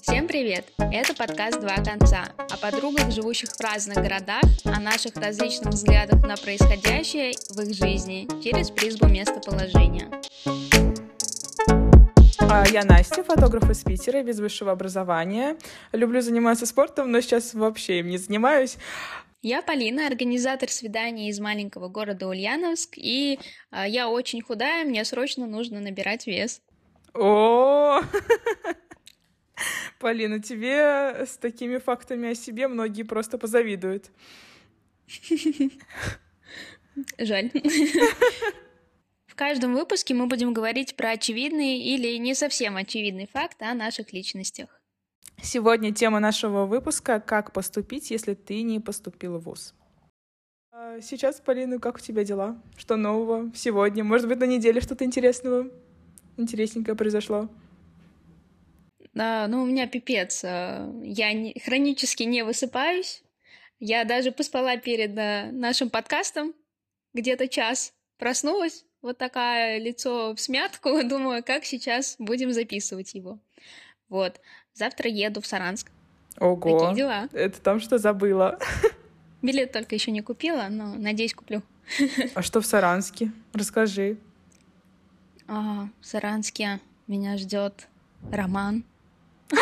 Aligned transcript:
Всем 0.00 0.26
привет! 0.26 0.64
Это 0.78 1.14
подкаст 1.14 1.60
«Два 1.60 1.76
конца» 1.76 2.32
о 2.36 2.56
подругах, 2.56 3.12
живущих 3.12 3.50
в 3.50 3.60
разных 3.60 3.98
городах, 3.98 4.42
о 4.64 4.80
наших 4.80 5.14
различных 5.14 5.74
взглядах 5.74 6.26
на 6.26 6.36
происходящее 6.36 7.32
в 7.50 7.60
их 7.60 7.72
жизни 7.72 8.26
через 8.42 8.72
призму 8.72 9.08
местоположения. 9.08 10.10
А, 12.40 12.66
Я 12.68 12.84
Настя, 12.84 13.22
фотограф 13.22 13.70
из 13.70 13.84
Питера, 13.84 14.24
без 14.24 14.40
высшего 14.40 14.72
образования. 14.72 15.56
Люблю 15.92 16.20
заниматься 16.20 16.66
спортом, 16.66 17.12
но 17.12 17.20
сейчас 17.20 17.54
вообще 17.54 18.00
им 18.00 18.08
не 18.08 18.18
занимаюсь. 18.18 18.78
Я 19.42 19.62
Полина, 19.62 20.08
организатор 20.08 20.68
свиданий 20.68 21.28
из 21.28 21.38
маленького 21.38 21.88
города 21.88 22.26
Ульяновск, 22.26 22.94
и 22.96 23.38
а, 23.70 23.86
я 23.86 24.08
очень 24.08 24.42
худая, 24.42 24.84
мне 24.84 25.04
срочно 25.04 25.46
нужно 25.46 25.78
набирать 25.78 26.26
вес. 26.26 26.60
О, 27.14 28.00
Полина, 29.98 30.40
тебе 30.40 31.26
с 31.26 31.36
такими 31.36 31.78
фактами 31.78 32.30
о 32.30 32.34
себе 32.34 32.68
многие 32.68 33.02
просто 33.02 33.38
позавидуют. 33.38 34.10
Жаль. 37.18 37.50
В 39.26 39.34
каждом 39.34 39.74
выпуске 39.74 40.14
мы 40.14 40.26
будем 40.26 40.52
говорить 40.52 40.96
про 40.96 41.10
очевидный 41.10 41.78
или 41.78 42.16
не 42.18 42.34
совсем 42.34 42.76
очевидный 42.76 43.26
факт 43.26 43.62
о 43.62 43.74
наших 43.74 44.12
личностях. 44.12 44.80
Сегодня 45.42 45.94
тема 45.94 46.20
нашего 46.20 46.66
выпуска 46.66 47.18
«Как 47.20 47.52
поступить, 47.52 48.10
если 48.10 48.34
ты 48.34 48.62
не 48.62 48.78
поступил 48.80 49.38
в 49.38 49.44
ВУЗ?». 49.44 49.74
А 50.70 51.00
Сейчас, 51.00 51.40
Полина, 51.40 51.78
как 51.78 51.96
у 51.96 52.00
тебя 52.00 52.24
дела? 52.24 52.62
Что 52.76 52.96
нового 52.96 53.50
сегодня? 53.54 54.04
Может 54.04 54.28
быть, 54.28 54.38
на 54.38 54.44
неделе 54.44 54.80
что-то 54.80 55.04
интересного, 55.04 55.70
интересненькое 56.40 56.96
произошло? 56.96 57.48
Да, 59.14 59.46
ну, 59.48 59.62
у 59.62 59.66
меня 59.66 59.86
пипец. 59.86 60.42
а, 60.44 60.88
Я 61.02 61.32
не- 61.32 61.58
хронически 61.64 62.22
не 62.24 62.42
высыпаюсь. 62.44 63.22
Я 63.78 64.04
даже 64.04 64.30
поспала 64.32 64.76
перед 64.76 65.16
а, 65.18 65.50
нашим 65.52 65.90
подкастом 65.90 66.54
где-то 67.12 67.48
час. 67.48 67.92
Проснулась, 68.18 68.84
вот 69.02 69.18
такая 69.18 69.78
лицо 69.78 70.34
в 70.34 70.40
смятку. 70.40 70.90
Думаю, 71.08 71.42
как 71.42 71.64
сейчас 71.64 72.16
будем 72.18 72.52
записывать 72.52 73.14
его. 73.14 73.38
Вот. 74.08 74.40
Завтра 74.74 75.10
еду 75.10 75.40
в 75.40 75.46
Саранск. 75.46 75.90
Ого, 76.38 76.78
Такие 76.78 76.94
дела. 76.96 77.28
это 77.32 77.60
там 77.60 77.80
что 77.80 77.98
забыла? 77.98 78.58
Билет 79.42 79.72
только 79.72 79.94
еще 79.94 80.10
не 80.12 80.20
купила, 80.20 80.66
но 80.70 80.94
надеюсь 80.94 81.34
куплю. 81.34 81.62
А 82.34 82.42
что 82.42 82.60
в 82.60 82.66
Саранске? 82.66 83.32
Расскажи. 83.52 84.18
А, 85.52 85.88
в 86.00 86.06
Саранске 86.06 86.78
меня 87.08 87.36
ждет 87.36 87.88
роман. 88.30 88.84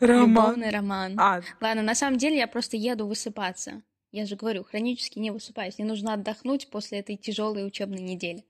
Роман. 0.00 0.28
Любовный 0.28 0.70
роман. 0.70 1.14
А, 1.18 1.40
Ладно, 1.60 1.82
на 1.82 1.94
самом 1.94 2.18
деле 2.18 2.36
я 2.36 2.46
просто 2.46 2.76
еду 2.76 3.06
высыпаться. 3.06 3.80
Я 4.10 4.26
же 4.26 4.36
говорю, 4.36 4.62
хронически 4.64 5.18
не 5.18 5.30
высыпаюсь. 5.30 5.78
Мне 5.78 5.86
нужно 5.86 6.12
отдохнуть 6.12 6.68
после 6.68 6.98
этой 6.98 7.16
тяжелой 7.16 7.66
учебной 7.66 8.02
недели. 8.02 8.44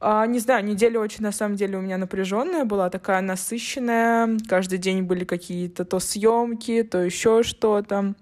А, 0.00 0.26
не 0.26 0.38
знаю, 0.38 0.66
неделя 0.66 1.00
очень, 1.00 1.22
на 1.22 1.32
самом 1.32 1.56
деле, 1.56 1.78
у 1.78 1.80
меня 1.80 1.96
напряженная 1.96 2.66
была, 2.66 2.90
такая 2.90 3.22
насыщенная. 3.22 4.36
Каждый 4.46 4.76
день 4.76 5.02
были 5.02 5.24
какие-то 5.24 5.86
то 5.86 5.98
съемки, 5.98 6.82
то 6.82 7.02
еще 7.02 7.42
что-то. 7.42 8.14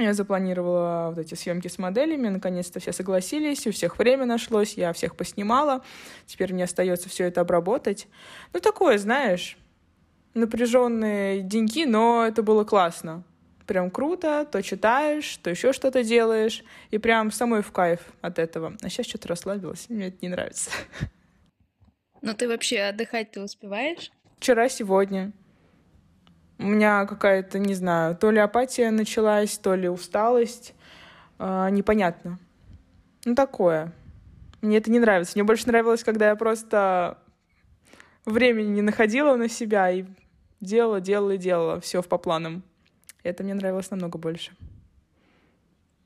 Я 0.00 0.14
запланировала 0.14 1.08
вот 1.10 1.18
эти 1.18 1.34
съемки 1.34 1.66
с 1.66 1.76
моделями, 1.76 2.28
наконец-то 2.28 2.78
все 2.78 2.92
согласились, 2.92 3.66
у 3.66 3.72
всех 3.72 3.98
время 3.98 4.26
нашлось, 4.26 4.74
я 4.74 4.92
всех 4.92 5.16
поснимала. 5.16 5.82
Теперь 6.24 6.54
мне 6.54 6.64
остается 6.64 7.08
все 7.08 7.24
это 7.24 7.40
обработать. 7.40 8.06
Ну, 8.52 8.60
такое, 8.60 8.98
знаешь, 8.98 9.58
напряженные 10.34 11.42
деньги, 11.42 11.84
но 11.84 12.24
это 12.24 12.44
было 12.44 12.62
классно. 12.62 13.24
Прям 13.66 13.90
круто, 13.90 14.46
то 14.50 14.62
читаешь, 14.62 15.36
то 15.38 15.50
еще 15.50 15.72
что-то 15.72 16.04
делаешь, 16.04 16.62
и 16.90 16.98
прям 16.98 17.32
самой 17.32 17.62
в 17.62 17.72
кайф 17.72 18.00
от 18.20 18.38
этого. 18.38 18.76
А 18.80 18.88
сейчас 18.88 19.06
что-то 19.06 19.28
расслабилась, 19.28 19.86
мне 19.88 20.06
это 20.06 20.18
не 20.22 20.28
нравится. 20.28 20.70
Но 22.22 22.34
ты 22.34 22.48
вообще 22.48 22.82
отдыхать 22.82 23.32
ты 23.32 23.42
успеваешь? 23.42 24.12
Вчера, 24.38 24.68
сегодня. 24.68 25.32
У 26.58 26.64
меня 26.66 27.06
какая-то, 27.06 27.58
не 27.58 27.74
знаю, 27.74 28.16
то 28.16 28.30
ли 28.30 28.38
апатия 28.38 28.90
началась, 28.90 29.56
то 29.58 29.74
ли 29.74 29.88
усталость. 29.88 30.74
А, 31.38 31.70
непонятно. 31.70 32.38
Ну, 33.24 33.34
такое. 33.34 33.92
Мне 34.60 34.78
это 34.78 34.90
не 34.90 34.98
нравится. 34.98 35.32
Мне 35.36 35.44
больше 35.44 35.68
нравилось, 35.68 36.02
когда 36.02 36.28
я 36.28 36.36
просто 36.36 37.18
времени 38.24 38.68
не 38.68 38.82
находила 38.82 39.36
на 39.36 39.48
себя 39.48 39.90
и 39.90 40.04
делала, 40.60 41.00
делала 41.00 41.32
и 41.32 41.38
делала 41.38 41.80
все 41.80 42.02
по 42.02 42.18
планам. 42.18 42.64
Это 43.22 43.44
мне 43.44 43.54
нравилось 43.54 43.90
намного 43.90 44.18
больше. 44.18 44.52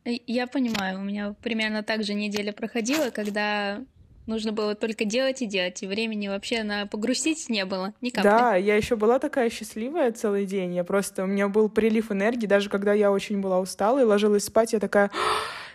Э, 0.05 0.11
Я 0.27 0.47
понимаю, 0.47 1.01
у 1.01 1.03
меня 1.03 1.35
примерно 1.43 1.83
так 1.83 2.05
же 2.05 2.15
неделя 2.15 2.53
проходила, 2.53 3.11
когда 3.11 3.83
нужно 4.27 4.53
было 4.53 4.75
только 4.75 5.05
делать 5.05 5.43
и 5.43 5.47
делать, 5.47 5.83
и 5.83 5.87
времени 5.87 6.28
вообще 6.28 6.62
на 6.62 6.87
погрустить 6.87 7.49
не 7.49 7.65
было 7.65 7.94
ни 8.00 8.10
капли. 8.10 8.28
Да, 8.28 8.55
я 8.56 8.77
еще 8.77 8.97
была 8.97 9.19
такая 9.19 9.50
счастливая 9.50 10.12
целый 10.12 10.47
день. 10.47 10.75
Я 10.75 10.84
просто, 10.84 11.25
у 11.25 11.27
меня 11.27 11.49
был 11.49 11.69
прилив 11.69 12.10
энергии, 12.12 12.47
даже 12.47 12.69
когда 12.69 12.93
я 12.93 13.11
очень 13.11 13.41
была 13.41 13.59
устала 13.61 14.00
и 14.00 14.05
ложилась 14.05 14.44
спать, 14.44 14.72
я 14.72 14.81
такая, 14.81 15.11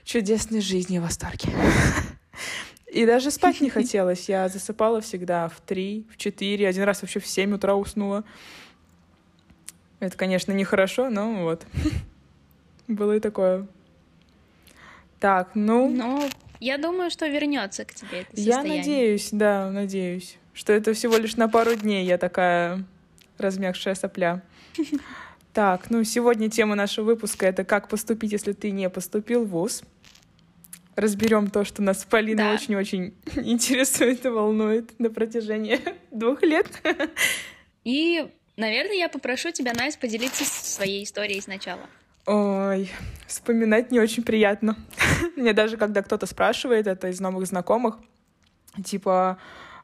чудесной 0.03 0.61
жизни, 0.61 0.99
в 0.99 1.03
восторге. 1.03 1.49
И 2.91 3.05
даже 3.05 3.31
спать 3.31 3.61
не 3.61 3.69
хотелось. 3.69 4.29
Я 4.29 4.47
засыпала 4.49 5.01
всегда 5.01 5.49
в 5.49 5.59
три, 5.59 6.07
в 6.11 6.17
четыре, 6.17 6.67
один 6.67 6.83
раз 6.83 7.01
вообще 7.01 7.19
в 7.19 7.27
семь 7.27 7.53
утра 7.53 7.75
уснула. 7.75 8.23
Это, 9.99 10.15
конечно, 10.15 10.51
нехорошо, 10.51 11.09
но 11.09 11.43
вот. 11.43 11.65
Было 12.87 13.17
и 13.17 13.19
такое. 13.19 13.67
Так, 15.19 15.51
ну... 15.55 15.89
Но 15.89 16.23
я 16.59 16.77
думаю, 16.77 17.09
что 17.09 17.27
вернется 17.27 17.85
к 17.85 17.93
тебе 17.93 18.21
это 18.21 18.29
Я 18.33 18.53
состояние. 18.55 18.77
надеюсь, 18.79 19.29
да, 19.31 19.69
надеюсь, 19.71 20.37
что 20.53 20.73
это 20.73 20.93
всего 20.93 21.17
лишь 21.17 21.35
на 21.35 21.47
пару 21.49 21.75
дней 21.75 22.05
я 22.05 22.17
такая 22.17 22.83
размягшая 23.37 23.95
сопля. 23.95 24.41
Так, 25.53 25.89
ну 25.89 26.03
сегодня 26.03 26.51
тема 26.51 26.75
нашего 26.75 27.05
выпуска 27.05 27.47
это 27.47 27.63
как 27.63 27.87
поступить, 27.89 28.31
если 28.31 28.53
ты 28.53 28.69
не 28.69 28.91
поступил 28.91 29.43
в 29.43 29.49
ВУЗ. 29.49 29.81
Разберем 30.95 31.49
то, 31.49 31.63
что 31.65 31.81
нас 31.81 32.05
Да. 32.11 32.53
очень-очень 32.53 33.15
интересует 33.35 34.23
и 34.25 34.29
волнует 34.29 34.99
на 34.99 35.09
протяжении 35.09 35.79
двух 36.11 36.43
лет. 36.43 36.67
И, 37.83 38.27
наверное, 38.55 38.97
я 38.97 39.09
попрошу 39.09 39.49
тебя, 39.51 39.73
Настя, 39.73 39.99
поделиться 39.99 40.45
своей 40.45 41.03
историей 41.03 41.41
сначала. 41.41 41.87
Ой, 42.27 42.91
вспоминать 43.25 43.89
не 43.89 44.01
очень 44.01 44.21
приятно. 44.21 44.75
Мне 45.37 45.53
даже, 45.53 45.77
когда 45.77 46.03
кто-то 46.03 46.25
спрашивает 46.25 46.85
это 46.85 47.07
из 47.07 47.21
новых 47.21 47.47
знакомых, 47.47 47.99
типа, 48.83 49.37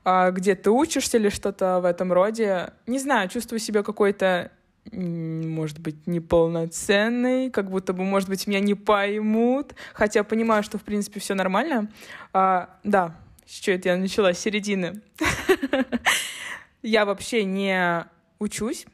«А 0.03 0.29
где 0.31 0.53
ты 0.55 0.69
учишься 0.69 1.17
или 1.17 1.29
что-то 1.29 1.79
в 1.79 1.85
этом 1.85 2.11
роде, 2.11 2.73
не 2.85 2.99
знаю, 2.99 3.29
чувствую 3.29 3.59
себя 3.59 3.81
какой-то, 3.81 4.51
может 4.91 5.79
быть, 5.79 6.05
неполноценной, 6.05 7.49
как 7.49 7.69
будто 7.69 7.93
бы, 7.93 8.03
может 8.03 8.27
быть, 8.27 8.45
меня 8.45 8.59
не 8.59 8.75
поймут, 8.75 9.73
хотя 9.93 10.25
понимаю, 10.25 10.63
что, 10.63 10.77
в 10.77 10.83
принципе, 10.83 11.21
все 11.21 11.35
нормально. 11.35 11.89
А, 12.33 12.77
да, 12.83 13.15
с 13.45 13.53
чего 13.53 13.77
это 13.77 13.87
я 13.87 13.95
начала? 13.95 14.33
С 14.33 14.39
середины. 14.39 15.01
Я 16.81 17.05
вообще 17.05 17.45
не 17.45 18.05
учусь. 18.39 18.85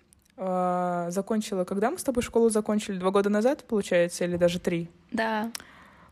А, 0.42 1.08
Закончила, 1.12 1.66
когда 1.66 1.92
мы 1.92 1.98
с 2.00 2.04
тобой 2.04 2.24
школу 2.24 2.50
закончили? 2.50 2.98
Два 2.98 3.12
года 3.12 3.30
назад, 3.30 3.66
получается, 3.66 4.24
или 4.24 4.38
даже 4.38 4.60
три? 4.60 4.90
Да, 5.12 5.52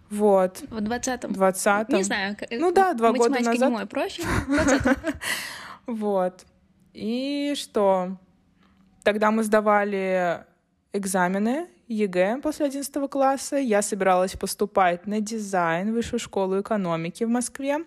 Вот, 0.10 0.62
в 0.70 0.82
двадцатом. 0.82 1.32
двадцатом. 1.32 1.96
Не 1.98 2.04
знаю. 2.04 2.36
Ну 2.52 2.72
да, 2.72 2.94
два 2.94 3.14
года 3.14 3.40
назад. 3.40 3.56
не 3.56 3.68
мой 3.70 3.84
20-м. 3.84 4.26
Вот. 5.88 6.46
И 6.94 7.54
что? 7.56 8.18
Тогда 9.04 9.32
мы 9.32 9.44
сдавали 9.44 10.44
экзамены 10.92 11.68
ЕГЭ 11.88 12.42
после 12.42 12.66
11 12.66 13.10
класса. 13.10 13.58
Я 13.58 13.82
собиралась 13.82 14.34
поступать 14.34 15.08
на 15.08 15.22
дизайн 15.22 15.92
в 15.92 15.94
высшую 15.94 16.20
школу 16.20 16.60
экономики 16.60 17.24
в 17.24 17.30
Москве. 17.30 17.80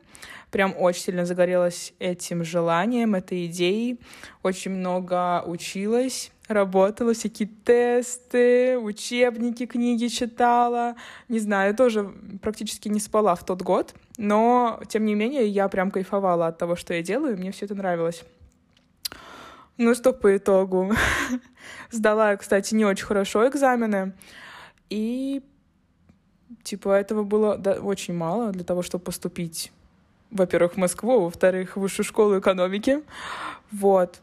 Прям 0.50 0.74
очень 0.76 1.02
сильно 1.02 1.26
загорелась 1.26 1.92
этим 1.98 2.42
желанием, 2.42 3.14
этой 3.14 3.46
идеей. 3.46 4.00
Очень 4.42 4.72
много 4.72 5.42
училась, 5.46 6.32
работала, 6.48 7.12
всякие 7.12 7.48
тесты, 7.64 8.78
учебники, 8.78 9.66
книги 9.66 10.06
читала. 10.06 10.96
Не 11.28 11.38
знаю, 11.38 11.70
я 11.70 11.76
тоже 11.76 12.10
практически 12.42 12.88
не 12.88 13.00
спала 13.00 13.34
в 13.34 13.44
тот 13.44 13.62
год, 13.62 13.94
но, 14.16 14.80
тем 14.88 15.04
не 15.04 15.14
менее, 15.14 15.46
я 15.46 15.68
прям 15.68 15.90
кайфовала 15.90 16.48
от 16.48 16.58
того, 16.58 16.74
что 16.74 16.94
я 16.94 17.02
делаю, 17.02 17.34
и 17.34 17.38
мне 17.38 17.52
все 17.52 17.66
это 17.66 17.74
нравилось. 17.74 18.24
Ну 19.82 19.94
что 19.94 20.12
по 20.12 20.36
итогу? 20.36 20.92
Сдала 21.90 22.32
я, 22.32 22.36
кстати, 22.36 22.74
не 22.74 22.84
очень 22.84 23.06
хорошо 23.06 23.48
экзамены, 23.48 24.12
и 24.90 25.40
типа 26.62 26.90
этого 26.90 27.22
было 27.22 27.56
да, 27.56 27.72
очень 27.80 28.12
мало 28.12 28.52
для 28.52 28.62
того, 28.62 28.82
чтобы 28.82 29.04
поступить, 29.04 29.72
во-первых, 30.30 30.74
в 30.74 30.76
Москву, 30.76 31.20
во-вторых, 31.20 31.76
в 31.76 31.80
высшую 31.80 32.04
школу 32.04 32.38
экономики. 32.38 33.02
Вот. 33.72 34.20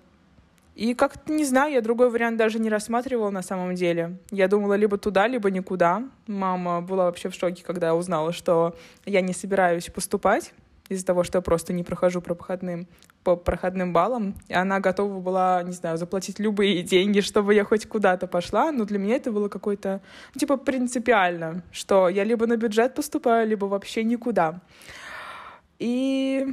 И 0.75 0.93
как-то, 0.93 1.33
не 1.33 1.43
знаю, 1.43 1.73
я 1.73 1.81
другой 1.81 2.11
вариант 2.11 2.37
даже 2.37 2.59
не 2.59 2.69
рассматривала 2.69 3.31
на 3.31 3.41
самом 3.41 3.73
деле. 3.73 4.19
Я 4.29 4.47
думала 4.47 4.75
либо 4.75 4.99
туда, 4.99 5.25
либо 5.25 5.49
никуда. 5.49 6.03
Мама 6.27 6.83
была 6.83 7.05
вообще 7.05 7.29
в 7.29 7.33
шоке, 7.33 7.63
когда 7.63 7.95
узнала, 7.95 8.31
что 8.31 8.75
я 9.07 9.21
не 9.21 9.33
собираюсь 9.33 9.87
поступать 9.87 10.53
из-за 10.89 11.05
того, 11.05 11.23
что 11.23 11.37
я 11.37 11.41
просто 11.41 11.73
не 11.73 11.83
прохожу 11.83 12.21
по 12.21 12.35
проходным, 12.35 12.87
по 13.23 13.35
проходным 13.35 13.93
баллам. 13.93 14.35
И 14.47 14.53
она 14.53 14.79
готова 14.79 15.19
была, 15.19 15.63
не 15.63 15.73
знаю, 15.73 15.97
заплатить 15.97 16.39
любые 16.39 16.83
деньги, 16.93 17.21
чтобы 17.21 17.53
я 17.53 17.63
хоть 17.63 17.87
куда-то 17.87 18.27
пошла. 18.27 18.71
Но 18.71 18.85
для 18.85 18.99
меня 18.99 19.15
это 19.15 19.31
было 19.31 19.49
какое-то, 19.49 20.01
ну, 20.33 20.39
типа, 20.39 20.57
принципиально, 20.57 21.63
что 21.71 22.09
я 22.09 22.23
либо 22.23 22.47
на 22.47 22.57
бюджет 22.57 22.95
поступаю, 22.95 23.47
либо 23.47 23.65
вообще 23.65 24.03
никуда. 24.03 24.61
И 25.79 26.47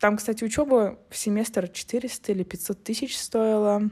там, 0.00 0.16
кстати, 0.16 0.44
учеба 0.44 0.98
в 1.10 1.16
семестр 1.16 1.68
400 1.68 2.32
или 2.32 2.42
500 2.42 2.84
тысяч 2.84 3.18
стоила. 3.18 3.82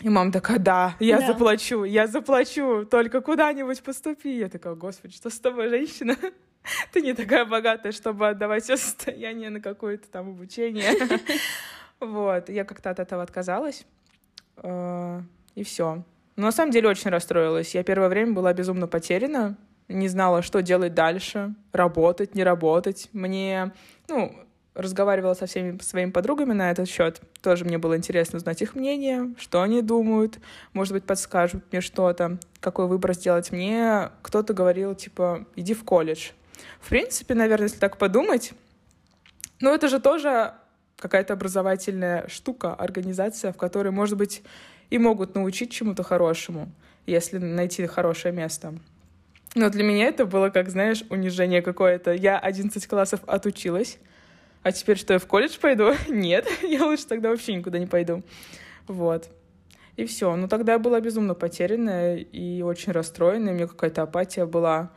И 0.00 0.08
мама 0.08 0.30
такая, 0.30 0.58
да, 0.58 0.96
я 1.00 1.18
да. 1.18 1.26
заплачу, 1.28 1.82
я 1.84 2.06
заплачу, 2.06 2.86
только 2.86 3.20
куда-нибудь 3.20 3.82
поступи. 3.82 4.38
Я 4.38 4.48
такая, 4.48 4.74
господи, 4.74 5.14
что 5.14 5.28
с 5.28 5.40
тобой, 5.40 5.68
женщина? 5.68 6.16
Ты 6.92 7.00
не 7.00 7.14
такая 7.14 7.44
богатая, 7.44 7.92
чтобы 7.92 8.28
отдавать 8.28 8.64
все 8.64 8.76
состояние 8.76 9.50
на 9.50 9.60
какое-то 9.60 10.08
там 10.08 10.30
обучение. 10.30 10.92
Вот, 12.00 12.48
я 12.48 12.64
как-то 12.64 12.90
от 12.90 13.00
этого 13.00 13.24
отказалась. 13.24 13.84
Э, 14.58 15.20
и 15.56 15.64
все. 15.64 16.04
Но 16.36 16.44
на 16.46 16.52
самом 16.52 16.70
деле 16.70 16.88
очень 16.88 17.10
расстроилась. 17.10 17.74
Я 17.74 17.82
первое 17.82 18.08
время 18.08 18.34
была 18.34 18.52
безумно 18.52 18.86
потеряна, 18.86 19.56
не 19.88 20.06
знала, 20.06 20.42
что 20.42 20.62
делать 20.62 20.94
дальше, 20.94 21.54
работать, 21.72 22.36
не 22.36 22.44
работать. 22.44 23.08
Мне, 23.12 23.72
ну, 24.06 24.32
разговаривала 24.74 25.34
со 25.34 25.46
всеми 25.46 25.76
своими 25.82 26.12
подругами 26.12 26.52
на 26.52 26.70
этот 26.70 26.88
счет. 26.88 27.20
Тоже 27.42 27.64
мне 27.64 27.78
было 27.78 27.96
интересно 27.96 28.36
узнать 28.36 28.62
их 28.62 28.76
мнение, 28.76 29.34
что 29.36 29.62
они 29.62 29.82
думают, 29.82 30.38
может 30.72 30.92
быть, 30.92 31.04
подскажут 31.04 31.64
мне 31.72 31.80
что-то, 31.80 32.38
какой 32.60 32.86
выбор 32.86 33.14
сделать 33.14 33.50
мне. 33.50 34.10
Кто-то 34.22 34.54
говорил, 34.54 34.94
типа, 34.94 35.46
иди 35.56 35.74
в 35.74 35.82
колледж. 35.82 36.30
В 36.80 36.88
принципе, 36.88 37.34
наверное, 37.34 37.66
если 37.66 37.78
так 37.78 37.98
подумать, 37.98 38.52
ну, 39.60 39.72
это 39.74 39.88
же 39.88 40.00
тоже 40.00 40.54
какая-то 40.96 41.34
образовательная 41.34 42.26
штука, 42.28 42.74
организация, 42.74 43.52
в 43.52 43.56
которой, 43.56 43.90
может 43.90 44.16
быть, 44.16 44.42
и 44.90 44.98
могут 44.98 45.34
научить 45.34 45.70
чему-то 45.70 46.02
хорошему, 46.02 46.70
если 47.06 47.38
найти 47.38 47.86
хорошее 47.86 48.34
место. 48.34 48.74
Но 49.54 49.70
для 49.70 49.82
меня 49.82 50.06
это 50.06 50.26
было, 50.26 50.50
как, 50.50 50.68
знаешь, 50.68 51.02
унижение 51.10 51.62
какое-то. 51.62 52.12
Я 52.12 52.38
11 52.38 52.86
классов 52.86 53.20
отучилась, 53.26 53.98
а 54.62 54.72
теперь 54.72 54.98
что, 54.98 55.14
я 55.14 55.18
в 55.18 55.26
колледж 55.26 55.58
пойду? 55.58 55.94
Нет, 56.08 56.46
я 56.62 56.84
лучше 56.84 57.06
тогда 57.06 57.30
вообще 57.30 57.54
никуда 57.54 57.78
не 57.78 57.86
пойду. 57.86 58.22
Вот. 58.86 59.28
И 59.96 60.04
все. 60.04 60.34
Ну, 60.36 60.48
тогда 60.48 60.74
я 60.74 60.78
была 60.78 61.00
безумно 61.00 61.34
потерянная 61.34 62.16
и 62.16 62.62
очень 62.62 62.92
расстроенная. 62.92 63.52
У 63.52 63.56
меня 63.56 63.66
какая-то 63.66 64.02
апатия 64.02 64.46
была. 64.46 64.90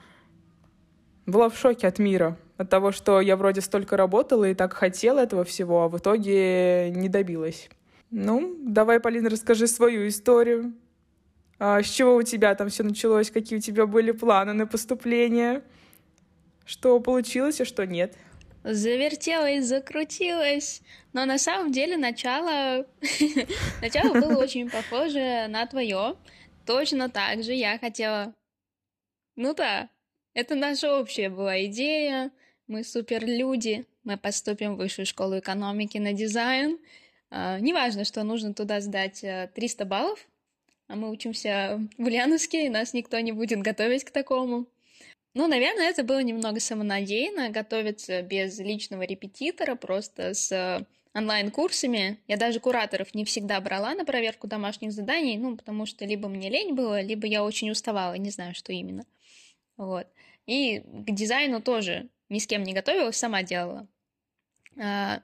Была 1.31 1.48
в 1.48 1.57
шоке 1.57 1.88
от 1.88 1.98
мира. 1.98 2.38
От 2.57 2.69
того, 2.69 2.92
что 2.92 3.22
я 3.22 3.38
вроде 3.38 3.62
столько 3.62 3.95
работала 3.95 4.50
и 4.50 4.54
так 4.54 4.74
хотела 4.74 5.19
этого 5.19 5.45
всего, 5.45 5.83
а 5.83 5.88
в 5.88 5.98
итоге 5.98 6.92
не 6.92 7.07
добилась. 7.07 7.69
Ну, 8.10 8.57
давай, 8.60 9.00
Полина, 9.00 9.30
расскажи 9.30 9.68
свою 9.68 10.10
историю. 10.10 10.74
А, 11.57 11.81
с 11.81 11.86
чего 11.86 12.16
у 12.18 12.24
тебя 12.24 12.54
там 12.56 12.68
все 12.68 12.83
началось? 12.83 13.31
Какие 13.31 13.60
у 13.60 13.62
тебя 13.62 13.86
были 13.86 14.12
планы 14.12 14.51
на 14.51 14.68
поступление? 14.68 15.63
Что 16.66 17.00
получилось, 17.00 17.62
а 17.62 17.66
что 17.66 17.86
нет? 17.86 18.13
завертелась, 18.66 19.66
закрутилась. 19.66 20.81
Но 21.13 21.24
на 21.24 21.38
самом 21.38 21.72
деле 21.72 21.95
начало, 21.95 22.86
начало 23.81 24.13
было 24.19 24.38
очень 24.38 24.69
похоже 24.69 25.48
на 25.48 25.66
твое. 25.66 26.18
Точно 26.66 27.10
так 27.10 27.42
же 27.42 27.54
я 27.54 27.80
хотела... 27.80 28.33
Ну 29.38 29.54
да, 29.54 29.89
это 30.33 30.56
наша 30.56 31.00
общая 31.00 31.30
была 31.30 31.63
идея. 31.66 32.31
Мы 32.68 32.83
супер 32.83 33.25
люди. 33.25 33.86
Мы 34.04 34.18
поступим 34.18 34.75
в 34.75 34.78
высшую 34.78 35.06
школу 35.06 35.39
экономики 35.39 35.98
на 35.98 36.13
дизайн. 36.13 36.80
А, 37.30 37.60
неважно, 37.60 38.04
что 38.04 38.24
нужно 38.24 38.54
туда 38.54 38.81
сдать 38.81 39.24
300 39.54 39.83
э, 39.83 39.88
баллов, 39.88 40.28
а 40.88 40.95
мы 40.95 41.10
учимся 41.10 41.80
в 41.98 42.04
Ульяновске, 42.04 42.66
и 42.66 42.69
нас 42.69 42.94
никто 42.94 43.19
не 43.19 43.31
будет 43.31 43.60
готовить 43.60 44.04
к 44.04 44.12
такому. 44.12 44.68
Ну, 45.33 45.48
наверное, 45.48 45.89
это 45.89 46.04
было 46.04 46.22
немного 46.22 46.60
самонадеянно, 46.60 47.50
готовиться 47.50 48.22
без 48.22 48.60
личного 48.60 49.04
репетитора, 49.04 49.75
просто 49.75 50.33
с 50.33 50.86
онлайн-курсами. 51.13 52.19
Я 52.28 52.36
даже 52.36 52.60
кураторов 52.60 53.16
не 53.16 53.24
всегда 53.24 53.62
брала 53.62 53.94
на 53.95 54.04
проверку 54.04 54.48
домашних 54.48 54.92
заданий, 54.92 55.38
ну, 55.38 55.56
потому 55.56 55.86
что 55.86 56.04
либо 56.04 56.28
мне 56.28 56.50
лень 56.50 56.74
было, 56.74 57.01
либо 57.01 57.28
я 57.28 57.45
очень 57.45 57.72
уставала, 57.72 58.16
не 58.16 58.30
знаю, 58.30 58.54
что 58.56 58.74
именно. 58.74 59.06
Вот. 59.78 60.07
И 60.45 60.79
к 60.79 61.11
дизайну 61.11 61.61
тоже 61.61 62.09
ни 62.29 62.39
с 62.39 62.47
кем 62.47 62.63
не 62.63 62.73
готовилась, 62.73 63.17
сама 63.17 63.43
делала. 63.43 63.88
А, 64.79 65.21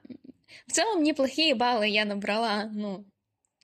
в 0.66 0.72
целом 0.72 1.02
неплохие 1.02 1.54
баллы 1.54 1.88
я 1.88 2.04
набрала, 2.04 2.64
ну, 2.72 3.04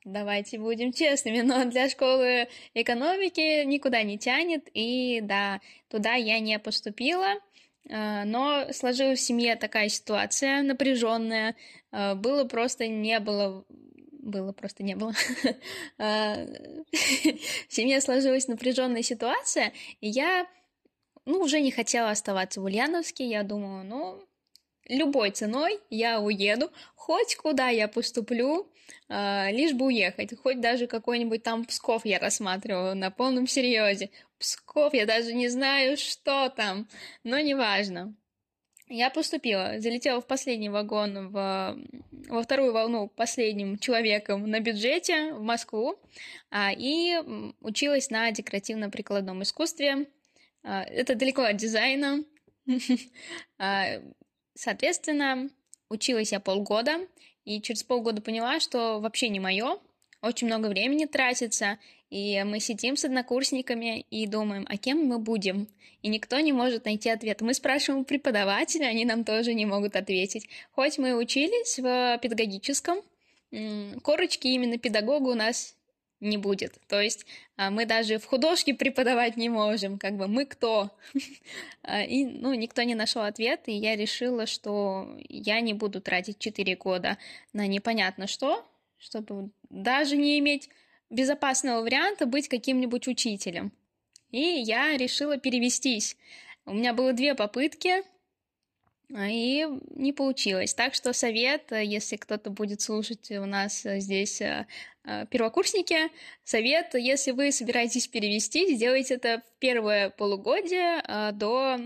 Давайте 0.05 0.59
будем 0.59 0.93
честными, 0.93 1.41
но 1.41 1.65
для 1.65 1.89
школы 1.89 2.47
экономики 2.75 3.63
никуда 3.65 4.03
не 4.03 4.19
тянет, 4.19 4.69
и 4.71 5.19
да, 5.23 5.61
туда 5.89 6.13
я 6.13 6.39
не 6.39 6.59
поступила, 6.59 7.33
а, 7.89 8.23
но 8.23 8.71
сложилась 8.71 9.19
в 9.19 9.23
семье 9.23 9.55
такая 9.55 9.89
ситуация 9.89 10.61
напряженная, 10.61 11.55
а, 11.91 12.13
было 12.13 12.43
просто 12.43 12.87
не 12.87 13.19
было 13.19 13.65
было 14.21 14.53
просто 14.53 14.83
не 14.83 14.95
было. 14.95 15.13
В 15.97 17.73
семье 17.73 17.99
сложилась 17.99 18.47
напряженная 18.47 19.01
ситуация, 19.01 19.73
и 20.01 20.07
я 20.07 20.47
ну, 21.25 21.39
уже 21.39 21.59
не 21.59 21.71
хотела 21.71 22.11
оставаться 22.11 22.61
в 22.61 22.65
Ульяновске. 22.65 23.27
Я 23.27 23.43
думала, 23.43 23.83
ну, 23.83 24.23
любой 24.87 25.31
ценой 25.31 25.79
я 25.89 26.19
уеду, 26.19 26.71
хоть 26.95 27.35
куда 27.35 27.69
я 27.69 27.87
поступлю, 27.87 28.71
э, 29.09 29.51
лишь 29.51 29.73
бы 29.73 29.85
уехать, 29.85 30.37
хоть 30.39 30.61
даже 30.61 30.87
какой-нибудь 30.87 31.43
там 31.43 31.65
Псков 31.65 32.05
я 32.05 32.19
рассматриваю 32.19 32.95
на 32.95 33.11
полном 33.11 33.47
серьезе. 33.47 34.09
Псков, 34.37 34.93
я 34.93 35.05
даже 35.05 35.33
не 35.33 35.47
знаю, 35.49 35.97
что 35.97 36.49
там, 36.49 36.87
но 37.23 37.39
неважно. 37.39 38.15
Я 38.87 39.09
поступила, 39.09 39.79
залетела 39.79 40.21
в 40.21 40.27
последний 40.27 40.69
вагон, 40.69 41.29
в, 41.29 41.77
во 42.29 42.43
вторую 42.43 42.71
волну 42.71 43.07
последним 43.07 43.79
человеком 43.79 44.47
на 44.47 44.59
бюджете 44.59 45.33
в 45.33 45.41
Москву 45.41 45.95
а, 46.51 46.71
и 46.71 47.15
училась 47.61 48.11
на 48.11 48.29
декоративно-прикладном 48.29 49.41
искусстве. 49.41 50.05
А, 50.65 50.83
это 50.83 51.15
далеко 51.15 51.43
от 51.43 51.57
дизайна. 51.57 52.23
А, 53.57 54.01
Соответственно, 54.55 55.49
училась 55.89 56.31
я 56.31 56.39
полгода, 56.39 57.07
и 57.43 57.61
через 57.61 57.83
полгода 57.83 58.21
поняла, 58.21 58.59
что 58.61 58.99
вообще 58.99 59.27
не 59.27 59.41
мое, 59.41 59.77
очень 60.21 60.47
много 60.47 60.67
времени 60.67 61.05
тратится, 61.05 61.77
и 62.09 62.41
мы 62.43 62.59
сидим 62.61 62.95
с 62.95 63.03
однокурсниками 63.03 64.05
и 64.09 64.25
думаем, 64.25 64.65
а 64.69 64.77
кем 64.77 65.05
мы 65.05 65.19
будем? 65.19 65.67
И 66.01 66.07
никто 66.07 66.39
не 66.39 66.53
может 66.53 66.85
найти 66.85 67.09
ответ. 67.09 67.41
Мы 67.41 67.53
спрашиваем 67.53 68.03
у 68.03 68.05
преподавателя, 68.05 68.85
они 68.85 69.03
нам 69.05 69.25
тоже 69.25 69.53
не 69.53 69.65
могут 69.65 69.95
ответить. 69.95 70.47
Хоть 70.71 70.97
мы 70.97 71.15
учились 71.15 71.77
в 71.77 72.17
педагогическом, 72.21 73.01
корочки 74.03 74.47
именно 74.47 74.77
педагога 74.77 75.29
у 75.29 75.35
нас 75.35 75.74
не 76.25 76.37
будет. 76.37 76.77
То 76.87 77.01
есть 77.01 77.25
а, 77.55 77.69
мы 77.69 77.85
даже 77.85 78.17
в 78.17 78.25
художке 78.25 78.73
преподавать 78.73 79.37
не 79.37 79.49
можем, 79.49 79.97
как 79.97 80.17
бы 80.17 80.27
мы 80.27 80.45
кто? 80.45 80.91
А, 81.87 82.01
и, 82.01 82.25
ну, 82.25 82.53
никто 82.55 82.81
не 82.81 82.95
нашел 82.95 83.21
ответ, 83.21 83.61
и 83.67 83.73
я 83.73 83.95
решила, 83.95 84.47
что 84.47 85.07
я 85.29 85.61
не 85.61 85.73
буду 85.73 86.01
тратить 86.01 86.39
4 86.39 86.75
года 86.77 87.19
на 87.53 87.67
непонятно 87.67 88.25
что, 88.25 88.65
чтобы 88.97 89.51
даже 89.69 90.17
не 90.17 90.39
иметь 90.39 90.69
безопасного 91.11 91.81
варианта 91.81 92.25
быть 92.25 92.47
каким-нибудь 92.47 93.07
учителем. 93.07 93.71
И 94.31 94.39
я 94.39 94.97
решила 94.97 95.37
перевестись. 95.37 96.17
У 96.65 96.73
меня 96.73 96.93
было 96.93 97.13
две 97.13 97.35
попытки, 97.35 98.03
и 99.09 99.67
не 99.91 100.13
получилось. 100.13 100.73
Так 100.73 100.93
что 100.93 101.13
совет, 101.13 101.71
э, 101.71 101.83
если 101.83 102.15
кто-то 102.15 102.49
будет 102.49 102.81
слушать 102.81 103.29
у 103.31 103.45
нас 103.45 103.85
э, 103.85 103.99
здесь 103.99 104.41
э, 104.41 104.65
первокурсники, 105.29 106.09
совет, 106.43 106.95
если 106.95 107.31
вы 107.31 107.51
собираетесь 107.51 108.07
перевести, 108.07 108.75
сделайте 108.75 109.15
это 109.15 109.43
в 109.45 109.59
первое 109.59 110.09
полугодие 110.09 111.03
до 111.33 111.77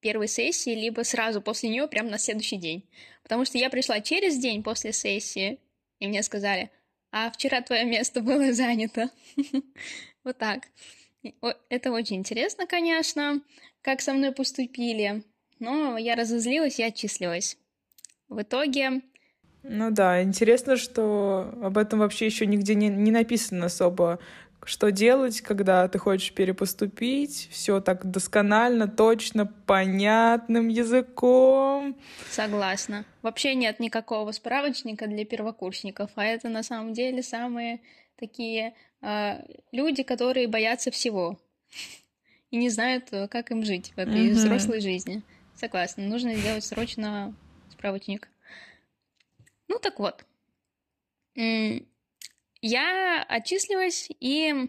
первой 0.00 0.28
сессии, 0.28 0.74
либо 0.74 1.02
сразу 1.02 1.40
после 1.40 1.70
нее, 1.70 1.88
прямо 1.88 2.10
на 2.10 2.18
следующий 2.18 2.56
день. 2.56 2.86
Потому 3.22 3.46
что 3.46 3.56
я 3.56 3.70
пришла 3.70 4.00
через 4.00 4.36
день 4.36 4.62
после 4.62 4.92
сессии, 4.92 5.60
и 5.98 6.06
мне 6.06 6.22
сказали, 6.22 6.70
а 7.10 7.30
вчера 7.30 7.62
твое 7.62 7.84
место 7.84 8.20
было 8.20 8.52
занято. 8.52 9.08
Вот 10.24 10.38
так. 10.38 10.68
Это 11.68 11.90
очень 11.90 12.16
интересно, 12.16 12.66
конечно, 12.66 13.40
как 13.80 14.00
со 14.00 14.12
мной 14.12 14.30
поступили 14.30 15.24
но 15.62 15.96
я 15.96 16.16
разозлилась 16.16 16.80
и 16.80 16.82
отчислилась. 16.82 17.56
В 18.28 18.42
итоге... 18.42 19.02
Ну 19.62 19.92
да, 19.92 20.20
интересно, 20.22 20.76
что 20.76 21.54
об 21.62 21.78
этом 21.78 22.00
вообще 22.00 22.26
еще 22.26 22.46
нигде 22.46 22.74
не, 22.74 22.88
не 22.88 23.12
написано 23.12 23.66
особо, 23.66 24.18
что 24.64 24.90
делать, 24.90 25.40
когда 25.40 25.86
ты 25.86 26.00
хочешь 26.00 26.34
перепоступить, 26.34 27.48
все 27.52 27.80
так 27.80 28.10
досконально, 28.10 28.88
точно, 28.88 29.46
понятным 29.46 30.66
языком. 30.66 31.96
Согласна. 32.28 33.04
Вообще 33.22 33.54
нет 33.54 33.78
никакого 33.78 34.32
справочника 34.32 35.06
для 35.06 35.24
первокурсников, 35.24 36.10
а 36.16 36.24
это 36.24 36.48
на 36.48 36.64
самом 36.64 36.92
деле 36.92 37.22
самые 37.22 37.80
такие 38.16 38.74
э, 39.00 39.44
люди, 39.70 40.02
которые 40.02 40.48
боятся 40.48 40.90
всего 40.90 41.38
и 42.50 42.56
не 42.56 42.68
знают, 42.68 43.10
как 43.30 43.52
им 43.52 43.62
жить 43.62 43.92
в 43.94 43.98
этой 43.98 44.26
mm-hmm. 44.26 44.32
взрослой 44.32 44.80
жизни. 44.80 45.22
Согласна. 45.62 46.02
Нужно 46.02 46.34
сделать 46.34 46.64
срочно 46.64 47.36
справочник. 47.70 48.28
Ну 49.68 49.78
так 49.78 50.00
вот. 50.00 50.24
Я 52.60 53.24
отчислилась 53.28 54.08
и 54.18 54.68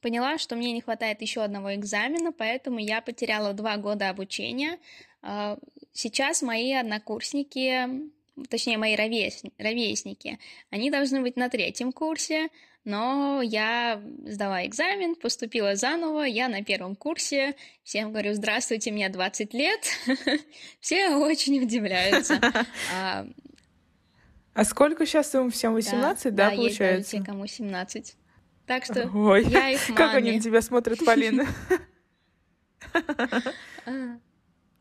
поняла, 0.00 0.38
что 0.38 0.56
мне 0.56 0.72
не 0.72 0.80
хватает 0.80 1.20
еще 1.20 1.42
одного 1.42 1.74
экзамена, 1.74 2.32
поэтому 2.32 2.78
я 2.78 3.02
потеряла 3.02 3.52
два 3.52 3.76
года 3.76 4.08
обучения. 4.08 4.78
А, 5.20 5.58
сейчас 5.92 6.40
мои 6.40 6.72
однокурсники, 6.72 8.10
точнее 8.48 8.78
мои 8.78 8.96
ровесники, 8.96 10.38
они 10.70 10.90
должны 10.90 11.20
быть 11.20 11.36
на 11.36 11.50
третьем 11.50 11.92
курсе, 11.92 12.48
но 12.84 13.42
я 13.42 14.02
сдала 14.26 14.66
экзамен, 14.66 15.14
поступила 15.14 15.76
заново, 15.76 16.24
я 16.24 16.48
на 16.48 16.64
первом 16.64 16.96
курсе, 16.96 17.54
всем 17.84 18.10
говорю, 18.10 18.34
здравствуйте, 18.34 18.90
мне 18.90 19.08
20 19.08 19.54
лет, 19.54 19.80
все 20.80 21.10
очень 21.16 21.62
удивляются. 21.62 22.40
А, 22.94 23.26
а 24.54 24.64
сколько 24.64 25.06
сейчас 25.06 25.34
им 25.34 25.50
всем 25.50 25.72
18, 25.74 26.24
да, 26.24 26.30
да, 26.30 26.50
да 26.50 26.56
получается? 26.56 27.18
Да, 27.18 27.24
кому 27.24 27.46
17. 27.46 28.16
Так 28.66 28.84
что 28.84 29.08
Ой, 29.08 29.44
я 29.44 29.70
их 29.70 29.88
маме. 29.88 29.96
Как 29.96 30.14
они 30.14 30.32
на 30.32 30.40
тебя 30.40 30.60
смотрят, 30.60 30.98
Полина? 31.04 31.46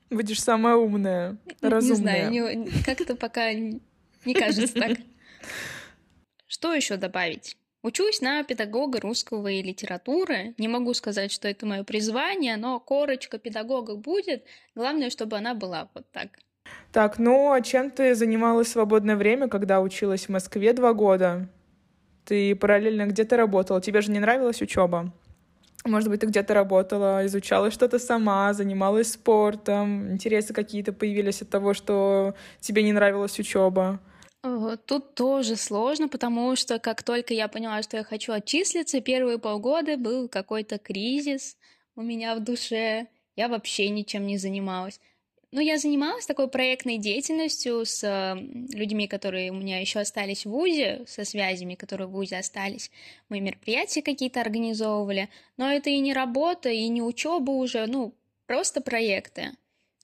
Будешь 0.09 0.41
самая 0.41 0.75
умная, 0.75 1.37
разумная. 1.61 2.29
Не 2.29 2.41
знаю, 2.41 2.83
как-то 2.85 3.15
пока 3.15 3.53
не 3.53 4.33
кажется 4.33 4.73
так. 4.73 4.97
Что 6.47 6.73
еще 6.73 6.97
добавить? 6.97 7.57
Учусь 7.83 8.21
на 8.21 8.43
педагога 8.43 8.99
русского 8.99 9.47
и 9.47 9.63
литературы. 9.63 10.53
Не 10.59 10.67
могу 10.67 10.93
сказать, 10.93 11.31
что 11.31 11.47
это 11.47 11.65
мое 11.65 11.83
призвание, 11.83 12.55
но 12.57 12.79
корочка 12.79 13.39
педагога 13.39 13.95
будет. 13.95 14.45
Главное, 14.75 15.09
чтобы 15.09 15.37
она 15.37 15.55
была 15.55 15.89
вот 15.95 16.05
так. 16.11 16.29
Так, 16.91 17.17
ну 17.17 17.51
а 17.51 17.61
чем 17.61 17.89
ты 17.89 18.13
занималась 18.13 18.67
в 18.67 18.71
свободное 18.71 19.15
время, 19.15 19.47
когда 19.47 19.81
училась 19.81 20.25
в 20.25 20.29
Москве 20.29 20.73
два 20.73 20.93
года? 20.93 21.49
Ты 22.25 22.55
параллельно 22.55 23.07
где-то 23.07 23.35
работала. 23.35 23.81
Тебе 23.81 24.01
же 24.01 24.11
не 24.11 24.19
нравилась 24.19 24.61
учеба? 24.61 25.11
Может 25.83 26.09
быть, 26.09 26.19
ты 26.19 26.27
где-то 26.27 26.53
работала, 26.53 27.25
изучала 27.25 27.71
что-то 27.71 27.97
сама, 27.97 28.53
занималась 28.53 29.13
спортом, 29.13 30.11
интересы 30.11 30.53
какие-то 30.53 30.93
появились 30.93 31.41
от 31.41 31.49
того, 31.49 31.73
что 31.73 32.35
тебе 32.59 32.83
не 32.83 32.93
нравилась 32.93 33.39
учеба. 33.39 33.99
Тут 34.43 35.13
тоже 35.13 35.55
сложно, 35.55 36.07
потому 36.07 36.55
что 36.55 36.79
как 36.79 37.03
только 37.03 37.33
я 37.33 37.47
поняла, 37.47 37.83
что 37.83 37.97
я 37.97 38.03
хочу 38.03 38.31
отчислиться, 38.33 38.99
первые 38.99 39.37
полгода 39.37 39.97
был 39.97 40.27
какой-то 40.27 40.79
кризис 40.79 41.57
у 41.95 42.01
меня 42.01 42.35
в 42.35 42.39
душе. 42.43 43.07
Я 43.35 43.47
вообще 43.47 43.89
ничем 43.89 44.25
не 44.25 44.37
занималась. 44.37 44.99
Но 45.51 45.61
я 45.61 45.77
занималась 45.77 46.25
такой 46.25 46.47
проектной 46.47 46.97
деятельностью 46.97 47.85
с 47.85 48.35
людьми, 48.73 49.07
которые 49.07 49.51
у 49.51 49.55
меня 49.55 49.79
еще 49.79 49.99
остались 49.99 50.45
в 50.45 50.49
ВУЗе, 50.49 51.03
со 51.07 51.25
связями, 51.25 51.75
которые 51.75 52.07
в 52.07 52.11
ВУЗе 52.11 52.37
остались. 52.37 52.89
Мы 53.29 53.41
мероприятия 53.41 54.01
какие-то 54.01 54.41
организовывали. 54.41 55.29
Но 55.57 55.69
это 55.71 55.89
и 55.89 55.99
не 55.99 56.13
работа, 56.13 56.69
и 56.69 56.87
не 56.87 57.01
учеба 57.01 57.51
уже, 57.51 57.85
ну, 57.85 58.15
просто 58.47 58.81
проекты. 58.81 59.51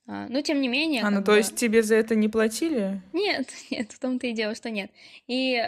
А, 0.07 0.27
но 0.29 0.41
тем 0.41 0.61
не 0.61 0.69
менее... 0.69 1.03
А, 1.03 1.09
ну 1.09 1.21
то 1.21 1.31
бы... 1.31 1.37
есть 1.37 1.55
тебе 1.55 1.83
за 1.83 1.95
это 1.95 2.15
не 2.15 2.29
платили? 2.29 3.01
Нет, 3.13 3.49
нет, 3.69 3.91
в 3.91 3.99
том-то 3.99 4.27
и 4.27 4.31
дело, 4.31 4.55
что 4.55 4.69
нет. 4.69 4.89
И, 5.27 5.61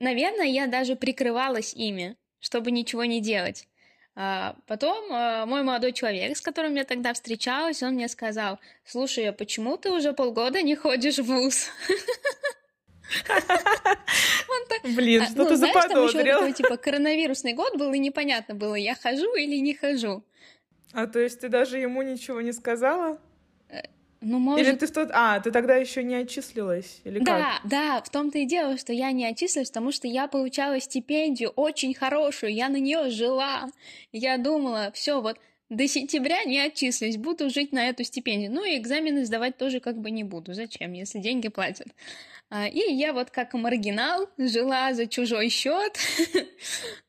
наверное, 0.00 0.46
я 0.46 0.66
даже 0.66 0.96
прикрывалась 0.96 1.74
ими, 1.74 2.16
чтобы 2.40 2.70
ничего 2.70 3.04
не 3.04 3.20
делать. 3.20 3.68
А 4.18 4.56
потом 4.66 5.12
а, 5.12 5.44
мой 5.44 5.62
молодой 5.62 5.92
человек, 5.92 6.38
с 6.38 6.40
которым 6.40 6.74
я 6.74 6.84
тогда 6.84 7.12
встречалась, 7.12 7.82
он 7.82 7.94
мне 7.94 8.08
сказал, 8.08 8.58
слушай, 8.84 9.28
а 9.28 9.32
почему 9.32 9.76
ты 9.76 9.92
уже 9.92 10.14
полгода 10.14 10.62
не 10.62 10.74
ходишь 10.74 11.18
в 11.18 11.24
ВУЗ? 11.24 11.70
Блин, 14.84 15.26
что 15.26 15.44
ну, 15.44 15.48
ты 15.48 15.56
заподозрил? 15.56 16.38
Такой, 16.38 16.52
типа, 16.54 16.76
коронавирусный 16.78 17.52
год 17.52 17.76
был, 17.76 17.92
и 17.92 17.98
непонятно 17.98 18.54
было, 18.54 18.74
я 18.74 18.94
хожу 18.94 19.34
или 19.34 19.56
не 19.56 19.74
хожу. 19.74 20.24
А 20.92 21.06
то 21.06 21.18
есть 21.18 21.40
ты 21.40 21.48
даже 21.48 21.78
ему 21.78 22.02
ничего 22.02 22.40
не 22.40 22.52
сказала? 22.52 23.20
Ну, 24.20 24.38
может... 24.38 24.66
Или 24.66 24.74
ты 24.74 24.86
что 24.86 25.08
А, 25.12 25.40
ты 25.40 25.50
тогда 25.50 25.76
еще 25.76 26.02
не 26.02 26.14
отчислилась? 26.16 27.00
Или 27.04 27.20
да, 27.20 27.60
как? 27.60 27.70
да, 27.70 28.02
в 28.02 28.10
том-то 28.10 28.38
и 28.38 28.46
дело, 28.46 28.76
что 28.76 28.92
я 28.92 29.12
не 29.12 29.26
отчислилась, 29.26 29.68
потому 29.68 29.92
что 29.92 30.08
я 30.08 30.26
получала 30.26 30.80
стипендию 30.80 31.50
очень 31.50 31.94
хорошую, 31.94 32.52
я 32.52 32.68
на 32.68 32.78
нее 32.78 33.10
жила. 33.10 33.68
Я 34.12 34.38
думала, 34.38 34.90
все, 34.94 35.20
вот 35.20 35.38
до 35.68 35.86
сентября 35.86 36.44
не 36.44 36.58
отчислюсь, 36.60 37.16
буду 37.16 37.50
жить 37.50 37.72
на 37.72 37.88
эту 37.88 38.04
стипендию. 38.04 38.52
Ну 38.52 38.64
и 38.64 38.78
экзамены 38.78 39.24
сдавать 39.24 39.58
тоже 39.58 39.80
как 39.80 39.98
бы 39.98 40.10
не 40.10 40.24
буду. 40.24 40.54
Зачем, 40.54 40.92
если 40.92 41.18
деньги 41.18 41.48
платят? 41.48 41.88
А, 42.48 42.68
и 42.68 42.92
я 42.94 43.12
вот 43.12 43.30
как 43.30 43.54
маргинал 43.54 44.28
жила 44.38 44.94
за 44.94 45.06
чужой 45.06 45.48
счет. 45.48 45.98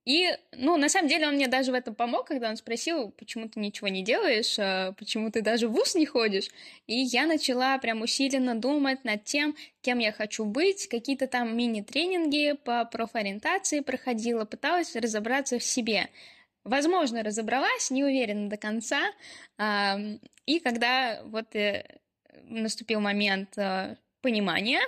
И, 0.04 0.36
ну, 0.52 0.76
на 0.76 0.88
самом 0.88 1.08
деле 1.08 1.28
он 1.28 1.34
мне 1.34 1.46
даже 1.46 1.70
в 1.70 1.74
этом 1.74 1.94
помог, 1.94 2.26
когда 2.26 2.50
он 2.50 2.56
спросил, 2.56 3.12
почему 3.12 3.48
ты 3.48 3.60
ничего 3.60 3.86
не 3.86 4.02
делаешь, 4.02 4.56
а 4.58 4.92
почему 4.92 5.30
ты 5.30 5.42
даже 5.42 5.68
в 5.68 5.72
ВУЗ 5.72 5.94
не 5.94 6.06
ходишь. 6.06 6.48
И 6.88 6.96
я 6.96 7.26
начала 7.26 7.78
прям 7.78 8.02
усиленно 8.02 8.56
думать 8.56 9.04
над 9.04 9.24
тем, 9.24 9.54
кем 9.80 10.00
я 10.00 10.10
хочу 10.10 10.44
быть, 10.44 10.88
какие-то 10.88 11.28
там 11.28 11.56
мини-тренинги 11.56 12.56
по 12.64 12.84
профориентации 12.84 13.80
проходила, 13.80 14.44
пыталась 14.44 14.96
разобраться 14.96 15.58
в 15.58 15.62
себе. 15.62 16.08
Возможно, 16.64 17.22
разобралась, 17.22 17.90
не 17.90 18.02
уверена 18.02 18.48
до 18.48 18.56
конца. 18.56 19.12
И 20.46 20.60
когда 20.60 21.22
вот 21.24 21.54
э, 21.54 21.84
наступил 22.44 23.00
момент 23.00 23.56
э, 23.56 23.96
понимания, 24.20 24.80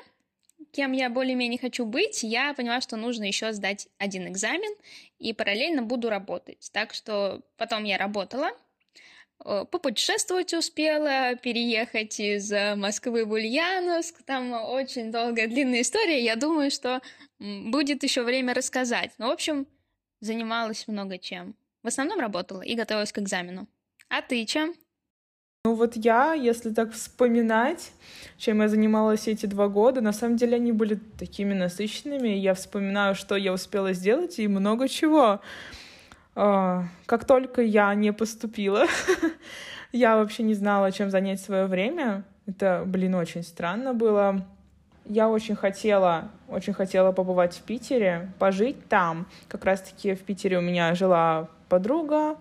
кем 0.75 0.93
я 0.93 1.09
более-менее 1.09 1.59
хочу 1.59 1.87
быть, 1.87 2.23
я 2.23 2.53
поняла, 2.55 2.81
что 2.81 2.97
нужно 2.97 3.25
еще 3.25 3.53
сдать 3.53 3.89
один 3.99 4.29
экзамен 4.29 4.75
и 5.19 5.33
параллельно 5.33 5.83
буду 5.83 6.11
работать. 6.11 6.69
Так 6.73 6.93
что 6.93 7.43
потом 7.57 7.85
я 7.85 7.97
работала, 7.97 8.51
э, 9.45 9.65
попутешествовать 9.71 10.53
успела, 10.53 11.37
переехать 11.37 12.19
из 12.19 12.51
Москвы 12.77 13.25
в 13.25 13.33
Ульяновск. 13.33 14.23
Там 14.25 14.53
очень 14.53 15.13
долгая, 15.13 15.47
длинная 15.47 15.83
история. 15.83 16.23
Я 16.23 16.37
думаю, 16.37 16.71
что 16.71 17.01
будет 17.39 18.03
еще 18.03 18.23
время 18.23 18.53
рассказать. 18.53 19.13
Но, 19.19 19.29
в 19.29 19.31
общем, 19.31 19.67
занималась 20.21 20.89
много 20.89 21.19
чем. 21.19 21.55
В 21.83 21.87
основном 21.87 22.19
работала 22.19 22.63
и 22.63 22.75
готовилась 22.75 23.13
к 23.13 23.19
экзамену. 23.19 23.69
А 24.09 24.23
ты 24.23 24.45
чем? 24.47 24.75
Ну 25.67 25.77
вот 25.77 25.97
я, 25.97 26.35
если 26.35 26.75
так 26.75 26.93
вспоминать, 26.93 27.93
чем 28.37 28.61
я 28.61 28.69
занималась 28.69 29.29
эти 29.29 29.47
два 29.47 29.69
года, 29.69 30.03
на 30.03 30.13
самом 30.13 30.37
деле 30.37 30.57
они 30.57 30.73
были 30.73 31.01
такими 31.19 31.55
насыщенными. 31.55 32.29
Я 32.29 32.53
вспоминаю, 32.53 33.15
что 33.15 33.35
я 33.35 33.51
успела 33.51 33.95
сделать, 33.95 34.39
и 34.39 34.47
много 34.47 34.89
чего. 34.89 35.41
А, 36.35 36.85
как 37.07 37.25
только 37.25 37.63
я 37.63 37.95
не 37.95 38.13
поступила, 38.13 38.85
я 39.93 40.17
вообще 40.17 40.43
не 40.43 40.53
знала, 40.53 40.93
чем 40.93 41.11
занять 41.11 41.41
свое 41.41 41.65
время. 41.65 42.25
Это, 42.45 42.83
блин, 42.85 43.15
очень 43.15 43.43
странно 43.43 43.95
было. 43.95 44.45
Я 45.07 45.31
очень 45.31 45.57
хотела, 45.57 46.31
очень 46.47 46.75
хотела 46.75 47.13
побывать 47.13 47.55
в 47.55 47.63
Питере, 47.63 48.31
пожить 48.39 48.87
там. 48.91 49.27
Как 49.49 49.65
раз-таки 49.65 50.15
в 50.15 50.21
Питере 50.25 50.59
у 50.59 50.61
меня 50.61 50.95
жила 50.95 51.49
подруга, 51.71 52.37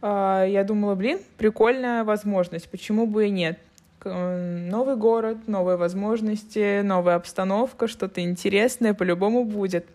я 0.00 0.64
думала, 0.66 0.94
блин, 0.94 1.18
прикольная 1.36 2.04
возможность, 2.04 2.70
почему 2.70 3.06
бы 3.06 3.26
и 3.26 3.30
нет. 3.30 3.58
Новый 4.04 4.96
город, 4.96 5.48
новые 5.48 5.76
возможности, 5.76 6.82
новая 6.82 7.16
обстановка, 7.16 7.88
что-то 7.88 8.20
интересное 8.20 8.94
по-любому 8.94 9.44
будет. 9.44 9.86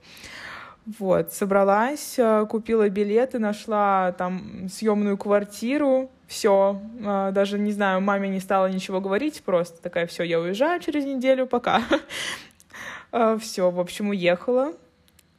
Вот, 0.85 1.31
собралась, 1.31 2.15
а, 2.19 2.45
купила 2.45 2.89
билеты, 2.89 3.39
нашла 3.39 4.13
там 4.17 4.67
съемную 4.69 5.17
квартиру, 5.17 6.11
все, 6.27 6.81
а, 7.05 7.31
даже 7.31 7.57
не 7.57 7.71
знаю, 7.71 8.01
маме 8.01 8.27
не 8.27 8.41
стала 8.41 8.67
ничего 8.67 8.99
говорить, 8.99 9.43
просто 9.43 9.81
такая, 9.81 10.07
все, 10.07 10.23
я 10.23 10.41
уезжаю 10.41 10.81
через 10.81 11.05
неделю, 11.05 11.47
пока. 11.47 11.81
Все, 13.39 13.69
в 13.69 13.79
общем, 13.79 14.09
уехала, 14.09 14.73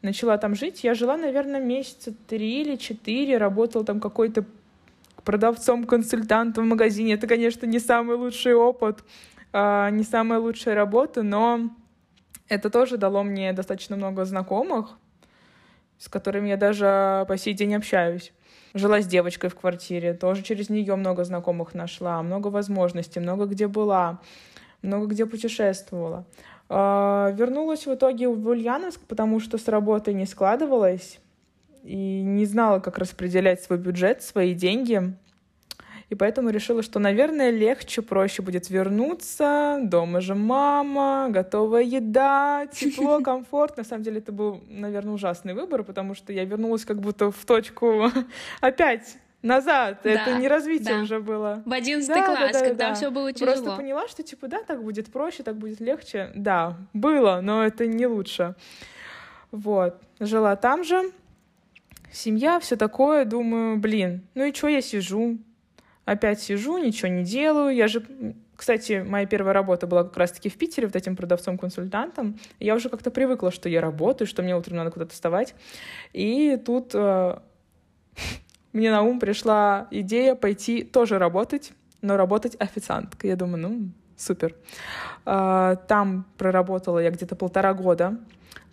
начала 0.05 0.39
там 0.39 0.55
жить. 0.55 0.85
Я 0.85 0.95
жила, 0.95 1.17
наверное, 1.17 1.61
месяца 1.61 2.13
три 2.29 2.61
или 2.63 2.77
четыре, 2.77 3.39
работала 3.39 3.85
там 3.85 4.01
какой-то 4.01 4.45
продавцом-консультантом 5.25 6.65
в 6.65 6.69
магазине. 6.69 7.15
Это, 7.15 7.27
конечно, 7.27 7.67
не 7.67 7.81
самый 7.81 8.17
лучший 8.17 8.55
опыт. 8.55 9.03
а, 9.53 9.91
не 9.91 10.03
самая 10.03 10.41
лучшая 10.41 10.75
работа, 10.75 11.23
но 11.23 11.71
это 12.49 12.71
тоже 12.71 12.97
дало 12.97 13.23
мне 13.23 13.53
достаточно 13.53 13.97
много 13.97 14.25
знакомых, 14.25 14.99
с 15.99 16.09
которыми 16.09 16.49
я 16.49 16.57
даже 16.57 17.25
по 17.29 17.39
сей 17.39 17.55
день 17.55 17.77
общаюсь. 17.77 18.33
Жила 18.75 19.01
с 19.01 19.07
девочкой 19.07 19.51
в 19.51 19.55
квартире, 19.55 20.13
тоже 20.15 20.43
через 20.43 20.69
нее 20.71 20.97
много 20.97 21.23
знакомых 21.23 21.75
нашла, 21.75 22.21
много 22.23 22.49
возможностей, 22.49 23.21
много 23.21 23.47
где 23.47 23.69
была, 23.69 24.21
много 24.83 25.07
где 25.07 25.25
путешествовала. 25.25 26.27
А, 26.69 27.31
вернулась 27.37 27.87
в 27.87 27.95
итоге 27.95 28.29
в 28.29 28.47
Ульяновск, 28.49 29.01
потому 29.07 29.41
что 29.41 29.59
с 29.59 29.69
работы 29.69 30.13
не 30.13 30.27
складывалось 30.27 31.21
и 31.83 32.23
не 32.23 32.47
знала, 32.47 32.81
как 32.81 32.99
распределять 32.99 33.63
свой 33.63 33.79
бюджет, 33.79 34.23
свои 34.23 34.55
деньги. 34.55 35.15
И 36.11 36.15
поэтому 36.15 36.51
решила, 36.51 36.83
что, 36.83 36.99
наверное, 36.99 37.51
легче, 37.51 38.03
проще 38.03 38.43
будет 38.43 38.69
вернуться. 38.69 39.79
Дома 39.83 40.21
же 40.21 40.35
мама, 40.35 41.29
готовая 41.31 41.83
еда, 41.83 42.67
тепло, 42.67 43.21
комфорт. 43.25 43.77
На 43.77 43.85
самом 43.85 44.03
деле 44.03 44.19
это 44.19 44.31
был, 44.33 44.63
наверное, 44.69 45.15
ужасный 45.15 45.55
выбор, 45.55 45.83
потому 45.83 46.15
что 46.15 46.33
я 46.33 46.45
вернулась 46.45 46.85
как 46.85 47.01
будто 47.01 47.31
в 47.31 47.45
точку 47.45 48.11
опять 48.61 49.17
назад. 49.45 50.01
Да, 50.03 50.11
это 50.11 50.39
не 50.39 50.49
развитие 50.49 50.97
да. 50.97 51.03
уже 51.03 51.21
было. 51.21 51.63
В 51.65 51.73
одиннадцатый 51.73 52.17
да, 52.17 52.27
класс, 52.27 52.53
да, 52.53 52.61
да, 52.61 52.67
когда 52.67 52.89
да. 52.89 52.95
все 52.95 53.11
было 53.11 53.33
тяжело. 53.33 53.53
Просто 53.53 53.77
поняла, 53.77 54.09
что 54.09 54.23
типа 54.23 54.49
да, 54.49 54.63
так 54.63 54.83
будет 54.83 55.13
проще, 55.13 55.43
так 55.43 55.57
будет 55.57 55.81
легче. 55.81 56.33
Да, 56.35 56.77
было, 56.93 57.41
но 57.43 57.65
это 57.65 57.87
не 57.87 58.07
лучше. 58.07 58.55
Вот. 59.51 60.01
Жила 60.19 60.57
там 60.57 60.83
же. 60.83 61.13
Семья, 62.11 62.59
все 62.61 62.77
такое. 62.77 63.25
Думаю, 63.25 63.77
блин, 63.77 64.23
ну 64.35 64.45
и 64.45 64.55
что 64.55 64.69
я 64.69 64.81
сижу? 64.81 65.39
Опять 66.05 66.41
сижу, 66.41 66.79
ничего 66.79 67.09
не 67.09 67.25
делаю. 67.25 67.75
Я 67.75 67.89
же 67.89 68.03
кстати, 68.57 69.05
моя 69.07 69.27
первая 69.27 69.53
работа 69.53 69.87
была 69.87 70.05
как 70.05 70.17
раз-таки 70.17 70.49
в 70.49 70.57
Питере, 70.57 70.87
вот 70.87 70.97
этим 70.97 71.17
продавцом-консультантом. 71.17 72.39
Я 72.61 72.75
уже 72.75 72.89
как-то 72.89 73.11
привыкла, 73.11 73.51
что 73.51 73.69
я 73.69 73.81
работаю, 73.81 74.29
что 74.29 74.43
мне 74.43 74.57
утром 74.57 74.77
надо 74.77 74.91
куда-то 74.91 75.13
вставать. 75.13 75.55
И 76.13 76.57
тут 76.65 76.93
э, 76.95 77.39
мне 78.75 78.91
на 78.91 79.03
ум 79.03 79.21
пришла 79.21 79.87
идея 79.93 80.35
пойти 80.35 80.83
тоже 80.83 81.19
работать, 81.19 81.73
но 82.03 82.17
работать 82.17 82.57
официанткой. 82.59 83.31
Я 83.31 83.37
думаю, 83.37 83.63
ну, 83.63 83.89
супер. 84.17 84.57
Э, 85.25 85.77
там 85.89 86.27
проработала 86.37 86.99
я 86.99 87.11
где-то 87.11 87.37
полтора 87.37 87.73
года. 87.73 88.19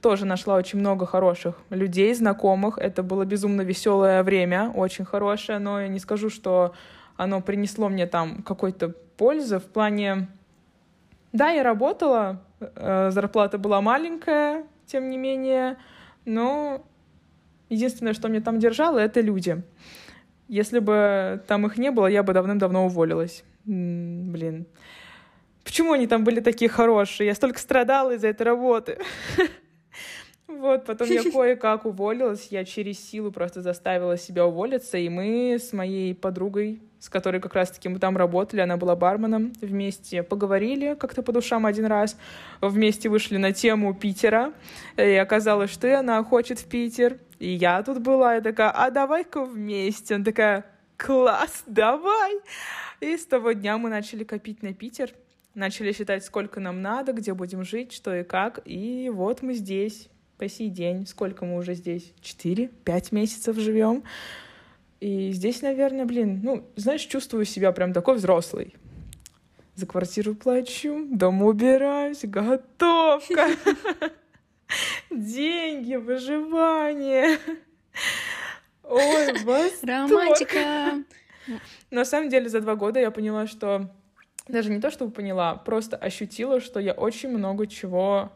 Тоже 0.02 0.26
нашла 0.26 0.56
очень 0.56 0.80
много 0.80 1.06
хороших 1.06 1.56
людей, 1.70 2.14
знакомых. 2.16 2.80
Это 2.80 3.04
было 3.04 3.26
безумно 3.26 3.62
веселое 3.62 4.24
время, 4.24 4.72
очень 4.74 5.06
хорошее, 5.06 5.60
но 5.60 5.80
я 5.80 5.88
не 5.88 6.00
скажу, 6.00 6.32
что 6.32 6.74
оно 7.16 7.40
принесло 7.40 7.88
мне 7.88 8.08
там 8.08 8.42
какой-то 8.42 8.90
пользы 9.18 9.60
в 9.60 9.66
плане... 9.66 10.28
Да, 11.32 11.52
я 11.52 11.62
работала, 11.62 12.42
э, 12.60 13.12
зарплата 13.12 13.60
была 13.60 13.82
маленькая, 13.82 14.66
тем 14.88 15.10
не 15.10 15.18
менее, 15.18 15.78
но 16.26 16.84
единственное, 17.72 18.14
что 18.14 18.28
мне 18.28 18.42
там 18.42 18.60
держало, 18.60 19.00
это 19.00 19.22
люди. 19.22 19.64
Если 20.48 20.80
бы 20.80 21.42
там 21.48 21.66
их 21.66 21.78
не 21.78 21.92
было, 21.92 22.08
я 22.08 22.24
бы 22.24 22.34
давным-давно 22.34 22.86
уволилась. 22.86 23.44
Блин. 23.66 24.68
Почему 25.64 25.94
они 25.94 26.08
там 26.08 26.24
были 26.24 26.42
такие 26.42 26.70
хорошие? 26.70 27.28
Я 27.28 27.36
столько 27.36 27.60
страдала 27.60 28.12
из-за 28.12 28.28
этой 28.28 28.44
работы. 28.44 29.00
Вот, 30.48 30.86
потом 30.86 31.08
я 31.08 31.24
кое-как 31.32 31.86
уволилась, 31.86 32.50
я 32.52 32.66
через 32.66 33.00
силу 33.00 33.32
просто 33.32 33.62
заставила 33.62 34.18
себя 34.18 34.46
уволиться, 34.46 34.98
и 34.98 35.08
мы 35.08 35.58
с 35.58 35.72
моей 35.72 36.14
подругой, 36.14 36.82
с 37.00 37.08
которой 37.08 37.40
как 37.40 37.56
раз-таки 37.56 37.88
мы 37.88 38.00
там 38.00 38.18
работали, 38.18 38.60
она 38.60 38.76
была 38.76 38.98
барменом, 38.98 39.54
вместе 39.62 40.24
поговорили 40.24 40.96
как-то 41.00 41.24
по 41.24 41.32
душам 41.32 41.66
один 41.66 41.86
раз, 41.86 42.18
вместе 42.60 43.08
вышли 43.08 43.38
на 43.38 43.54
тему 43.54 43.94
Питера, 43.96 44.54
и 44.98 45.14
оказалось, 45.14 45.72
что 45.72 45.88
и 45.88 45.92
она 45.92 46.22
хочет 46.24 46.60
в 46.60 46.66
Питер, 46.66 47.18
и 47.42 47.54
я 47.54 47.82
тут 47.82 48.00
была, 48.00 48.36
я 48.36 48.42
такая, 48.42 48.70
а 48.70 48.92
давай-ка 48.92 49.44
вместе, 49.44 50.16
она 50.16 50.24
такая, 50.24 50.66
класс, 50.96 51.64
давай! 51.66 52.40
И 53.00 53.18
с 53.18 53.26
того 53.26 53.54
дня 53.54 53.80
мы 53.80 53.90
начали 53.90 54.24
копить 54.24 54.62
на 54.62 54.74
Питер, 54.76 55.12
начали 55.56 55.92
считать, 55.92 56.24
сколько 56.24 56.60
нам 56.60 56.84
надо, 56.84 57.14
где 57.14 57.34
будем 57.34 57.64
жить, 57.64 57.94
что 57.94 58.16
и 58.16 58.24
как, 58.24 58.62
и 58.66 59.10
вот 59.12 59.42
мы 59.42 59.56
здесь 59.56 60.08
по 60.38 60.48
сей 60.48 60.70
день. 60.70 61.08
Сколько 61.08 61.46
мы 61.46 61.58
уже 61.58 61.74
здесь? 61.74 62.14
Четыре, 62.22 62.70
пять 62.84 63.12
месяцев 63.12 63.58
живем. 63.58 64.04
И 65.00 65.32
здесь, 65.32 65.64
наверное, 65.64 66.06
блин, 66.06 66.42
ну, 66.44 66.68
знаешь, 66.76 67.02
чувствую 67.02 67.46
себя 67.46 67.72
прям 67.72 67.92
такой 67.92 68.16
взрослый. 68.16 68.76
За 69.76 69.88
квартиру 69.88 70.36
плачу, 70.36 71.08
дом 71.12 71.42
убираюсь, 71.42 72.22
готовка, 72.24 73.50
деньги, 75.12 75.96
выживание. 75.96 77.38
Ой, 78.84 79.44
восторг. 79.44 79.84
Романтика. 79.84 81.04
На 81.90 82.06
самом 82.06 82.30
деле 82.30 82.50
за 82.50 82.62
два 82.62 82.76
года 82.76 83.00
я 83.00 83.12
поняла, 83.12 83.48
что 83.48 83.90
даже 84.48 84.70
не 84.70 84.80
то, 84.80 84.92
чтобы 84.92 85.12
поняла, 85.12 85.56
просто 85.56 85.98
ощутила, 85.98 86.60
что 86.60 86.80
я 86.80 86.94
очень 86.94 87.30
много 87.30 87.68
чего 87.68 88.32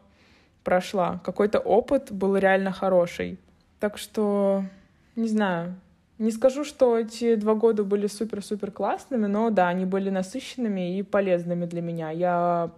прошла. 0.64 1.20
Какой-то 1.24 1.58
опыт 1.58 2.10
был 2.10 2.36
реально 2.36 2.72
хороший. 2.72 3.38
Так 3.78 3.98
что, 3.98 4.64
не 5.14 5.28
знаю, 5.28 5.74
не 6.18 6.30
скажу, 6.30 6.64
что 6.64 6.98
эти 6.98 7.34
два 7.34 7.54
года 7.54 7.84
были 7.84 8.06
супер-супер 8.06 8.70
классными, 8.70 9.26
но 9.26 9.50
да, 9.50 9.68
они 9.68 9.84
были 9.84 10.08
насыщенными 10.08 10.98
и 10.98 11.02
полезными 11.02 11.66
для 11.66 11.82
меня. 11.82 12.10
Я, 12.10 12.70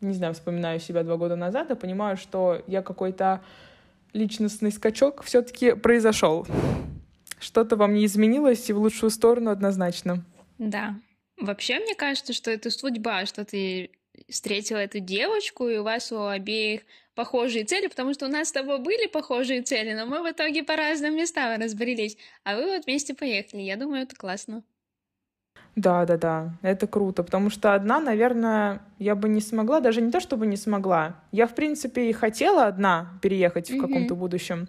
не 0.00 0.14
знаю, 0.14 0.34
вспоминаю 0.34 0.80
себя 0.80 1.02
два 1.02 1.16
года 1.16 1.36
назад 1.36 1.70
и 1.70 1.74
понимаю, 1.74 2.16
что 2.16 2.62
я 2.66 2.82
какой-то 2.82 3.42
личностный 4.12 4.72
скачок 4.72 5.22
все-таки 5.22 5.74
произошел. 5.74 6.46
Что-то 7.38 7.76
во 7.76 7.86
мне 7.86 8.04
изменилось 8.04 8.68
и 8.68 8.72
в 8.72 8.78
лучшую 8.78 9.10
сторону 9.10 9.50
однозначно. 9.50 10.24
Да. 10.58 10.94
Вообще, 11.38 11.78
мне 11.78 11.94
кажется, 11.94 12.32
что 12.32 12.50
это 12.50 12.70
судьба, 12.70 13.24
что 13.24 13.44
ты 13.44 13.90
встретила 14.28 14.78
эту 14.78 15.00
девочку, 15.00 15.68
и 15.68 15.78
у 15.78 15.82
вас 15.82 16.12
у 16.12 16.26
обеих 16.26 16.82
похожие 17.14 17.64
цели, 17.64 17.86
потому 17.86 18.12
что 18.12 18.26
у 18.26 18.28
нас 18.28 18.48
с 18.48 18.52
тобой 18.52 18.78
были 18.78 19.06
похожие 19.06 19.62
цели, 19.62 19.94
но 19.94 20.06
мы 20.06 20.22
в 20.22 20.30
итоге 20.30 20.62
по 20.62 20.76
разным 20.76 21.16
местам 21.16 21.60
разбрелись, 21.60 22.16
а 22.44 22.56
вы 22.56 22.66
вот 22.66 22.84
вместе 22.84 23.14
поехали. 23.14 23.62
Я 23.62 23.76
думаю, 23.76 24.02
это 24.02 24.16
классно. 24.16 24.62
Да, 25.76 26.04
да, 26.04 26.16
да, 26.16 26.50
это 26.62 26.86
круто, 26.86 27.22
потому 27.22 27.48
что 27.48 27.74
одна, 27.74 28.00
наверное, 28.00 28.80
я 28.98 29.14
бы 29.14 29.28
не 29.28 29.40
смогла, 29.40 29.80
даже 29.80 30.02
не 30.02 30.10
то, 30.10 30.20
чтобы 30.20 30.46
не 30.46 30.56
смогла. 30.56 31.14
Я, 31.32 31.46
в 31.46 31.54
принципе, 31.54 32.10
и 32.10 32.12
хотела 32.12 32.66
одна 32.66 33.12
переехать 33.22 33.70
в 33.70 33.74
mm-hmm. 33.74 33.80
каком-то 33.80 34.14
будущем. 34.14 34.68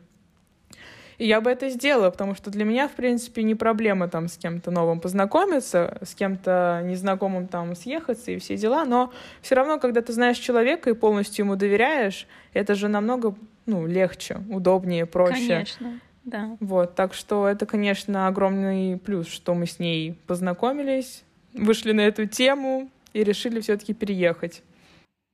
И 1.17 1.27
я 1.27 1.39
бы 1.39 1.51
это 1.51 1.69
сделала, 1.69 2.09
потому 2.09 2.33
что 2.33 2.49
для 2.49 2.65
меня, 2.65 2.87
в 2.87 2.93
принципе, 2.93 3.43
не 3.43 3.53
проблема 3.53 4.07
там 4.07 4.27
с 4.27 4.37
кем-то 4.37 4.71
новым 4.71 4.99
познакомиться, 4.99 5.99
с 6.03 6.15
кем-то 6.15 6.81
незнакомым 6.83 7.47
там 7.47 7.75
съехаться 7.75 8.31
и 8.31 8.39
все 8.39 8.57
дела, 8.57 8.85
но 8.85 9.11
все 9.41 9.53
равно, 9.53 9.79
когда 9.79 10.01
ты 10.01 10.13
знаешь 10.13 10.37
человека 10.37 10.89
и 10.89 10.93
полностью 10.93 11.45
ему 11.45 11.55
доверяешь, 11.55 12.27
это 12.53 12.73
же 12.73 12.87
намного 12.87 13.35
ну, 13.67 13.85
легче, 13.85 14.41
удобнее, 14.49 15.05
проще. 15.05 15.47
Конечно, 15.47 15.99
да. 16.23 16.57
Вот, 16.59 16.95
так 16.95 17.13
что 17.13 17.47
это, 17.47 17.65
конечно, 17.65 18.27
огромный 18.27 18.97
плюс, 18.97 19.27
что 19.27 19.53
мы 19.53 19.65
с 19.65 19.79
ней 19.79 20.13
познакомились, 20.27 21.23
вышли 21.53 21.93
на 21.93 22.01
эту 22.01 22.27
тему 22.27 22.89
и 23.13 23.23
решили 23.23 23.59
все-таки 23.59 23.93
переехать. 23.93 24.61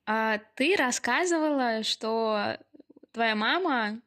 А 0.06 0.40
ты 0.56 0.76
рассказывала, 0.78 1.84
что 1.84 2.58
твоя 3.12 3.36
мама 3.36 4.00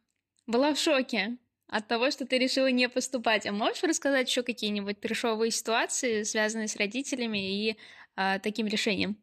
была 0.46 0.72
в 0.72 0.78
шоке 0.78 1.36
от 1.68 1.86
того, 1.86 2.10
что 2.10 2.26
ты 2.26 2.38
решила 2.38 2.70
не 2.70 2.88
поступать. 2.88 3.46
А 3.46 3.52
можешь 3.52 3.82
рассказать 3.82 4.28
еще 4.28 4.42
какие-нибудь 4.42 5.00
трешовые 5.00 5.50
ситуации, 5.50 6.22
связанные 6.22 6.68
с 6.68 6.76
родителями 6.76 7.68
и 7.68 7.76
а, 8.16 8.38
таким 8.38 8.66
решением? 8.66 9.18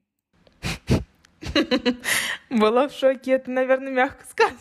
Была 2.50 2.88
в 2.88 2.94
шоке, 2.94 3.32
это, 3.32 3.50
наверное, 3.50 3.92
мягко 3.92 4.24
сказано. 4.26 4.58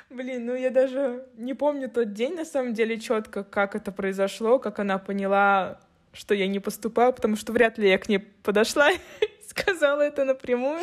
Блин, 0.10 0.46
ну 0.46 0.56
я 0.56 0.70
даже 0.70 1.26
не 1.36 1.54
помню 1.54 1.89
тот 1.89 2.13
день, 2.13 2.36
на 2.36 2.46
самом 2.46 2.74
деле, 2.74 3.00
четко, 3.00 3.44
как 3.44 3.76
это 3.76 3.91
произошло, 3.91 4.60
как 4.60 4.80
она 4.80 4.98
поняла, 4.98 5.80
что 6.13 6.34
я 6.36 6.48
не 6.48 6.60
поступаю, 6.60 7.12
потому 7.12 7.36
что 7.36 7.52
вряд 7.52 7.78
ли 7.78 7.89
я 7.89 7.98
к 7.98 8.08
ней 8.08 8.20
подошла 8.20 8.89
сказала 9.48 10.02
это 10.02 10.26
напрямую. 10.26 10.82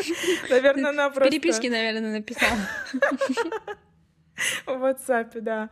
Наверное, 0.51 0.91
она 0.91 1.11
просто... 1.11 1.31
Переписки, 1.31 1.67
наверное, 1.69 2.13
написала. 2.13 2.57
В 4.67 4.71
WhatsApp, 4.71 5.41
да. 5.41 5.71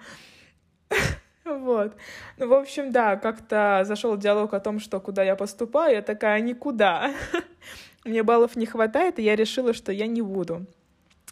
Вот. 1.44 1.96
Ну, 2.36 2.48
в 2.48 2.52
общем, 2.52 2.92
да, 2.92 3.16
как-то 3.16 3.82
зашел 3.84 4.16
диалог 4.16 4.54
о 4.54 4.60
том, 4.60 4.78
что 4.78 5.00
куда 5.00 5.24
я 5.24 5.34
поступаю, 5.34 5.96
я 5.96 6.02
такая, 6.02 6.40
никуда. 6.40 7.12
Мне 8.04 8.22
баллов 8.22 8.56
не 8.56 8.66
хватает, 8.66 9.18
и 9.18 9.22
я 9.22 9.36
решила, 9.36 9.72
что 9.72 9.92
я 9.92 10.06
не 10.06 10.22
буду. 10.22 10.66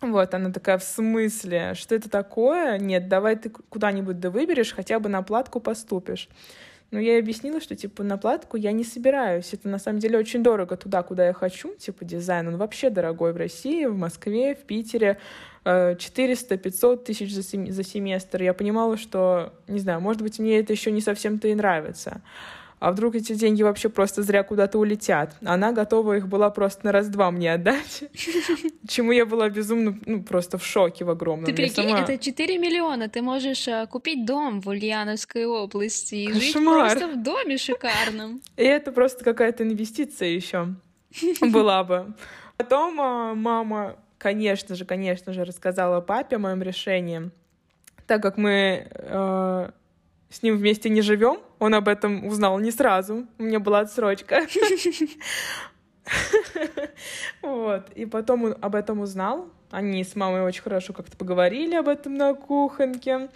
Вот, 0.01 0.33
она 0.33 0.51
такая, 0.51 0.79
в 0.79 0.85
смысле? 0.85 1.75
Что 1.75 1.95
это 1.95 2.09
такое? 2.09 2.79
Нет, 2.79 3.09
давай 3.09 3.37
ты 3.37 3.51
куда-нибудь 3.51 4.21
да 4.21 4.31
выберешь, 4.31 4.73
хотя 4.73 5.01
бы 5.01 5.09
на 5.09 5.23
платку 5.23 5.61
поступишь. 5.61 6.29
Но 6.91 6.99
я 6.99 7.15
ей 7.15 7.21
объяснила, 7.21 7.61
что, 7.61 7.77
типа, 7.77 8.03
на 8.03 8.17
платку 8.17 8.57
я 8.57 8.73
не 8.73 8.85
собираюсь. 8.85 9.53
Это, 9.53 9.69
на 9.69 9.79
самом 9.79 9.99
деле, 9.99 10.19
очень 10.19 10.43
дорого 10.43 10.77
туда, 10.77 11.03
куда 11.03 11.27
я 11.27 11.33
хочу. 11.33 11.75
Типа, 11.75 12.05
дизайн, 12.05 12.49
он 12.49 12.57
вообще 12.57 12.89
дорогой 12.89 13.33
в 13.33 13.37
России, 13.37 13.85
в 13.85 13.97
Москве, 13.97 14.55
в 14.55 14.61
Питере. 14.61 15.19
400-500 15.65 17.05
тысяч 17.05 17.35
за, 17.35 17.43
сем... 17.43 17.71
за 17.71 17.83
семестр. 17.83 18.43
Я 18.43 18.55
понимала, 18.55 18.97
что, 18.97 19.53
не 19.67 19.81
знаю, 19.81 20.01
может 20.01 20.23
быть, 20.23 20.39
мне 20.39 20.61
это 20.61 20.73
еще 20.73 20.91
не 20.91 21.03
совсем-то 21.03 21.49
и 21.49 21.55
нравится 21.55 22.23
а 22.81 22.93
вдруг 22.93 23.15
эти 23.17 23.35
деньги 23.35 23.63
вообще 23.63 23.89
просто 23.89 24.23
зря 24.23 24.43
куда-то 24.43 24.79
улетят. 24.79 25.35
Она 25.45 25.73
готова 25.73 26.17
их 26.17 26.29
была 26.29 26.51
просто 26.51 26.87
на 26.87 26.93
раз-два 26.93 27.31
мне 27.31 27.53
отдать, 27.53 28.05
чему 28.89 29.13
я 29.13 29.27
была 29.27 29.49
безумно, 29.49 29.99
ну, 30.07 30.23
просто 30.23 30.59
в 30.59 30.65
шоке 30.65 31.05
в 31.05 31.11
огромном. 31.11 31.47
Ты 31.47 31.53
прикинь, 31.53 31.89
сама... 31.89 32.01
это 32.01 32.19
4 32.19 32.59
миллиона, 32.59 33.09
ты 33.09 33.23
можешь 33.23 33.67
а, 33.69 33.87
купить 33.87 34.25
дом 34.25 34.61
в 34.61 34.69
Ульяновской 34.69 35.45
области 35.47 36.15
и 36.15 36.27
Кошмар. 36.27 36.91
жить 36.91 36.99
просто 36.99 37.09
в 37.09 37.23
доме 37.23 37.59
шикарном. 37.59 38.41
И 38.57 38.65
это 38.65 38.93
просто 38.93 39.25
какая-то 39.25 39.65
инвестиция 39.65 40.29
еще 40.29 40.75
была 41.41 41.85
бы. 41.85 42.15
Потом 42.57 43.01
а, 43.01 43.35
мама, 43.35 43.97
конечно 44.19 44.75
же, 44.75 44.85
конечно 44.85 45.33
же, 45.33 45.45
рассказала 45.45 46.01
папе 46.01 46.37
о 46.37 46.39
моем 46.39 46.63
решении, 46.63 47.31
так 48.07 48.23
как 48.23 48.37
мы 48.37 48.89
э, 48.91 49.71
с 50.31 50.43
ним 50.43 50.57
вместе 50.57 50.89
не 50.89 51.03
живем. 51.03 51.39
Он 51.59 51.75
об 51.75 51.89
этом 51.89 52.27
узнал 52.27 52.59
не 52.59 52.71
сразу. 52.71 53.27
У 53.39 53.43
меня 53.43 53.61
была 53.61 53.81
отсрочка. 53.81 54.47
Вот. 57.43 57.91
И 57.91 58.07
потом 58.07 58.45
он 58.45 58.57
об 58.61 58.75
этом 58.75 59.01
узнал. 59.01 59.49
Они 59.71 60.03
с 60.03 60.17
мамой 60.17 60.43
очень 60.43 60.63
хорошо 60.63 60.93
как-то 60.95 61.17
поговорили 61.17 61.75
об 61.75 61.89
этом 61.89 62.15
на 62.15 62.35
кухоньке. 62.35 63.29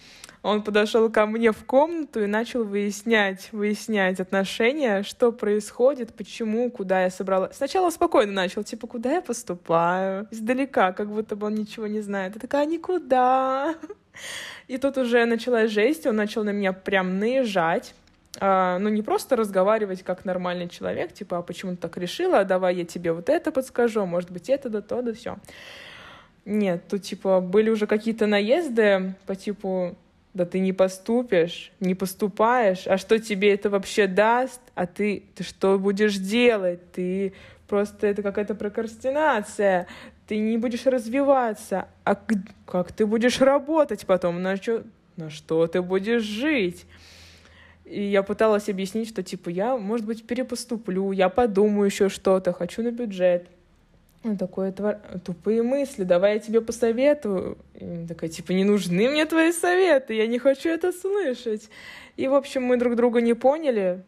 Он 0.43 0.63
подошел 0.63 1.11
ко 1.11 1.27
мне 1.27 1.53
в 1.53 1.65
комнату 1.65 2.23
и 2.23 2.27
начал 2.27 2.65
выяснять, 2.65 3.51
выяснять 3.53 4.19
отношения, 4.19 5.03
что 5.03 5.31
происходит, 5.31 6.15
почему, 6.15 6.71
куда 6.71 7.03
я 7.03 7.11
собралась. 7.11 7.57
Сначала 7.57 7.91
спокойно 7.91 8.33
начал, 8.33 8.65
типа, 8.65 8.87
куда 8.87 9.13
я 9.13 9.23
поступаю? 9.23 10.27
Издалека, 10.31 10.93
как 10.93 11.11
будто 11.11 11.37
бы 11.37 11.47
он 11.47 11.55
ничего 11.55 11.87
не 11.87 12.01
знает. 12.01 12.35
Я 12.35 12.41
такая, 12.41 12.67
никуда. 12.67 13.75
И 14.69 14.79
тут 14.79 14.97
уже 14.97 15.27
началась 15.27 15.71
жесть, 15.71 16.07
он 16.07 16.17
начал 16.17 16.45
на 16.45 16.51
меня 16.51 16.73
прям 16.73 17.19
наезжать. 17.19 17.95
А, 18.41 18.79
ну, 18.79 18.89
не 18.89 19.03
просто 19.03 19.37
разговаривать 19.37 20.03
как 20.03 20.25
нормальный 20.25 20.69
человек, 20.69 21.13
типа, 21.13 21.39
а 21.39 21.43
почему 21.43 21.73
ты 21.73 21.79
так 21.79 21.97
решила, 21.99 22.41
а 22.41 22.45
давай 22.45 22.77
я 22.77 22.85
тебе 22.85 23.13
вот 23.13 23.29
это 23.29 23.53
подскажу, 23.53 24.07
может 24.07 24.31
быть, 24.31 24.49
это, 24.49 24.71
да 24.71 24.81
то, 24.81 25.03
да 25.03 25.13
все. 25.13 25.37
Нет, 26.45 26.89
тут, 26.89 27.03
типа, 27.03 27.41
были 27.41 27.71
уже 27.71 27.87
какие-то 27.87 28.27
наезды 28.27 29.15
по 29.27 29.37
типу, 29.37 29.97
да 30.35 30.47
ты 30.47 30.61
не 30.61 30.73
поступишь, 30.73 31.73
не 31.79 31.95
поступаешь, 31.95 32.87
а 32.87 32.97
что 32.97 33.19
тебе 33.19 33.53
это 33.53 33.69
вообще 33.69 34.07
даст, 34.07 34.61
а 34.75 34.87
ты, 34.87 35.25
ты 35.35 35.45
что 35.45 35.79
будешь 35.79 36.17
делать, 36.17 36.81
ты 36.93 37.35
просто 37.69 38.07
это 38.07 38.23
какая-то 38.23 38.55
прокрастинация, 38.55 39.87
ты 40.27 40.39
не 40.39 40.57
будешь 40.57 40.87
развиваться, 40.87 41.87
а 42.05 42.17
как 42.67 42.93
ты 42.93 43.05
будешь 43.05 43.41
работать 43.41 44.07
потом, 44.07 44.43
на 44.43 44.57
что, 44.57 44.85
на 45.17 45.29
что 45.29 45.67
ты 45.67 45.83
будешь 45.83 46.23
жить? 46.23 46.87
И 47.93 48.05
я 48.05 48.23
пыталась 48.23 48.71
объяснить, 48.71 49.11
что, 49.11 49.23
типа, 49.23 49.51
я, 49.51 49.77
может 49.77 50.07
быть, 50.07 50.27
перепоступлю, 50.27 51.13
я 51.13 51.29
подумаю 51.29 51.85
еще 51.85 52.09
что-то, 52.09 52.55
хочу 52.55 52.83
на 52.83 52.91
бюджет. 52.91 53.47
Он 54.25 54.39
такой, 54.39 54.73
твор... 54.73 54.97
тупые 55.23 55.63
мысли, 55.63 56.05
давай 56.05 56.35
я 56.35 56.39
тебе 56.39 56.63
посоветую. 56.63 57.59
И 57.75 58.07
такая, 58.09 58.31
типа, 58.31 58.53
не 58.53 58.65
нужны 58.65 59.11
мне 59.11 59.27
твои 59.27 59.53
советы, 59.53 60.15
я 60.15 60.27
не 60.27 60.39
хочу 60.39 60.71
это 60.71 60.91
слышать. 60.91 61.69
И, 62.17 62.29
в 62.29 62.35
общем, 62.35 62.63
мы 62.63 62.79
друг 62.79 62.97
друга 62.97 63.21
не 63.21 63.35
поняли, 63.35 64.03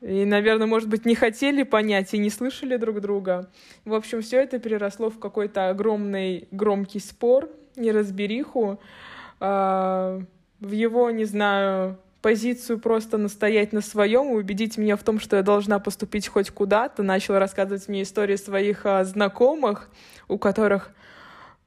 и, 0.00 0.24
наверное, 0.24 0.66
может 0.66 0.88
быть, 0.88 1.04
не 1.06 1.14
хотели 1.14 1.62
понять 1.62 2.12
и 2.14 2.18
не 2.18 2.30
слышали 2.30 2.76
друг 2.78 3.00
друга. 3.00 3.48
В 3.84 3.94
общем, 3.94 4.22
все 4.22 4.40
это 4.40 4.58
переросло 4.58 5.08
в 5.08 5.20
какой-то 5.20 5.68
огромный 5.68 6.48
громкий 6.50 6.98
спор, 6.98 7.48
неразбериху, 7.76 8.80
э, 9.38 10.20
в 10.60 10.70
его, 10.72 11.10
не 11.10 11.26
знаю, 11.26 11.96
позицию 12.22 12.78
просто 12.78 13.18
настоять 13.18 13.72
на 13.72 13.80
своем 13.80 14.30
и 14.30 14.34
убедить 14.34 14.78
меня 14.78 14.96
в 14.96 15.02
том, 15.02 15.20
что 15.20 15.36
я 15.36 15.42
должна 15.42 15.78
поступить 15.78 16.28
хоть 16.28 16.50
куда-то. 16.50 17.02
Начал 17.02 17.38
рассказывать 17.38 17.88
мне 17.88 18.02
истории 18.02 18.36
своих 18.36 18.84
а, 18.84 19.04
знакомых, 19.04 19.90
у 20.28 20.38
которых 20.38 20.92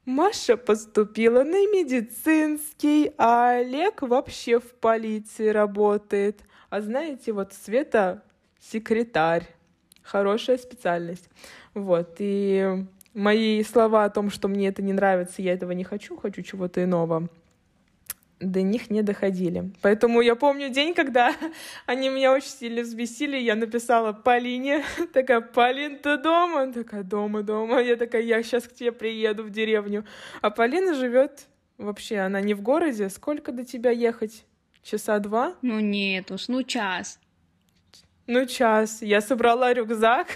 Маша 0.05 0.57
поступила 0.57 1.43
на 1.43 1.65
медицинский, 1.67 3.13
а 3.17 3.51
Олег 3.59 4.01
вообще 4.01 4.59
в 4.59 4.73
полиции 4.73 5.47
работает. 5.47 6.41
А 6.69 6.81
знаете, 6.81 7.31
вот 7.31 7.53
Света 7.53 8.21
секретарь, 8.59 9.47
хорошая 10.01 10.57
специальность. 10.57 11.29
Вот, 11.73 12.15
и 12.19 12.85
мои 13.13 13.63
слова 13.63 14.03
о 14.03 14.09
том, 14.09 14.29
что 14.29 14.47
мне 14.47 14.67
это 14.67 14.81
не 14.81 14.93
нравится, 14.93 15.41
я 15.41 15.53
этого 15.53 15.71
не 15.71 15.83
хочу, 15.83 16.17
хочу 16.17 16.41
чего-то 16.41 16.83
иного, 16.83 17.29
до 18.51 18.61
них 18.61 18.89
не 18.89 19.01
доходили. 19.01 19.71
Поэтому 19.81 20.21
я 20.21 20.35
помню 20.35 20.69
день, 20.69 20.93
когда 20.93 21.35
они 21.85 22.09
меня 22.09 22.33
очень 22.33 22.49
сильно 22.49 22.81
взбесили, 22.81 23.37
я 23.37 23.55
написала 23.55 24.13
Полине, 24.13 24.83
такая, 25.13 25.41
Полин, 25.41 25.97
ты 25.97 26.17
дома? 26.17 26.63
Она 26.63 26.73
такая, 26.73 27.03
дома, 27.03 27.43
дома. 27.43 27.81
Я 27.81 27.95
такая, 27.95 28.21
я 28.21 28.41
сейчас 28.43 28.63
к 28.63 28.73
тебе 28.73 28.91
приеду 28.91 29.43
в 29.43 29.49
деревню. 29.49 30.05
А 30.41 30.49
Полина 30.49 30.93
живет 30.93 31.47
вообще, 31.77 32.17
она 32.17 32.41
не 32.41 32.53
в 32.53 32.61
городе. 32.61 33.09
Сколько 33.09 33.51
до 33.51 33.63
тебя 33.63 33.91
ехать? 33.91 34.45
Часа 34.83 35.19
два? 35.19 35.55
Ну 35.61 35.79
нет 35.79 36.31
уж, 36.31 36.49
ну 36.49 36.63
час. 36.63 37.19
Ну 38.27 38.45
час. 38.45 39.01
Я 39.01 39.21
собрала 39.21 39.73
рюкзак, 39.73 40.27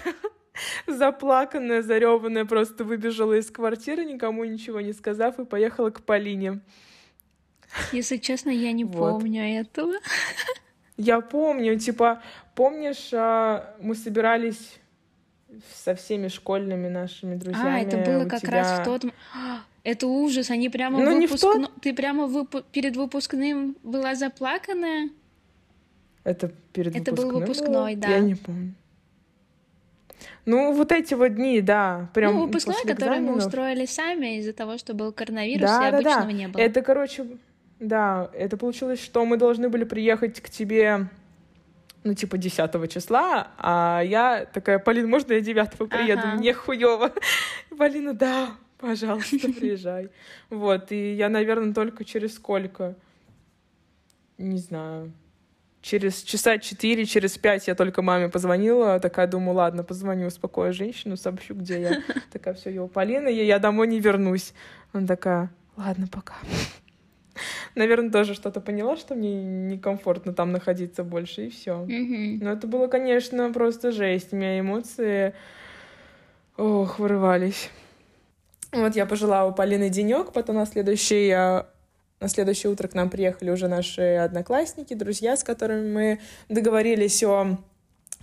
заплаканная, 0.86 1.82
зареванная, 1.82 2.44
просто 2.44 2.84
выбежала 2.84 3.34
из 3.34 3.50
квартиры, 3.50 4.04
никому 4.04 4.44
ничего 4.44 4.80
не 4.80 4.92
сказав, 4.92 5.38
и 5.38 5.44
поехала 5.44 5.90
к 5.90 6.02
Полине. 6.02 6.60
Если 7.92 8.16
честно, 8.16 8.50
я 8.50 8.72
не 8.72 8.84
вот. 8.84 9.20
помню 9.20 9.42
этого. 9.60 9.94
Я 10.96 11.20
помню, 11.20 11.78
типа, 11.78 12.22
помнишь, 12.54 13.10
а, 13.12 13.74
мы 13.80 13.94
собирались 13.94 14.78
со 15.84 15.94
всеми 15.94 16.28
школьными 16.28 16.88
нашими 16.88 17.36
друзьями. 17.36 17.80
А, 17.80 17.82
это 17.82 17.96
было 17.98 18.28
как 18.28 18.40
тебя... 18.40 18.52
раз 18.52 18.80
в 18.80 18.84
тот... 18.84 19.04
Это 19.84 20.06
ужас, 20.06 20.50
они 20.50 20.68
прямо 20.68 20.98
ну, 20.98 21.20
выпуск... 21.20 21.38
в 21.38 21.40
тот... 21.40 21.80
Ты 21.80 21.94
прямо 21.94 22.26
вып... 22.26 22.64
перед 22.72 22.96
выпускным 22.96 23.76
была 23.82 24.14
заплаканная? 24.14 25.08
Это 26.24 26.52
перед 26.72 26.94
Это 26.94 27.14
был 27.14 27.30
выпускной, 27.30 27.94
было? 27.94 28.02
да. 28.02 28.08
Я 28.08 28.18
не 28.18 28.34
помню. 28.34 28.74
Ну, 30.44 30.72
вот 30.72 30.92
эти 30.92 31.14
вот 31.14 31.34
дни, 31.34 31.60
да, 31.60 32.10
прям 32.12 32.34
Ну, 32.34 32.46
выпускной, 32.46 32.82
который 32.84 33.20
мы 33.20 33.36
устроили 33.36 33.86
сами 33.86 34.38
из-за 34.38 34.52
того, 34.52 34.78
что 34.78 34.94
был 34.94 35.12
коронавирус, 35.12 35.70
да, 35.70 35.88
и 35.88 35.90
да, 35.90 35.98
обычного 35.98 36.26
да. 36.26 36.32
не 36.32 36.48
было. 36.48 36.60
Это, 36.60 36.82
короче, 36.82 37.26
да, 37.80 38.30
это 38.32 38.56
получилось, 38.56 39.02
что 39.02 39.24
мы 39.24 39.36
должны 39.36 39.68
были 39.68 39.84
приехать 39.84 40.40
к 40.40 40.50
тебе 40.50 41.08
ну, 42.04 42.14
типа, 42.14 42.38
10 42.38 42.92
числа, 42.92 43.48
а 43.58 44.00
я 44.02 44.46
такая, 44.46 44.78
Полин, 44.78 45.10
можно 45.10 45.32
я 45.34 45.40
9 45.40 45.90
приеду? 45.90 46.22
Ага. 46.24 46.34
Мне 46.36 46.54
хуёво. 46.54 47.12
Полина, 47.78 48.14
да, 48.14 48.50
пожалуйста, 48.78 49.52
приезжай. 49.60 50.08
Вот, 50.48 50.92
и 50.92 51.14
я, 51.14 51.28
наверное, 51.28 51.74
только 51.74 52.04
через 52.04 52.34
сколько? 52.34 52.94
Не 54.38 54.58
знаю. 54.58 55.12
Через 55.80 56.22
часа 56.22 56.58
четыре, 56.58 57.04
через 57.04 57.38
пять 57.38 57.68
я 57.68 57.74
только 57.74 58.02
маме 58.02 58.28
позвонила, 58.28 58.98
такая 59.00 59.26
думаю, 59.26 59.56
ладно, 59.56 59.84
позвоню, 59.84 60.26
успокою 60.26 60.72
женщину, 60.72 61.16
сообщу, 61.16 61.54
где 61.54 61.80
я. 61.80 62.02
Такая, 62.32 62.54
все, 62.54 62.70
его 62.70 62.88
Полина, 62.88 63.28
я, 63.28 63.44
я 63.44 63.58
домой 63.58 63.86
не 63.86 64.00
вернусь. 64.00 64.54
Она 64.92 65.06
такая, 65.06 65.50
ладно, 65.76 66.08
пока. 66.10 66.34
Наверное, 67.74 68.10
тоже 68.10 68.34
что-то 68.34 68.60
поняла, 68.60 68.96
что 68.96 69.14
мне 69.14 69.42
некомфортно 69.42 70.32
там 70.32 70.52
находиться 70.52 71.04
больше, 71.04 71.46
и 71.46 71.50
все. 71.50 71.84
Mm-hmm. 71.84 72.38
Но 72.42 72.52
это 72.52 72.66
было, 72.66 72.88
конечно, 72.88 73.52
просто 73.52 73.92
жесть. 73.92 74.32
У 74.32 74.36
меня 74.36 74.60
эмоции, 74.60 75.34
ох, 76.56 76.98
вырывались. 76.98 77.70
Вот 78.72 78.96
я 78.96 79.06
пожила 79.06 79.46
у 79.46 79.54
Полины 79.54 79.88
денек, 79.88 80.32
потом 80.32 80.56
на 80.56 80.66
следующий 80.66 81.32
на 82.20 82.28
следующее 82.28 82.72
утро 82.72 82.88
к 82.88 82.94
нам 82.94 83.10
приехали 83.10 83.50
уже 83.50 83.68
наши 83.68 84.16
одноклассники, 84.16 84.94
друзья, 84.94 85.36
с 85.36 85.44
которыми 85.44 85.92
мы 85.92 86.20
договорились 86.48 87.22
о 87.22 87.58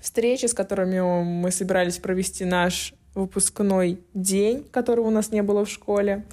встрече, 0.02 0.50
с 0.50 0.54
которыми 0.54 1.00
мы 1.24 1.50
собирались 1.50 1.98
провести 1.98 2.44
наш 2.44 2.94
выпускной 3.14 4.00
день, 4.14 4.68
которого 4.72 5.08
у 5.08 5.12
нас 5.12 5.32
не 5.32 5.42
было 5.42 5.64
в 5.64 5.70
школе 5.70 6.26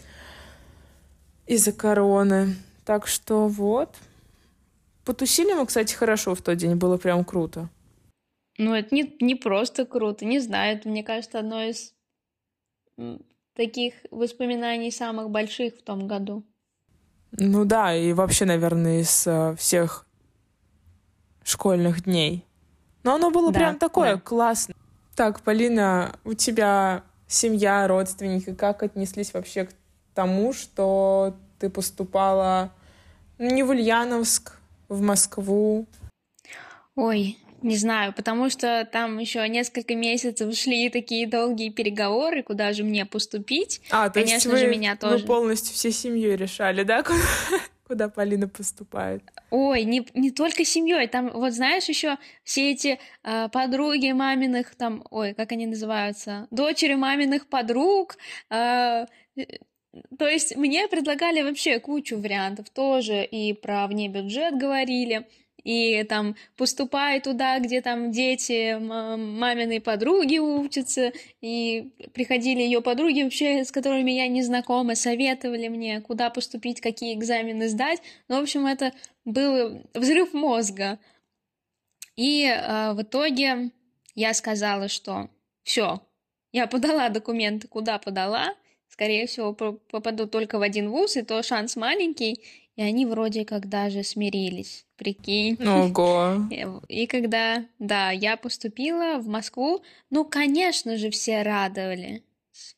из-за 1.46 1.72
короны. 1.72 2.56
Так 2.84 3.06
что 3.06 3.48
вот. 3.48 3.96
Потусили 5.04 5.52
мы, 5.52 5.66
кстати, 5.66 5.94
хорошо 5.94 6.34
в 6.34 6.42
тот 6.42 6.56
день, 6.56 6.76
было 6.76 6.96
прям 6.96 7.24
круто. 7.24 7.68
Ну, 8.58 8.74
это 8.74 8.94
не, 8.94 9.16
не 9.20 9.34
просто 9.34 9.86
круто, 9.86 10.24
не 10.24 10.38
знаю, 10.38 10.76
это, 10.76 10.88
мне 10.88 11.02
кажется, 11.02 11.38
одно 11.38 11.62
из 11.62 11.94
таких 13.54 13.94
воспоминаний 14.10 14.90
самых 14.90 15.30
больших 15.30 15.76
в 15.76 15.82
том 15.82 16.06
году. 16.06 16.44
Ну 17.32 17.64
да, 17.64 17.94
и 17.94 18.12
вообще, 18.12 18.44
наверное, 18.44 19.00
из 19.00 19.26
uh, 19.26 19.56
всех 19.56 20.06
школьных 21.42 22.04
дней. 22.04 22.44
Но 23.02 23.14
оно 23.14 23.30
было 23.30 23.50
Да, 23.50 23.58
прям 23.58 23.78
такое 23.78 24.14
да. 24.14 24.20
классное. 24.20 24.76
Так, 25.16 25.40
Полина, 25.40 26.14
у 26.24 26.34
тебя 26.34 27.04
семья, 27.26 27.88
родственники, 27.88 28.54
как 28.54 28.82
отнеслись 28.82 29.32
вообще 29.32 29.64
к 29.64 29.70
тому, 30.14 30.52
что 30.52 31.34
ты 31.62 31.70
поступала 31.70 32.72
ну, 33.38 33.48
не 33.48 33.62
в 33.62 33.70
Ульяновск, 33.70 34.58
в 34.88 35.00
Москву? 35.00 35.86
Ой, 36.96 37.38
не 37.62 37.76
знаю, 37.76 38.12
потому 38.12 38.50
что 38.50 38.84
там 38.90 39.18
еще 39.18 39.48
несколько 39.48 39.94
месяцев 39.94 40.52
шли 40.56 40.90
такие 40.90 41.28
долгие 41.28 41.70
переговоры, 41.70 42.42
куда 42.42 42.72
же 42.72 42.82
мне 42.82 43.06
поступить. 43.06 43.80
А, 43.90 44.08
то 44.08 44.14
Конечно 44.14 44.34
есть 44.34 44.46
вы, 44.46 44.58
же, 44.58 44.66
меня 44.66 44.92
вы 44.94 44.98
тоже. 44.98 45.24
полностью 45.24 45.72
всей 45.74 45.92
семьей 45.92 46.34
решали, 46.34 46.82
да, 46.82 47.04
куда, 47.86 48.08
Полина 48.08 48.48
поступает? 48.48 49.22
Ой, 49.50 49.84
не, 49.84 50.04
не 50.14 50.32
только 50.32 50.64
семьей, 50.64 51.06
там, 51.06 51.30
вот 51.30 51.52
знаешь, 51.52 51.88
еще 51.88 52.18
все 52.42 52.72
эти 52.72 52.98
а, 53.22 53.46
подруги 53.50 54.10
маминых, 54.10 54.74
там, 54.74 55.04
ой, 55.10 55.32
как 55.34 55.52
они 55.52 55.66
называются, 55.66 56.48
дочери 56.50 56.96
маминых 56.96 57.46
подруг, 57.46 58.16
а, 58.50 59.06
э, 59.36 59.44
то 60.18 60.26
есть 60.28 60.56
мне 60.56 60.88
предлагали 60.88 61.42
вообще 61.42 61.78
кучу 61.78 62.18
вариантов 62.18 62.70
тоже, 62.70 63.24
и 63.24 63.52
про 63.52 63.86
вне 63.86 64.08
бюджет 64.08 64.56
говорили, 64.56 65.26
и 65.64 66.02
там 66.04 66.34
поступай 66.56 67.20
туда, 67.20 67.58
где 67.60 67.80
там 67.82 68.10
дети 68.10 68.76
маминой 68.78 69.80
подруги 69.80 70.38
учатся, 70.38 71.12
и 71.40 71.92
приходили 72.14 72.62
ее 72.62 72.80
подруги 72.80 73.22
вообще, 73.22 73.64
с 73.64 73.70
которыми 73.70 74.10
я 74.10 74.26
не 74.28 74.42
знакома, 74.42 74.94
советовали 74.94 75.68
мне, 75.68 76.00
куда 76.00 76.30
поступить, 76.30 76.80
какие 76.80 77.14
экзамены 77.14 77.68
сдать. 77.68 78.02
Ну, 78.28 78.38
в 78.38 78.42
общем, 78.42 78.66
это 78.66 78.92
был 79.24 79.82
взрыв 79.94 80.32
мозга. 80.32 80.98
И 82.16 82.44
э, 82.44 82.92
в 82.94 83.02
итоге 83.02 83.70
я 84.14 84.34
сказала, 84.34 84.88
что 84.88 85.30
все, 85.62 86.00
я 86.50 86.66
подала 86.66 87.08
документы, 87.08 87.68
куда 87.68 87.98
подала, 87.98 88.54
скорее 88.92 89.26
всего, 89.26 89.54
по- 89.54 89.72
попаду 89.72 90.26
только 90.26 90.58
в 90.58 90.62
один 90.62 90.90
вуз, 90.90 91.16
и 91.16 91.22
то 91.22 91.42
шанс 91.42 91.76
маленький, 91.76 92.40
и 92.76 92.82
они 92.82 93.06
вроде 93.06 93.44
как 93.44 93.68
даже 93.68 94.02
смирились, 94.02 94.84
прикинь. 94.96 95.56
Ого. 95.66 96.42
И 96.88 97.06
когда, 97.06 97.64
да, 97.78 98.10
я 98.10 98.36
поступила 98.36 99.18
в 99.18 99.26
Москву, 99.26 99.82
ну, 100.10 100.24
конечно 100.24 100.96
же, 100.96 101.10
все 101.10 101.42
радовали, 101.42 102.22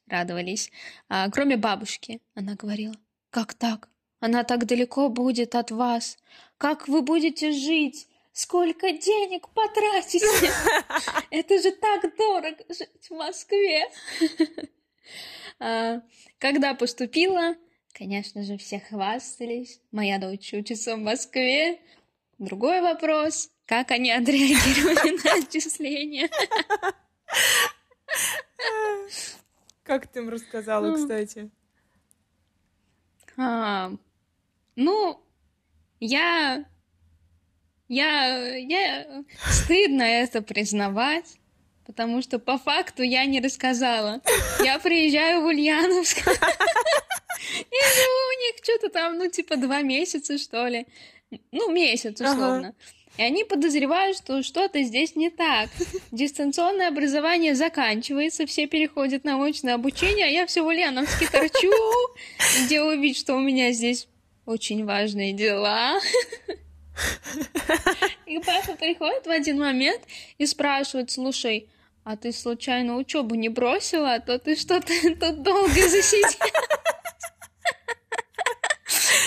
радовались, 0.07 0.71
А, 1.09 1.29
кроме 1.31 1.57
бабушки. 1.57 2.21
Она 2.35 2.55
говорила, 2.55 2.95
как 3.31 3.55
так? 3.55 3.89
Она 4.21 4.45
так 4.45 4.67
далеко 4.67 5.09
будет 5.09 5.55
от 5.55 5.71
вас. 5.71 6.17
Как 6.59 6.89
вы 6.89 7.03
будете 7.03 7.53
жить? 7.53 8.09
Сколько 8.33 8.91
денег 8.93 9.49
потратите? 9.51 10.27
Это 11.31 11.61
же 11.61 11.71
так 11.73 12.17
дорого 12.17 12.65
жить 12.69 13.09
в 13.09 13.15
Москве. 13.15 13.85
А, 15.61 16.01
Когда 16.39 16.75
поступила, 16.75 17.57
конечно 17.93 18.43
же, 18.43 18.57
все 18.57 18.81
хвастались. 18.81 19.81
Моя 19.93 20.19
дочь 20.19 20.53
учится 20.53 20.97
в 20.97 20.99
Москве. 20.99 21.81
Другой 22.39 22.81
вопрос, 22.81 23.51
как 23.67 23.91
они 23.91 24.11
отреагировали 24.11 25.23
на 25.25 25.45
отчисление. 25.45 26.29
Как 29.83 30.07
ты 30.07 30.21
им 30.21 30.29
рассказала, 30.31 30.95
кстати? 30.97 31.51
А, 33.37 33.93
ну, 34.77 35.21
я, 36.01 36.65
я, 37.89 38.57
я 38.57 39.25
стыдно 39.47 40.03
это 40.03 40.41
признавать, 40.43 41.39
потому 41.87 42.23
что 42.23 42.39
по 42.39 42.59
факту 42.59 43.03
я 43.03 43.25
не 43.25 43.41
рассказала. 43.41 44.21
Я 44.63 44.79
приезжаю 44.79 45.43
в 45.43 45.47
Ульяновск 45.47 46.19
и 46.19 46.23
живу 46.23 48.21
у 48.29 48.41
них 48.41 48.55
что-то 48.63 48.89
там, 48.89 49.19
ну, 49.19 49.29
типа 49.29 49.57
два 49.57 49.83
месяца, 49.83 50.39
что 50.39 50.67
ли. 50.67 50.87
Ну, 51.53 51.71
месяц, 51.73 52.21
условно. 52.21 52.75
И 53.17 53.23
они 53.23 53.45
подозревают, 53.45 54.17
что 54.17 54.43
что-то 54.43 54.83
здесь 54.83 55.15
не 55.15 55.31
так. 55.31 55.71
Дистанционное 56.11 56.89
образование 56.89 57.55
заканчивается, 57.55 58.45
все 58.47 58.67
переходят 58.67 59.25
на 59.25 59.43
очное 59.45 59.75
обучение, 59.75 60.27
а 60.27 60.31
я 60.31 60.47
все 60.47 60.63
в 60.63 60.67
Ульяновске 60.67 61.29
торчу, 61.31 61.73
делаю 62.69 63.01
вид, 63.01 63.17
что 63.17 63.35
у 63.35 63.41
меня 63.41 63.71
здесь 63.73 64.09
очень 64.47 64.85
важные 64.85 65.33
дела. 65.33 66.01
И 68.27 68.39
папа 68.39 68.75
приходит 68.77 69.27
в 69.27 69.31
один 69.31 69.59
момент 69.59 70.03
и 70.39 70.47
спрашивает, 70.47 71.11
слушай, 71.11 71.69
а 72.05 72.17
ты 72.17 72.33
случайно 72.33 72.97
учебу 72.97 73.35
не 73.35 73.49
бросила, 73.49 74.15
а 74.15 74.21
то 74.21 74.39
ты 74.39 74.57
что-то 74.57 74.93
тут 75.21 75.43
долго 75.43 75.89
засиделась. 75.89 76.39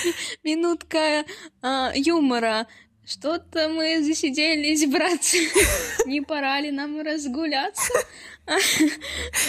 Минутка 0.43 1.25
а, 1.61 1.91
юмора. 1.95 2.67
Что-то 3.05 3.69
мы 3.69 4.03
засиделись, 4.03 4.85
братцы. 4.85 5.49
Не 6.05 6.21
пора 6.21 6.59
ли 6.59 6.71
нам 6.71 6.99
разгуляться? 7.01 7.93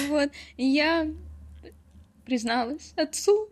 Вот. 0.06 0.30
Я 0.56 1.08
призналась 2.24 2.92
отцу, 2.96 3.48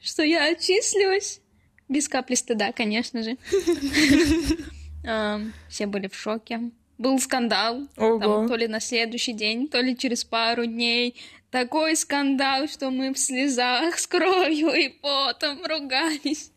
что 0.00 0.22
я 0.22 0.46
отчислилась. 0.46 1.42
Без 1.90 2.08
капли 2.08 2.36
стыда, 2.36 2.70
конечно 2.70 3.22
же. 3.24 3.36
Все 5.68 5.86
были 5.86 6.06
в 6.06 6.14
шоке. 6.14 6.70
Был 6.98 7.18
скандал. 7.18 7.88
Там, 7.96 8.46
то 8.46 8.54
ли 8.54 8.68
на 8.68 8.78
следующий 8.78 9.32
день, 9.32 9.66
то 9.66 9.80
ли 9.80 9.96
через 9.96 10.24
пару 10.24 10.66
дней. 10.66 11.16
Такой 11.50 11.96
скандал, 11.96 12.68
что 12.68 12.92
мы 12.92 13.12
в 13.12 13.18
слезах 13.18 13.98
с 13.98 14.06
кровью 14.06 14.70
и 14.72 14.88
потом 14.88 15.66
ругались. 15.66 16.52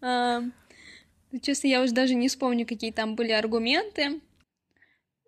Честно, 1.40 1.68
я 1.68 1.80
уже 1.80 1.92
даже 1.92 2.16
не 2.16 2.26
вспомню, 2.26 2.66
какие 2.66 2.90
там 2.90 3.14
были 3.14 3.30
аргументы. 3.30 4.20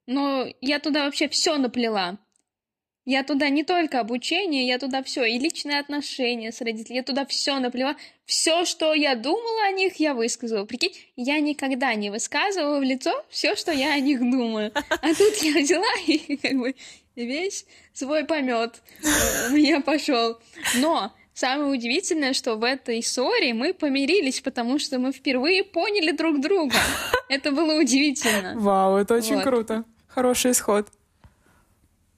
Но 0.07 0.45
я 0.61 0.81
туда 0.81 1.05
вообще 1.05 1.29
все 1.29 1.57
наплела. 1.57 2.19
Я 3.05 3.23
туда 3.23 3.51
не 3.51 3.65
только 3.65 4.01
обучение, 4.01 4.67
я 4.67 4.79
туда 4.79 5.03
все, 5.03 5.25
и 5.25 5.39
личные 5.39 5.79
отношения 5.79 6.51
с 6.51 6.63
родителями, 6.63 6.97
я 6.99 7.03
туда 7.03 7.27
все 7.27 7.59
наплела. 7.59 7.97
Все, 8.25 8.65
что 8.65 8.95
я 8.95 9.15
думала 9.15 9.67
о 9.67 9.73
них, 9.73 9.97
я 9.97 10.15
высказала. 10.15 10.65
Прикинь, 10.65 10.95
я 11.15 11.39
никогда 11.41 11.95
не 11.95 12.09
высказывала 12.09 12.79
в 12.79 12.83
лицо 12.83 13.13
все, 13.29 13.57
что 13.57 13.73
я 13.73 13.93
о 13.93 14.01
них 14.01 14.21
думаю. 14.21 14.73
А 14.75 15.15
тут 15.15 15.35
я 15.43 15.61
взяла 15.61 15.85
и 16.07 16.37
как 16.37 16.55
бы 16.55 16.75
весь 17.15 17.67
свой 17.93 18.25
помет 18.25 18.83
у 19.51 19.53
меня 19.53 19.81
пошел. 19.81 20.39
Но 20.77 21.13
самое 21.35 21.71
удивительное, 21.71 22.33
что 22.33 22.55
в 22.57 22.65
этой 22.65 23.03
ссоре 23.03 23.53
мы 23.53 23.75
помирились, 23.75 24.41
потому 24.41 24.79
что 24.79 24.99
мы 24.99 25.13
впервые 25.13 25.63
поняли 25.63 26.13
друг 26.13 26.41
друга. 26.41 26.77
Это 27.29 27.53
было 27.53 27.79
удивительно. 27.79 28.55
Вау, 28.57 28.97
это 28.97 29.15
очень 29.15 29.37
Вот. 29.37 29.45
круто. 29.45 29.85
Хороший 30.09 30.53
исход. 30.53 30.89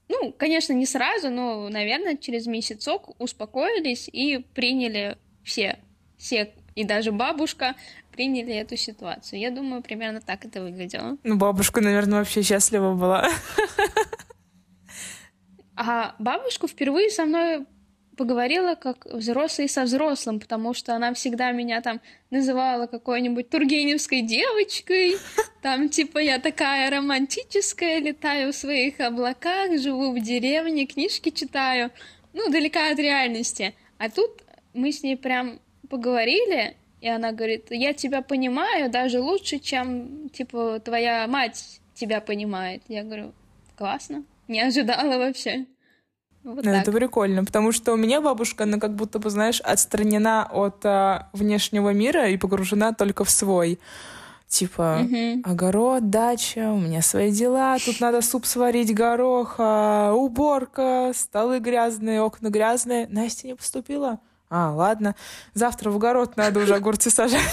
Ну, 0.09 0.33
конечно, 0.33 0.73
не 0.73 0.87
сразу, 0.87 1.31
но, 1.31 1.69
наверное, 1.69 2.17
через 2.17 2.47
месяцок 2.47 3.21
успокоились 3.21 4.09
и 4.13 4.39
приняли 4.55 5.19
все, 5.43 5.79
все, 6.17 6.53
и 6.75 6.85
даже 6.85 7.11
бабушка 7.11 7.75
приняли 8.13 8.55
эту 8.55 8.77
ситуацию. 8.77 9.41
Я 9.41 9.51
думаю, 9.51 9.83
примерно 9.83 10.21
так 10.21 10.45
это 10.45 10.63
выглядело. 10.63 11.19
Ну, 11.25 11.37
бабушка, 11.37 11.81
наверное, 11.81 12.21
вообще 12.21 12.43
счастлива 12.43 12.95
была. 12.95 13.29
А 15.79 16.15
бабушка 16.19 16.67
впервые 16.69 17.11
со 17.11 17.27
мной 17.27 17.67
поговорила 18.17 18.75
как 18.75 19.05
взрослый 19.05 19.69
со 19.69 19.83
взрослым, 19.83 20.41
потому 20.41 20.73
что 20.73 20.97
она 20.97 21.13
всегда 21.13 21.53
меня 21.53 21.83
там 21.83 22.01
называла 22.31 22.87
какой-нибудь 22.87 23.51
тургеневской 23.51 24.23
девочкой, 24.23 25.17
там 25.67 25.89
типа 25.89 26.19
я 26.19 26.39
такая 26.39 26.89
романтическая, 26.91 27.99
летаю 27.99 28.53
в 28.53 28.57
своих 28.57 29.01
облаках, 29.01 29.81
живу 29.81 30.13
в 30.13 30.21
деревне, 30.21 30.87
книжки 30.87 31.31
читаю, 31.31 31.91
ну, 32.33 32.49
далека 32.53 32.93
от 32.93 33.01
реальности. 33.01 33.75
А 33.99 34.09
тут 34.09 34.31
мы 34.75 34.93
с 34.93 35.03
ней 35.03 35.17
прям 35.17 35.59
поговорили, 35.91 36.77
и 37.01 37.09
она 37.09 37.33
говорит, 37.33 37.67
я 37.71 37.95
тебя 37.95 38.23
понимаю 38.23 38.93
даже 38.93 39.19
лучше, 39.19 39.59
чем, 39.59 40.29
типа, 40.29 40.79
твоя 40.85 41.27
мать 41.27 41.81
тебя 41.95 42.21
понимает. 42.21 42.83
Я 42.87 43.03
говорю, 43.03 43.33
классно, 43.77 44.23
не 44.47 44.61
ожидала 44.61 45.19
вообще. 45.19 45.67
Вот 46.45 46.65
Ну, 46.65 46.71
это 46.71 46.93
прикольно, 46.93 47.45
потому 47.45 47.73
что 47.73 47.93
у 47.93 47.97
меня 47.97 48.21
бабушка, 48.21 48.63
она 48.63 48.79
как 48.79 48.95
будто 48.95 49.19
бы, 49.19 49.31
знаешь, 49.31 49.61
отстранена 49.61 50.47
от 50.49 50.87
а, 50.87 51.29
внешнего 51.33 51.91
мира 51.91 52.29
и 52.29 52.37
погружена 52.37 52.93
только 52.93 53.25
в 53.25 53.31
свой. 53.31 53.81
Типа, 54.49 55.01
Мгм. 55.03 55.43
огород, 55.45 56.09
дача, 56.09 56.71
у 56.71 56.79
меня 56.79 57.03
свои 57.03 57.33
дела, 57.33 57.77
тут 57.85 58.01
надо 58.01 58.23
суп 58.23 58.47
сварить, 58.47 58.95
горох, 58.95 59.57
а, 59.59 60.13
уборка, 60.13 61.11
столы 61.15 61.59
грязные, 61.59 62.21
окна 62.23 62.49
грязные. 62.49 63.09
Настя 63.09 63.49
не 63.49 63.55
поступила? 63.57 64.21
А, 64.49 64.73
ладно. 64.73 65.17
Завтра 65.55 65.91
в 65.91 65.97
огород 65.97 66.37
надо 66.37 66.61
уже 66.61 66.75
огурцы 66.77 67.11
сажать. 67.11 67.43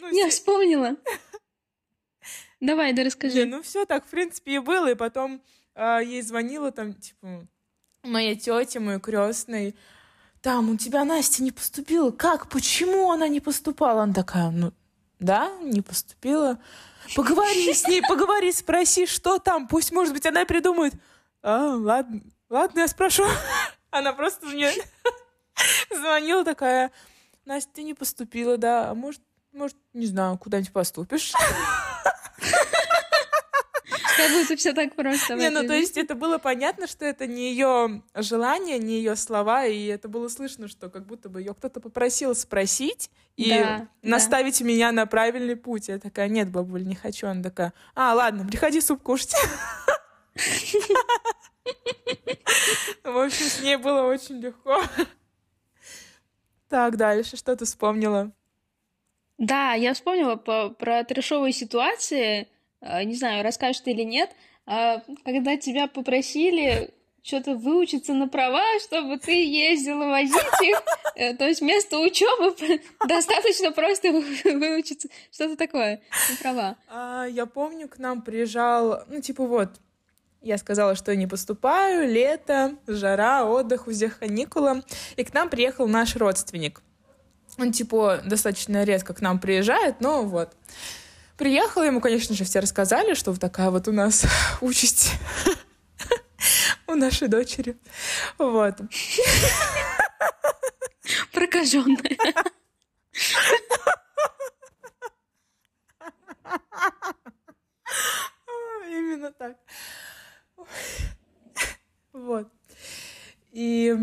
Ну, 0.00 0.08
Я 0.16 0.28
вспомнила. 0.30 0.96
Давай, 2.60 2.92
да 2.92 3.04
расскажи. 3.04 3.44
ну 3.44 3.62
все 3.62 3.84
так, 3.84 4.04
в 4.04 4.08
принципе, 4.08 4.56
и 4.56 4.58
было. 4.58 4.90
И 4.90 4.94
потом 4.94 5.40
а, 5.74 6.00
ей 6.00 6.22
звонила 6.22 6.72
там, 6.72 6.94
типа, 6.94 7.46
моя 8.02 8.34
тетя, 8.34 8.80
мой 8.80 9.00
крестный. 9.00 9.76
Там, 10.40 10.70
у 10.70 10.76
тебя 10.76 11.04
Настя 11.04 11.42
не 11.42 11.50
поступила. 11.50 12.10
Как? 12.10 12.48
Почему 12.48 13.10
она 13.10 13.28
не 13.28 13.40
поступала? 13.40 14.02
Она 14.04 14.14
такая, 14.14 14.50
ну, 14.50 14.72
да, 15.18 15.50
не 15.60 15.82
поступила. 15.82 16.58
Поговори 17.16 17.72
с 17.72 17.86
ней, 17.88 18.02
поговори, 18.02 18.52
спроси, 18.52 19.06
что 19.06 19.38
там. 19.38 19.66
Пусть, 19.66 19.92
может 19.92 20.12
быть, 20.12 20.26
она 20.26 20.44
придумает. 20.44 20.94
А, 21.42 21.74
ладно, 21.74 22.20
ладно, 22.48 22.80
я 22.80 22.88
спрошу. 22.88 23.24
Она 23.90 24.12
просто 24.12 24.46
мне 24.46 24.70
звонила 25.90 26.44
такая, 26.44 26.92
Настя, 27.46 27.70
ты 27.74 27.82
не 27.82 27.94
поступила, 27.94 28.58
да, 28.58 28.90
а 28.90 28.94
может, 28.94 29.22
может, 29.52 29.76
не 29.94 30.06
знаю, 30.06 30.36
куда-нибудь 30.36 30.72
поступишь. 30.72 31.32
Как 34.26 34.32
будто 34.32 34.56
все 34.56 34.72
так 34.72 34.94
просто. 34.96 35.34
Не, 35.34 35.50
ну 35.50 35.66
то 35.66 35.72
есть 35.74 35.96
это 35.96 36.14
было 36.14 36.38
понятно, 36.38 36.86
что 36.86 37.04
это 37.04 37.26
не 37.26 37.50
ее 37.50 38.02
желание, 38.14 38.78
не 38.78 38.94
ее 38.98 39.16
слова, 39.16 39.64
и 39.64 39.86
это 39.86 40.08
было 40.08 40.28
слышно, 40.28 40.68
что 40.68 40.90
как 40.90 41.06
будто 41.06 41.28
бы 41.28 41.40
ее 41.40 41.54
кто-то 41.54 41.80
попросил 41.80 42.34
спросить 42.34 43.10
и 43.36 43.48
Да, 43.50 43.56
да. 43.78 43.88
наставить 44.02 44.60
меня 44.60 44.90
на 44.92 45.06
правильный 45.06 45.56
путь. 45.56 45.88
Я 45.88 45.98
такая, 45.98 46.28
нет, 46.28 46.50
бабуль, 46.50 46.84
не 46.84 46.94
хочу. 46.96 47.26
Она 47.28 47.42
такая, 47.42 47.72
а, 47.94 48.14
ладно, 48.14 48.44
приходи 48.46 48.80
суп 48.80 49.02
кушать. 49.02 49.34
В 53.04 53.16
общем, 53.18 53.46
с 53.46 53.60
ней 53.62 53.76
было 53.76 54.02
очень 54.02 54.40
легко. 54.40 54.82
Так, 56.68 56.96
дальше, 56.96 57.36
что 57.36 57.56
ты 57.56 57.64
вспомнила? 57.64 58.30
Да, 59.38 59.72
я 59.74 59.94
вспомнила 59.94 60.36
по- 60.36 60.70
про 60.70 61.04
трешовые 61.04 61.52
ситуации. 61.52 62.48
Э, 62.80 63.04
Не 63.04 63.14
знаю, 63.14 63.42
расскажешь 63.44 63.80
ты 63.80 63.90
или 63.92 64.02
нет. 64.02 64.30
а, 64.66 65.02
Когда 65.24 65.56
тебя 65.56 65.86
попросили 65.86 66.92
что-то 67.22 67.54
выучиться 67.56 68.14
на 68.14 68.26
права, 68.28 68.62
чтобы 68.80 69.18
ты 69.18 69.44
ездила 69.44 70.06
возить 70.06 70.36
их. 70.62 70.82
Э, 71.16 71.34
То 71.34 71.48
есть 71.48 71.60
вместо 71.60 71.98
учебы 71.98 72.54
достаточно 73.08 73.72
просто 73.72 74.12
выучиться. 74.12 75.08
Что-то 75.32 75.56
такое. 75.56 76.00
На 76.30 76.36
права. 76.36 76.76
А, 76.88 77.24
я 77.26 77.44
помню, 77.46 77.88
к 77.88 77.98
нам 77.98 78.22
приезжал, 78.22 79.02
ну, 79.08 79.20
типа 79.20 79.44
вот, 79.44 79.80
я 80.42 80.58
сказала, 80.58 80.94
что 80.94 81.10
я 81.10 81.16
не 81.16 81.26
поступаю, 81.26 82.08
лето, 82.08 82.76
жара, 82.86 83.44
отдых, 83.46 83.88
у 83.88 83.90
всех 83.90 84.20
каникулы, 84.20 84.84
и 85.16 85.24
к 85.24 85.34
нам 85.34 85.50
приехал 85.50 85.88
наш 85.88 86.14
родственник. 86.14 86.82
Он, 87.58 87.72
типа, 87.72 88.20
достаточно 88.24 88.84
редко 88.84 89.12
к 89.12 89.20
нам 89.20 89.40
приезжает, 89.40 90.00
но 90.00 90.22
вот. 90.22 90.52
Приехал, 91.38 91.84
ему, 91.84 92.00
конечно 92.00 92.34
же, 92.34 92.44
все 92.44 92.58
рассказали, 92.58 93.14
что 93.14 93.30
вот 93.30 93.40
такая 93.40 93.70
вот 93.70 93.86
у 93.86 93.92
нас 93.92 94.26
участь 94.60 95.12
у 96.88 96.96
нашей 96.96 97.28
дочери. 97.28 97.78
Вот. 98.38 98.80
Прокаженная. 101.32 101.96
Именно 108.88 109.30
так. 109.30 109.56
Вот. 112.12 112.48
И 113.52 113.96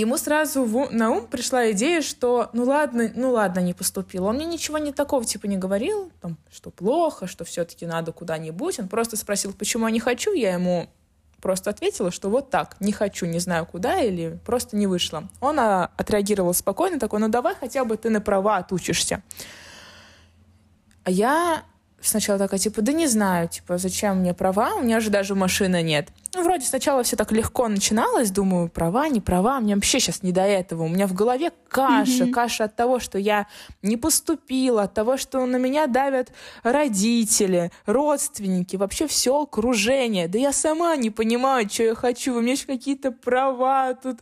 ему 0.00 0.18
сразу 0.18 0.64
в 0.64 0.90
на 0.90 1.10
ум 1.10 1.26
пришла 1.26 1.70
идея, 1.70 2.02
что 2.02 2.50
ну 2.52 2.64
ладно, 2.64 3.10
ну 3.14 3.30
ладно, 3.30 3.60
не 3.60 3.74
поступил. 3.74 4.26
Он 4.26 4.36
мне 4.36 4.44
ничего 4.44 4.78
не 4.78 4.92
такого 4.92 5.24
типа 5.24 5.46
не 5.46 5.56
говорил, 5.56 6.10
там, 6.20 6.36
что 6.52 6.70
плохо, 6.70 7.26
что 7.26 7.44
все-таки 7.44 7.86
надо 7.86 8.12
куда-нибудь. 8.12 8.80
Он 8.80 8.88
просто 8.88 9.16
спросил, 9.16 9.52
почему 9.52 9.86
я 9.86 9.92
не 9.92 10.00
хочу. 10.00 10.32
Я 10.32 10.54
ему 10.54 10.88
просто 11.40 11.70
ответила, 11.70 12.10
что 12.10 12.28
вот 12.30 12.50
так, 12.50 12.76
не 12.80 12.90
хочу, 12.90 13.26
не 13.26 13.38
знаю 13.38 13.66
куда, 13.66 14.00
или 14.00 14.38
просто 14.44 14.76
не 14.76 14.86
вышло. 14.86 15.28
Он 15.40 15.60
а, 15.60 15.90
отреагировал 15.96 16.54
спокойно, 16.54 16.98
такой, 16.98 17.20
ну 17.20 17.28
давай 17.28 17.54
хотя 17.54 17.84
бы 17.84 17.96
ты 17.96 18.10
на 18.10 18.20
права 18.20 18.56
отучишься. 18.56 19.22
А 21.04 21.10
я 21.10 21.64
сначала 22.08 22.38
такая, 22.38 22.58
типа, 22.60 22.82
да 22.82 22.92
не 22.92 23.06
знаю, 23.06 23.48
типа, 23.48 23.78
зачем 23.78 24.18
мне 24.18 24.34
права, 24.34 24.74
у 24.76 24.82
меня 24.82 25.00
же 25.00 25.10
даже 25.10 25.34
машины 25.34 25.82
нет. 25.82 26.08
Ну, 26.34 26.42
вроде 26.42 26.66
сначала 26.66 27.02
все 27.04 27.14
так 27.16 27.30
легко 27.32 27.68
начиналось, 27.68 28.30
думаю, 28.30 28.68
права, 28.68 29.08
не 29.08 29.20
права, 29.20 29.60
мне 29.60 29.74
вообще 29.76 30.00
сейчас 30.00 30.22
не 30.22 30.32
до 30.32 30.42
этого. 30.42 30.82
У 30.82 30.88
меня 30.88 31.06
в 31.06 31.12
голове 31.12 31.52
каша, 31.68 32.24
Мгм. 32.24 32.32
каша 32.32 32.64
от 32.64 32.74
того, 32.74 32.98
что 32.98 33.18
я 33.18 33.46
не 33.82 33.96
поступила, 33.96 34.82
от 34.82 34.94
того, 34.94 35.16
что 35.16 35.46
на 35.46 35.56
меня 35.56 35.86
давят 35.86 36.32
родители, 36.64 37.70
родственники, 37.86 38.76
вообще 38.76 39.06
все 39.06 39.42
окружение. 39.42 40.26
Да 40.26 40.38
я 40.38 40.52
сама 40.52 40.96
не 40.96 41.10
понимаю, 41.10 41.68
что 41.70 41.84
я 41.84 41.94
хочу, 41.94 42.34
вы 42.34 42.42
мне 42.42 42.52
еще 42.52 42.66
какие-то 42.66 43.12
права 43.12 43.94
тут 43.94 44.18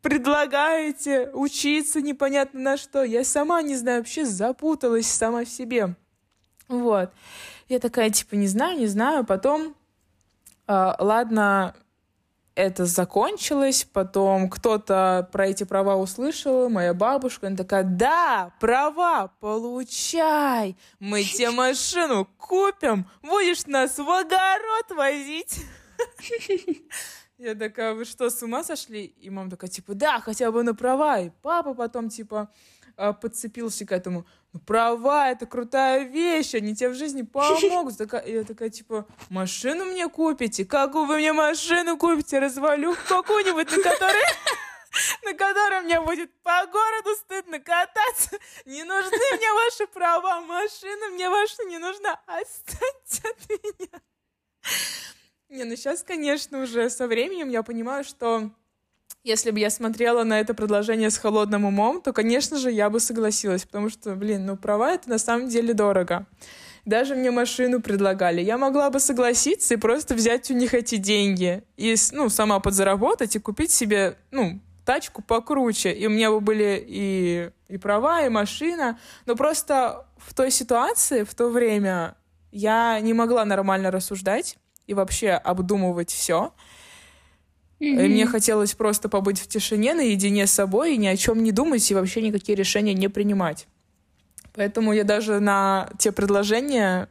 предлагаете 0.00 1.30
учиться 1.32 2.00
непонятно 2.00 2.60
на 2.60 2.76
что. 2.76 3.02
Я 3.02 3.24
сама 3.24 3.62
не 3.62 3.74
знаю, 3.76 3.98
вообще 4.00 4.24
запуталась 4.24 5.06
сама 5.06 5.44
в 5.44 5.48
себе. 5.48 5.94
Вот. 6.68 7.10
Я 7.68 7.78
такая, 7.78 8.10
типа, 8.10 8.34
не 8.34 8.46
знаю, 8.46 8.78
не 8.78 8.86
знаю. 8.86 9.24
Потом, 9.24 9.74
а, 10.66 10.96
ладно, 10.98 11.74
это 12.54 12.84
закончилось, 12.86 13.86
потом 13.92 14.48
кто-то 14.48 15.28
про 15.32 15.48
эти 15.48 15.64
права 15.64 15.96
услышал, 15.96 16.68
моя 16.68 16.94
бабушка, 16.94 17.48
она 17.48 17.56
такая, 17.56 17.82
да, 17.82 18.52
права, 18.60 19.32
получай, 19.40 20.76
мы 21.00 21.24
тебе 21.24 21.50
машину 21.50 22.28
купим, 22.38 23.08
будешь 23.22 23.66
нас 23.66 23.98
в 23.98 24.08
огород 24.08 24.90
возить. 24.90 25.64
Я 27.36 27.56
такая, 27.56 27.94
вы 27.94 28.04
что, 28.04 28.30
с 28.30 28.40
ума 28.42 28.62
сошли? 28.62 29.04
И 29.04 29.28
мама 29.28 29.50
такая, 29.50 29.68
типа, 29.68 29.94
да, 29.94 30.20
хотя 30.20 30.52
бы 30.52 30.62
на 30.62 30.74
права. 30.74 31.18
И 31.18 31.30
папа 31.42 31.74
потом, 31.74 32.08
типа, 32.08 32.48
а, 32.96 33.12
подцепился 33.12 33.84
к 33.86 33.92
этому. 33.92 34.26
Ну, 34.52 34.60
права— 34.60 35.28
это 35.30 35.46
крутая 35.46 36.04
вещь, 36.04 36.54
они 36.54 36.74
тебе 36.74 36.90
в 36.90 36.94
жизни 36.94 37.22
помогут. 37.22 37.96
Такая- 37.98 38.26
я 38.26 38.44
такая, 38.44 38.70
типа, 38.70 39.06
машину 39.28 39.84
мне 39.86 40.08
купите? 40.08 40.64
Какую 40.64 41.06
вы 41.06 41.16
мне 41.16 41.32
машину 41.32 41.96
купите? 41.96 42.38
Развалю 42.38 42.94
какую-нибудь, 43.08 43.70
на 43.70 43.82
которой... 43.82 44.24
На 45.24 45.34
которой 45.34 45.80
мне 45.82 46.00
будет 46.00 46.32
по 46.44 46.66
городу 46.66 47.16
стыдно 47.16 47.58
кататься. 47.58 48.38
Не 48.64 48.84
нужны 48.84 49.18
мне 49.36 49.52
ваши 49.52 49.88
права, 49.88 50.40
машина 50.42 51.08
мне 51.08 51.28
ваша 51.28 51.64
не 51.64 51.78
нужна. 51.78 52.20
Отстаньте 52.26 53.28
от 53.28 53.50
меня. 53.50 54.00
Не, 55.48 55.64
ну 55.64 55.74
сейчас, 55.74 56.04
конечно, 56.04 56.62
уже 56.62 56.88
со 56.90 57.08
временем 57.08 57.48
я 57.48 57.64
понимаю, 57.64 58.04
что 58.04 58.50
если 59.24 59.50
бы 59.50 59.58
я 59.58 59.70
смотрела 59.70 60.22
на 60.22 60.38
это 60.38 60.52
предложение 60.54 61.10
с 61.10 61.16
холодным 61.16 61.64
умом, 61.64 62.02
то, 62.02 62.12
конечно 62.12 62.58
же, 62.58 62.70
я 62.70 62.90
бы 62.90 63.00
согласилась, 63.00 63.64
потому 63.64 63.88
что, 63.88 64.14
блин, 64.14 64.44
ну 64.44 64.56
права 64.56 64.92
это 64.92 65.08
на 65.08 65.18
самом 65.18 65.48
деле 65.48 65.72
дорого. 65.72 66.26
Даже 66.84 67.14
мне 67.14 67.30
машину 67.30 67.80
предлагали. 67.80 68.42
Я 68.42 68.58
могла 68.58 68.90
бы 68.90 69.00
согласиться 69.00 69.72
и 69.72 69.78
просто 69.78 70.14
взять 70.14 70.50
у 70.50 70.54
них 70.54 70.74
эти 70.74 70.96
деньги 70.96 71.64
и, 71.78 71.94
ну, 72.12 72.28
сама 72.28 72.60
подзаработать 72.60 73.34
и 73.34 73.38
купить 73.38 73.70
себе, 73.70 74.18
ну, 74.30 74.60
тачку 74.84 75.22
покруче. 75.22 75.92
И 75.92 76.06
у 76.06 76.10
меня 76.10 76.30
бы 76.30 76.40
были 76.40 76.84
и, 76.86 77.50
и 77.68 77.78
права, 77.78 78.26
и 78.26 78.28
машина. 78.28 78.98
Но 79.24 79.34
просто 79.34 80.06
в 80.18 80.34
той 80.34 80.50
ситуации, 80.50 81.24
в 81.24 81.34
то 81.34 81.48
время, 81.48 82.16
я 82.52 83.00
не 83.00 83.14
могла 83.14 83.46
нормально 83.46 83.90
рассуждать 83.90 84.58
и 84.86 84.92
вообще 84.92 85.30
обдумывать 85.30 86.10
все. 86.10 86.52
И 87.80 87.92
мне 87.92 88.26
хотелось 88.26 88.74
просто 88.74 89.08
побыть 89.08 89.40
в 89.40 89.46
тишине, 89.46 89.94
наедине 89.94 90.46
с 90.46 90.52
собой, 90.52 90.94
и 90.94 90.96
ни 90.96 91.06
о 91.06 91.16
чем 91.16 91.42
не 91.42 91.52
думать, 91.52 91.90
и 91.90 91.94
вообще 91.94 92.22
никакие 92.22 92.56
решения 92.56 92.94
не 92.94 93.08
принимать. 93.08 93.66
Поэтому 94.54 94.92
я 94.92 95.04
даже 95.04 95.40
на 95.40 95.90
те 95.98 96.12
предложения 96.12 97.08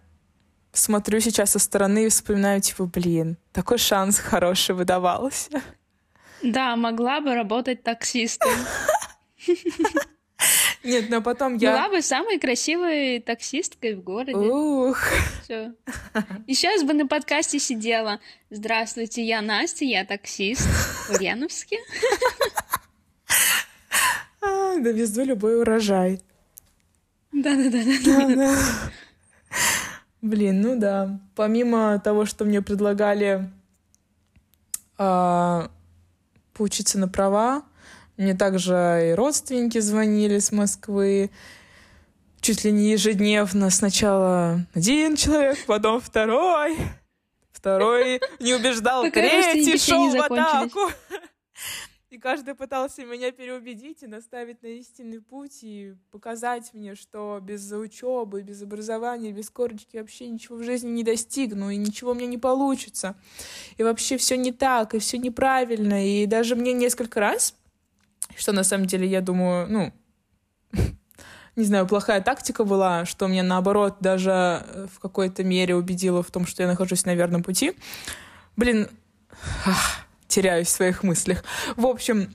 смотрю 0.71 1.19
сейчас 1.19 1.51
со 1.51 1.59
стороны 1.59 2.05
и 2.05 2.09
вспоминаю, 2.09 2.61
типа, 2.61 2.85
блин, 2.85 3.37
такой 3.51 3.77
шанс 3.77 4.17
хороший 4.17 4.75
выдавался. 4.75 5.61
Да, 6.41 6.75
могла 6.75 7.21
бы 7.21 7.35
работать 7.35 7.83
таксистом. 7.83 8.51
Нет, 10.83 11.09
но 11.09 11.21
потом 11.21 11.55
я... 11.57 11.71
Была 11.71 11.89
бы 11.89 12.01
самой 12.01 12.39
красивой 12.39 13.19
таксисткой 13.19 13.95
в 13.95 14.03
городе. 14.03 14.35
Ух, 14.35 14.99
Всё. 15.43 15.73
И 16.45 16.53
сейчас 16.53 16.83
бы 16.83 16.93
на 16.93 17.07
подкасте 17.07 17.57
сидела. 17.57 18.19
Здравствуйте, 18.49 19.23
я 19.23 19.41
Настя, 19.41 19.85
я 19.85 20.05
таксист 20.05 20.61
в 20.61 21.11
Ульяновске. 21.11 21.77
а, 24.41 24.77
довезу 24.79 25.23
любой 25.23 25.61
урожай. 25.61 26.21
Да-да-да. 27.31 27.79
Да, 28.05 28.35
да. 28.35 28.57
Блин, 30.21 30.61
ну 30.61 30.79
да. 30.79 31.19
Помимо 31.35 31.99
того, 31.99 32.25
что 32.25 32.45
мне 32.45 32.61
предлагали 32.61 33.49
а, 34.97 35.71
поучиться 36.53 36.99
на 36.99 37.07
права, 37.07 37.63
мне 38.17 38.35
также 38.35 39.09
и 39.11 39.13
родственники 39.13 39.79
звонили 39.79 40.39
с 40.39 40.51
Москвы. 40.51 41.31
чуть 42.41 42.63
ли 42.63 42.71
не 42.71 42.91
ежедневно 42.91 43.69
сначала 43.69 44.65
один 44.73 45.15
человек, 45.15 45.57
потом 45.65 46.01
второй, 46.01 46.77
второй 47.51 48.21
не 48.39 48.53
убеждал, 48.53 49.09
третий 49.09 49.77
шел 49.77 50.09
в 50.09 50.21
атаку. 50.21 50.79
И 52.13 52.19
каждый 52.19 52.53
пытался 52.53 53.03
меня 53.05 53.31
переубедить 53.31 54.03
и 54.03 54.07
наставить 54.07 54.61
на 54.61 54.67
истинный 54.67 55.19
путь 55.19 55.63
и 55.63 55.95
показать 56.11 56.71
мне, 56.73 56.93
что 56.93 57.39
без 57.41 57.71
учебы, 57.71 58.43
без 58.43 58.61
образования, 58.61 59.31
без 59.31 59.49
корочки 59.49 59.97
вообще 59.97 60.27
ничего 60.27 60.57
в 60.57 60.63
жизни 60.63 60.91
не 60.91 61.03
достигну, 61.03 61.71
и 61.71 61.75
ничего 61.75 62.11
у 62.11 62.13
меня 62.13 62.27
не 62.27 62.37
получится. 62.37 63.15
И 63.77 63.83
вообще 63.83 64.17
все 64.17 64.37
не 64.37 64.51
так, 64.51 64.93
и 64.93 64.99
все 64.99 65.17
неправильно. 65.17 66.07
И 66.07 66.27
даже 66.27 66.55
мне 66.55 66.73
несколько 66.73 67.19
раз, 67.19 67.55
что 68.37 68.51
на 68.51 68.63
самом 68.63 68.85
деле, 68.85 69.07
я 69.07 69.21
думаю, 69.21 69.67
ну, 69.69 69.93
не 71.55 71.63
знаю, 71.63 71.87
плохая 71.87 72.21
тактика 72.21 72.63
была, 72.63 73.05
что 73.05 73.27
меня 73.27 73.43
наоборот 73.43 73.97
даже 73.99 74.87
в 74.93 74.99
какой-то 74.99 75.43
мере 75.43 75.75
убедило 75.75 76.23
в 76.23 76.31
том, 76.31 76.45
что 76.45 76.63
я 76.63 76.69
нахожусь 76.69 77.05
на 77.05 77.15
верном 77.15 77.43
пути. 77.43 77.73
Блин, 78.55 78.87
ах, 79.65 80.05
теряюсь 80.27 80.67
в 80.67 80.71
своих 80.71 81.03
мыслях. 81.03 81.43
В 81.75 81.85
общем, 81.85 82.33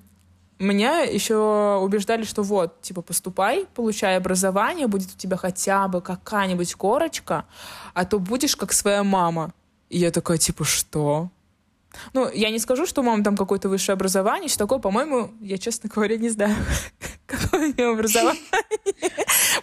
меня 0.58 1.00
еще 1.00 1.78
убеждали, 1.82 2.24
что 2.24 2.42
вот, 2.42 2.80
типа, 2.82 3.02
поступай, 3.02 3.66
получай 3.74 4.16
образование, 4.16 4.86
будет 4.86 5.14
у 5.14 5.16
тебя 5.16 5.36
хотя 5.36 5.86
бы 5.88 6.00
какая-нибудь 6.00 6.74
корочка, 6.74 7.44
а 7.94 8.04
то 8.04 8.18
будешь 8.18 8.56
как 8.56 8.72
своя 8.72 9.04
мама. 9.04 9.52
И 9.88 9.98
я 9.98 10.10
такая, 10.10 10.38
типа, 10.38 10.64
что? 10.64 11.30
Ну, 12.12 12.30
я 12.32 12.50
не 12.50 12.58
скажу, 12.58 12.86
что 12.86 13.02
мама 13.02 13.22
там 13.24 13.36
какое-то 13.36 13.68
высшее 13.68 13.94
образование, 13.94 14.48
что 14.48 14.60
такое, 14.60 14.78
по-моему, 14.78 15.30
я, 15.40 15.58
честно 15.58 15.90
говоря, 15.92 16.16
не 16.16 16.28
знаю, 16.28 16.54
какое 17.26 17.68
у 17.68 17.72
нее 17.72 17.90
образование. 17.90 18.42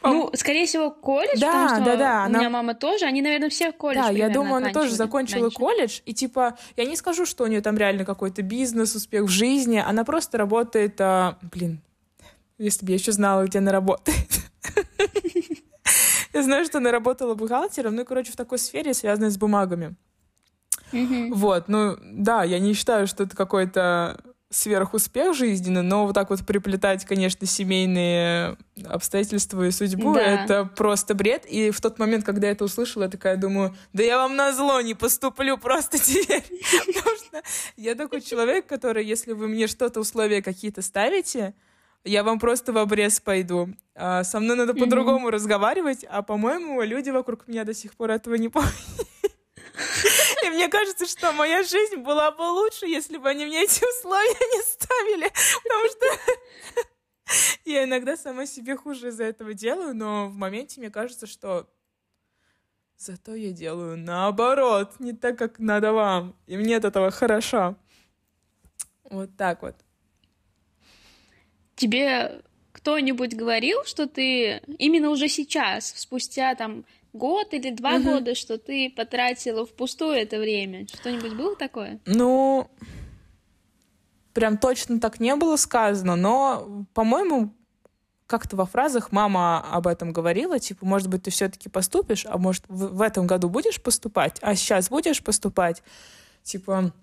Ну, 0.04 0.30
скорее 0.34 0.66
всего, 0.66 0.92
колледж, 0.92 1.40
да, 1.40 1.52
потому 1.52 1.70
что 1.70 1.86
да, 1.86 1.96
да, 1.96 2.22
у 2.22 2.26
она... 2.26 2.40
меня 2.40 2.50
мама 2.50 2.76
тоже, 2.76 3.06
они, 3.06 3.22
наверное, 3.22 3.50
все 3.50 3.72
колледж 3.72 4.04
Да, 4.04 4.10
я 4.12 4.30
думаю, 4.30 4.56
она 4.56 4.72
тоже 4.72 4.92
закончила 4.92 5.44
раньше. 5.44 5.58
колледж, 5.58 6.00
и 6.06 6.14
типа, 6.14 6.58
я 6.76 6.86
не 6.86 6.96
скажу, 6.96 7.26
что 7.26 7.44
у 7.44 7.48
нее 7.48 7.62
там 7.62 7.78
реально 7.78 8.06
какой-то 8.06 8.42
бизнес, 8.42 8.96
успех 8.96 9.24
в 9.24 9.30
жизни, 9.30 9.84
она 9.86 10.04
просто 10.04 10.38
работает, 10.38 11.00
а... 11.00 11.38
блин, 11.42 11.82
если 12.58 12.86
бы 12.86 12.92
я 12.92 12.98
еще 12.98 13.12
знала, 13.12 13.46
где 13.46 13.60
она 13.60 13.72
работает. 13.72 14.30
Я 16.34 16.44
знаю, 16.44 16.66
что 16.66 16.80
она 16.80 16.92
работала 16.92 17.34
бухгалтером, 17.34 17.96
ну 17.96 18.02
и, 18.02 18.06
короче, 18.06 18.34
в 18.34 18.36
такой 18.36 18.60
сфере, 18.60 18.94
связанной 18.94 19.32
с 19.32 19.38
бумагами. 19.38 19.96
Вот, 20.92 21.68
ну 21.68 21.98
да, 22.02 22.44
я 22.44 22.60
не 22.60 22.74
считаю, 22.74 23.08
что 23.08 23.24
это 23.24 23.36
какой-то 23.36 24.20
сверхуспех 24.56 25.36
жизненный, 25.36 25.82
но 25.82 26.06
вот 26.06 26.14
так 26.14 26.30
вот 26.30 26.46
приплетать, 26.46 27.04
конечно, 27.06 27.46
семейные 27.46 28.58
обстоятельства 28.86 29.68
и 29.68 29.72
судьбу, 29.72 30.14
да. 30.14 30.22
это 30.22 30.66
просто 30.66 31.14
бред. 31.14 31.46
И 31.46 31.72
в 31.72 31.82
тот 31.82 32.00
момент, 32.00 32.24
когда 32.24 32.48
я 32.48 32.54
это 32.54 32.64
услышала, 32.64 33.04
я 33.04 33.10
такая 33.10 33.38
думаю, 33.38 33.76
да 33.94 34.04
я 34.04 34.18
вам 34.18 34.36
на 34.36 34.54
зло 34.54 34.80
не 34.82 34.94
поступлю 34.94 35.58
просто 35.58 35.98
теперь. 35.98 36.44
Потому 36.88 37.16
что 37.18 37.42
я 37.76 37.96
такой 37.96 38.22
человек, 38.22 38.66
который, 38.66 39.06
если 39.06 39.34
вы 39.34 39.48
мне 39.48 39.68
что-то, 39.68 40.00
условия 40.00 40.42
какие-то 40.42 40.82
ставите, 40.82 41.54
я 42.06 42.24
вам 42.24 42.40
просто 42.40 42.72
в 42.72 42.78
обрез 42.78 43.20
пойду. 43.20 43.70
А 43.96 44.24
со 44.24 44.40
мной 44.40 44.56
надо 44.56 44.74
по-другому 44.74 45.32
разговаривать, 45.32 46.06
а, 46.08 46.22
по-моему, 46.22 46.82
люди 46.84 47.10
вокруг 47.10 47.48
меня 47.48 47.64
до 47.64 47.74
сих 47.74 47.96
пор 47.96 48.12
этого 48.12 48.36
не 48.36 48.50
поняли. 48.50 48.72
И 50.44 50.50
мне 50.50 50.68
кажется, 50.68 51.06
что 51.06 51.32
моя 51.32 51.64
жизнь 51.64 51.98
была 51.98 52.32
бы 52.32 52.42
лучше, 52.42 52.86
если 52.86 53.18
бы 53.18 53.30
они 53.30 53.46
мне 53.46 53.64
эти 53.64 53.84
условия 53.84 54.34
не 54.54 54.62
ставили. 54.64 55.32
Потому 55.64 55.88
что 55.90 57.36
я 57.66 57.84
иногда 57.84 58.18
сама 58.18 58.46
себе 58.46 58.76
хуже 58.76 59.10
из-за 59.10 59.26
этого 59.26 59.54
делаю, 59.54 59.96
но 59.96 60.28
в 60.28 60.36
моменте 60.36 60.80
мне 60.80 60.90
кажется, 60.90 61.28
что 61.28 61.70
зато 62.98 63.36
я 63.36 63.52
делаю 63.52 63.98
наоборот, 63.98 64.94
не 65.00 65.14
так, 65.14 65.38
как 65.38 65.60
надо 65.60 65.94
вам. 65.94 66.36
И 66.48 66.58
мне 66.58 66.78
от 66.78 66.86
этого 66.86 67.12
хорошо. 67.12 67.76
Вот 69.04 69.36
так 69.38 69.62
вот. 69.62 69.76
Тебе 71.76 72.42
кто-нибудь 72.72 73.36
говорил, 73.36 73.84
что 73.86 74.08
ты 74.08 74.62
именно 74.78 75.10
уже 75.10 75.28
сейчас, 75.28 75.94
спустя 75.96 76.56
там 76.56 76.86
год 77.16 77.54
или 77.54 77.72
два 77.72 77.96
угу. 77.96 78.04
года, 78.04 78.36
что 78.36 78.58
ты 78.58 78.90
потратила 78.90 79.66
впустую 79.66 80.14
это 80.14 80.40
время? 80.40 80.88
Что-нибудь 80.88 81.34
было 81.34 81.56
такое? 81.56 82.00
Ну, 82.06 82.70
прям 84.34 84.58
точно 84.58 85.00
так 85.00 85.20
не 85.20 85.36
было 85.36 85.56
сказано, 85.56 86.16
но, 86.16 86.86
по-моему, 86.94 87.54
как-то 88.28 88.56
во 88.56 88.66
фразах 88.66 89.12
мама 89.12 89.66
об 89.72 89.88
этом 89.88 90.12
говорила, 90.12 90.60
типа, 90.60 90.86
может 90.86 91.08
быть, 91.10 91.24
ты 91.24 91.32
все-таки 91.32 91.70
поступишь, 91.70 92.26
а 92.28 92.38
может, 92.38 92.64
в, 92.68 92.98
в 92.98 93.02
этом 93.02 93.28
году 93.28 93.50
будешь 93.50 93.82
поступать, 93.82 94.38
а 94.42 94.56
сейчас 94.56 94.90
будешь 94.90 95.24
поступать? 95.24 95.84
Типа, 96.44 96.94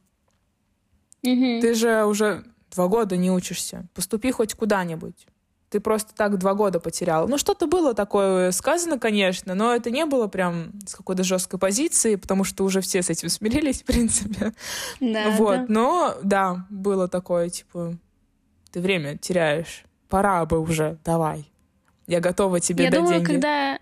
угу. 1.23 1.61
ты 1.61 1.75
же 1.75 2.05
уже 2.05 2.45
два 2.71 2.89
года 2.89 3.17
не 3.17 3.31
учишься, 3.31 3.87
поступи 3.95 4.31
хоть 4.31 4.55
куда-нибудь 4.55 5.27
ты 5.73 5.81
просто 5.81 6.15
так 6.15 6.39
два 6.39 6.53
года 6.53 6.81
потерял. 6.81 7.27
Ну, 7.27 7.39
что-то 7.39 7.67
было 7.67 7.95
такое 7.95 8.51
сказано, 8.51 8.99
конечно, 8.99 9.55
но 9.55 9.75
это 9.75 9.91
не 9.91 10.05
было 10.05 10.27
прям 10.27 10.73
с 10.87 10.95
какой-то 10.95 11.25
жесткой 11.25 11.59
позиции, 11.59 12.17
потому 12.17 12.45
что 12.45 12.65
уже 12.65 12.83
все 12.83 13.03
с 13.03 13.09
этим 13.09 13.31
смирились, 13.31 13.81
в 13.81 13.87
принципе. 13.87 14.53
Да, 15.01 15.31
вот, 15.39 15.57
да. 15.57 15.65
но 15.69 16.15
да, 16.23 16.67
было 16.69 17.09
такое, 17.09 17.49
типа, 17.49 17.97
ты 18.71 18.81
время 18.81 19.17
теряешь, 19.17 19.85
пора 20.11 20.45
бы 20.45 20.61
уже, 20.61 20.99
давай. 21.07 21.51
Я 22.07 22.21
готова 22.21 22.61
тебе 22.61 22.85
Я 22.85 22.91
дать 22.91 23.01
думаю, 23.01 23.15
деньги. 23.15 23.33
когда 23.33 23.79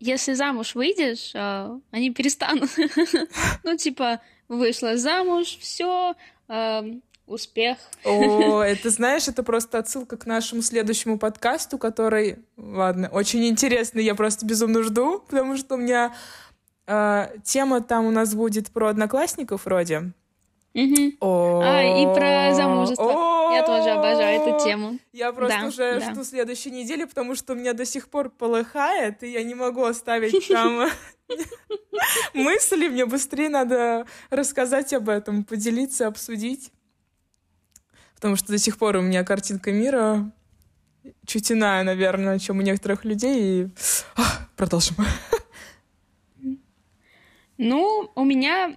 если 0.00 0.34
замуж 0.34 0.74
выйдешь, 0.74 1.32
а, 1.34 1.80
они 1.90 2.10
перестанут. 2.10 2.70
ну, 3.64 3.74
типа, 3.76 4.20
вышла 4.48 4.98
замуж, 4.98 5.56
все, 5.60 6.14
успех. 7.28 7.78
О, 8.04 8.62
это 8.62 8.90
знаешь, 8.90 9.28
это 9.28 9.42
просто 9.42 9.78
отсылка 9.78 10.16
к 10.16 10.26
нашему 10.26 10.62
следующему 10.62 11.18
подкасту, 11.18 11.78
который, 11.78 12.38
ладно, 12.56 13.08
очень 13.08 13.46
интересный, 13.46 14.04
я 14.04 14.14
просто 14.14 14.46
безумно 14.46 14.82
жду, 14.82 15.20
потому 15.20 15.56
что 15.56 15.74
у 15.74 15.78
меня 15.78 16.14
э, 16.86 17.28
тема 17.44 17.80
там 17.80 18.06
у 18.06 18.10
нас 18.10 18.34
будет 18.34 18.70
про 18.70 18.88
одноклассников 18.88 19.66
вроде. 19.66 20.12
Угу. 20.74 21.16
А, 21.20 21.82
и 21.82 22.04
про 22.14 22.54
замужество. 22.54 23.50
Я 23.52 23.64
тоже 23.64 23.90
обожаю 23.90 24.42
эту 24.42 24.64
тему. 24.64 24.98
Я 25.12 25.32
просто 25.32 25.66
уже 25.66 26.00
жду 26.00 26.22
следующей 26.22 26.70
недели, 26.70 27.04
потому 27.04 27.34
что 27.34 27.54
у 27.54 27.56
меня 27.56 27.72
до 27.72 27.84
сих 27.84 28.08
пор 28.08 28.30
полыхает, 28.30 29.22
и 29.22 29.30
я 29.32 29.42
не 29.42 29.54
могу 29.54 29.84
оставить 29.84 30.46
там 30.52 30.88
мысли. 32.34 32.88
Мне 32.88 33.06
быстрее 33.06 33.48
надо 33.48 34.06
рассказать 34.30 34.92
об 34.92 35.08
этом, 35.08 35.44
поделиться, 35.44 36.06
обсудить 36.06 36.70
потому 38.18 38.34
что 38.34 38.48
до 38.48 38.58
сих 38.58 38.78
пор 38.78 38.96
у 38.96 39.00
меня 39.00 39.22
картинка 39.22 39.70
мира 39.70 40.32
чуть 41.24 41.52
иная, 41.52 41.84
наверное, 41.84 42.40
чем 42.40 42.58
у 42.58 42.62
некоторых 42.62 43.04
людей. 43.04 43.62
И... 43.62 43.68
Ах, 44.16 44.50
продолжим. 44.56 44.96
Ну, 47.58 48.10
у 48.14 48.24
меня 48.24 48.76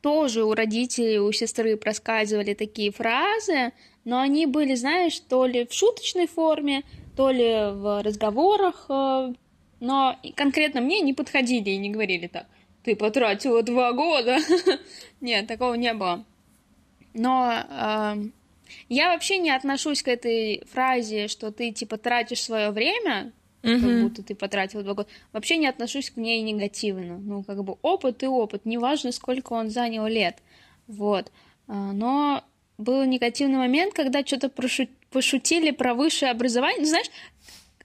тоже 0.00 0.44
у 0.44 0.54
родителей, 0.54 1.18
у 1.18 1.30
сестры 1.32 1.76
проскальзывали 1.76 2.54
такие 2.54 2.92
фразы, 2.92 3.72
но 4.04 4.20
они 4.20 4.46
были, 4.46 4.74
знаешь, 4.74 5.18
то 5.20 5.46
ли 5.46 5.66
в 5.66 5.72
шуточной 5.72 6.26
форме, 6.26 6.82
то 7.16 7.30
ли 7.30 7.72
в 7.72 8.02
разговорах, 8.02 8.86
э, 8.88 9.32
но 9.80 10.18
конкретно 10.36 10.80
мне 10.80 11.00
не 11.00 11.14
подходили 11.14 11.70
и 11.70 11.76
не 11.76 11.90
говорили 11.90 12.26
так. 12.26 12.46
Ты 12.82 12.96
потратила 12.96 13.62
два 13.62 13.92
года. 13.92 14.38
Нет, 15.20 15.46
такого 15.46 15.74
не 15.74 15.94
было. 15.94 16.24
Но 17.14 17.64
э, 17.68 18.16
я 18.88 19.12
вообще 19.12 19.38
не 19.38 19.50
отношусь 19.50 20.02
к 20.02 20.08
этой 20.08 20.62
фразе, 20.70 21.28
что 21.28 21.50
ты 21.50 21.70
типа 21.70 21.96
тратишь 21.96 22.42
свое 22.42 22.70
время, 22.70 23.32
mm-hmm. 23.62 23.80
как 23.80 24.02
будто 24.02 24.22
ты 24.22 24.34
потратил 24.34 24.82
два 24.82 24.94
года. 24.94 25.08
Вообще 25.32 25.56
не 25.56 25.66
отношусь 25.66 26.10
к 26.10 26.16
ней 26.16 26.42
негативно. 26.42 27.18
Ну, 27.18 27.42
как 27.42 27.62
бы 27.64 27.76
опыт 27.82 28.22
и 28.22 28.26
опыт, 28.26 28.66
неважно, 28.66 29.12
сколько 29.12 29.52
он 29.52 29.70
занял 29.70 30.06
лет. 30.06 30.38
Вот. 30.86 31.30
А, 31.66 31.92
но 31.92 32.44
был 32.78 33.04
негативный 33.04 33.58
момент, 33.58 33.94
когда 33.94 34.24
что-то 34.24 34.48
прошу... 34.48 34.88
пошутили 35.10 35.70
про 35.70 35.94
высшее 35.94 36.32
образование. 36.32 36.80
Ну, 36.80 36.86
знаешь, 36.86 37.10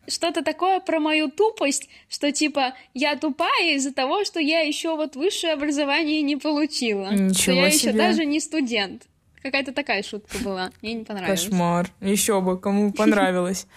что-то 0.07 0.43
такое 0.43 0.79
про 0.79 0.99
мою 0.99 1.29
тупость, 1.29 1.87
что 2.09 2.31
типа 2.31 2.73
я 2.93 3.15
тупая 3.15 3.75
из-за 3.75 3.93
того, 3.93 4.25
что 4.25 4.39
я 4.39 4.61
еще 4.61 4.95
вот 4.95 5.15
высшее 5.15 5.53
образование 5.53 6.21
не 6.21 6.35
получила. 6.35 7.11
Ничего 7.11 7.33
что 7.33 7.51
я 7.51 7.71
себе. 7.71 7.89
еще 7.89 7.97
даже 7.97 8.25
не 8.25 8.39
студент. 8.39 9.08
Какая-то 9.41 9.71
такая 9.73 10.03
шутка 10.03 10.37
была. 10.39 10.71
Мне 10.81 10.93
не 10.95 11.05
понравилось. 11.05 11.43
Кошмар. 11.43 11.89
Еще 12.01 12.41
бы, 12.41 12.59
кому 12.59 12.91
понравилось. 12.91 13.67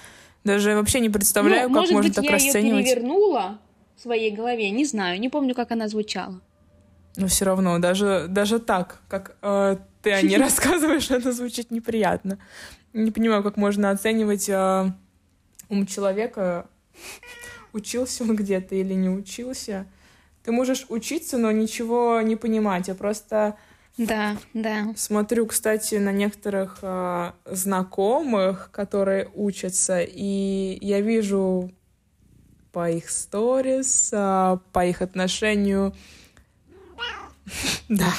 Даже 0.45 0.75
вообще 0.75 1.01
не 1.01 1.09
представляю, 1.09 1.69
ну, 1.69 1.81
как 1.81 1.91
можно 1.91 2.09
быть, 2.09 2.15
так 2.15 2.25
я 2.25 2.33
расценивать. 2.33 2.85
Ее 2.85 2.95
перевернула 2.95 3.59
в 3.97 4.01
своей 4.01 4.33
голове, 4.33 4.71
не 4.71 4.85
знаю, 4.85 5.21
не 5.21 5.29
помню, 5.29 5.55
как 5.55 5.71
она 5.71 5.87
звучала. 5.87 6.41
Но 7.17 7.29
все 7.29 7.45
равно, 7.45 7.79
даже, 7.79 8.27
даже 8.29 8.59
так, 8.59 9.01
как 9.09 9.37
э, 9.43 9.77
ты 10.03 10.13
о 10.13 10.23
ней 10.23 10.37
рассказываешь, 10.39 11.11
это 11.11 11.33
звучит 11.33 11.71
неприятно. 11.71 12.39
Не 12.93 13.13
понимаю, 13.13 13.45
как 13.45 13.57
можно 13.57 13.91
оценивать 13.91 14.49
э, 14.49 14.93
ум 15.69 15.87
человека 15.87 16.67
учился 17.73 18.25
он 18.25 18.37
где-то 18.37 18.75
или 18.75 18.95
не 18.95 19.09
учился. 19.09 19.87
Ты 20.45 20.53
можешь 20.53 20.87
учиться, 20.89 21.39
но 21.39 21.51
ничего 21.53 22.21
не 22.21 22.37
понимать. 22.37 22.89
Я 22.89 22.95
просто 22.95 23.57
да, 23.99 24.37
да. 24.55 24.95
Смотрю, 24.97 25.47
кстати, 25.47 25.97
на 25.97 26.13
некоторых 26.13 26.79
э, 26.83 27.33
знакомых, 27.45 28.71
которые 28.73 29.29
учатся, 29.35 30.01
и 30.01 30.79
я 30.81 31.01
вижу 31.01 31.71
по 32.73 32.91
их 32.91 33.11
сторис, 33.11 34.11
э, 34.13 34.59
по 34.73 34.87
их 34.87 35.03
отношению, 35.03 35.95
да, 37.91 38.13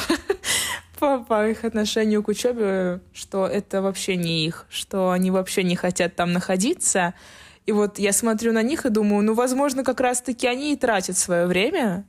по, 1.00 1.20
по 1.24 1.50
их 1.50 1.66
отношению 1.66 2.22
к 2.22 2.28
учебе, 2.28 3.02
что 3.12 3.48
это 3.48 3.82
вообще 3.82 4.16
не 4.16 4.46
их, 4.46 4.68
что 4.70 5.10
они 5.10 5.32
вообще 5.32 5.64
не 5.64 5.76
хотят 5.76 6.16
там 6.16 6.34
находиться. 6.34 7.16
И 7.66 7.72
вот 7.72 7.98
я 7.98 8.14
смотрю 8.14 8.54
на 8.54 8.62
них 8.62 8.86
и 8.86 8.90
думаю, 8.90 9.24
ну, 9.24 9.34
возможно, 9.34 9.84
как 9.84 10.02
раз-таки 10.02 10.46
они 10.46 10.74
и 10.74 10.78
тратят 10.78 11.18
свое 11.18 11.48
время 11.48 12.06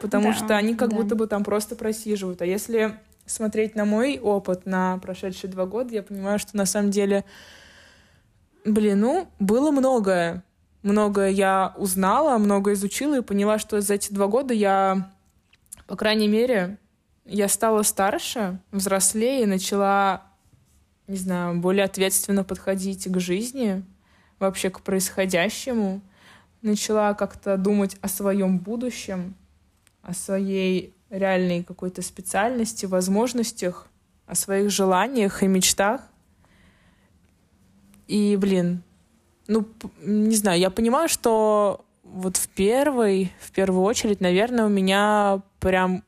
потому 0.00 0.28
да, 0.28 0.34
что 0.34 0.56
они 0.56 0.74
как 0.74 0.90
да. 0.90 0.96
будто 0.96 1.14
бы 1.14 1.26
там 1.26 1.44
просто 1.44 1.76
просиживают. 1.76 2.42
А 2.42 2.46
если 2.46 2.98
смотреть 3.26 3.74
на 3.74 3.84
мой 3.84 4.18
опыт 4.18 4.66
на 4.66 4.98
прошедшие 4.98 5.50
два 5.50 5.66
года, 5.66 5.94
я 5.94 6.02
понимаю, 6.02 6.38
что 6.38 6.56
на 6.56 6.66
самом 6.66 6.90
деле, 6.90 7.24
блин, 8.64 9.00
ну, 9.00 9.28
было 9.38 9.70
многое. 9.70 10.44
Многое 10.82 11.30
я 11.30 11.74
узнала, 11.76 12.38
много 12.38 12.72
изучила 12.72 13.18
и 13.18 13.22
поняла, 13.22 13.58
что 13.58 13.80
за 13.80 13.94
эти 13.94 14.12
два 14.12 14.28
года 14.28 14.54
я, 14.54 15.10
по 15.86 15.96
крайней 15.96 16.28
мере, 16.28 16.78
я 17.24 17.48
стала 17.48 17.82
старше, 17.82 18.60
взрослее, 18.70 19.46
начала, 19.46 20.22
не 21.08 21.16
знаю, 21.16 21.60
более 21.60 21.84
ответственно 21.84 22.44
подходить 22.44 23.10
к 23.10 23.20
жизни, 23.20 23.84
вообще 24.38 24.70
к 24.70 24.80
происходящему, 24.80 26.00
начала 26.62 27.14
как-то 27.14 27.56
думать 27.56 27.96
о 28.00 28.08
своем 28.08 28.58
будущем, 28.58 29.34
о 30.02 30.14
своей 30.14 30.94
реальной 31.10 31.62
какой-то 31.62 32.02
специальности, 32.02 32.86
возможностях, 32.86 33.86
о 34.26 34.34
своих 34.34 34.70
желаниях 34.70 35.42
и 35.42 35.46
мечтах. 35.46 36.02
И, 38.06 38.36
блин, 38.36 38.82
ну, 39.46 39.66
не 40.02 40.34
знаю, 40.34 40.60
я 40.60 40.70
понимаю, 40.70 41.08
что 41.08 41.84
вот 42.02 42.36
в 42.36 42.48
первой, 42.48 43.32
в 43.40 43.50
первую 43.52 43.82
очередь, 43.82 44.20
наверное, 44.20 44.66
у 44.66 44.70
меня 44.70 45.42
прям 45.60 46.04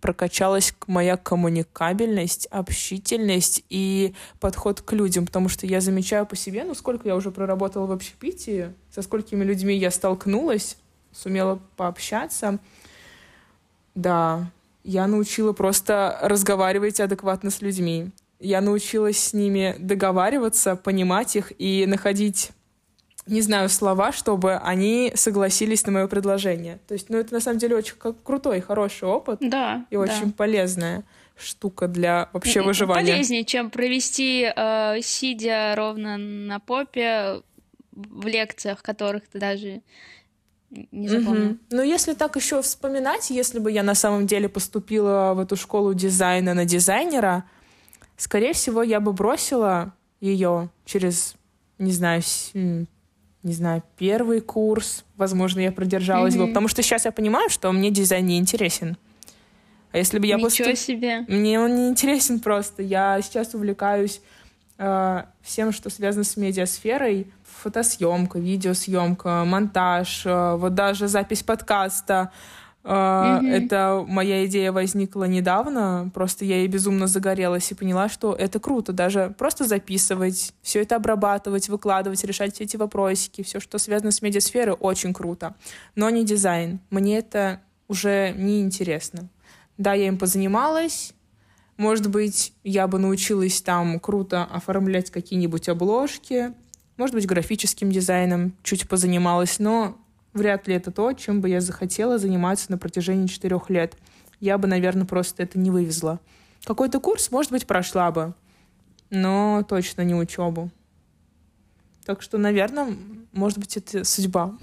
прокачалась 0.00 0.74
моя 0.86 1.16
коммуникабельность, 1.16 2.46
общительность 2.46 3.64
и 3.68 4.14
подход 4.40 4.80
к 4.80 4.92
людям, 4.92 5.26
потому 5.26 5.48
что 5.48 5.66
я 5.66 5.80
замечаю 5.80 6.26
по 6.26 6.36
себе, 6.36 6.64
ну, 6.64 6.74
сколько 6.74 7.06
я 7.06 7.16
уже 7.16 7.30
проработала 7.30 7.86
в 7.86 7.92
общепитии, 7.92 8.72
со 8.90 9.02
сколькими 9.02 9.44
людьми 9.44 9.76
я 9.76 9.90
столкнулась, 9.90 10.78
сумела 11.12 11.60
пообщаться— 11.76 12.58
да, 14.00 14.50
я 14.84 15.06
научила 15.06 15.52
просто 15.52 16.18
разговаривать 16.22 17.00
адекватно 17.00 17.50
с 17.50 17.60
людьми. 17.60 18.10
Я 18.38 18.60
научилась 18.60 19.18
с 19.18 19.32
ними 19.34 19.76
договариваться, 19.78 20.74
понимать 20.74 21.36
их 21.36 21.52
и 21.58 21.84
находить, 21.86 22.50
не 23.26 23.42
знаю, 23.42 23.68
слова, 23.68 24.12
чтобы 24.12 24.56
они 24.56 25.12
согласились 25.14 25.84
на 25.84 25.92
мое 25.92 26.06
предложение. 26.06 26.78
То 26.88 26.94
есть, 26.94 27.10
ну, 27.10 27.18
это 27.18 27.34
на 27.34 27.40
самом 27.40 27.58
деле 27.58 27.76
очень 27.76 27.94
крутой, 28.24 28.60
хороший 28.60 29.08
опыт. 29.08 29.38
Да. 29.40 29.84
И 29.90 29.96
очень 29.96 30.26
да. 30.26 30.32
полезная 30.36 31.04
штука 31.36 31.86
для 31.86 32.30
вообще 32.32 32.62
выживания. 32.62 33.12
Полезнее, 33.12 33.44
чем 33.44 33.70
провести, 33.70 34.50
э, 34.54 35.00
сидя 35.02 35.74
ровно 35.76 36.16
на 36.16 36.58
попе 36.60 37.42
в 37.92 38.26
лекциях, 38.26 38.82
которых 38.82 39.28
ты 39.28 39.38
даже 39.38 39.82
не 40.70 41.08
запомню. 41.08 41.50
Угу. 41.50 41.58
Ну, 41.70 41.82
если 41.82 42.14
так 42.14 42.36
еще 42.36 42.62
вспоминать, 42.62 43.30
если 43.30 43.58
бы 43.58 43.72
я 43.72 43.82
на 43.82 43.94
самом 43.94 44.26
деле 44.26 44.48
поступила 44.48 45.34
в 45.34 45.40
эту 45.40 45.56
школу 45.56 45.94
дизайна 45.94 46.54
на 46.54 46.64
дизайнера, 46.64 47.44
скорее 48.16 48.52
всего, 48.52 48.82
я 48.82 49.00
бы 49.00 49.12
бросила 49.12 49.92
ее 50.20 50.70
через, 50.84 51.34
не 51.78 51.92
знаю, 51.92 52.22
не 52.54 53.52
знаю, 53.52 53.82
первый 53.96 54.40
курс. 54.40 55.04
Возможно, 55.16 55.60
я 55.60 55.72
продержалась 55.72 56.34
mm 56.34 56.38
бы, 56.38 56.46
потому 56.48 56.68
что 56.68 56.82
сейчас 56.82 57.04
я 57.04 57.12
понимаю, 57.12 57.48
что 57.48 57.72
мне 57.72 57.90
дизайн 57.90 58.26
не 58.26 58.38
интересен. 58.38 58.96
А 59.92 59.98
если 59.98 60.18
бы 60.18 60.26
я 60.26 60.36
Ничего 60.36 60.70
поступ... 60.70 60.78
себе. 60.78 61.20
Мне 61.26 61.58
он 61.58 61.74
не 61.74 61.88
интересен 61.88 62.38
просто. 62.38 62.82
Я 62.82 63.20
сейчас 63.22 63.54
увлекаюсь 63.54 64.20
э, 64.78 65.24
всем, 65.42 65.72
что 65.72 65.90
связано 65.90 66.22
с 66.22 66.36
медиасферой 66.36 67.32
фотосъемка, 67.60 68.38
видеосъемка, 68.38 69.44
монтаж, 69.46 70.22
э, 70.24 70.54
вот 70.56 70.74
даже 70.74 71.08
запись 71.08 71.42
подкаста. 71.42 72.30
Mm-hmm. 72.82 73.50
Это 73.50 74.04
моя 74.08 74.46
идея 74.46 74.72
возникла 74.72 75.24
недавно, 75.24 76.10
просто 76.14 76.46
я 76.46 76.56
ей 76.56 76.66
безумно 76.66 77.06
загорелась 77.06 77.70
и 77.70 77.74
поняла, 77.74 78.08
что 78.08 78.32
это 78.32 78.58
круто, 78.58 78.94
даже 78.94 79.34
просто 79.36 79.64
записывать, 79.64 80.54
все 80.62 80.80
это 80.80 80.96
обрабатывать, 80.96 81.68
выкладывать, 81.68 82.24
решать 82.24 82.54
все 82.54 82.64
эти 82.64 82.78
вопросики, 82.78 83.42
все, 83.42 83.60
что 83.60 83.76
связано 83.76 84.12
с 84.12 84.22
медиасферой, 84.22 84.74
очень 84.80 85.12
круто. 85.12 85.54
Но 85.94 86.08
не 86.08 86.24
дизайн. 86.24 86.80
Мне 86.88 87.18
это 87.18 87.60
уже 87.86 88.32
не 88.34 88.62
интересно. 88.62 89.28
Да, 89.76 89.92
я 89.92 90.06
им 90.06 90.16
позанималась, 90.16 91.12
может 91.80 92.10
быть, 92.10 92.52
я 92.62 92.86
бы 92.86 92.98
научилась 92.98 93.62
там 93.62 93.98
круто 94.00 94.44
оформлять 94.44 95.10
какие-нибудь 95.10 95.66
обложки, 95.70 96.52
может 97.00 97.14
быть, 97.14 97.26
графическим 97.26 97.90
дизайном 97.90 98.52
чуть 98.62 98.86
позанималась, 98.86 99.58
но 99.58 99.96
вряд 100.34 100.68
ли 100.68 100.74
это 100.74 100.92
то, 100.92 101.14
чем 101.14 101.40
бы 101.40 101.48
я 101.48 101.62
захотела 101.62 102.18
заниматься 102.18 102.70
на 102.70 102.76
протяжении 102.76 103.26
четырех 103.26 103.70
лет. 103.70 103.96
Я 104.38 104.58
бы, 104.58 104.68
наверное, 104.68 105.06
просто 105.06 105.42
это 105.42 105.58
не 105.58 105.70
вывезла. 105.70 106.20
Какой-то 106.62 107.00
курс, 107.00 107.30
может 107.30 107.52
быть, 107.52 107.66
прошла 107.66 108.10
бы, 108.10 108.34
но 109.08 109.64
точно 109.66 110.02
не 110.02 110.14
учебу. 110.14 110.68
Так 112.04 112.20
что, 112.20 112.36
наверное, 112.36 112.94
может 113.32 113.58
быть, 113.58 113.78
это 113.78 114.04
судьба. 114.04 114.54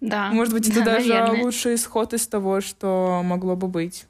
Да. 0.00 0.32
Может 0.32 0.54
быть, 0.54 0.68
это 0.68 0.80
да, 0.80 0.84
даже 0.96 1.10
наверное. 1.10 1.44
лучший 1.44 1.74
исход 1.74 2.14
из 2.14 2.26
того, 2.26 2.62
что 2.62 3.20
могло 3.22 3.56
бы 3.56 3.68
быть. 3.68 4.06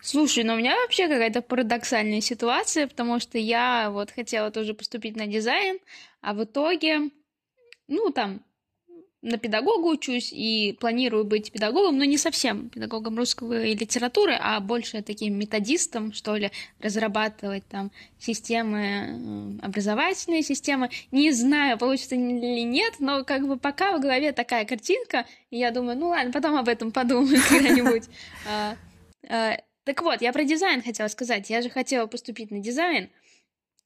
Слушай, 0.00 0.44
ну 0.44 0.54
у 0.54 0.56
меня 0.56 0.76
вообще 0.76 1.08
какая-то 1.08 1.42
парадоксальная 1.42 2.20
ситуация, 2.20 2.86
потому 2.86 3.18
что 3.18 3.36
я 3.38 3.90
вот 3.90 4.10
хотела 4.10 4.50
тоже 4.50 4.74
поступить 4.74 5.16
на 5.16 5.26
дизайн, 5.26 5.78
а 6.20 6.34
в 6.34 6.44
итоге, 6.44 7.10
ну 7.88 8.10
там, 8.10 8.42
на 9.20 9.36
педагога 9.36 9.86
учусь 9.86 10.32
и 10.32 10.76
планирую 10.78 11.24
быть 11.24 11.50
педагогом, 11.50 11.98
но 11.98 12.04
не 12.04 12.16
совсем 12.16 12.68
педагогом 12.68 13.16
русского 13.16 13.64
и 13.64 13.74
литературы, 13.74 14.36
а 14.40 14.60
больше 14.60 15.02
таким 15.02 15.36
методистом, 15.36 16.12
что 16.12 16.36
ли, 16.36 16.52
разрабатывать 16.78 17.66
там 17.66 17.90
системы, 18.20 19.58
образовательные 19.60 20.42
системы. 20.42 20.90
Не 21.10 21.32
знаю, 21.32 21.78
получится 21.78 22.14
ли 22.14 22.62
нет, 22.62 22.94
но 23.00 23.24
как 23.24 23.46
бы 23.48 23.56
пока 23.56 23.96
в 23.96 24.00
голове 24.00 24.32
такая 24.32 24.64
картинка, 24.64 25.26
и 25.50 25.58
я 25.58 25.72
думаю, 25.72 25.98
ну 25.98 26.10
ладно, 26.10 26.32
потом 26.32 26.56
об 26.56 26.68
этом 26.68 26.92
подумаю 26.92 27.40
когда-нибудь. 27.48 28.04
Так 29.88 30.02
вот, 30.02 30.20
я 30.20 30.34
про 30.34 30.44
дизайн 30.44 30.82
хотела 30.82 31.08
сказать. 31.08 31.48
Я 31.48 31.62
же 31.62 31.70
хотела 31.70 32.06
поступить 32.06 32.50
на 32.50 32.58
дизайн, 32.58 33.08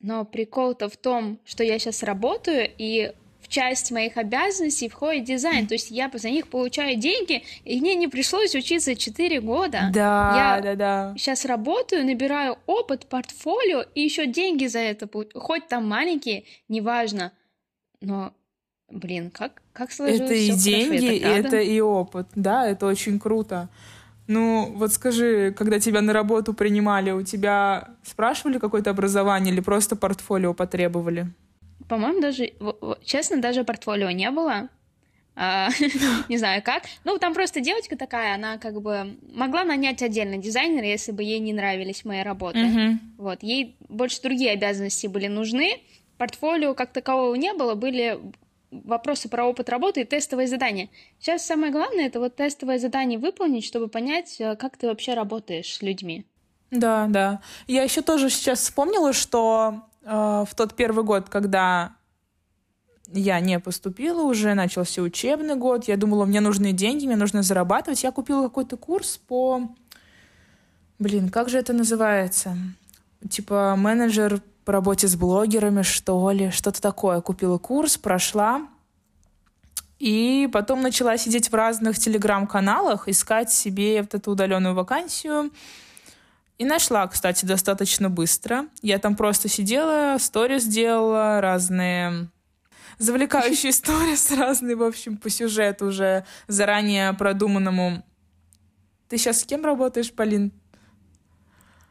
но 0.01 0.25
прикол-то 0.25 0.89
в 0.89 0.97
том, 0.97 1.39
что 1.45 1.63
я 1.63 1.79
сейчас 1.79 2.03
работаю, 2.03 2.69
и 2.77 3.13
в 3.41 3.47
часть 3.47 3.93
моих 3.93 4.17
обязанностей 4.17 4.89
входит 4.89 5.23
дизайн. 5.23 5.69
То 5.69 5.75
есть 5.75 5.93
я 5.93 6.11
за 6.13 6.31
них 6.31 6.49
получаю 6.49 6.97
деньги, 6.97 7.45
и 7.65 7.81
мне 7.81 7.95
не 7.95 8.09
пришлось 8.09 8.53
учиться 8.57 8.97
4 8.97 9.41
года. 9.43 9.91
Да, 9.95 10.57
я 10.57 10.61
да, 10.61 10.75
да. 10.75 11.15
Сейчас 11.17 11.45
работаю, 11.45 12.05
набираю 12.05 12.59
опыт, 12.67 13.07
портфолио, 13.07 13.85
и 13.95 14.01
еще 14.01 14.27
деньги 14.27 14.67
за 14.67 14.81
это, 14.81 15.09
хоть 15.35 15.69
там 15.69 15.87
маленькие, 15.87 16.43
неважно. 16.67 17.31
Но 18.01 18.33
Блин, 18.91 19.31
как, 19.31 19.63
как 19.73 19.93
сложилось 19.93 20.21
Это 20.21 20.35
и 20.35 20.51
деньги, 20.51 21.21
хорошо, 21.21 21.39
это, 21.39 21.47
это 21.47 21.61
и 21.61 21.81
опыт. 21.81 22.27
Да, 22.35 22.67
это 22.69 22.87
очень 22.87 23.21
круто. 23.21 23.71
Ну, 24.27 24.73
вот 24.77 24.93
скажи, 24.93 25.53
когда 25.57 25.81
тебя 25.81 26.01
на 26.01 26.13
работу 26.13 26.55
принимали, 26.55 27.11
у 27.11 27.23
тебя 27.23 27.91
спрашивали 28.03 28.59
какое-то 28.59 28.91
образование 28.91 29.53
или 29.53 29.61
просто 29.61 29.97
портфолио 29.97 30.55
потребовали? 30.55 31.27
По-моему, 31.89 32.21
даже, 32.21 32.53
честно, 33.05 33.41
даже 33.41 33.65
портфолио 33.65 34.11
не 34.11 34.31
было. 34.31 34.69
А, 35.35 35.69
не 36.29 36.39
знаю 36.39 36.63
как. 36.63 36.85
Ну, 37.05 37.19
там 37.19 37.35
просто 37.35 37.61
девочка 37.61 37.97
такая, 37.97 38.35
она 38.35 38.59
как 38.59 38.81
бы 38.81 39.17
могла 39.35 39.65
нанять 39.65 40.03
отдельно 40.03 40.37
дизайнера, 40.37 40.87
если 40.87 41.13
бы 41.13 41.23
ей 41.23 41.39
не 41.41 41.53
нравились 41.53 42.05
мои 42.05 42.23
работы. 42.23 42.99
Вот, 43.19 43.43
ей 43.43 43.77
больше 43.89 44.23
другие 44.23 44.53
обязанности 44.53 45.07
были 45.07 45.27
нужны. 45.27 45.81
Портфолио 46.19 46.75
как 46.75 46.93
такового 46.93 47.35
не 47.35 47.53
было, 47.55 47.75
были 47.75 48.19
вопросы 48.73 49.29
про 49.29 49.45
опыт 49.45 49.69
работы 49.69 50.01
и 50.01 50.05
тестовые 50.05 50.49
задания. 50.49 50.89
Сейчас 51.21 51.47
самое 51.47 51.71
главное 51.71 52.07
это 52.07 52.19
вот 52.19 52.37
тестовое 52.37 52.79
задание 52.79 53.19
выполнить, 53.19 53.65
чтобы 53.65 53.89
понять, 53.89 54.37
э, 54.41 54.57
как 54.57 54.77
ты 54.77 54.87
вообще 54.89 55.15
работаешь 55.15 55.77
с 55.77 55.83
людьми. 55.83 56.27
Да, 56.71 57.07
да. 57.09 57.41
Я 57.67 57.83
еще 57.83 58.01
тоже 58.01 58.31
сейчас 58.31 58.61
вспомнила, 58.61 59.13
что 59.13 59.83
э, 60.03 60.09
в 60.09 60.55
тот 60.57 60.75
первый 60.75 61.05
год, 61.05 61.29
когда 61.29 61.97
я 63.13 63.41
не 63.41 63.61
поступила 63.61 64.23
уже, 64.23 64.55
начался 64.55 65.03
учебный 65.03 65.55
год. 65.55 65.85
Я 65.85 65.99
думала, 65.99 66.25
мне 66.25 66.41
нужны 66.41 66.73
деньги, 66.73 67.07
мне 67.07 67.17
нужно 67.17 67.43
зарабатывать. 67.43 68.03
Я 68.03 68.11
купила 68.11 68.45
какой-то 68.45 68.77
курс 68.77 69.19
по... 69.19 69.69
Блин, 70.99 71.29
как 71.29 71.51
же 71.51 71.59
это 71.59 71.75
называется? 71.75 72.57
Типа 73.29 73.75
менеджер 73.77 74.41
по 74.65 74.73
работе 74.73 75.09
с 75.09 75.17
блогерами, 75.17 75.83
что 75.83 76.31
ли, 76.31 76.51
что-то 76.51 76.81
такое. 76.81 77.21
Купила 77.21 77.59
курс, 77.59 77.99
прошла. 77.99 78.67
И 79.99 80.49
потом 80.53 80.83
начала 80.83 81.17
сидеть 81.17 81.51
в 81.51 81.55
разных 81.55 81.99
телеграм-каналах, 81.99 83.09
искать 83.09 83.53
себе 83.53 84.03
вот 84.03 84.15
эту 84.15 84.33
удаленную 84.33 84.75
вакансию. 84.75 85.51
И 86.59 86.65
нашла, 86.65 87.07
кстати, 87.07 87.45
достаточно 87.45 88.11
быстро. 88.11 88.67
Я 88.83 88.99
там 88.99 89.17
просто 89.17 89.49
сидела, 89.49 90.17
сторис 90.19 90.65
делала, 90.65 91.41
разные 91.41 92.29
завлекающие 92.99 93.73
сторис, 93.73 94.31
разные, 94.37 94.77
в 94.77 94.83
общем, 94.83 95.17
по 95.17 95.29
сюжету 95.29 95.87
уже 95.87 96.25
заранее 96.47 97.13
продуманному. 97.13 98.05
Ты 99.09 99.19
сейчас 99.19 99.41
с 99.41 99.45
кем 99.45 99.65
работаешь, 99.65 100.13
Полин? 100.13 100.53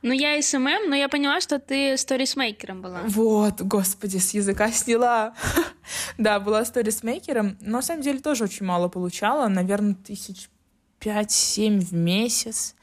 Ну, 0.02 0.14
я 0.14 0.41
SMM, 0.41 0.89
но 0.89 0.95
я 0.95 1.08
поняла, 1.10 1.41
что 1.41 1.60
ты 1.60 1.95
сторисмейкером 1.95 2.82
была. 2.82 3.02
Вот, 3.06 3.62
господи, 3.62 4.18
с 4.18 4.34
языка 4.34 4.72
сняла. 4.72 5.34
да, 6.18 6.39
была 6.39 6.66
сторисмейкером, 6.66 7.58
но 7.62 7.78
на 7.78 7.82
самом 7.82 8.02
деле 8.02 8.20
тоже 8.20 8.45
очень 8.45 8.66
мало 8.66 8.88
получала, 8.88 9.47
наверное, 9.47 9.93
тысяч 9.93 10.49
пять-семь 10.99 11.80
в 11.80 11.93
месяц. 11.93 12.76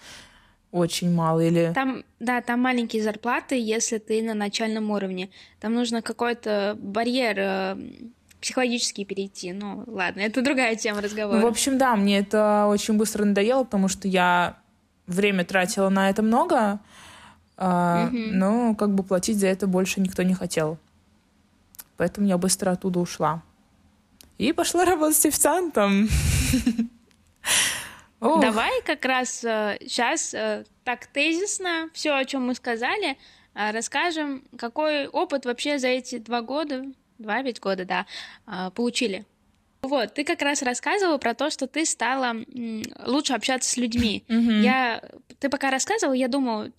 Очень 0.71 1.12
мало 1.12 1.41
или... 1.41 1.73
Там, 1.75 2.05
да, 2.21 2.43
там 2.43 2.61
маленькие 2.61 3.03
зарплаты, 3.03 3.59
если 3.59 3.99
ты 3.99 4.23
на 4.23 4.35
начальном 4.35 4.91
уровне. 4.91 5.31
Там 5.61 5.75
нужно 5.75 6.03
какой-то 6.03 6.77
барьер 6.79 7.37
э, 7.39 7.77
психологически 8.41 9.05
перейти. 9.05 9.53
Ну, 9.53 9.85
ладно, 9.87 10.21
это 10.21 10.43
другая 10.43 10.77
тема 10.77 11.01
разговора. 11.01 11.39
Ну, 11.39 11.47
в 11.47 11.49
общем, 11.49 11.79
да, 11.79 11.97
мне 11.97 12.19
это 12.19 12.66
очень 12.69 12.95
быстро 12.95 13.25
надоело, 13.25 13.64
потому 13.64 13.89
что 13.89 14.09
я 14.09 14.59
время 15.07 15.45
тратила 15.45 15.89
на 15.89 16.11
это 16.11 16.23
много, 16.23 16.81
а, 17.59 18.09
mm 18.11 18.31
но 18.33 18.75
как 18.77 18.95
бы 18.95 19.03
платить 19.03 19.39
за 19.39 19.49
это 19.49 19.67
больше 19.67 20.01
никто 20.01 20.23
не 20.23 20.35
хотел. 20.35 20.79
Поэтому 21.97 22.29
я 22.29 22.39
быстро 22.39 22.71
оттуда 22.71 23.01
ушла. 23.01 23.43
И 24.39 24.53
пошла 24.53 24.85
работать 24.85 25.27
официантом. 25.27 26.09
Давай 28.21 28.83
как 28.83 29.05
раз 29.05 29.45
э, 29.45 29.79
сейчас 29.81 30.35
э, 30.35 30.65
так 30.85 31.07
тезисно 31.07 31.89
все, 31.93 32.17
о 32.17 32.25
чем 32.25 32.47
мы 32.47 32.55
сказали, 32.55 33.17
э, 33.55 33.71
расскажем, 33.73 34.45
какой 34.57 35.09
опыт 35.09 35.45
вообще 35.45 35.79
за 35.79 35.89
эти 35.89 36.19
два 36.19 36.43
года, 36.43 36.85
два 37.19 37.43
ведь 37.43 37.61
года, 37.61 37.85
да, 37.85 38.07
э, 38.47 38.71
получили. 38.75 39.27
Вот, 39.83 40.15
ты 40.15 40.25
как 40.25 40.43
раз 40.43 40.63
рассказывала 40.63 41.19
про 41.19 41.35
то, 41.35 41.51
что 41.51 41.69
ты 41.69 41.87
стала 41.87 42.35
лучше 43.07 43.35
общаться 43.35 43.71
с 43.71 43.77
людьми. 43.77 44.25
Mm-hmm. 44.29 44.63
Я, 44.63 45.03
ты 45.39 45.49
пока 45.49 45.71
рассказывала, 45.71 46.15
я 46.15 46.27
думала, 46.27 46.73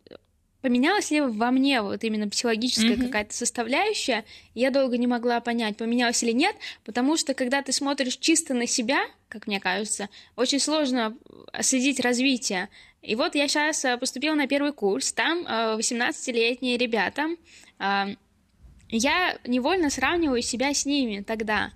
Поменялась 0.62 1.10
ли 1.10 1.22
во 1.22 1.52
мне 1.52 1.82
вот 1.82 2.04
именно 2.04 2.28
психологическая 2.28 2.96
mm-hmm. 2.96 3.06
какая-то 3.06 3.34
составляющая? 3.34 4.26
Я 4.54 4.72
долго 4.72 4.98
не 4.98 5.08
могла 5.08 5.40
понять, 5.40 5.78
поменялась 5.78 6.22
или 6.22 6.32
нет, 6.32 6.56
потому 6.84 7.16
что 7.16 7.34
когда 7.34 7.62
ты 7.62 7.72
смотришь 7.72 8.18
чисто 8.18 8.54
на 8.54 8.68
себя, 8.68 9.00
как 9.30 9.48
мне 9.48 9.62
кажется, 9.62 10.10
очень 10.36 10.60
сложно 10.60 11.16
следить 11.62 12.02
развитие. 12.02 12.68
И 13.02 13.16
вот 13.16 13.36
я 13.36 13.48
сейчас 13.48 13.86
э, 13.86 13.98
поступила 13.98 14.36
на 14.36 14.48
первый 14.48 14.74
курс, 14.74 15.14
там 15.14 15.46
18-летние 15.48 16.76
э, 16.76 16.78
ребята. 16.78 17.30
Я 18.90 19.38
невольно 19.46 19.90
сравниваю 19.90 20.42
себя 20.42 20.74
с 20.74 20.86
ними 20.86 21.22
тогда 21.22 21.72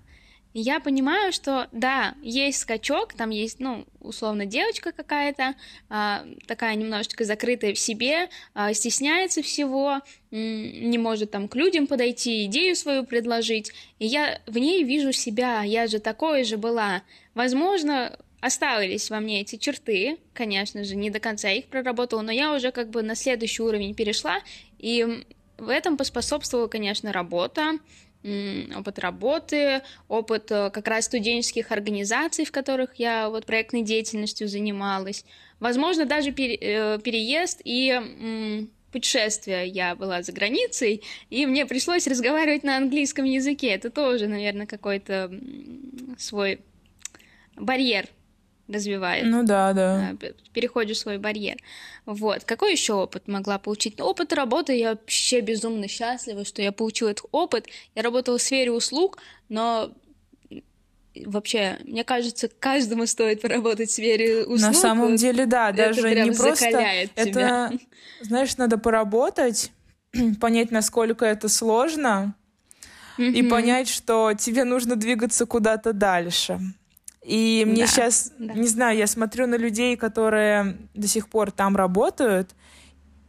я 0.60 0.78
понимаю, 0.78 1.32
что 1.32 1.68
да, 1.72 2.14
есть 2.22 2.60
скачок, 2.60 3.12
там 3.14 3.30
есть, 3.30 3.58
ну, 3.58 3.84
условно, 4.00 4.46
девочка 4.46 4.92
какая-то, 4.92 5.54
а, 5.88 6.24
такая 6.46 6.76
немножечко 6.76 7.24
закрытая 7.24 7.74
в 7.74 7.78
себе, 7.78 8.28
а, 8.54 8.72
стесняется 8.72 9.42
всего, 9.42 10.00
не 10.30 10.96
может 10.96 11.32
там 11.32 11.48
к 11.48 11.56
людям 11.56 11.88
подойти, 11.88 12.44
идею 12.44 12.76
свою 12.76 13.04
предложить, 13.04 13.72
и 13.98 14.06
я 14.06 14.40
в 14.46 14.56
ней 14.56 14.84
вижу 14.84 15.12
себя, 15.12 15.62
я 15.64 15.88
же 15.88 15.98
такой 15.98 16.44
же 16.44 16.56
была. 16.56 17.02
Возможно, 17.34 18.16
остались 18.40 19.10
во 19.10 19.18
мне 19.18 19.40
эти 19.40 19.56
черты, 19.56 20.18
конечно 20.34 20.84
же, 20.84 20.94
не 20.94 21.10
до 21.10 21.18
конца 21.18 21.50
их 21.50 21.66
проработала, 21.66 22.22
но 22.22 22.30
я 22.30 22.54
уже 22.54 22.70
как 22.70 22.90
бы 22.90 23.02
на 23.02 23.16
следующий 23.16 23.62
уровень 23.62 23.94
перешла, 23.94 24.38
и 24.78 25.24
в 25.58 25.68
этом 25.68 25.96
поспособствовала, 25.96 26.68
конечно, 26.68 27.12
работа, 27.12 27.78
опыт 28.76 28.98
работы, 28.98 29.82
опыт 30.08 30.50
э, 30.50 30.70
как 30.70 30.88
раз 30.88 31.06
студенческих 31.06 31.70
организаций, 31.70 32.44
в 32.44 32.52
которых 32.52 32.96
я 32.96 33.28
вот 33.28 33.46
проектной 33.46 33.82
деятельностью 33.82 34.48
занималась. 34.48 35.24
Возможно, 35.60 36.06
даже 36.06 36.30
э, 36.30 36.98
переезд 36.98 37.60
и 37.64 38.68
путешествие. 38.92 39.66
Я 39.66 39.96
была 39.96 40.22
за 40.22 40.32
границей, 40.32 41.02
и 41.28 41.46
мне 41.46 41.66
пришлось 41.66 42.06
разговаривать 42.06 42.62
на 42.62 42.76
английском 42.76 43.24
языке. 43.24 43.68
Это 43.68 43.90
тоже, 43.90 44.28
наверное, 44.28 44.66
какой-то 44.66 45.30
свой 46.16 46.60
барьер 47.56 48.06
развивает. 48.68 49.26
Ну 49.26 49.42
да, 49.44 49.72
да. 49.72 50.16
Переходишь 50.52 51.00
свой 51.00 51.18
барьер. 51.18 51.56
Вот. 52.06 52.44
Какой 52.44 52.72
еще 52.72 52.94
опыт 52.94 53.28
могла 53.28 53.58
получить? 53.58 53.98
Ну, 53.98 54.06
опыт 54.06 54.32
работы. 54.32 54.76
Я 54.76 54.90
вообще 54.90 55.40
безумно 55.40 55.88
счастлива, 55.88 56.44
что 56.44 56.62
я 56.62 56.72
получила 56.72 57.10
этот 57.10 57.26
опыт. 57.32 57.66
Я 57.94 58.02
работала 58.02 58.38
в 58.38 58.42
сфере 58.42 58.72
услуг, 58.72 59.18
но 59.48 59.92
вообще, 61.14 61.78
мне 61.84 62.04
кажется, 62.04 62.48
каждому 62.48 63.06
стоит 63.06 63.40
поработать 63.40 63.90
в 63.90 63.92
сфере 63.92 64.44
услуг. 64.44 64.60
На 64.60 64.72
самом 64.72 65.16
деле, 65.16 65.46
да, 65.46 65.72
даже 65.72 66.14
не 66.14 66.32
просто... 66.32 66.66
Это, 67.14 67.72
знаешь, 68.22 68.56
надо 68.56 68.78
поработать, 68.78 69.70
понять, 70.40 70.70
насколько 70.70 71.24
это 71.24 71.48
сложно, 71.48 72.34
mm-hmm. 73.18 73.32
и 73.32 73.42
понять, 73.42 73.88
что 73.88 74.32
тебе 74.34 74.64
нужно 74.64 74.96
двигаться 74.96 75.46
куда-то 75.46 75.92
дальше. 75.92 76.58
И 77.24 77.64
мне 77.66 77.82
да, 77.82 77.86
сейчас, 77.86 78.32
да. 78.38 78.52
не 78.52 78.68
знаю, 78.68 78.98
я 78.98 79.06
смотрю 79.06 79.46
на 79.46 79.54
людей, 79.56 79.96
которые 79.96 80.76
до 80.92 81.08
сих 81.08 81.28
пор 81.28 81.50
там 81.50 81.74
работают, 81.74 82.54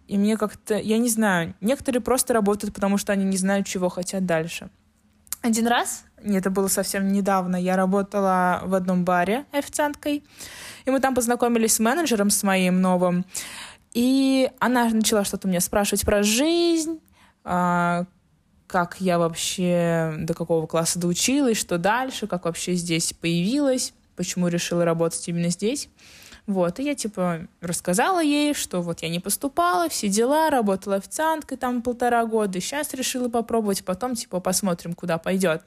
и 0.07 0.17
мне 0.17 0.37
как-то, 0.37 0.75
я 0.75 0.97
не 0.97 1.07
знаю, 1.07 1.55
некоторые 1.61 2.01
просто 2.01 2.33
работают, 2.33 2.75
потому 2.75 2.97
что 2.97 3.13
они 3.13 3.23
не 3.23 3.37
знают, 3.37 3.65
чего 3.65 3.87
хотят 3.87 4.25
дальше. 4.25 4.69
Один 5.41 5.67
раз, 5.67 6.03
нет, 6.21 6.41
это 6.41 6.49
было 6.49 6.67
совсем 6.67 7.07
недавно, 7.07 7.55
я 7.55 7.77
работала 7.77 8.61
в 8.65 8.73
одном 8.73 9.05
баре 9.05 9.45
официанткой, 9.51 10.23
и 10.83 10.89
мы 10.91 10.99
там 10.99 11.15
познакомились 11.15 11.75
с 11.75 11.79
менеджером, 11.79 12.31
с 12.31 12.43
моим 12.43 12.81
новым, 12.81 13.25
и 13.93 14.51
она 14.59 14.89
начала 14.89 15.23
что-то 15.23 15.47
мне 15.47 15.61
спрашивать 15.61 16.05
про 16.05 16.21
жизнь, 16.21 16.99
а, 17.45 18.05
как 18.67 18.97
я 18.99 19.19
вообще 19.19 20.15
до 20.19 20.33
какого 20.33 20.65
класса 20.67 20.99
доучилась, 20.99 21.57
что 21.57 21.77
дальше, 21.77 22.27
как 22.27 22.45
вообще 22.45 22.73
здесь 22.73 23.13
появилась, 23.13 23.93
почему 24.15 24.47
решила 24.47 24.85
работать 24.85 25.27
именно 25.27 25.49
здесь. 25.49 25.89
Вот, 26.47 26.79
и 26.79 26.83
я, 26.83 26.93
типа, 26.93 27.47
рассказала 27.61 28.21
ей, 28.21 28.53
что 28.53 28.81
вот 28.81 29.01
я 29.01 29.09
не 29.09 29.19
поступала, 29.19 29.89
все 29.89 30.09
дела, 30.09 30.51
работала 30.51 30.97
официанткой 30.97 31.57
там 31.57 31.81
полтора 31.81 32.23
года, 32.25 32.59
сейчас 32.61 32.93
решила 32.93 33.29
попробовать, 33.29 33.83
потом, 33.83 34.13
типа, 34.13 34.39
посмотрим, 34.39 34.93
куда 34.93 35.17
пойдет. 35.17 35.63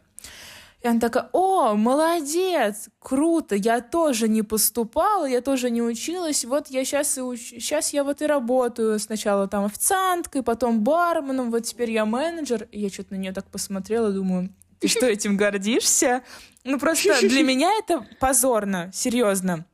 И 0.80 0.86
она 0.86 1.00
такая, 1.00 1.28
о, 1.32 1.74
молодец, 1.74 2.88
круто, 3.00 3.56
я 3.56 3.80
тоже 3.80 4.28
не 4.28 4.42
поступала, 4.42 5.26
я 5.26 5.40
тоже 5.40 5.70
не 5.70 5.82
училась, 5.82 6.44
вот 6.44 6.68
я 6.68 6.84
сейчас 6.84 7.18
и 7.18 7.20
уч... 7.20 7.40
сейчас 7.40 7.92
я 7.92 8.04
вот 8.04 8.22
и 8.22 8.26
работаю, 8.26 9.00
сначала 9.00 9.48
там 9.48 9.64
официанткой, 9.64 10.44
потом 10.44 10.80
барменом, 10.84 11.50
вот 11.50 11.64
теперь 11.64 11.90
я 11.90 12.04
менеджер. 12.04 12.68
И 12.70 12.80
я 12.80 12.90
что-то 12.90 13.14
на 13.14 13.18
нее 13.18 13.32
так 13.32 13.46
посмотрела, 13.46 14.12
думаю, 14.12 14.50
ты 14.78 14.86
что, 14.86 15.06
этим 15.06 15.36
гордишься? 15.36 16.22
Ну, 16.62 16.78
просто 16.78 17.28
для 17.28 17.42
меня 17.44 17.72
это 17.78 18.06
позорно, 18.20 18.90
серьезно. 18.94 19.66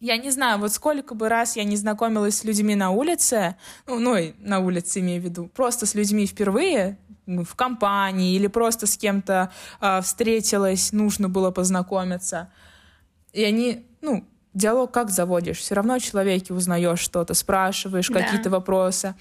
Я 0.00 0.16
не 0.16 0.30
знаю, 0.30 0.58
вот 0.60 0.72
сколько 0.72 1.14
бы 1.14 1.28
раз 1.28 1.56
я 1.56 1.64
не 1.64 1.76
знакомилась 1.76 2.38
с 2.38 2.44
людьми 2.44 2.74
на 2.76 2.90
улице, 2.90 3.56
ну, 3.86 3.98
ну, 3.98 4.16
на 4.38 4.60
улице 4.60 5.00
имею 5.00 5.20
в 5.20 5.24
виду, 5.24 5.48
просто 5.48 5.86
с 5.86 5.94
людьми 5.94 6.24
впервые, 6.24 6.98
в 7.28 7.54
компании 7.54 8.34
или 8.34 8.46
просто 8.46 8.86
с 8.86 8.96
кем-то 8.96 9.50
э, 9.80 10.00
встретилась, 10.00 10.92
нужно 10.92 11.28
было 11.28 11.50
познакомиться. 11.50 12.50
И 13.32 13.44
они, 13.44 13.86
ну, 14.00 14.24
диалог 14.54 14.92
как 14.92 15.10
заводишь? 15.10 15.58
Все 15.58 15.74
равно 15.74 15.94
о 15.94 16.00
человеке 16.00 16.54
узнаешь 16.54 17.00
что-то, 17.00 17.34
спрашиваешь 17.34 18.08
да. 18.08 18.20
какие-то 18.20 18.50
вопросы. 18.50 19.14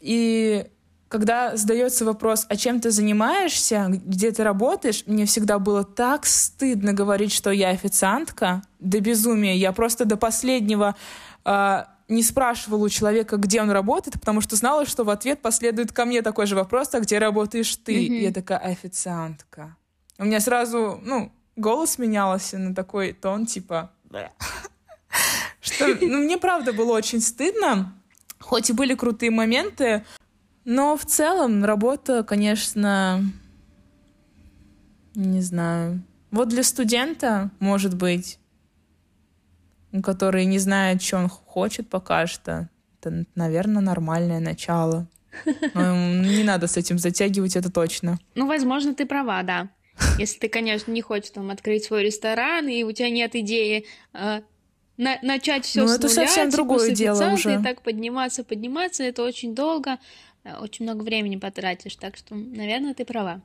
И 0.00 0.66
когда 1.08 1.56
задается 1.56 2.04
вопрос, 2.04 2.46
а 2.48 2.56
чем 2.56 2.80
ты 2.80 2.90
занимаешься, 2.90 3.86
где 3.88 4.30
ты 4.32 4.42
работаешь, 4.44 5.04
мне 5.06 5.26
всегда 5.26 5.58
было 5.58 5.84
так 5.84 6.24
стыдно 6.24 6.94
говорить, 6.94 7.32
что 7.32 7.50
я 7.50 7.68
официантка, 7.68 8.62
до 8.80 9.00
безумия. 9.00 9.54
Я 9.54 9.72
просто 9.72 10.04
до 10.04 10.16
последнего 10.16 10.96
э, 11.44 11.84
не 12.12 12.22
спрашивала 12.22 12.84
у 12.84 12.88
человека, 12.88 13.36
где 13.36 13.60
он 13.60 13.70
работает, 13.70 14.18
потому 14.20 14.40
что 14.40 14.56
знала, 14.56 14.86
что 14.86 15.04
в 15.04 15.10
ответ 15.10 15.42
последует 15.42 15.92
ко 15.92 16.04
мне 16.04 16.22
такой 16.22 16.46
же 16.46 16.54
вопрос, 16.54 16.94
а 16.94 17.00
где 17.00 17.18
работаешь 17.18 17.74
ты? 17.76 17.94
Mm-hmm. 17.94 18.18
И 18.18 18.22
я 18.22 18.32
такая, 18.32 18.58
официантка. 18.58 19.76
У 20.18 20.24
меня 20.24 20.40
сразу, 20.40 21.00
ну, 21.02 21.32
голос 21.56 21.98
менялся 21.98 22.58
на 22.58 22.74
такой 22.74 23.12
тон, 23.12 23.46
типа... 23.46 23.90
Что, 25.60 25.86
ну, 26.00 26.18
мне 26.18 26.38
правда 26.38 26.72
было 26.72 26.92
очень 26.92 27.20
стыдно, 27.20 27.94
хоть 28.40 28.70
и 28.70 28.72
были 28.72 28.94
крутые 28.94 29.30
моменты, 29.30 30.04
но 30.64 30.96
в 30.96 31.04
целом 31.04 31.64
работа, 31.64 32.24
конечно, 32.24 33.24
не 35.14 35.40
знаю. 35.40 36.02
Вот 36.30 36.48
для 36.48 36.62
студента, 36.62 37.50
может 37.60 37.94
быть, 37.96 38.38
который 40.02 40.44
не 40.44 40.58
знает, 40.58 41.02
что 41.02 41.18
он 41.18 41.28
хочет 41.28 41.88
пока 41.88 42.26
что, 42.26 42.68
это, 43.00 43.24
наверное, 43.34 43.82
нормальное 43.82 44.40
начало. 44.40 45.08
Но 45.74 45.96
не 45.96 46.44
надо 46.44 46.66
с 46.66 46.76
этим 46.76 46.98
затягивать, 46.98 47.56
это 47.56 47.70
точно. 47.70 48.18
Ну, 48.34 48.46
возможно, 48.46 48.94
ты 48.94 49.06
права, 49.06 49.42
да. 49.42 49.68
Если 50.18 50.38
ты, 50.38 50.48
конечно, 50.48 50.90
не 50.90 51.02
хочешь 51.02 51.30
там 51.30 51.50
открыть 51.50 51.84
свой 51.84 52.02
ресторан, 52.02 52.68
и 52.68 52.82
у 52.82 52.92
тебя 52.92 53.10
нет 53.10 53.34
идеи 53.34 53.86
э, 54.14 54.40
на 54.96 55.18
начать 55.22 55.64
все 55.64 55.82
ну, 55.82 55.88
с 55.88 55.96
это 55.96 56.08
нуля, 56.08 56.14
совсем 56.14 56.46
типа, 56.46 56.56
другое 56.56 56.90
дело 56.90 57.32
уже. 57.32 57.54
и 57.54 57.62
так 57.62 57.82
подниматься, 57.82 58.44
подниматься, 58.44 59.02
это 59.02 59.22
очень 59.22 59.54
долго, 59.54 59.98
э, 60.44 60.54
очень 60.56 60.84
много 60.84 61.02
времени 61.02 61.36
потратишь, 61.36 61.96
так 61.96 62.16
что, 62.16 62.34
наверное, 62.34 62.94
ты 62.94 63.04
права. 63.04 63.42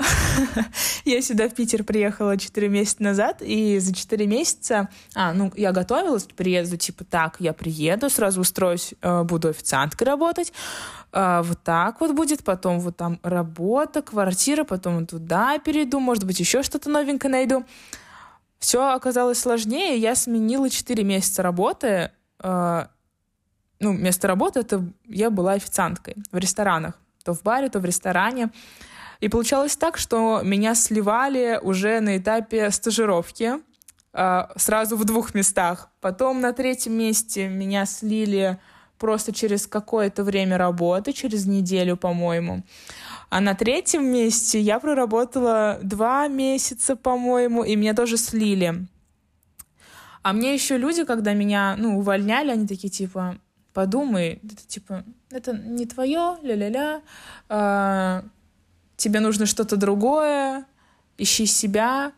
Я 1.04 1.22
сюда 1.22 1.48
в 1.48 1.54
Питер 1.54 1.84
приехала 1.84 2.36
4 2.36 2.68
месяца 2.68 3.02
назад, 3.02 3.42
и 3.42 3.78
за 3.78 3.94
4 3.94 4.26
месяца... 4.26 4.88
А, 5.14 5.32
ну, 5.32 5.52
я 5.56 5.72
готовилась 5.72 6.24
к 6.24 6.34
приезду, 6.34 6.76
типа, 6.76 7.04
так, 7.04 7.36
я 7.38 7.52
приеду, 7.52 8.08
сразу 8.10 8.40
устроюсь, 8.40 8.94
э, 9.00 9.22
буду 9.22 9.48
официанткой 9.48 10.06
работать, 10.06 10.52
э, 11.12 11.42
вот 11.44 11.62
так 11.62 12.00
вот 12.00 12.12
будет, 12.12 12.44
потом 12.44 12.80
вот 12.80 12.96
там 12.96 13.18
работа, 13.22 14.02
квартира, 14.02 14.64
потом 14.64 15.06
туда 15.06 15.58
перейду, 15.58 16.00
может 16.00 16.24
быть, 16.24 16.40
еще 16.40 16.62
что-то 16.62 16.90
новенькое 16.90 17.30
найду. 17.30 17.64
Все 18.58 18.92
оказалось 18.92 19.38
сложнее, 19.38 19.96
я 19.96 20.14
сменила 20.14 20.68
4 20.68 21.02
месяца 21.04 21.42
работы, 21.42 22.10
э, 22.42 22.86
ну, 23.80 23.92
место 23.92 24.28
работы 24.28 24.60
это 24.60 24.84
я 25.06 25.30
была 25.30 25.52
официанткой 25.52 26.16
в 26.30 26.36
ресторанах, 26.36 26.98
то 27.24 27.34
в 27.34 27.42
баре, 27.42 27.68
то 27.68 27.80
в 27.80 27.84
ресторане. 27.84 28.50
И 29.20 29.28
получалось 29.28 29.76
так, 29.76 29.98
что 29.98 30.40
меня 30.42 30.74
сливали 30.74 31.58
уже 31.62 32.00
на 32.00 32.16
этапе 32.16 32.70
стажировки 32.70 33.52
э, 34.12 34.42
сразу 34.56 34.96
в 34.96 35.04
двух 35.04 35.34
местах. 35.34 35.90
Потом 36.00 36.40
на 36.40 36.52
третьем 36.52 36.94
месте 36.94 37.48
меня 37.48 37.84
слили 37.84 38.58
просто 38.98 39.32
через 39.32 39.66
какое-то 39.66 40.24
время 40.24 40.58
работы, 40.58 41.12
через 41.12 41.46
неделю, 41.46 41.96
по-моему. 41.96 42.62
А 43.30 43.40
на 43.40 43.54
третьем 43.54 44.04
месте 44.04 44.60
я 44.60 44.78
проработала 44.78 45.78
два 45.82 46.28
месяца, 46.28 46.96
по-моему, 46.96 47.64
и 47.64 47.76
меня 47.76 47.94
тоже 47.94 48.16
слили. 48.16 48.86
А 50.22 50.32
мне 50.32 50.52
еще 50.52 50.76
люди, 50.76 51.04
когда 51.04 51.32
меня, 51.32 51.76
ну, 51.78 51.98
увольняли, 51.98 52.50
они 52.50 52.66
такие, 52.66 52.90
типа, 52.90 53.38
подумай, 53.72 54.40
это, 54.44 54.66
типа, 54.66 55.04
это 55.30 55.52
не 55.52 55.86
твое, 55.86 56.36
ля-ля-ля, 56.42 57.00
а, 57.48 58.24
тебе 59.00 59.20
нужно 59.20 59.46
что-то 59.46 59.76
другое, 59.76 60.66
ищи 61.16 61.46
себя. 61.46 62.12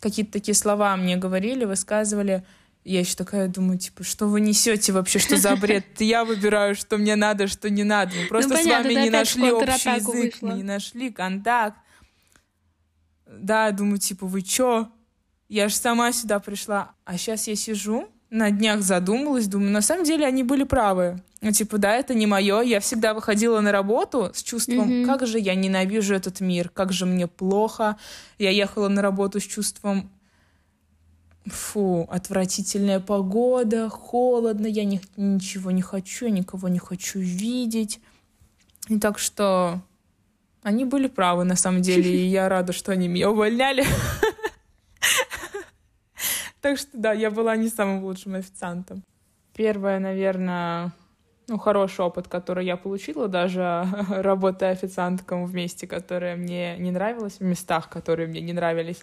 Какие-то 0.00 0.32
такие 0.32 0.54
слова 0.54 0.96
мне 0.96 1.16
говорили, 1.16 1.64
высказывали. 1.64 2.44
Я 2.84 3.00
еще 3.00 3.16
такая 3.16 3.48
думаю, 3.48 3.78
типа, 3.78 4.04
что 4.04 4.26
вы 4.26 4.40
несете 4.40 4.92
вообще, 4.92 5.18
что 5.18 5.36
за 5.36 5.56
бред? 5.56 5.84
Я 5.98 6.24
выбираю, 6.24 6.74
что 6.74 6.96
мне 6.96 7.16
надо, 7.16 7.48
что 7.48 7.68
не 7.68 7.84
надо. 7.84 8.12
Мы 8.14 8.28
просто 8.28 8.50
ну, 8.50 8.56
понятно, 8.56 8.90
с 8.90 8.94
вами 8.94 9.04
не 9.04 9.10
нашли 9.10 9.50
общий 9.50 9.90
язык, 9.90 10.40
вышла. 10.40 10.54
не 10.54 10.62
нашли 10.62 11.10
контакт. 11.10 11.76
Да, 13.26 13.70
думаю, 13.72 13.98
типа, 13.98 14.26
вы 14.26 14.42
чё? 14.42 14.88
Я 15.48 15.68
же 15.68 15.74
сама 15.74 16.12
сюда 16.12 16.38
пришла. 16.38 16.92
А 17.04 17.18
сейчас 17.18 17.48
я 17.48 17.56
сижу, 17.56 18.08
на 18.30 18.50
днях 18.50 18.80
задумалась, 18.82 19.48
думаю, 19.48 19.72
на 19.72 19.82
самом 19.82 20.04
деле 20.04 20.24
они 20.24 20.44
были 20.44 20.64
правы. 20.64 21.20
Ну, 21.40 21.52
типа, 21.52 21.78
да, 21.78 21.94
это 21.94 22.14
не 22.14 22.26
мое. 22.26 22.62
Я 22.62 22.80
всегда 22.80 23.14
выходила 23.14 23.60
на 23.60 23.70
работу 23.70 24.30
с 24.34 24.42
чувством, 24.42 24.90
mm-hmm. 24.90 25.06
как 25.06 25.26
же 25.26 25.38
я 25.38 25.54
ненавижу 25.54 26.14
этот 26.14 26.40
мир, 26.40 26.68
как 26.68 26.92
же 26.92 27.06
мне 27.06 27.28
плохо. 27.28 27.96
Я 28.38 28.50
ехала 28.50 28.88
на 28.88 29.02
работу 29.02 29.38
с 29.38 29.44
чувством, 29.44 30.10
фу, 31.46 32.08
отвратительная 32.10 33.00
погода, 33.00 33.88
холодно, 33.88 34.66
я 34.66 34.84
ни, 34.84 35.00
ничего 35.16 35.70
не 35.70 35.82
хочу, 35.82 36.26
я 36.26 36.30
никого 36.32 36.68
не 36.68 36.78
хочу 36.78 37.20
видеть. 37.20 38.00
И 38.88 38.98
так 38.98 39.18
что 39.18 39.80
они 40.62 40.84
были 40.84 41.06
правы, 41.06 41.44
на 41.44 41.56
самом 41.56 41.82
деле, 41.82 42.10
и 42.10 42.26
я 42.26 42.48
рада, 42.48 42.72
что 42.72 42.92
они 42.92 43.08
меня 43.08 43.30
увольняли. 43.30 43.84
Так 46.60 46.76
что 46.76 46.90
да, 46.92 47.12
я 47.12 47.30
была 47.30 47.54
не 47.54 47.68
самым 47.68 48.02
лучшим 48.02 48.34
официантом. 48.34 49.04
Первое, 49.54 50.00
наверное, 50.00 50.92
ну, 51.48 51.58
хороший 51.58 52.04
опыт, 52.04 52.28
который 52.28 52.66
я 52.66 52.76
получила, 52.76 53.26
даже 53.26 53.86
работая 54.10 54.72
официантком 54.72 55.46
в 55.46 55.54
месте, 55.54 55.86
которое 55.86 56.36
мне 56.36 56.76
не 56.78 56.90
нравилось, 56.90 57.38
в 57.40 57.44
местах, 57.44 57.88
которые 57.88 58.28
мне 58.28 58.40
не 58.40 58.52
нравились, 58.52 59.02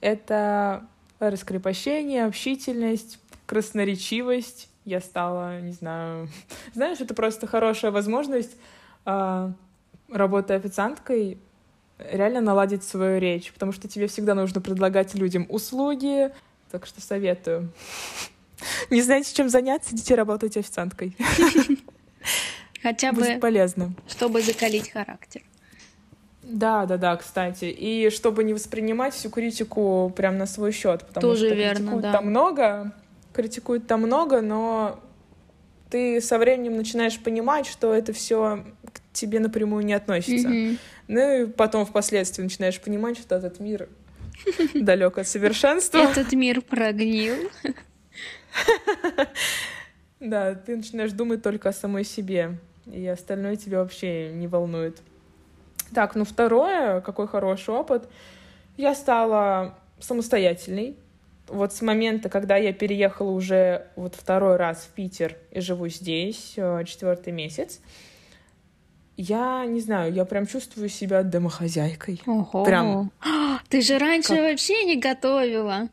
это 0.00 0.86
раскрепощение, 1.20 2.26
общительность, 2.26 3.18
красноречивость. 3.46 4.68
Я 4.84 5.00
стала, 5.00 5.60
не 5.60 5.72
знаю... 5.72 6.28
Знаешь, 6.74 7.00
это 7.00 7.14
просто 7.14 7.46
хорошая 7.46 7.90
возможность, 7.90 8.56
э, 9.06 9.52
работая 10.10 10.58
официанткой, 10.58 11.38
реально 11.98 12.40
наладить 12.40 12.84
свою 12.84 13.20
речь, 13.20 13.52
потому 13.52 13.72
что 13.72 13.88
тебе 13.88 14.06
всегда 14.06 14.34
нужно 14.34 14.60
предлагать 14.60 15.14
людям 15.14 15.46
услуги, 15.48 16.32
так 16.70 16.86
что 16.86 17.00
советую. 17.00 17.72
Не 18.90 19.02
знаете, 19.02 19.34
чем 19.34 19.48
заняться, 19.48 19.94
идите 19.94 20.14
работать 20.14 20.56
официанткой. 20.56 21.16
Хотя 22.82 23.12
бы 23.12 23.38
полезно. 23.40 23.92
Чтобы 24.08 24.40
закалить 24.42 24.90
характер. 24.90 25.42
Да, 26.42 26.86
да, 26.86 26.96
да, 26.96 27.16
кстати. 27.16 27.66
И 27.66 28.08
чтобы 28.10 28.42
не 28.42 28.54
воспринимать 28.54 29.14
всю 29.14 29.28
критику 29.28 30.12
прям 30.16 30.38
на 30.38 30.46
свой 30.46 30.72
счет, 30.72 31.06
потому 31.06 31.32
Тоже 31.32 31.46
что 31.46 31.54
верно, 31.54 31.74
критикуют 31.74 32.02
да. 32.02 32.12
там 32.12 32.26
много, 32.26 32.92
критикуют 33.34 33.86
там 33.86 34.02
много, 34.02 34.40
но 34.40 34.98
ты 35.90 36.20
со 36.20 36.38
временем 36.38 36.76
начинаешь 36.76 37.18
понимать, 37.18 37.66
что 37.66 37.92
это 37.92 38.12
все 38.12 38.64
к 38.92 39.00
тебе 39.12 39.40
напрямую 39.40 39.84
не 39.84 39.92
относится. 39.92 40.48
Mm-hmm. 40.48 40.78
Ну 41.08 41.42
и 41.42 41.46
потом 41.46 41.84
впоследствии 41.84 42.42
начинаешь 42.42 42.80
понимать, 42.80 43.18
что 43.18 43.34
этот 43.34 43.60
мир 43.60 43.88
далек 44.74 45.18
от 45.18 45.28
совершенства. 45.28 45.98
Этот 45.98 46.32
мир 46.32 46.62
прогнил. 46.62 47.34
Да, 50.20 50.54
ты 50.56 50.76
начинаешь 50.76 51.12
думать 51.12 51.44
только 51.44 51.68
о 51.68 51.72
самой 51.72 52.02
себе, 52.02 52.58
и 52.86 53.06
остальное 53.06 53.54
тебя 53.54 53.78
вообще 53.78 54.32
не 54.32 54.48
волнует. 54.48 54.98
Так, 55.94 56.16
ну 56.16 56.24
второе, 56.24 57.00
какой 57.00 57.28
хороший 57.28 57.74
опыт. 57.74 58.08
Я 58.76 58.94
стала 58.94 59.78
самостоятельной. 60.00 60.96
Вот 61.46 61.72
с 61.72 61.82
момента, 61.82 62.28
когда 62.28 62.56
я 62.56 62.72
переехала 62.72 63.30
уже 63.30 63.86
вот 63.96 64.14
второй 64.16 64.56
раз 64.56 64.78
в 64.78 64.88
Питер 64.88 65.36
и 65.50 65.60
живу 65.60 65.88
здесь, 65.88 66.54
э, 66.56 66.84
четвертый 66.84 67.32
месяц, 67.32 67.80
я 69.16 69.64
не 69.66 69.80
знаю, 69.80 70.12
я 70.12 70.24
прям 70.24 70.46
чувствую 70.46 70.88
себя 70.88 71.22
домохозяйкой. 71.22 72.20
Ого. 72.26 72.64
Прям. 72.64 73.10
Ты 73.68 73.80
же 73.80 73.98
раньше 73.98 74.36
как... 74.36 74.40
вообще 74.40 74.84
не 74.84 74.96
готовила. 74.96 75.88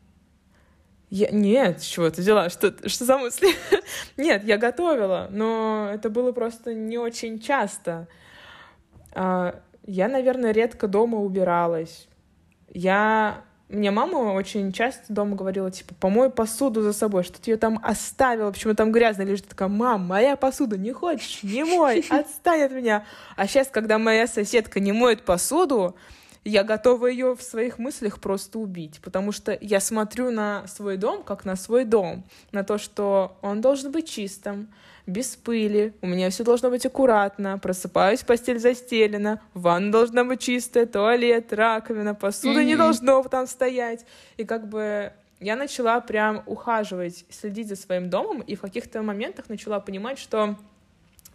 Я... 1.08 1.28
Нет, 1.30 1.82
чего 1.82 2.10
ты 2.10 2.20
взяла? 2.20 2.48
Что, 2.50 2.74
что 2.88 3.04
за 3.04 3.18
мысли? 3.18 3.48
Нет, 4.16 4.44
я 4.44 4.58
готовила, 4.58 5.28
но 5.30 5.88
это 5.92 6.10
было 6.10 6.32
просто 6.32 6.74
не 6.74 6.98
очень 6.98 7.38
часто. 7.38 8.08
А, 9.12 9.60
я, 9.84 10.08
наверное, 10.08 10.50
редко 10.50 10.88
дома 10.88 11.18
убиралась. 11.18 12.08
Я 12.68 13.44
мне 13.68 13.90
мама 13.90 14.32
очень 14.32 14.72
часто 14.72 15.12
дома 15.12 15.34
говорила, 15.34 15.70
типа, 15.72 15.94
помой 15.98 16.30
посуду 16.30 16.82
за 16.82 16.92
собой, 16.92 17.24
что 17.24 17.40
ты 17.40 17.50
ее 17.50 17.56
там 17.56 17.80
оставила, 17.82 18.52
почему 18.52 18.74
там 18.74 18.92
грязно 18.92 19.22
лежит. 19.22 19.48
Такая, 19.48 19.68
мам, 19.68 20.06
моя 20.06 20.36
посуда 20.36 20.78
не 20.78 20.92
хочешь, 20.92 21.42
не 21.42 21.64
мой, 21.64 22.04
отстань 22.10 22.62
от 22.62 22.72
меня. 22.72 23.04
А 23.34 23.48
сейчас, 23.48 23.68
когда 23.68 23.98
моя 23.98 24.28
соседка 24.28 24.78
не 24.78 24.92
моет 24.92 25.22
посуду, 25.22 25.96
я 26.46 26.62
готова 26.62 27.08
ее 27.08 27.34
в 27.34 27.42
своих 27.42 27.78
мыслях 27.78 28.20
просто 28.20 28.60
убить, 28.60 29.00
потому 29.02 29.32
что 29.32 29.56
я 29.60 29.80
смотрю 29.80 30.30
на 30.30 30.66
свой 30.68 30.96
дом 30.96 31.24
как 31.24 31.44
на 31.44 31.56
свой 31.56 31.84
дом, 31.84 32.24
на 32.52 32.62
то, 32.62 32.78
что 32.78 33.36
он 33.42 33.60
должен 33.60 33.90
быть 33.90 34.08
чистым, 34.08 34.68
без 35.06 35.36
пыли, 35.36 35.92
у 36.02 36.06
меня 36.06 36.30
все 36.30 36.44
должно 36.44 36.70
быть 36.70 36.86
аккуратно, 36.86 37.58
просыпаюсь, 37.58 38.22
постель 38.22 38.60
застелена, 38.60 39.40
ванна 39.54 39.90
должна 39.90 40.24
быть 40.24 40.40
чистая, 40.40 40.86
туалет, 40.86 41.52
раковина, 41.52 42.14
посуда 42.14 42.60
mm-hmm. 42.60 42.64
не 42.64 42.76
должно 42.76 43.22
там 43.24 43.46
стоять. 43.46 44.04
И 44.36 44.44
как 44.44 44.68
бы 44.68 45.12
я 45.40 45.56
начала 45.56 46.00
прям 46.00 46.42
ухаживать, 46.46 47.24
следить 47.28 47.68
за 47.68 47.76
своим 47.76 48.08
домом, 48.08 48.40
и 48.40 48.54
в 48.54 48.60
каких-то 48.60 49.02
моментах 49.02 49.48
начала 49.48 49.80
понимать, 49.80 50.18
что, 50.18 50.56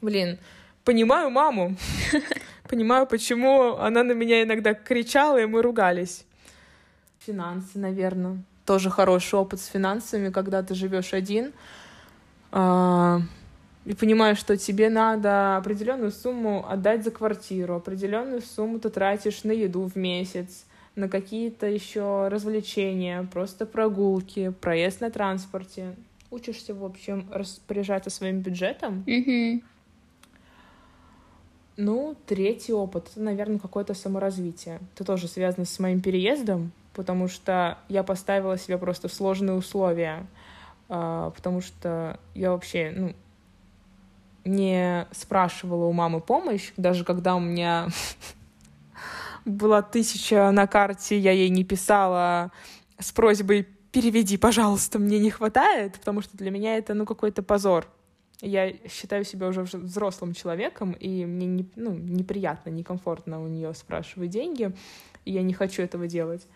блин, 0.02 0.38
понимаю 0.84 1.30
маму, 1.30 1.76
понимаю, 2.72 3.06
почему 3.06 3.76
она 3.76 4.02
на 4.04 4.14
меня 4.14 4.44
иногда 4.44 4.74
кричала, 4.74 5.42
и 5.42 5.46
мы 5.46 5.62
ругались. 5.62 6.26
Финансы, 7.20 7.78
наверное. 7.78 8.42
Тоже 8.66 8.90
хороший 8.90 9.36
опыт 9.36 9.60
с 9.60 9.66
финансами, 9.66 10.30
когда 10.30 10.64
ты 10.64 10.74
живешь 10.74 11.14
один. 11.14 11.52
А, 12.52 13.20
и 13.84 13.94
понимаешь, 13.94 14.38
что 14.38 14.56
тебе 14.56 14.90
надо 14.90 15.58
определенную 15.58 16.12
сумму 16.12 16.66
отдать 16.68 17.04
за 17.04 17.12
квартиру, 17.12 17.76
определенную 17.76 18.42
сумму 18.42 18.80
ты 18.80 18.90
тратишь 18.90 19.44
на 19.44 19.52
еду 19.52 19.90
в 19.90 19.98
месяц, 19.98 20.66
на 20.96 21.10
какие-то 21.10 21.68
еще 21.68 22.30
развлечения, 22.30 23.28
просто 23.34 23.66
прогулки, 23.66 24.54
проезд 24.62 25.02
на 25.02 25.12
транспорте. 25.12 25.96
Учишься, 26.30 26.74
в 26.74 26.86
общем, 26.86 27.28
распоряжаться 27.32 28.10
своим 28.10 28.40
бюджетом. 28.40 29.04
Мгм. 29.06 29.62
Ну, 31.78 32.16
третий 32.28 32.74
опыт, 32.74 33.10
это, 33.12 33.22
наверное, 33.22 33.60
какое-то 33.60 33.94
саморазвитие. 33.94 34.80
Это 34.94 35.04
тоже 35.04 35.28
связано 35.28 35.66
с 35.66 35.80
моим 35.80 36.02
переездом, 36.02 36.72
потому 36.94 37.28
что 37.28 37.78
я 37.88 38.04
поставила 38.04 38.58
себе 38.58 38.78
просто 38.78 39.08
сложные 39.08 39.56
условия, 39.56 40.28
а, 40.90 41.32
потому 41.32 41.62
что 41.62 42.20
я 42.36 42.52
вообще, 42.52 42.94
ну, 42.96 43.16
не 44.44 45.08
спрашивала 45.12 45.86
у 45.86 45.94
мамы 45.94 46.20
помощь, 46.20 46.74
даже 46.76 47.06
когда 47.06 47.36
у 47.36 47.40
меня 47.40 47.88
была 49.46 49.82
тысяча 49.82 50.52
на 50.52 50.68
карте, 50.68 51.18
я 51.18 51.32
ей 51.32 51.50
не 51.50 51.64
писала 51.64 52.52
с 53.00 53.12
просьбой 53.12 53.68
переведи, 53.92 54.38
пожалуйста, 54.38 55.00
мне 55.00 55.20
не 55.20 55.30
хватает, 55.30 56.00
потому 56.00 56.22
что 56.22 56.38
для 56.38 56.52
меня 56.52 56.78
это, 56.78 56.94
ну, 56.94 57.06
какой-то 57.06 57.44
позор. 57.44 57.88
Я 58.42 58.74
считаю 58.90 59.24
себя 59.24 59.48
уже 59.48 59.62
взрослым 59.62 60.34
человеком, 60.34 60.94
и 60.94 61.26
мне 61.26 61.46
не, 61.46 61.70
ну, 61.76 61.92
неприятно, 61.94 62.72
некомфортно 62.72 63.42
у 63.42 63.48
нее 63.48 63.74
спрашивать 63.76 64.32
деньги, 64.32 64.76
и 65.26 65.32
я 65.32 65.44
не 65.44 65.54
хочу 65.54 65.84
этого 65.84 66.08
делать. 66.08 66.48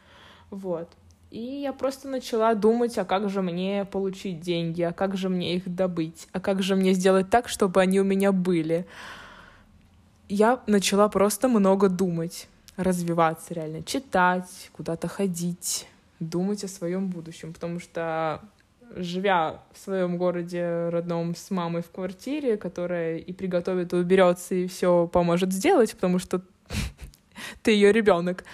Вот. 0.50 0.90
И 1.30 1.62
я 1.62 1.74
просто 1.74 2.08
начала 2.08 2.56
думать, 2.56 2.98
а 2.98 3.06
как 3.06 3.30
же 3.30 3.42
мне 3.42 3.86
получить 3.86 4.40
деньги, 4.40 4.82
а 4.82 4.94
как 4.94 5.16
же 5.16 5.30
мне 5.30 5.56
их 5.56 5.74
добыть, 5.74 6.28
а 6.32 6.40
как 6.40 6.64
же 6.64 6.76
мне 6.76 6.94
сделать 6.94 7.30
так, 7.30 7.50
чтобы 7.50 7.82
они 7.82 8.00
у 8.00 8.04
меня 8.04 8.32
были. 8.32 8.88
Я 10.28 10.64
начала 10.66 11.08
просто 11.08 11.48
много 11.48 11.90
думать, 11.90 12.48
развиваться 12.78 13.54
реально, 13.54 13.84
читать, 13.84 14.70
куда-то 14.72 15.08
ходить, 15.08 15.88
думать 16.20 16.64
о 16.64 16.68
своем 16.68 17.10
будущем, 17.10 17.54
потому 17.54 17.80
что 17.80 18.42
живя 18.96 19.64
в 19.72 19.78
своем 19.78 20.18
городе 20.18 20.90
родном 20.90 21.36
с 21.36 21.52
мамой 21.52 21.82
в 21.82 21.92
квартире, 21.92 22.58
которая 22.58 23.18
и 23.18 23.34
приготовит, 23.34 23.94
и 23.94 23.98
уберется, 23.98 24.56
и 24.56 24.68
все 24.68 25.08
поможет 25.08 25.52
сделать, 25.52 25.94
потому 25.94 26.20
что 26.20 26.42
ты 27.64 27.72
ее 27.72 27.92
ребенок, 27.92 28.46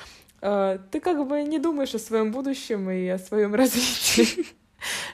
э, 0.42 0.80
ты 0.92 1.00
как 1.00 1.28
бы 1.28 1.44
не 1.44 1.60
думаешь 1.60 1.96
о 1.96 2.00
своем 2.00 2.32
будущем 2.32 2.90
и 2.90 3.08
о 3.08 3.18
своем 3.18 3.56
развитии. 3.62 4.46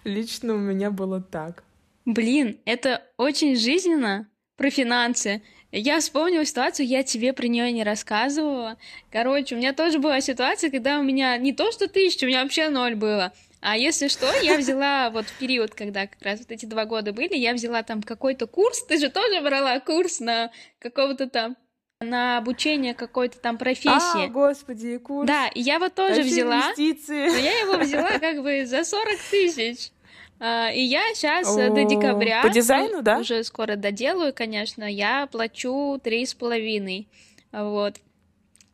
Лично 0.03 0.53
у 0.53 0.59
меня 0.59 0.91
было 0.91 1.21
так. 1.21 1.63
Блин, 2.05 2.57
это 2.65 3.03
очень 3.17 3.57
жизненно 3.57 4.29
про 4.55 4.69
финансы. 4.69 5.41
Я 5.71 5.99
вспомнила 5.99 6.45
ситуацию, 6.45 6.87
я 6.87 7.03
тебе 7.03 7.33
про 7.33 7.47
нее 7.47 7.71
не 7.73 7.83
рассказывала. 7.83 8.77
Короче, 9.11 9.55
у 9.55 9.57
меня 9.57 9.73
тоже 9.73 9.99
была 9.99 10.21
ситуация, 10.21 10.71
когда 10.71 10.99
у 10.99 11.03
меня 11.03 11.37
не 11.37 11.51
то 11.51 11.71
что 11.71 11.87
тысяча, 11.89 12.23
у 12.23 12.27
меня 12.27 12.43
вообще 12.43 12.69
ноль 12.69 12.95
было. 12.95 13.33
А 13.69 13.75
если 13.75 14.07
что, 14.07 14.31
я 14.41 14.57
взяла 14.57 15.09
вот 15.13 15.25
в 15.25 15.37
период, 15.37 15.75
когда 15.75 16.07
как 16.07 16.21
раз 16.21 16.39
вот 16.39 16.51
эти 16.51 16.65
два 16.65 16.85
года 16.85 17.11
были, 17.11 17.35
я 17.35 17.53
взяла 17.53 17.83
там 17.83 18.01
какой-то 18.01 18.47
курс. 18.47 18.81
Ты 18.85 18.97
же 18.97 19.09
тоже 19.09 19.41
брала 19.41 19.81
курс 19.81 20.21
на 20.21 20.51
какого-то 20.79 21.27
там 21.27 21.57
на 21.99 22.37
обучение 22.37 22.93
какой-то 22.93 23.39
там 23.39 23.55
А, 23.55 23.57
профессии. 23.57 24.27
господи, 24.27 24.97
курс. 24.99 25.27
Да, 25.27 25.47
и 25.49 25.59
я 25.61 25.79
вот 25.79 25.95
тоже 25.95 26.15
Вообще 26.21 26.29
взяла. 26.29 26.61
инвестиции. 26.77 27.27
Но 27.27 27.35
я 27.35 27.59
его 27.59 27.77
взяла 27.77 28.09
как 28.19 28.41
бы 28.41 28.65
за 28.65 28.85
40 28.85 29.17
тысяч. 29.31 29.91
А, 30.39 30.71
И 30.71 30.79
я 30.79 31.01
сейчас 31.13 31.53
до 31.53 31.65
О, 31.73 31.83
декабря, 31.85 32.43
по 32.43 32.49
дизайну, 32.49 32.97
ну, 32.97 33.01
да? 33.01 33.17
уже 33.17 33.43
скоро 33.43 33.75
доделаю, 33.75 34.33
конечно, 34.33 34.85
я 34.85 35.27
плачу 35.27 35.99
три 36.01 36.25
с 36.25 36.33
половиной, 36.35 37.09
вот. 37.51 37.95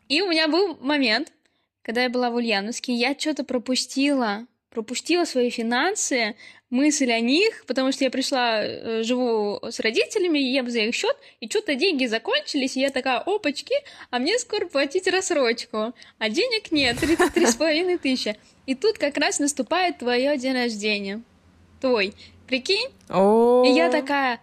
И 0.07 0.21
у 0.21 0.29
меня 0.29 0.47
был 0.47 0.77
момент, 0.81 1.31
когда 1.81 2.03
я 2.03 2.09
была 2.09 2.29
в 2.29 2.35
Ульяновске, 2.35 2.93
я 2.93 3.17
что-то 3.17 3.43
пропустила, 3.45 4.45
пропустила 4.73 5.25
свои 5.25 5.49
финансы, 5.49 6.35
мысль 6.69 7.11
о 7.11 7.19
них, 7.19 7.63
потому 7.67 7.91
что 7.91 8.03
я 8.03 8.09
пришла, 8.09 8.63
э, 8.63 9.03
живу 9.03 9.59
с 9.61 9.79
родителями, 9.79 10.39
ем 10.39 10.69
за 10.69 10.79
их 10.79 10.95
счет, 10.95 11.15
и 11.39 11.47
что-то 11.47 11.75
деньги 11.75 12.07
закончились, 12.07 12.75
и 12.75 12.81
я 12.81 12.89
такая, 12.89 13.19
опачки, 13.19 13.75
а 14.09 14.17
мне 14.19 14.37
скоро 14.39 14.65
платить 14.65 15.07
рассрочку, 15.07 15.93
а 16.17 16.29
денег 16.29 16.71
нет, 16.71 16.97
три 16.97 17.15
три 17.15 17.45
с 17.45 17.55
половиной 17.55 17.97
тысячи. 17.97 18.35
И 18.65 18.75
тут 18.75 18.97
как 18.97 19.17
раз 19.17 19.39
наступает 19.39 19.99
твое 19.99 20.35
день 20.37 20.53
рождения, 20.53 21.21
твой, 21.79 22.13
прикинь? 22.47 22.89
О, 23.09 23.63
И 23.65 23.69
я 23.69 23.91
такая, 23.91 24.39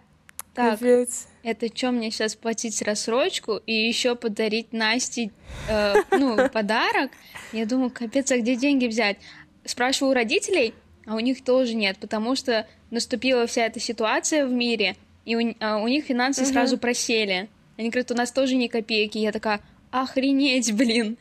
так, 0.53 0.79
капец. 0.79 1.27
это 1.43 1.67
что 1.75 1.91
мне 1.91 2.11
сейчас 2.11 2.35
платить 2.35 2.81
рассрочку 2.81 3.57
и 3.65 3.73
еще 3.73 4.15
подарить 4.15 4.71
Насте, 4.71 5.31
э, 5.67 5.95
ну, 6.11 6.49
подарок? 6.49 7.11
Я 7.51 7.65
думаю, 7.65 7.89
капец, 7.89 8.31
а 8.31 8.37
где 8.37 8.55
деньги 8.55 8.87
взять? 8.87 9.17
Спрашиваю 9.65 10.11
у 10.11 10.15
родителей, 10.15 10.73
а 11.05 11.15
у 11.15 11.19
них 11.19 11.43
тоже 11.43 11.73
нет, 11.75 11.97
потому 11.99 12.35
что 12.35 12.67
наступила 12.89 13.47
вся 13.47 13.65
эта 13.65 13.79
ситуация 13.79 14.45
в 14.45 14.51
мире, 14.51 14.95
и 15.25 15.35
у, 15.35 15.55
а 15.59 15.77
у 15.77 15.87
них 15.87 16.05
финансы 16.05 16.41
Мгм. 16.43 16.51
сразу 16.51 16.77
просели. 16.77 17.49
Они 17.77 17.89
говорят, 17.89 18.11
у 18.11 18.15
нас 18.15 18.31
тоже 18.31 18.55
ни 18.55 18.67
копейки. 18.67 19.17
Я 19.17 19.31
такая, 19.31 19.61
охренеть, 19.91 20.73
блин. 20.73 21.17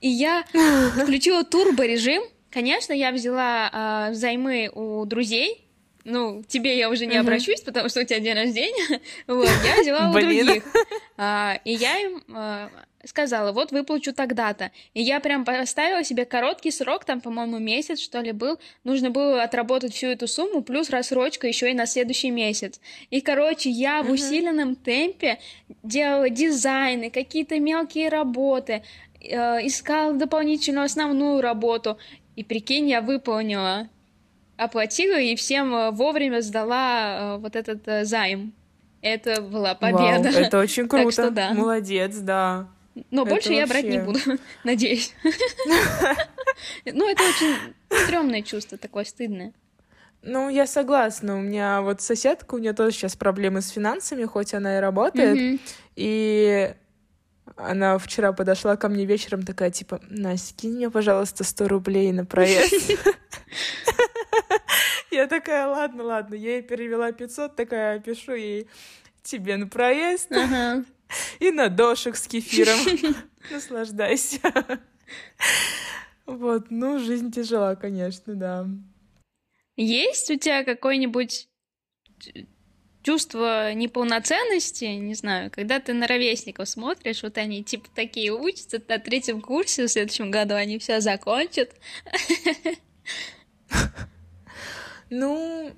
И 0.00 0.08
я 0.08 0.44
включила 1.02 1.44
турбо-режим. 1.44 2.22
Конечно, 2.50 2.92
я 2.92 3.12
взяла 3.12 3.68
а, 3.72 4.10
взаймы 4.10 4.70
у 4.74 5.04
друзей. 5.04 5.64
Ну, 6.04 6.42
тебе 6.48 6.78
я 6.78 6.88
уже 6.88 7.04
не 7.06 7.18
Мгм. 7.18 7.26
обращусь, 7.26 7.60
потому 7.60 7.88
что 7.90 8.00
у 8.00 8.04
тебя 8.04 8.20
день 8.20 8.34
рождения. 8.34 9.00
Вот, 9.26 9.48
я 9.64 9.80
взяла 9.82 10.10
у 10.10 10.12
других. 10.14 10.64
А, 11.18 11.58
и 11.64 11.72
я 11.72 11.98
им 11.98 12.22
а, 12.34 12.70
сказала, 13.04 13.52
вот 13.52 13.72
выплачу 13.72 14.12
тогда-то. 14.12 14.70
И 14.94 15.02
я 15.02 15.20
прям 15.20 15.44
поставила 15.44 16.02
себе 16.02 16.24
короткий 16.24 16.70
срок, 16.70 17.04
там, 17.04 17.20
по-моему, 17.20 17.58
месяц, 17.58 18.00
что 18.00 18.20
ли, 18.20 18.32
был. 18.32 18.58
Нужно 18.84 19.10
было 19.10 19.42
отработать 19.42 19.94
всю 19.94 20.08
эту 20.08 20.26
сумму, 20.26 20.62
плюс 20.62 20.90
рассрочка 20.90 21.46
еще 21.46 21.70
и 21.70 21.74
на 21.74 21.86
следующий 21.86 22.30
месяц. 22.30 22.80
И, 23.10 23.20
короче, 23.20 23.70
я 23.70 24.02
в 24.02 24.10
усиленном 24.10 24.74
темпе 24.74 25.38
делала 25.82 26.28
дизайны, 26.28 27.10
какие-то 27.10 27.60
мелкие 27.60 28.08
работы, 28.08 28.82
э, 29.20 29.66
искала 29.66 30.12
дополнительную 30.14 30.84
основную 30.84 31.40
работу. 31.40 31.98
И 32.36 32.44
прикинь, 32.44 32.88
я 32.88 33.00
выполнила, 33.00 33.88
оплатила 34.56 35.18
и 35.18 35.36
всем 35.36 35.74
э, 35.74 35.90
вовремя 35.92 36.40
сдала 36.40 37.36
э, 37.36 37.38
вот 37.38 37.56
этот 37.56 37.86
э, 37.86 38.04
займ. 38.04 38.52
Это 39.00 39.40
была 39.40 39.74
победа. 39.74 40.30
Вау, 40.30 40.42
это 40.42 40.58
очень 40.58 40.82
Так 40.88 41.00
круто. 41.00 41.12
что 41.12 41.30
да. 41.30 41.54
Молодец, 41.54 42.16
да. 42.16 42.68
Но 43.10 43.22
Это 43.22 43.30
больше 43.30 43.52
я 43.52 43.66
брать 43.66 43.84
не 43.84 43.98
вообще- 44.00 44.24
буду, 44.30 44.40
надеюсь. 44.64 45.14
Ну, 46.84 47.08
это 47.08 47.22
очень 47.22 47.54
стрёмное 48.04 48.42
чувство, 48.42 48.76
такое 48.78 49.04
стыдное. 49.04 49.52
Ну, 50.22 50.48
я 50.48 50.66
согласна. 50.66 51.36
У 51.36 51.40
меня 51.40 51.80
вот 51.82 52.00
соседка, 52.00 52.56
у 52.56 52.58
нее 52.58 52.72
тоже 52.72 52.90
сейчас 52.96 53.14
проблемы 53.14 53.60
с 53.62 53.68
финансами, 53.68 54.24
хоть 54.24 54.54
она 54.54 54.78
и 54.78 54.80
работает. 54.80 55.60
И 55.94 56.74
она 57.56 57.98
вчера 57.98 58.32
подошла 58.32 58.76
ко 58.76 58.88
мне 58.88 59.04
вечером, 59.04 59.42
такая, 59.44 59.70
типа, 59.70 60.00
Настя, 60.08 60.54
кинь 60.56 60.74
мне, 60.74 60.90
пожалуйста, 60.90 61.44
100 61.44 61.68
рублей 61.68 62.12
на 62.12 62.24
проезд. 62.26 62.74
Я 65.10 65.26
такая, 65.26 65.66
ладно, 65.66 66.02
ладно. 66.04 66.34
Я 66.34 66.54
ей 66.54 66.62
перевела 66.62 67.12
500, 67.12 67.56
такая, 67.56 67.98
пишу 68.00 68.34
ей, 68.34 68.68
тебе 69.22 69.56
на 69.56 69.66
проезд. 69.66 70.30
и 71.40 71.50
на 71.50 71.68
дошек 71.68 72.16
с 72.16 72.26
кефиром. 72.26 72.78
Наслаждайся. 73.50 74.40
Вот, 76.26 76.70
ну, 76.70 76.98
жизнь 76.98 77.32
тяжела, 77.32 77.74
конечно, 77.74 78.34
да. 78.34 78.66
Есть 79.76 80.30
у 80.30 80.36
тебя 80.36 80.64
какое-нибудь 80.64 81.48
ч- 82.18 82.46
чувство 83.02 83.72
неполноценности, 83.72 84.84
не 84.84 85.14
знаю, 85.14 85.50
когда 85.50 85.80
ты 85.80 85.94
на 85.94 86.06
ровесников 86.06 86.68
смотришь, 86.68 87.22
вот 87.22 87.38
они 87.38 87.64
типа 87.64 87.88
такие 87.94 88.32
учатся 88.32 88.82
на 88.86 88.98
третьем 88.98 89.40
курсе, 89.40 89.86
в 89.86 89.90
следующем 89.90 90.30
году 90.30 90.54
они 90.54 90.78
все 90.78 91.00
закончат. 91.00 91.74
Ну, 95.10 95.74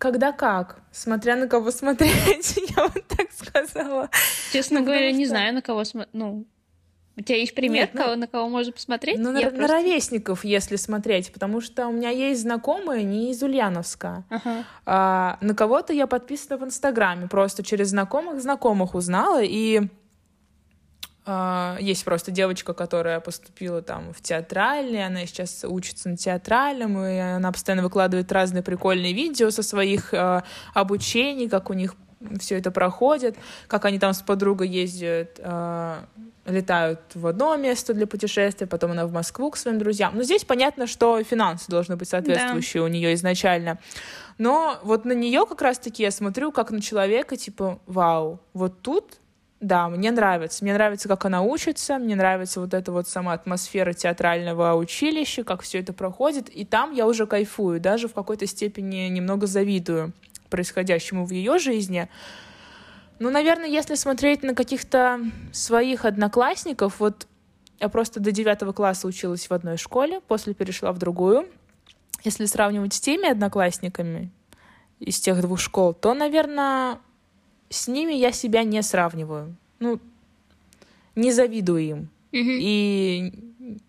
когда 0.00 0.32
как, 0.32 0.80
смотря 0.90 1.36
на 1.36 1.46
кого 1.46 1.70
смотреть, 1.70 2.56
я 2.76 2.82
вот 2.88 3.04
так 3.06 3.28
сказала. 3.32 4.08
Честно 4.52 4.80
Ну, 4.80 4.86
говоря, 4.86 5.12
не 5.12 5.24
что- 5.26 5.30
знаю, 5.30 5.54
на 5.54 5.62
кого 5.62 5.84
смотреть. 5.84 6.14
Ну, 6.14 6.46
у 7.16 7.22
тебя 7.22 7.36
есть 7.38 7.54
пример, 7.54 7.82
Нет, 7.82 7.90
ну- 7.94 8.02
кого- 8.02 8.16
на 8.16 8.26
кого 8.26 8.48
можно 8.48 8.72
посмотреть? 8.72 9.18
Ну, 9.18 9.30
на, 9.30 9.40
на 9.42 9.50
просто- 9.50 9.66
ровесников, 9.68 10.42
если 10.44 10.76
смотреть, 10.76 11.32
потому 11.32 11.60
что 11.60 11.86
у 11.86 11.92
меня 11.92 12.08
есть 12.10 12.40
знакомые 12.40 13.04
не 13.04 13.30
из 13.30 13.42
Ульяновска. 13.42 14.24
Ага. 14.30 14.64
А, 14.86 15.36
на 15.42 15.54
кого-то 15.54 15.92
я 15.92 16.06
подписана 16.06 16.56
в 16.56 16.64
Инстаграме, 16.64 17.28
просто 17.28 17.62
через 17.62 17.88
знакомых 17.88 18.40
знакомых 18.40 18.94
узнала, 18.94 19.42
и 19.42 19.82
есть 21.80 22.04
просто 22.04 22.30
девочка, 22.30 22.72
которая 22.72 23.20
поступила 23.20 23.82
там 23.82 24.12
в 24.12 24.22
театральный, 24.22 25.04
она 25.04 25.26
сейчас 25.26 25.64
учится 25.68 26.08
на 26.08 26.16
театральном, 26.16 26.98
и 27.04 27.18
она 27.18 27.52
постоянно 27.52 27.82
выкладывает 27.82 28.32
разные 28.32 28.62
прикольные 28.62 29.12
видео 29.12 29.50
со 29.50 29.62
своих 29.62 30.14
э, 30.14 30.42
обучений, 30.74 31.48
как 31.48 31.70
у 31.70 31.74
них 31.74 31.94
все 32.38 32.58
это 32.58 32.70
проходит, 32.70 33.36
как 33.66 33.84
они 33.84 33.98
там 33.98 34.12
с 34.12 34.22
подругой 34.22 34.68
ездят, 34.68 35.38
э, 35.38 36.04
летают 36.46 37.00
в 37.14 37.26
одно 37.26 37.56
место 37.56 37.94
для 37.94 38.06
путешествия, 38.06 38.66
потом 38.66 38.92
она 38.92 39.06
в 39.06 39.12
Москву 39.12 39.50
к 39.50 39.56
своим 39.56 39.78
друзьям. 39.78 40.16
Но 40.16 40.22
здесь 40.22 40.44
понятно, 40.44 40.86
что 40.86 41.22
финансы 41.22 41.66
должны 41.68 41.96
быть 41.96 42.08
соответствующие 42.08 42.82
да. 42.82 42.84
у 42.86 42.88
нее 42.88 43.14
изначально. 43.14 43.78
Но 44.38 44.78
вот 44.82 45.04
на 45.04 45.12
нее 45.12 45.46
как 45.46 45.60
раз-таки 45.62 46.02
я 46.02 46.10
смотрю 46.10 46.50
как 46.50 46.70
на 46.70 46.80
человека, 46.80 47.36
типа, 47.36 47.78
вау, 47.86 48.40
вот 48.52 48.80
тут 48.82 49.19
да, 49.60 49.90
мне 49.90 50.10
нравится. 50.10 50.64
Мне 50.64 50.72
нравится, 50.72 51.06
как 51.06 51.26
она 51.26 51.42
учится, 51.42 51.98
мне 51.98 52.16
нравится 52.16 52.60
вот 52.60 52.72
эта 52.72 52.92
вот 52.92 53.08
сама 53.08 53.34
атмосфера 53.34 53.92
театрального 53.92 54.74
училища, 54.74 55.44
как 55.44 55.60
все 55.60 55.80
это 55.80 55.92
проходит, 55.92 56.48
и 56.48 56.64
там 56.64 56.92
я 56.92 57.06
уже 57.06 57.26
кайфую, 57.26 57.78
даже 57.78 58.08
в 58.08 58.14
какой-то 58.14 58.46
степени 58.46 59.08
немного 59.08 59.46
завидую 59.46 60.12
происходящему 60.48 61.26
в 61.26 61.30
ее 61.30 61.58
жизни. 61.58 62.08
Ну, 63.18 63.28
наверное, 63.28 63.68
если 63.68 63.96
смотреть 63.96 64.42
на 64.42 64.54
каких-то 64.54 65.20
своих 65.52 66.06
одноклассников, 66.06 66.98
вот 66.98 67.26
я 67.78 67.90
просто 67.90 68.18
до 68.18 68.32
девятого 68.32 68.72
класса 68.72 69.06
училась 69.06 69.48
в 69.48 69.52
одной 69.52 69.76
школе, 69.76 70.20
после 70.20 70.54
перешла 70.54 70.90
в 70.92 70.98
другую. 70.98 71.46
Если 72.24 72.46
сравнивать 72.46 72.94
с 72.94 73.00
теми 73.00 73.28
одноклассниками 73.28 74.30
из 74.98 75.20
тех 75.20 75.40
двух 75.42 75.60
школ, 75.60 75.92
то, 75.92 76.14
наверное, 76.14 76.98
с 77.70 77.88
ними 77.88 78.12
я 78.12 78.32
себя 78.32 78.62
не 78.64 78.82
сравниваю. 78.82 79.56
Ну, 79.78 79.98
не 81.14 81.32
завидую 81.32 81.82
им. 81.82 82.08
И 82.32 83.32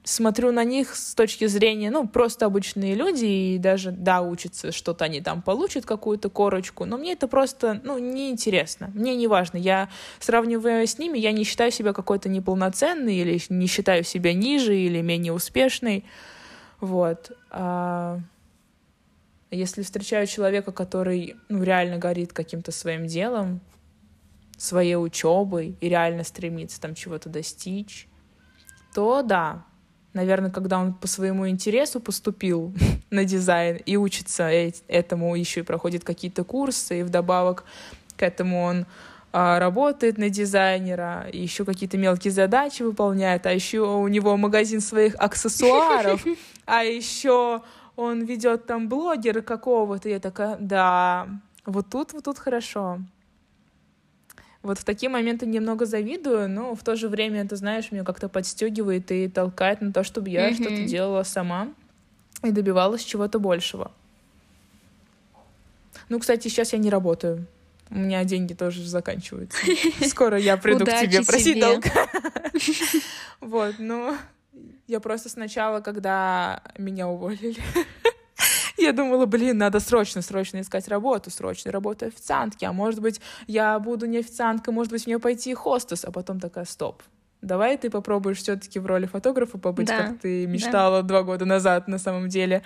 смотрю 0.04 0.52
на 0.52 0.64
них 0.64 0.96
с 0.96 1.16
точки 1.16 1.48
зрения, 1.48 1.92
ну, 1.92 2.08
просто 2.08 2.46
обычные 2.46 2.94
люди, 2.94 3.26
и 3.26 3.58
даже, 3.58 3.92
да, 3.92 4.22
учатся, 4.22 4.72
что-то 4.72 5.06
они 5.06 5.22
там 5.22 5.42
получат, 5.42 5.86
какую-то 5.86 6.30
корочку, 6.30 6.86
но 6.86 6.98
мне 6.98 7.14
это 7.14 7.28
просто, 7.28 7.82
ну, 7.84 7.98
неинтересно, 7.98 8.92
мне 8.94 9.16
не 9.16 9.28
важно. 9.28 9.58
Я, 9.58 9.90
сравнивая 10.20 10.86
с 10.86 11.00
ними, 11.00 11.18
я 11.18 11.32
не 11.32 11.44
считаю 11.44 11.72
себя 11.72 11.94
какой-то 11.94 12.30
неполноценной, 12.30 13.16
или 13.16 13.42
не 13.50 13.68
считаю 13.68 14.04
себя 14.04 14.34
ниже, 14.34 14.76
или 14.76 15.02
менее 15.02 15.34
успешной, 15.34 16.04
вот. 16.80 17.32
А 17.50 18.20
если 19.50 19.82
встречаю 19.82 20.28
человека, 20.28 20.72
который, 20.72 21.36
ну, 21.50 21.64
реально 21.64 21.98
горит 21.98 22.34
каким-то 22.34 22.72
своим 22.72 23.08
делом, 23.08 23.62
своей 24.62 24.96
учебой 24.96 25.76
и 25.82 25.90
реально 25.90 26.24
стремится 26.24 26.80
там 26.80 26.94
чего-то 26.94 27.30
достичь, 27.30 28.08
то 28.94 29.24
да, 29.24 29.66
наверное, 30.14 30.52
когда 30.52 30.80
он 30.80 30.94
по 30.94 31.08
своему 31.08 31.50
интересу 31.50 32.00
поступил 32.00 32.74
на 33.10 33.26
дизайн 33.26 33.78
и 33.78 33.98
учится 33.98 34.50
этому, 34.88 35.36
еще 35.36 35.62
и 35.62 35.64
проходит 35.64 36.04
какие-то 36.04 36.44
курсы, 36.44 37.00
и 37.00 37.04
вдобавок 37.04 37.64
к 38.18 38.22
этому 38.22 38.62
он 38.62 38.86
а, 39.34 39.60
работает 39.60 40.20
на 40.20 40.30
дизайнера, 40.30 41.28
еще 41.34 41.66
какие-то 41.66 41.98
мелкие 41.98 42.32
задачи 42.32 42.84
выполняет, 42.84 43.48
а 43.48 43.54
еще 43.54 43.80
у 43.80 44.08
него 44.08 44.38
магазин 44.38 44.82
своих 44.82 45.16
аксессуаров, 45.18 46.24
а 46.66 46.84
еще 46.84 47.64
он 47.96 48.26
ведет 48.26 48.68
там 48.68 48.90
блогера 48.90 49.42
какого-то, 49.42 50.08
я 50.08 50.20
такая, 50.20 50.58
да, 50.60 51.30
вот 51.66 51.90
тут, 51.90 52.14
вот 52.14 52.26
тут 52.26 52.38
хорошо. 52.38 53.00
Вот 54.64 54.78
в 54.78 54.84
такие 54.84 55.10
моменты 55.10 55.48
немного 55.48 55.86
завидую, 55.86 56.48
но 56.48 56.76
в 56.76 56.84
то 56.84 56.96
же 56.96 57.10
время, 57.10 57.48
ты 57.48 57.56
знаешь, 57.56 57.92
меня 57.92 58.04
как-то 58.04 58.30
подстегивает 58.30 59.12
и 59.12 59.28
толкает 59.28 59.82
на 59.82 59.92
то, 59.92 60.04
чтобы 60.04 60.30
я 60.30 60.50
mm-hmm. 60.50 60.56
что-то 60.56 60.84
делала 60.84 61.24
сама 61.24 61.70
и 62.44 62.52
добивалась 62.52 63.04
чего-то 63.04 63.40
большего. 63.40 63.92
Ну, 66.10 66.20
кстати, 66.20 66.48
сейчас 66.48 66.74
я 66.74 66.80
не 66.80 66.90
работаю. 66.90 67.48
У 67.90 67.96
меня 67.98 68.24
деньги 68.24 68.54
тоже 68.54 68.86
заканчиваются. 68.86 69.58
Скоро 70.08 70.38
я 70.38 70.58
приду 70.58 70.86
к 70.86 71.02
тебе 71.02 71.24
просить 71.24 71.60
долг. 71.60 71.84
Вот, 73.42 73.76
но 73.80 74.16
я 74.88 75.00
просто 75.00 75.28
сначала, 75.28 75.82
когда 75.82 76.62
меня 76.78 77.08
уволили, 77.08 77.60
я 78.82 78.94
думала, 78.94 79.26
блин, 79.26 79.58
надо 79.58 79.80
срочно, 79.80 80.22
срочно 80.22 80.62
искать 80.62 80.88
работу, 80.88 81.30
срочно 81.30 81.72
работу 81.72 82.06
официантки, 82.06 82.66
а 82.66 82.74
может 82.74 83.00
быть, 83.00 83.22
я 83.48 83.80
буду 83.80 84.06
не 84.06 84.20
официанткой, 84.20 84.74
может 84.74 84.92
быть, 84.92 85.06
мне 85.08 85.20
пойти 85.20 85.54
хостес, 85.54 86.06
а 86.06 86.12
потом 86.12 86.40
такая, 86.40 86.66
стоп, 86.66 87.04
давай 87.42 87.78
ты 87.78 87.90
попробуешь 87.90 88.38
все-таки 88.38 88.80
в 88.80 88.86
роли 88.86 89.06
фотографа 89.06 89.58
побыть, 89.58 89.88
да, 89.88 90.08
как 90.08 90.20
ты 90.20 90.46
мечтала 90.48 91.02
да. 91.02 91.08
два 91.08 91.24
года 91.24 91.46
назад 91.46 91.88
на 91.88 91.98
самом 91.98 92.30
деле. 92.30 92.64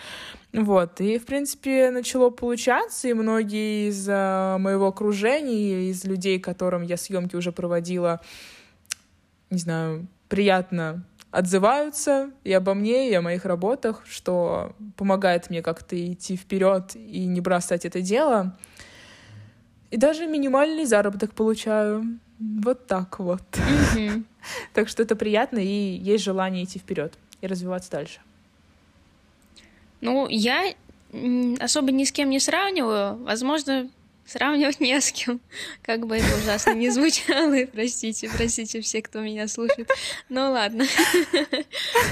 Вот, 0.54 1.02
и, 1.02 1.18
в 1.18 1.26
принципе, 1.26 1.92
начало 1.92 2.30
получаться, 2.30 3.08
и 3.08 3.14
многие 3.14 3.90
из 3.90 4.08
uh, 4.08 4.58
моего 4.58 4.88
окружения, 4.88 5.90
из 5.90 6.04
людей, 6.04 6.40
которым 6.40 6.84
я 6.84 6.98
съемки 6.98 7.36
уже 7.36 7.52
проводила, 7.52 8.22
не 9.50 9.58
знаю, 9.58 10.08
приятно 10.28 11.06
отзываются 11.36 12.32
и 12.46 12.54
обо 12.54 12.74
мне, 12.74 13.10
и 13.10 13.14
о 13.14 13.22
моих 13.22 13.44
работах, 13.44 14.04
что 14.08 14.74
помогает 14.96 15.50
мне 15.50 15.62
как-то 15.62 15.96
идти 15.96 16.38
вперед 16.38 16.96
и 16.96 17.26
не 17.26 17.42
бросать 17.42 17.84
это 17.84 18.00
дело. 18.00 18.58
И 19.92 19.98
даже 19.98 20.28
минимальный 20.28 20.86
заработок 20.86 21.34
получаю. 21.34 22.20
Вот 22.40 22.88
так 22.88 23.20
вот. 23.20 23.42
Mm-hmm. 23.52 24.24
так 24.74 24.88
что 24.88 25.04
это 25.04 25.18
приятно, 25.18 25.60
и 25.60 25.98
есть 25.98 26.24
желание 26.24 26.64
идти 26.64 26.80
вперед 26.80 27.14
и 27.42 27.48
развиваться 27.48 27.92
дальше. 27.92 28.22
Ну, 30.00 30.30
я 30.30 30.74
особо 31.60 31.92
ни 31.92 32.06
с 32.06 32.14
кем 32.14 32.30
не 32.30 32.40
сравниваю. 32.40 33.18
Возможно, 33.24 33.90
Сравнивать 34.26 34.80
не 34.80 35.00
с 35.00 35.12
кем, 35.12 35.40
как 35.84 36.08
бы 36.08 36.18
это 36.18 36.36
ужасно 36.38 36.74
не 36.74 36.90
звучало, 36.90 37.56
простите, 37.72 38.28
простите 38.36 38.82
все, 38.82 39.04
кто 39.04 39.20
меня 39.20 39.48
слушает. 39.48 39.88
Ну 40.30 40.52
ладно. 40.52 40.86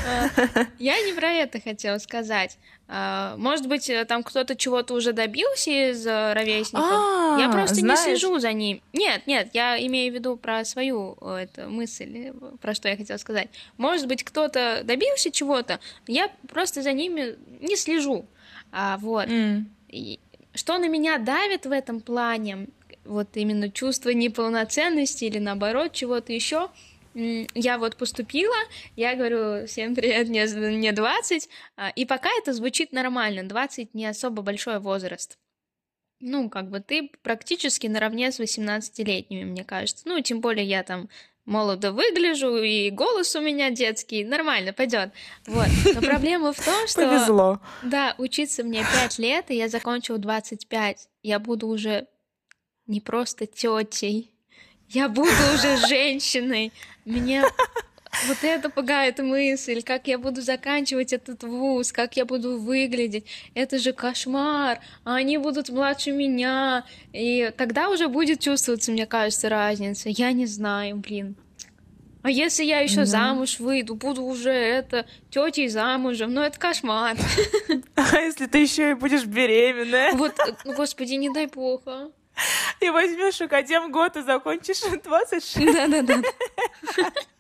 А, 0.08 0.30
я 0.78 1.02
не 1.02 1.14
про 1.14 1.32
это 1.32 1.60
хотела 1.60 1.98
сказать. 1.98 2.60
А, 2.88 3.36
может 3.38 3.68
быть, 3.68 3.90
там 4.08 4.22
кто-то 4.22 4.56
чего-то 4.56 4.94
уже 4.94 5.12
добился 5.12 5.72
из 5.72 6.06
э, 6.06 6.34
ровесников. 6.34 6.86
А, 6.86 7.38
я 7.40 7.50
просто 7.50 7.82
не 7.82 7.96
слежу 7.96 8.38
за 8.38 8.54
ним. 8.54 8.82
Нет, 8.94 9.26
нет, 9.26 9.50
я 9.54 9.84
имею 9.88 10.12
в 10.12 10.16
виду 10.16 10.38
про 10.38 10.64
свою 10.66 11.18
э, 11.20 11.48
мысль, 11.68 12.32
про 12.62 12.76
что 12.76 12.90
я 12.90 12.98
хотела 12.98 13.18
сказать. 13.18 13.50
Может 13.78 14.08
быть, 14.08 14.24
кто-то 14.24 14.82
добился 14.84 15.32
чего-то, 15.32 15.80
я 16.06 16.30
просто 16.48 16.84
за 16.84 16.94
ними 16.94 17.38
не 17.60 17.76
слежу. 17.76 18.28
А, 18.72 18.98
вот. 19.00 19.28
Что 20.54 20.78
на 20.78 20.88
меня 20.88 21.18
давит 21.18 21.66
в 21.66 21.72
этом 21.72 22.02
плане, 22.02 22.68
вот 23.06 23.36
именно 23.36 23.70
чувство 23.70 24.10
неполноценности 24.10 25.26
или 25.26 25.40
наоборот 25.40 25.94
чего-то 25.94 26.32
еще, 26.34 26.70
я 27.16 27.78
вот 27.78 27.96
поступила, 27.96 28.56
я 28.96 29.16
говорю, 29.16 29.68
всем 29.68 29.94
привет, 29.94 30.30
мне, 30.30 30.46
мне 30.46 30.92
20, 30.92 31.50
а, 31.78 31.90
и 31.90 32.06
пока 32.06 32.30
это 32.40 32.54
звучит 32.54 32.92
нормально, 32.92 33.44
20 33.44 33.94
не 33.94 34.06
особо 34.08 34.42
большой 34.42 34.80
возраст. 34.80 35.38
Ну, 36.20 36.50
как 36.50 36.70
бы 36.70 36.80
ты 36.80 37.12
практически 37.22 37.86
наравне 37.88 38.32
с 38.32 38.40
18-летними, 38.40 39.44
мне 39.44 39.64
кажется. 39.64 40.08
Ну, 40.08 40.22
тем 40.22 40.40
более 40.40 40.66
я 40.66 40.82
там 40.84 41.10
молодо 41.46 41.92
выгляжу, 41.92 42.58
и 42.58 42.90
голос 42.90 43.36
у 43.36 43.42
меня 43.42 43.70
детский, 43.70 44.24
нормально, 44.24 44.74
пойдет. 44.74 45.12
Вот. 45.46 45.68
Но 45.94 46.02
проблема 46.02 46.54
в 46.54 46.64
том, 46.64 46.88
что... 46.88 47.06
Повезло. 47.06 47.60
Да, 47.84 48.16
учиться 48.18 48.64
мне 48.64 48.86
5 49.02 49.20
лет, 49.20 49.46
и 49.50 49.56
я 49.56 49.70
закончила 49.70 50.18
25. 50.18 51.10
Я 51.22 51.40
буду 51.40 51.68
уже 51.68 52.08
не 52.88 53.02
просто 53.02 53.46
тетей, 53.46 54.34
я 54.90 55.10
буду 55.10 55.32
уже 55.56 55.78
женщиной. 55.88 56.72
Мне 57.06 57.44
вот 58.28 58.38
это 58.44 58.70
пугает 58.70 59.20
мысль, 59.20 59.82
как 59.82 60.08
я 60.08 60.18
буду 60.18 60.42
заканчивать 60.42 61.14
этот 61.14 61.44
вуз, 61.44 61.92
как 61.92 62.16
я 62.16 62.26
буду 62.26 62.60
выглядеть. 62.60 63.26
Это 63.54 63.80
же 63.80 63.94
кошмар. 63.94 64.80
А 65.04 65.16
они 65.16 65.38
будут 65.38 65.70
младше 65.70 66.12
меня. 66.12 66.86
И 67.12 67.52
тогда 67.58 67.90
уже 67.90 68.08
будет 68.08 68.40
чувствоваться, 68.40 68.92
мне 68.92 69.06
кажется, 69.06 69.50
разница. 69.50 70.10
Я 70.10 70.32
не 70.32 70.46
знаю, 70.46 70.98
блин. 70.98 71.36
А 72.24 72.32
если 72.32 72.64
я 72.64 72.80
еще 72.80 73.02
да. 73.02 73.06
замуж 73.06 73.60
выйду, 73.60 73.96
буду 73.96 74.24
уже 74.24 74.52
это 74.52 75.06
тетей 75.30 75.68
замужем, 75.68 76.34
ну 76.34 76.42
это 76.42 76.58
кошмар. 76.58 77.18
А 77.96 78.20
если 78.20 78.46
ты 78.46 78.60
еще 78.60 78.92
и 78.92 78.94
будешь 78.94 79.26
беременная? 79.26 80.14
Вот, 80.14 80.34
ну, 80.64 80.74
господи, 80.74 81.14
не 81.14 81.30
дай 81.30 81.48
бог, 81.48 81.82
а. 81.86 82.10
И 82.80 82.90
возьмешь 82.90 83.42
академ 83.42 83.92
год 83.92 84.16
и 84.16 84.22
закончишь 84.22 84.82
26. 85.04 85.74
Да-да-да. 85.74 86.22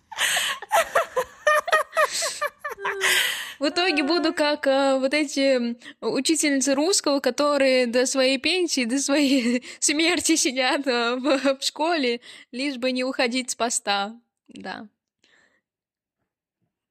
В 3.59 3.69
итоге 3.69 4.03
буду 4.03 4.33
как 4.33 4.67
а, 4.67 4.97
вот 4.99 5.13
эти 5.13 5.77
учительницы 6.01 6.75
русского, 6.75 7.21
которые 7.21 7.87
до 7.87 8.05
своей 8.05 8.37
пенсии, 8.37 8.83
до 8.83 8.99
своей 8.99 9.63
смерти 9.79 10.35
сидят 10.35 10.85
а, 10.85 11.15
в, 11.15 11.59
в 11.59 11.63
школе, 11.63 12.19
лишь 12.51 12.75
бы 12.75 12.91
не 12.91 13.05
уходить 13.05 13.51
с 13.51 13.55
поста. 13.55 14.19
Да. 14.49 14.87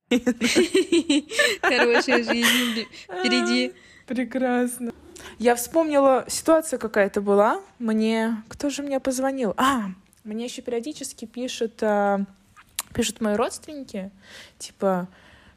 Хорошая 1.61 2.25
жизнь 2.25 2.87
впереди. 3.05 3.73
Прекрасно. 4.07 4.93
Я 5.39 5.55
вспомнила, 5.55 6.25
ситуация 6.29 6.79
какая-то 6.79 7.21
была. 7.21 7.61
Мне... 7.79 8.43
Кто 8.49 8.71
же 8.71 8.83
мне 8.83 8.99
позвонил? 8.99 9.53
А, 9.59 9.91
мне 10.25 10.45
еще 10.45 10.63
периодически 10.63 11.25
пишут, 11.25 11.83
а, 11.83 12.25
пишут 12.93 13.21
мои 13.21 13.35
родственники, 13.35 14.11
типа, 14.59 15.09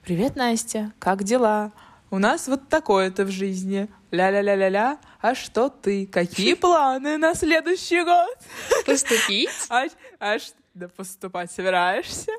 «Привет, 0.03 0.35
Настя, 0.35 0.93
как 0.99 1.23
дела? 1.23 1.71
У 2.11 2.19
нас 2.19 2.47
вот 2.47 2.69
такое-то 2.69 3.25
в 3.25 3.31
жизни. 3.31 3.89
Ля-ля-ля-ля-ля. 4.11 4.99
А 5.19 5.33
что 5.33 5.69
ты? 5.69 6.05
Какие 6.05 6.53
планы 6.65 7.17
на 7.17 7.33
следующий 7.33 8.03
год?» 8.03 8.37
Поступить? 8.85 9.49
А, 9.69 9.87
а, 10.19 10.37
да 10.75 10.89
поступать 10.89 11.51
собираешься? 11.51 12.31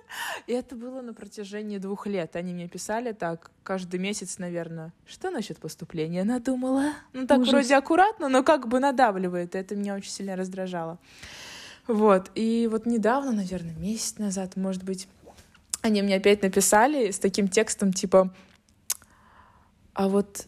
И 0.47 0.53
это 0.53 0.77
было 0.77 1.01
на 1.01 1.13
протяжении 1.15 1.79
двух 1.79 2.07
лет. 2.07 2.37
Они 2.37 2.53
мне 2.53 2.69
писали 2.69 3.13
так 3.13 3.51
каждый 3.63 3.99
месяц, 3.99 4.39
наверное. 4.39 4.93
Что 5.07 5.31
насчет 5.31 5.59
поступления 5.59 6.23
надумала? 6.23 6.93
Ну 7.15 7.27
так 7.27 7.41
Ужас. 7.41 7.53
вроде 7.53 7.77
аккуратно, 7.77 8.29
но 8.29 8.43
как 8.43 8.69
бы 8.69 8.79
надавливает. 8.79 9.55
Это 9.55 9.75
меня 9.75 9.95
очень 9.95 10.11
сильно 10.11 10.37
раздражало. 10.37 10.99
Вот. 11.87 12.31
И 12.35 12.69
вот 12.71 12.87
недавно, 12.87 13.33
наверное, 13.33 13.75
месяц 13.75 14.19
назад, 14.19 14.57
может 14.57 14.83
быть, 14.83 15.09
они 15.83 16.03
мне 16.03 16.17
опять 16.17 16.43
написали 16.43 17.11
с 17.11 17.19
таким 17.19 17.49
текстом 17.49 17.93
типа 17.93 18.33
а 19.97 20.09
вот 20.09 20.47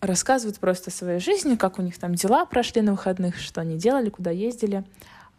рассказывают 0.00 0.58
просто 0.58 0.90
о 0.90 0.92
своей 0.92 1.20
жизни, 1.20 1.56
как 1.56 1.78
у 1.78 1.82
них 1.82 1.98
там 1.98 2.14
дела 2.14 2.46
прошли 2.46 2.80
на 2.80 2.92
выходных, 2.92 3.38
что 3.38 3.60
они 3.60 3.76
делали, 3.76 4.08
куда 4.08 4.30
ездили. 4.30 4.82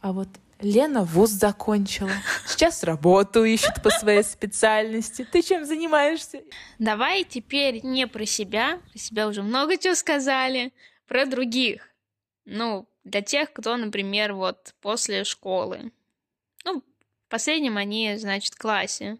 А 0.01 0.13
вот 0.13 0.27
Лена 0.61 1.03
вуз 1.03 1.31
закончила. 1.31 2.11
Сейчас 2.47 2.83
работу 2.83 3.43
ищет 3.43 3.81
по 3.81 3.89
своей 3.89 4.23
специальности. 4.23 5.27
Ты 5.29 5.41
чем 5.41 5.65
занимаешься? 5.65 6.41
Давай 6.77 7.23
теперь 7.23 7.83
не 7.83 8.05
про 8.05 8.25
себя. 8.25 8.79
Про 8.91 8.99
себя 8.99 9.27
уже 9.27 9.41
много 9.41 9.77
чего 9.77 9.95
сказали. 9.95 10.73
Про 11.07 11.25
других. 11.25 11.89
Ну, 12.45 12.87
для 13.05 13.21
тех, 13.21 13.53
кто, 13.53 13.77
например, 13.77 14.33
вот 14.33 14.73
после 14.81 15.23
школы. 15.23 15.91
Ну, 16.65 16.81
в 16.81 17.29
последнем 17.29 17.77
они, 17.77 18.17
значит, 18.17 18.55
классе. 18.55 19.17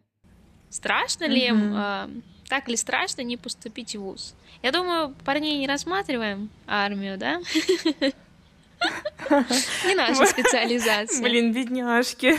Страшно 0.69 1.25
ли 1.25 1.47
им, 1.47 1.73
э, 1.77 2.09
так 2.49 2.67
ли 2.67 2.75
страшно 2.75 3.21
не 3.21 3.37
поступить 3.37 3.95
в 3.95 3.99
ВУЗ? 4.01 4.35
Я 4.61 4.71
думаю, 4.71 5.15
парней 5.23 5.57
не 5.59 5.67
рассматриваем 5.67 6.49
армию, 6.67 7.17
да? 7.17 7.39
Не 9.85 9.95
наша 9.95 10.25
специализация. 10.25 11.21
Блин, 11.21 11.53
бедняжки. 11.53 12.35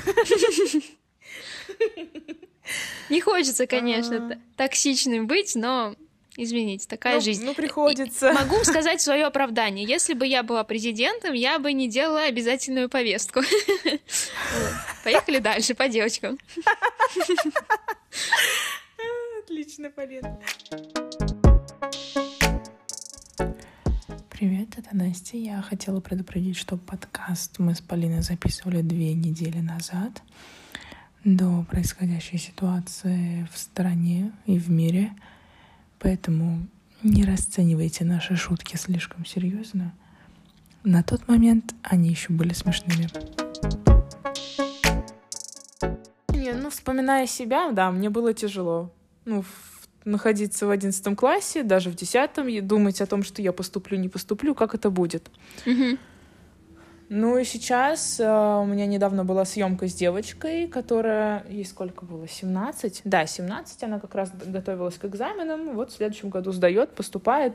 Не 3.09 3.21
хочется, 3.21 3.67
конечно, 3.69 4.33
а. 4.33 4.39
токсичным 4.57 5.29
быть, 5.29 5.55
но 5.55 5.95
Извините, 6.39 6.87
такая 6.87 7.15
ну, 7.15 7.21
жизнь. 7.23 7.45
Ну, 7.47 7.55
приходится. 7.55 8.33
Могу 8.33 8.63
сказать 8.65 9.01
свое 9.01 9.25
оправдание. 9.25 9.87
Если 9.87 10.13
бы 10.13 10.27
я 10.27 10.43
была 10.43 10.65
президентом, 10.65 11.33
я 11.33 11.59
бы 11.59 11.73
не 11.73 11.89
делала 11.89 12.25
обязательную 12.25 12.91
повестку. 12.91 13.41
Поехали 15.05 15.39
дальше 15.39 15.75
по 15.75 15.89
девочкам. 15.89 16.39
Отлично, 19.43 19.91
Полина. 19.91 20.39
Привет, 24.29 24.69
это 24.77 24.95
Настя. 24.95 25.39
Я 25.39 25.63
хотела 25.63 26.01
предупредить, 26.01 26.59
что 26.59 26.77
подкаст 26.77 27.59
мы 27.59 27.75
с 27.75 27.81
Полиной 27.81 28.21
записывали 28.21 28.83
две 28.83 29.15
недели 29.15 29.61
назад 29.61 30.23
до 31.25 31.65
происходящей 31.71 32.39
ситуации 32.39 33.49
в 33.51 33.57
стране 33.57 34.33
и 34.45 34.59
в 34.59 34.69
мире. 34.69 35.13
Поэтому 36.07 36.69
не 37.03 37.25
расценивайте 37.25 38.05
наши 38.05 38.37
шутки 38.37 38.77
слишком 38.77 39.25
серьезно. 39.25 39.93
На 40.85 41.03
тот 41.03 41.27
момент 41.27 41.75
они 41.83 42.11
еще 42.11 42.33
были 42.33 42.53
смешными. 42.53 43.09
Не, 46.33 46.53
ну, 46.53 46.71
вспоминая 46.71 47.27
себя, 47.27 47.73
да, 47.73 47.91
мне 47.91 48.09
было 48.09 48.33
тяжело. 48.35 48.93
Ну, 49.25 49.45
находиться 50.05 50.69
в 50.69 50.71
одиннадцатом 50.71 51.17
классе, 51.17 51.65
даже 51.65 51.91
в 51.91 51.97
десятом, 51.97 52.47
и 52.47 52.61
думать 52.61 53.01
о 53.01 53.07
том, 53.07 53.25
что 53.25 53.43
я 53.43 53.53
поступлю, 53.53 53.99
не 53.99 54.09
поступлю, 54.09 54.55
как 54.55 54.77
это 54.77 54.91
будет. 54.91 55.29
Mm-hmm. 55.65 55.99
Ну 57.09 57.39
и 57.39 57.45
сейчас 57.45 58.19
э, 58.19 58.25
у 58.25 58.65
меня 58.65 58.87
недавно 58.87 59.25
была 59.25 59.45
съемка 59.45 59.87
с 59.87 59.95
девочкой, 59.95 60.67
которая, 60.67 61.47
ей 61.49 61.65
сколько 61.65 62.05
было, 62.05 62.27
17? 62.27 63.03
Да, 63.05 63.27
17, 63.27 63.83
она 63.85 64.01
как 64.01 64.15
раз 64.15 64.33
готовилась 64.33 64.97
к 64.97 65.05
экзаменам, 65.05 65.77
вот 65.77 65.93
в 65.93 65.97
следующем 65.97 66.31
году 66.31 66.51
сдает, 66.51 66.95
поступает. 66.97 67.53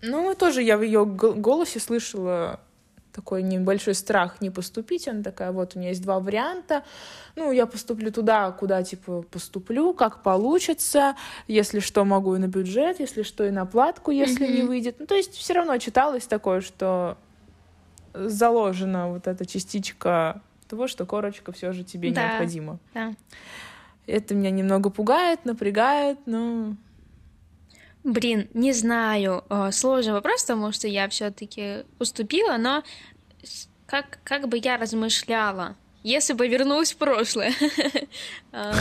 Ну 0.00 0.32
и 0.32 0.34
тоже 0.34 0.62
я 0.62 0.78
в 0.78 0.82
ее 0.82 1.04
голосе 1.04 1.80
слышала 1.80 2.60
такой 3.14 3.42
небольшой 3.42 3.94
страх 3.94 4.40
не 4.40 4.50
поступить. 4.50 5.06
Она 5.06 5.22
такая, 5.22 5.52
вот 5.52 5.76
у 5.76 5.78
меня 5.78 5.90
есть 5.90 6.02
два 6.02 6.18
варианта. 6.18 6.82
Ну, 7.36 7.52
я 7.52 7.66
поступлю 7.66 8.10
туда, 8.10 8.50
куда, 8.50 8.82
типа, 8.82 9.22
поступлю, 9.22 9.94
как 9.94 10.22
получится. 10.22 11.14
Если 11.46 11.78
что, 11.78 12.04
могу 12.04 12.34
и 12.34 12.38
на 12.38 12.48
бюджет, 12.48 13.00
если 13.00 13.22
что, 13.22 13.44
и 13.44 13.50
на 13.50 13.66
платку, 13.66 14.10
если 14.10 14.46
mm-hmm. 14.46 14.56
не 14.56 14.62
выйдет. 14.62 14.96
Ну, 14.98 15.06
то 15.06 15.14
есть 15.14 15.34
все 15.34 15.54
равно 15.54 15.78
читалось 15.78 16.26
такое, 16.26 16.60
что 16.60 17.16
заложена 18.14 19.08
вот 19.08 19.26
эта 19.26 19.44
частичка 19.44 20.40
того, 20.68 20.86
что 20.86 21.04
корочка 21.04 21.52
все 21.52 21.72
же 21.72 21.84
тебе 21.84 22.12
да, 22.12 22.28
необходима. 22.28 22.78
Да. 22.94 23.14
Это 24.06 24.34
меня 24.34 24.50
немного 24.50 24.90
пугает, 24.90 25.44
напрягает, 25.44 26.18
но 26.26 26.76
Блин, 28.04 28.48
не 28.52 28.72
знаю. 28.74 29.44
Э, 29.48 29.70
сложный 29.72 30.12
вопрос, 30.12 30.42
потому 30.42 30.72
что 30.72 30.86
я 30.86 31.08
все-таки 31.08 31.84
уступила, 31.98 32.58
но 32.58 32.84
как, 33.86 34.18
как 34.24 34.48
бы 34.48 34.60
я 34.62 34.76
размышляла, 34.76 35.74
если 36.02 36.34
бы 36.34 36.46
вернулась 36.46 36.92
в 36.92 36.98
прошлое. 36.98 37.52
Э, 38.52 38.72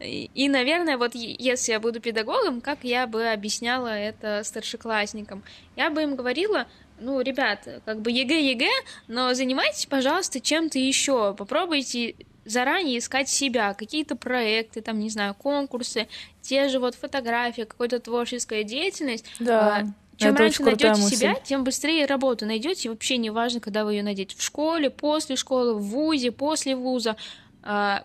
и, 0.00 0.48
наверное, 0.50 0.98
вот 0.98 1.14
если 1.14 1.72
я 1.72 1.80
буду 1.80 2.00
педагогом, 2.00 2.60
как 2.60 2.84
я 2.84 3.06
бы 3.06 3.28
объясняла 3.28 3.88
это 3.88 4.42
старшеклассникам? 4.44 5.42
Я 5.74 5.88
бы 5.88 6.02
им 6.02 6.16
говорила, 6.16 6.66
ну, 7.02 7.20
ребят, 7.20 7.68
как 7.84 8.00
бы 8.00 8.10
ЕГЭ, 8.10 8.52
ЕГЭ, 8.52 8.70
но 9.08 9.34
занимайтесь, 9.34 9.86
пожалуйста, 9.86 10.40
чем-то 10.40 10.78
еще. 10.78 11.34
Попробуйте 11.34 12.14
заранее 12.44 12.98
искать 12.98 13.28
себя, 13.28 13.74
какие-то 13.74 14.16
проекты, 14.16 14.80
там, 14.80 14.98
не 14.98 15.10
знаю, 15.10 15.34
конкурсы, 15.34 16.08
те 16.40 16.68
же 16.68 16.78
вот 16.78 16.94
фотографии, 16.94 17.62
какая-то 17.62 18.00
творческая 18.00 18.64
деятельность. 18.64 19.26
Да. 19.38 19.76
А, 19.76 19.82
чем 20.16 20.34
это 20.34 20.42
раньше 20.42 20.62
найдете 20.62 21.02
себя, 21.02 21.34
тем 21.34 21.64
быстрее 21.64 22.06
работу 22.06 22.46
найдете. 22.46 22.90
Вообще 22.90 23.16
не 23.16 23.30
важно, 23.30 23.60
когда 23.60 23.84
вы 23.84 23.94
ее 23.94 24.02
найдете 24.02 24.36
в 24.36 24.42
школе, 24.42 24.90
после 24.90 25.36
школы, 25.36 25.74
в 25.74 25.82
вузе, 25.82 26.32
после 26.32 26.76
вуза. 26.76 27.16
А, 27.62 28.04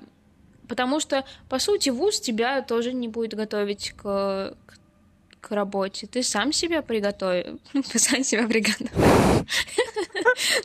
потому 0.67 0.99
что, 0.99 1.25
по 1.49 1.59
сути, 1.59 1.89
вуз 1.89 2.19
тебя 2.19 2.61
тоже 2.61 2.93
не 2.93 3.07
будет 3.07 3.33
готовить 3.33 3.91
к, 3.91 4.55
к 4.65 4.79
к 5.41 5.51
работе. 5.51 6.07
Ты 6.07 6.23
сам 6.23 6.51
себя 6.51 6.81
приготовил. 6.81 7.59
Ты 7.91 7.99
сам 7.99 8.23
себя 8.23 8.47
приготовил. 8.47 8.91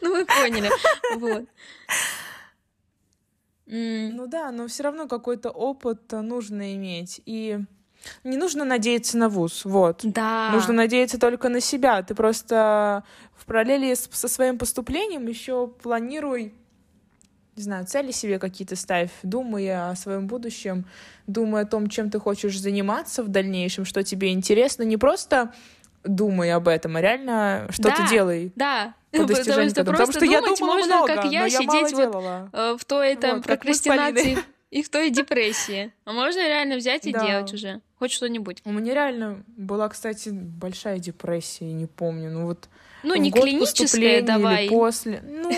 Ну, 0.01 0.13
вы 0.13 0.27
поняли. 0.27 0.71
Вот. 1.17 1.45
Ну 3.67 4.27
да, 4.27 4.51
но 4.51 4.67
все 4.67 4.83
равно 4.83 5.09
какой-то 5.09 5.51
опыт 5.51 6.13
нужно 6.13 6.75
иметь. 6.75 7.23
И 7.25 7.59
не 8.25 8.37
нужно 8.37 8.65
надеяться 8.65 9.17
на 9.17 9.29
вуз, 9.29 9.65
вот. 9.65 10.01
Да. 10.03 10.51
Нужно 10.53 10.73
надеяться 10.75 11.19
только 11.19 11.49
на 11.49 11.61
себя. 11.61 12.03
Ты 12.03 12.15
просто 12.15 13.05
в 13.35 13.47
параллели 13.47 13.95
со 13.95 14.29
своим 14.29 14.59
поступлением 14.59 15.27
еще 15.27 15.69
планируй 15.69 16.55
не 17.57 17.63
знаю, 17.63 17.87
цели 17.87 18.13
себе 18.13 18.39
какие-то 18.39 18.77
ставь, 18.77 19.11
думая 19.23 19.91
о 19.91 19.97
своем 19.97 20.27
будущем, 20.27 20.87
думая 21.27 21.65
о 21.65 21.67
том, 21.67 21.89
чем 21.89 22.11
ты 22.11 22.19
хочешь 22.19 22.59
заниматься 22.59 23.23
в 23.23 23.29
дальнейшем, 23.29 23.85
что 23.85 24.03
тебе 24.03 24.33
интересно, 24.33 24.85
не 24.85 24.97
просто 24.97 25.53
думай 26.05 26.53
об 26.53 26.69
этом, 26.69 26.97
а 26.97 27.01
реально 27.01 27.67
что-то 27.71 28.03
да, 28.03 28.09
делай. 28.09 28.53
Да, 28.57 28.95
по 29.13 29.27
потому, 29.27 29.71
потому 29.75 30.13
что 30.13 30.25
я 30.25 30.41
думала 30.41 30.75
можно, 30.75 30.97
много, 30.97 31.15
как 31.15 31.25
я, 31.27 31.49
сидеть 31.49 31.67
мало 31.69 31.81
вот 31.81 31.97
делала. 31.97 32.51
Э, 32.53 32.77
в 32.79 32.85
той 32.85 33.17
там 33.17 33.37
вот, 33.37 33.45
прокрастинации 33.45 34.39
и 34.71 34.83
в 34.83 34.89
той 34.89 35.11
депрессии. 35.11 35.93
А 36.05 36.13
можно 36.13 36.39
реально 36.39 36.77
взять 36.77 37.07
и 37.07 37.13
да. 37.13 37.25
делать 37.25 37.53
уже 37.53 37.81
хоть 37.99 38.11
что-нибудь. 38.11 38.63
У 38.65 38.73
меня 38.73 38.95
реально 38.95 39.45
была, 39.47 39.89
кстати, 39.89 40.31
большая 40.31 40.99
депрессия, 40.99 41.71
не 41.73 41.87
помню, 41.87 42.31
ну 42.31 42.47
вот 42.47 42.69
ну, 43.03 43.15
не 43.17 43.31
клиническая, 43.31 44.23
давай. 44.23 44.67
Или 44.67 44.71
после. 44.71 45.23
Ну, 45.25 45.51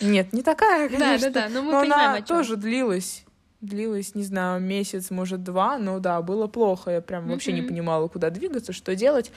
нет, 0.00 0.32
не 0.32 0.42
такая, 0.42 0.88
конечно. 0.88 1.30
Да, 1.30 1.40
да, 1.42 1.48
да, 1.48 1.54
но 1.54 1.62
мы 1.62 1.72
но 1.72 1.80
понимаем, 1.82 2.10
она 2.10 2.20
тоже 2.22 2.56
длилась. 2.56 3.24
Длилась, 3.60 4.16
не 4.16 4.24
знаю, 4.24 4.60
месяц, 4.60 5.10
может, 5.10 5.44
два, 5.44 5.78
но 5.78 6.00
да, 6.00 6.20
было 6.20 6.48
плохо. 6.48 6.90
Я 6.90 7.00
прям 7.00 7.28
вообще 7.28 7.52
не 7.52 7.62
понимала, 7.62 8.08
куда 8.08 8.30
двигаться, 8.30 8.72
что 8.72 8.96
делать. 8.96 9.30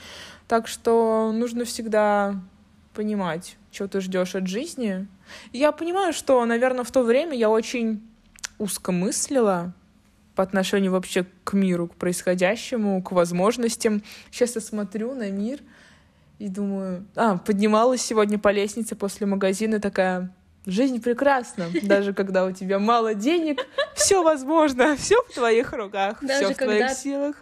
Так 0.48 0.66
что 0.66 1.32
нужно 1.32 1.64
всегда 1.64 2.34
понимать, 2.92 3.56
что 3.70 3.86
ты 3.86 4.00
ждешь 4.00 4.34
от 4.34 4.48
жизни. 4.48 5.06
Я 5.52 5.70
понимаю, 5.70 6.12
что, 6.12 6.44
наверное, 6.44 6.82
в 6.82 6.90
то 6.90 7.02
время 7.02 7.36
я 7.36 7.50
очень 7.50 8.02
узко 8.58 8.90
мыслила, 8.90 9.74
по 10.36 10.42
отношению 10.42 10.92
вообще 10.92 11.26
к 11.44 11.54
миру, 11.54 11.88
к 11.88 11.94
происходящему, 11.94 13.02
к 13.02 13.10
возможностям. 13.12 14.02
Сейчас 14.30 14.54
я 14.54 14.60
смотрю 14.60 15.14
на 15.14 15.30
мир 15.30 15.60
и 16.38 16.48
думаю, 16.48 17.06
а, 17.14 17.38
поднималась 17.38 18.02
сегодня 18.02 18.38
по 18.38 18.50
лестнице 18.50 18.94
после 18.94 19.26
магазина 19.26 19.80
такая, 19.80 20.34
жизнь 20.66 21.00
прекрасна, 21.00 21.66
даже 21.82 22.12
когда 22.12 22.44
у 22.44 22.52
тебя 22.52 22.78
мало 22.78 23.14
денег, 23.14 23.64
все 23.94 24.22
возможно, 24.22 24.96
все 24.96 25.22
в 25.22 25.32
твоих 25.32 25.72
руках, 25.72 26.22
все 26.22 26.52
в 26.52 26.56
твоих 26.56 26.90
силах. 26.90 27.36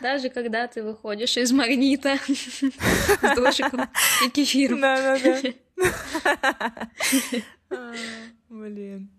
Даже 0.00 0.30
когда 0.30 0.66
ты 0.66 0.82
выходишь 0.82 1.36
из 1.36 1.52
магнита 1.52 2.16
с 2.26 3.36
дошиком 3.36 3.82
и 4.24 4.30
кефиром. 4.30 4.80
Да-да-да. 4.80 5.52
Блин. 8.48 9.10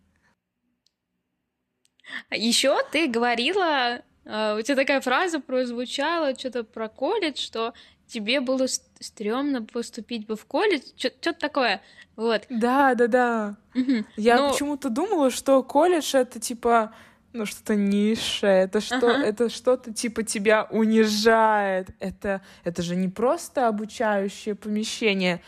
Еще 2.31 2.77
ты 2.91 3.07
говорила, 3.07 4.01
а, 4.25 4.55
у 4.57 4.61
тебя 4.61 4.75
такая 4.75 5.01
фраза 5.01 5.39
прозвучала, 5.39 6.35
что-то 6.37 6.63
про 6.63 6.89
колледж, 6.89 7.39
что 7.39 7.73
тебе 8.07 8.41
было 8.41 8.67
стрёмно 9.01 9.63
поступить 9.63 10.25
бы 10.27 10.35
в 10.35 10.45
колледж, 10.45 10.83
что-то 10.95 11.33
такое. 11.33 11.81
Вот. 12.15 12.43
Да, 12.49 12.95
да, 12.95 13.07
да. 13.07 13.55
Угу. 13.75 14.05
Я 14.17 14.37
Но... 14.37 14.51
почему-то 14.51 14.89
думала, 14.89 15.31
что 15.31 15.63
колледж 15.63 16.15
это 16.15 16.39
типа 16.39 16.93
ну 17.33 17.45
что-то 17.45 17.75
низшее, 17.75 18.63
это 18.63 18.81
что, 18.81 18.97
ага. 18.97 19.23
это 19.23 19.49
что-то 19.49 19.93
типа 19.93 20.23
тебя 20.23 20.67
унижает. 20.69 21.89
Это, 21.99 22.41
это 22.63 22.81
же 22.81 22.95
не 22.95 23.07
просто 23.07 23.67
обучающее 23.67 24.55
помещение, 24.55 25.41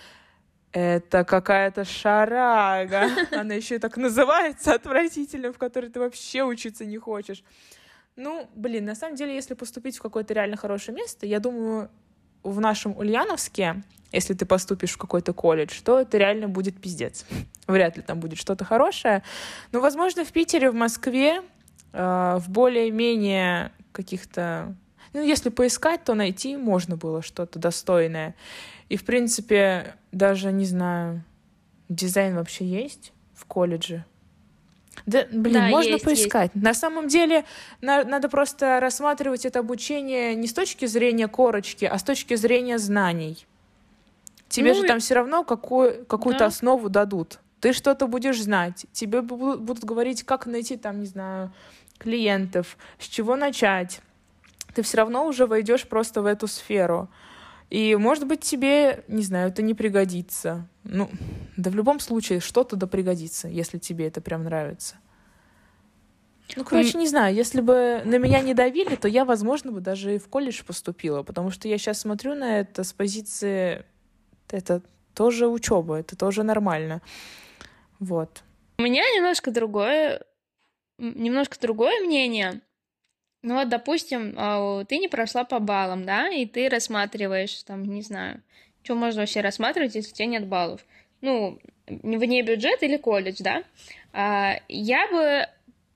это 0.72 1.24
какая-то 1.24 1.84
шарага. 1.86 3.10
Она 3.32 3.54
еще 3.54 3.76
и 3.76 3.80
так 3.80 3.98
называется 3.98 4.74
отвратительно, 4.74 5.52
в 5.52 5.58
которой 5.58 5.90
ты 5.90 6.00
вообще 6.00 6.44
учиться 6.44 6.86
не 6.86 6.98
хочешь. 6.98 7.44
Ну, 8.16 8.48
блин, 8.56 8.86
на 8.86 8.96
самом 8.96 9.16
деле, 9.16 9.34
если 9.34 9.56
поступить 9.56 9.98
в 9.98 10.02
какое-то 10.02 10.34
реально 10.34 10.56
хорошее 10.56 10.96
место, 10.96 11.26
я 11.26 11.40
думаю, 11.40 11.90
в 12.44 12.60
нашем 12.60 12.98
Ульяновске, 12.98 13.82
если 14.11 14.34
ты 14.36 14.45
поступишь 14.45 14.91
в 14.91 14.98
какой-то 14.98 15.34
колледж, 15.34 15.82
то 15.84 15.99
это 15.99 16.18
реально 16.18 16.48
будет 16.48 16.80
пиздец. 16.80 17.26
Вряд 17.68 17.98
ли 17.98 18.03
там 18.03 18.20
будет 18.20 18.38
что-то 18.38 18.64
хорошее. 18.64 19.24
Но, 19.72 19.80
возможно, 19.82 20.24
в 20.24 20.32
Питере, 20.32 20.70
в 20.70 20.76
Москве, 20.76 21.41
э, 21.94 22.38
в 22.40 22.49
более-менее 22.49 23.72
каких-то... 23.91 24.76
Ну, 25.14 25.22
если 25.22 25.49
поискать, 25.49 26.03
то 26.03 26.14
найти 26.14 26.57
можно 26.57 26.95
было 26.95 27.22
что-то 27.22 27.60
достойное. 27.60 28.36
И, 28.90 28.98
в 28.98 29.06
принципе, 29.06 29.95
даже, 30.11 30.52
не 30.52 30.65
знаю, 30.65 31.24
дизайн 31.90 32.36
вообще 32.36 32.65
есть 32.65 33.14
в 33.34 33.45
колледже? 33.45 34.06
Да, 35.06 35.26
блин, 35.32 35.54
да, 35.54 35.68
можно 35.68 35.94
есть, 35.94 36.06
поискать. 36.06 36.52
Есть. 36.54 36.64
На 36.64 36.74
самом 36.74 37.08
деле, 37.08 37.44
на, 37.82 38.04
надо 38.04 38.30
просто 38.30 38.80
рассматривать 38.80 39.46
это 39.46 39.60
обучение 39.60 40.34
не 40.36 40.48
с 40.48 40.54
точки 40.54 40.86
зрения 40.86 41.28
корочки, 41.28 41.86
а 41.86 41.98
с 41.98 42.04
точки 42.04 42.36
зрения 42.36 42.78
знаний. 42.78 43.46
Тебе 44.48 44.74
ну, 44.74 44.82
же 44.82 44.88
там 44.88 45.00
все 45.00 45.16
равно 45.16 45.44
какую, 45.44 46.06
какую-то 46.06 46.40
да. 46.40 46.46
основу 46.46 46.90
дадут. 46.90 47.40
Ты 47.60 47.74
что-то 47.74 48.08
будешь 48.08 48.42
знать. 48.42 48.86
Тебе 48.92 49.22
будут 49.22 49.84
говорить, 49.84 50.24
как 50.24 50.46
найти 50.46 50.78
там, 50.78 51.00
не 51.00 51.06
знаю, 51.06 51.52
клиентов, 51.98 52.78
с 53.00 53.08
чего 53.08 53.36
начать. 53.36 54.02
Ты 54.74 54.84
все 54.84 54.98
равно 54.98 55.26
уже 55.26 55.48
войдешь 55.48 55.88
просто 55.88 56.22
в 56.22 56.26
эту 56.26 56.48
сферу. 56.48 57.10
И, 57.74 57.95
может 57.95 58.28
быть, 58.28 58.41
тебе, 58.41 59.04
не 59.08 59.24
знаю, 59.24 59.50
это 59.50 59.64
не 59.64 59.74
пригодится. 59.74 60.70
Ну, 60.84 61.10
да 61.58 61.72
в 61.72 61.76
любом 61.76 62.00
случае 62.00 62.40
что-то 62.40 62.76
да 62.76 62.86
пригодится, 62.86 63.48
если 63.48 63.80
тебе 63.80 64.06
это 64.06 64.22
прям 64.22 64.44
нравится. 64.44 64.98
Ну, 66.56 66.64
короче, 66.64 67.00
не 67.00 67.08
знаю, 67.08 67.34
если 67.34 67.62
бы 67.62 68.04
на 68.06 68.20
меня 68.20 68.41
не 68.41 68.54
давили, 68.54 68.95
то 68.95 69.08
я, 69.08 69.26
возможно, 69.26 69.72
бы 69.72 69.82
даже 69.82 70.14
и 70.14 70.20
в 70.20 70.28
колледж 70.28 70.62
поступила, 70.64 71.24
потому 71.24 71.50
что 71.50 71.68
я 71.68 71.80
сейчас 71.80 72.02
смотрю 72.02 72.36
на 72.36 72.60
это 72.60 72.84
с 72.84 72.94
позиции 72.94 73.84
это 74.52 74.84
тоже 75.16 75.48
учеба, 75.48 75.95
это 75.95 76.16
тоже 76.16 76.44
нормально. 76.44 77.02
Вот. 77.98 78.44
У 78.78 78.84
меня 78.84 79.02
немножко 79.16 79.50
другое, 79.50 80.22
немножко 81.00 81.60
другое 81.60 82.02
мнение. 82.02 82.62
Ну 83.44 83.56
вот, 83.56 83.68
допустим, 83.70 84.34
а, 84.38 84.86
ты 84.86 84.98
не 84.98 85.10
прошла 85.10 85.44
по 85.44 85.60
баллам, 85.60 86.06
да, 86.06 86.30
и 86.30 86.45
ты 86.45 86.70
рассматриваешь, 86.70 87.64
там, 87.64 87.84
не 87.84 88.02
знаю, 88.02 88.41
что 88.84 88.95
можно 88.95 89.22
вообще 89.22 89.41
рассматривать, 89.41 89.95
если 89.95 90.11
у 90.11 90.15
тебя 90.15 90.28
нет 90.28 90.48
баллов. 90.48 90.86
Ну, 91.22 91.60
вне 91.88 92.41
бюджет 92.41 92.82
или 92.84 92.98
колледж, 92.98 93.38
да. 93.41 93.64
А, 94.14 94.56
я 94.70 95.07
бы 95.11 95.48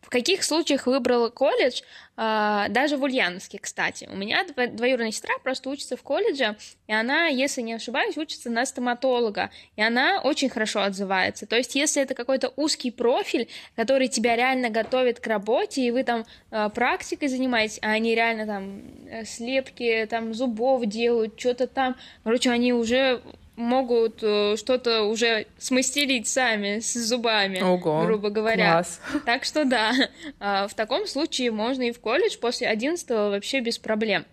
в 0.07 0.09
каких 0.09 0.45
случаях 0.45 0.87
выбрала 0.87 1.27
колледж? 1.27 1.81
А, 2.15 2.69
даже 2.69 2.95
в 2.95 3.03
Ульяновске, 3.03 3.59
кстати. 3.59 4.07
У 4.09 4.15
меня 4.15 4.45
двоюродная 4.45 5.11
сестра 5.11 5.35
просто 5.43 5.69
учится 5.69 5.97
в 5.97 6.01
колледже, 6.01 6.55
и 6.87 6.93
она, 6.93 7.27
если 7.27 7.61
не 7.61 7.73
ошибаюсь, 7.73 8.17
учится 8.17 8.49
на 8.49 8.65
стоматолога, 8.65 9.51
и 9.75 9.81
она 9.81 10.21
очень 10.23 10.47
хорошо 10.47 10.81
отзывается. 10.81 11.45
То 11.45 11.57
есть, 11.57 11.75
если 11.75 12.01
это 12.01 12.15
какой-то 12.15 12.53
узкий 12.55 12.89
профиль, 12.89 13.49
который 13.75 14.07
тебя 14.07 14.37
реально 14.37 14.69
готовит 14.69 15.19
к 15.19 15.27
работе, 15.27 15.81
и 15.81 15.91
вы 15.91 16.05
там 16.05 16.25
а, 16.51 16.69
практикой 16.69 17.27
занимаетесь, 17.27 17.79
а 17.81 17.89
они 17.89 18.15
реально 18.15 18.45
там 18.45 18.81
э, 19.09 19.25
слепки 19.25 20.07
там 20.09 20.33
зубов 20.33 20.85
делают, 20.85 21.37
что-то 21.37 21.67
там, 21.67 21.97
короче, 22.23 22.49
они 22.49 22.71
уже 22.71 23.21
могут 23.57 24.19
э, 24.21 24.55
что-то 24.55 25.03
уже 25.03 25.47
смастерить 25.57 26.27
сами 26.27 26.79
с 26.79 26.93
зубами, 26.93 27.59
Ого, 27.59 28.03
грубо 28.05 28.29
говоря. 28.29 28.73
Класс. 28.73 29.01
Так 29.25 29.43
что 29.43 29.65
да, 29.65 29.93
а, 30.39 30.67
в 30.67 30.75
таком 30.75 31.07
случае 31.07 31.51
можно 31.51 31.83
и 31.83 31.91
в 31.91 31.99
колледж 31.99 32.37
после 32.37 32.67
11 32.67 33.09
вообще 33.09 33.59
без 33.59 33.79
проблем. 33.79 34.25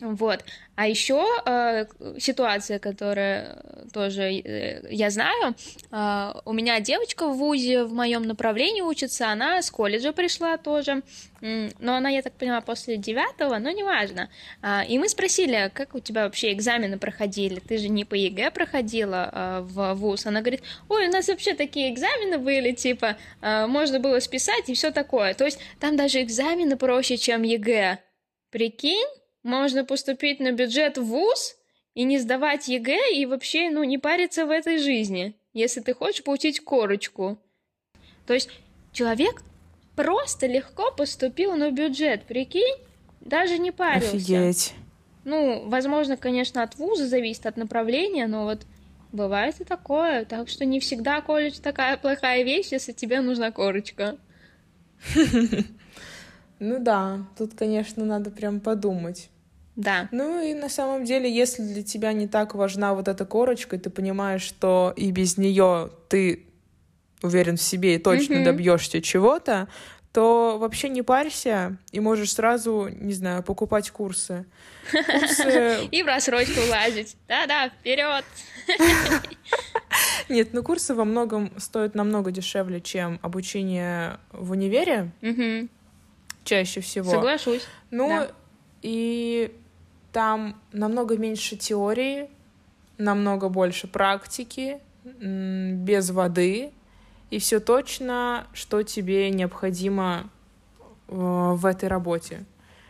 Вот. 0.00 0.44
А 0.76 0.88
еще 0.88 1.26
э, 1.44 1.84
ситуация, 2.18 2.78
которая 2.78 3.62
тоже 3.92 4.22
э, 4.22 4.86
я 4.90 5.10
знаю, 5.10 5.54
э, 5.90 6.32
у 6.46 6.54
меня 6.54 6.80
девочка 6.80 7.26
в 7.26 7.36
ВУЗе 7.36 7.84
в 7.84 7.92
моем 7.92 8.22
направлении 8.22 8.80
учится, 8.80 9.28
она 9.28 9.60
с 9.60 9.70
колледжа 9.70 10.12
пришла 10.12 10.56
тоже, 10.56 11.02
но 11.42 11.96
она, 11.96 12.08
я 12.08 12.22
так 12.22 12.32
понимаю, 12.32 12.62
после 12.62 12.96
девятого, 12.96 13.58
но 13.58 13.70
неважно. 13.70 14.30
Э, 14.62 14.86
и 14.88 14.98
мы 14.98 15.08
спросили, 15.10 15.70
как 15.74 15.94
у 15.94 16.00
тебя 16.00 16.24
вообще 16.24 16.52
экзамены 16.52 16.98
проходили, 16.98 17.60
ты 17.60 17.76
же 17.76 17.90
не 17.90 18.06
по 18.06 18.14
ЕГЭ 18.14 18.50
проходила 18.50 19.30
э, 19.32 19.60
в 19.60 19.94
ВУЗ. 19.94 20.26
Она 20.26 20.40
говорит, 20.40 20.62
ой, 20.88 21.08
у 21.08 21.12
нас 21.12 21.28
вообще 21.28 21.52
такие 21.52 21.92
экзамены 21.92 22.38
были, 22.38 22.72
типа, 22.72 23.18
э, 23.42 23.66
можно 23.66 24.00
было 24.00 24.18
списать 24.20 24.70
и 24.70 24.74
все 24.74 24.92
такое. 24.92 25.34
То 25.34 25.44
есть 25.44 25.58
там 25.78 25.98
даже 25.98 26.22
экзамены 26.22 26.76
проще, 26.76 27.18
чем 27.18 27.42
ЕГЭ. 27.42 27.98
Прикинь? 28.50 29.20
Можно 29.42 29.84
поступить 29.84 30.40
на 30.40 30.52
бюджет 30.52 30.98
в 30.98 31.04
ВУЗ 31.04 31.56
и 31.94 32.04
не 32.04 32.18
сдавать 32.18 32.68
ЕГЭ 32.68 33.14
и 33.14 33.26
вообще, 33.26 33.70
ну, 33.70 33.82
не 33.84 33.98
париться 33.98 34.46
в 34.46 34.50
этой 34.50 34.78
жизни, 34.78 35.34
если 35.52 35.80
ты 35.80 35.94
хочешь 35.94 36.22
получить 36.22 36.60
корочку. 36.60 37.38
То 38.26 38.34
есть 38.34 38.50
человек 38.92 39.42
просто 39.96 40.46
легко 40.46 40.92
поступил 40.92 41.56
на 41.56 41.70
бюджет, 41.70 42.24
прикинь, 42.24 42.78
даже 43.20 43.58
не 43.58 43.70
парился. 43.70 44.16
Офигеть. 44.16 44.74
Ну, 45.24 45.68
возможно, 45.68 46.16
конечно, 46.16 46.62
от 46.62 46.76
вуза 46.76 47.06
зависит, 47.06 47.46
от 47.46 47.56
направления, 47.56 48.26
но 48.26 48.44
вот 48.44 48.60
бывает 49.12 49.60
и 49.60 49.64
такое. 49.64 50.24
Так 50.24 50.48
что 50.48 50.64
не 50.64 50.80
всегда 50.80 51.20
колледж 51.20 51.58
такая 51.60 51.96
плохая 51.96 52.42
вещь, 52.44 52.68
если 52.72 52.92
тебе 52.92 53.20
нужна 53.20 53.50
корочка. 53.50 54.16
Ну 56.60 56.78
да, 56.78 57.26
тут, 57.36 57.54
конечно, 57.54 58.04
надо 58.04 58.30
прям 58.30 58.60
подумать. 58.60 59.30
Да. 59.76 60.08
Ну 60.12 60.42
и 60.42 60.52
на 60.52 60.68
самом 60.68 61.04
деле, 61.04 61.34
если 61.34 61.62
для 61.62 61.82
тебя 61.82 62.12
не 62.12 62.28
так 62.28 62.54
важна 62.54 62.94
вот 62.94 63.08
эта 63.08 63.24
корочка, 63.24 63.76
и 63.76 63.78
ты 63.78 63.88
понимаешь, 63.88 64.42
что 64.42 64.92
и 64.94 65.10
без 65.10 65.38
нее 65.38 65.90
ты 66.08 66.46
уверен 67.22 67.56
в 67.56 67.62
себе 67.62 67.96
и 67.96 67.98
точно 67.98 68.34
mm-hmm. 68.34 68.44
добьешься 68.44 69.00
чего-то, 69.00 69.68
то 70.12 70.58
вообще 70.58 70.88
не 70.88 71.02
парься 71.02 71.76
и 71.92 72.00
можешь 72.00 72.34
сразу, 72.34 72.88
не 72.88 73.12
знаю, 73.12 73.42
покупать 73.42 73.90
курсы. 73.90 74.44
курсы... 74.90 75.88
И 75.90 76.02
в 76.02 76.06
рассрочку 76.06 76.60
лазить. 76.68 77.16
Да-да, 77.28 77.68
вперед! 77.68 78.24
Нет, 80.28 80.48
ну 80.52 80.62
курсы 80.62 80.94
во 80.94 81.04
многом 81.04 81.52
стоят 81.58 81.94
намного 81.94 82.32
дешевле, 82.32 82.80
чем 82.80 83.20
обучение 83.22 84.18
в 84.32 84.50
универе 84.50 85.12
чаще 86.44 86.80
всего. 86.80 87.10
Соглашусь. 87.10 87.66
Ну, 87.90 88.08
да. 88.08 88.30
и 88.82 89.56
там 90.12 90.60
намного 90.72 91.16
меньше 91.16 91.56
теории, 91.56 92.28
намного 92.98 93.48
больше 93.48 93.86
практики, 93.86 94.80
без 95.04 96.10
воды, 96.10 96.72
и 97.30 97.38
все 97.38 97.60
точно, 97.60 98.46
что 98.52 98.82
тебе 98.82 99.30
необходимо 99.30 100.28
э, 101.08 101.14
в 101.14 101.64
этой 101.64 101.88
работе, 101.88 102.44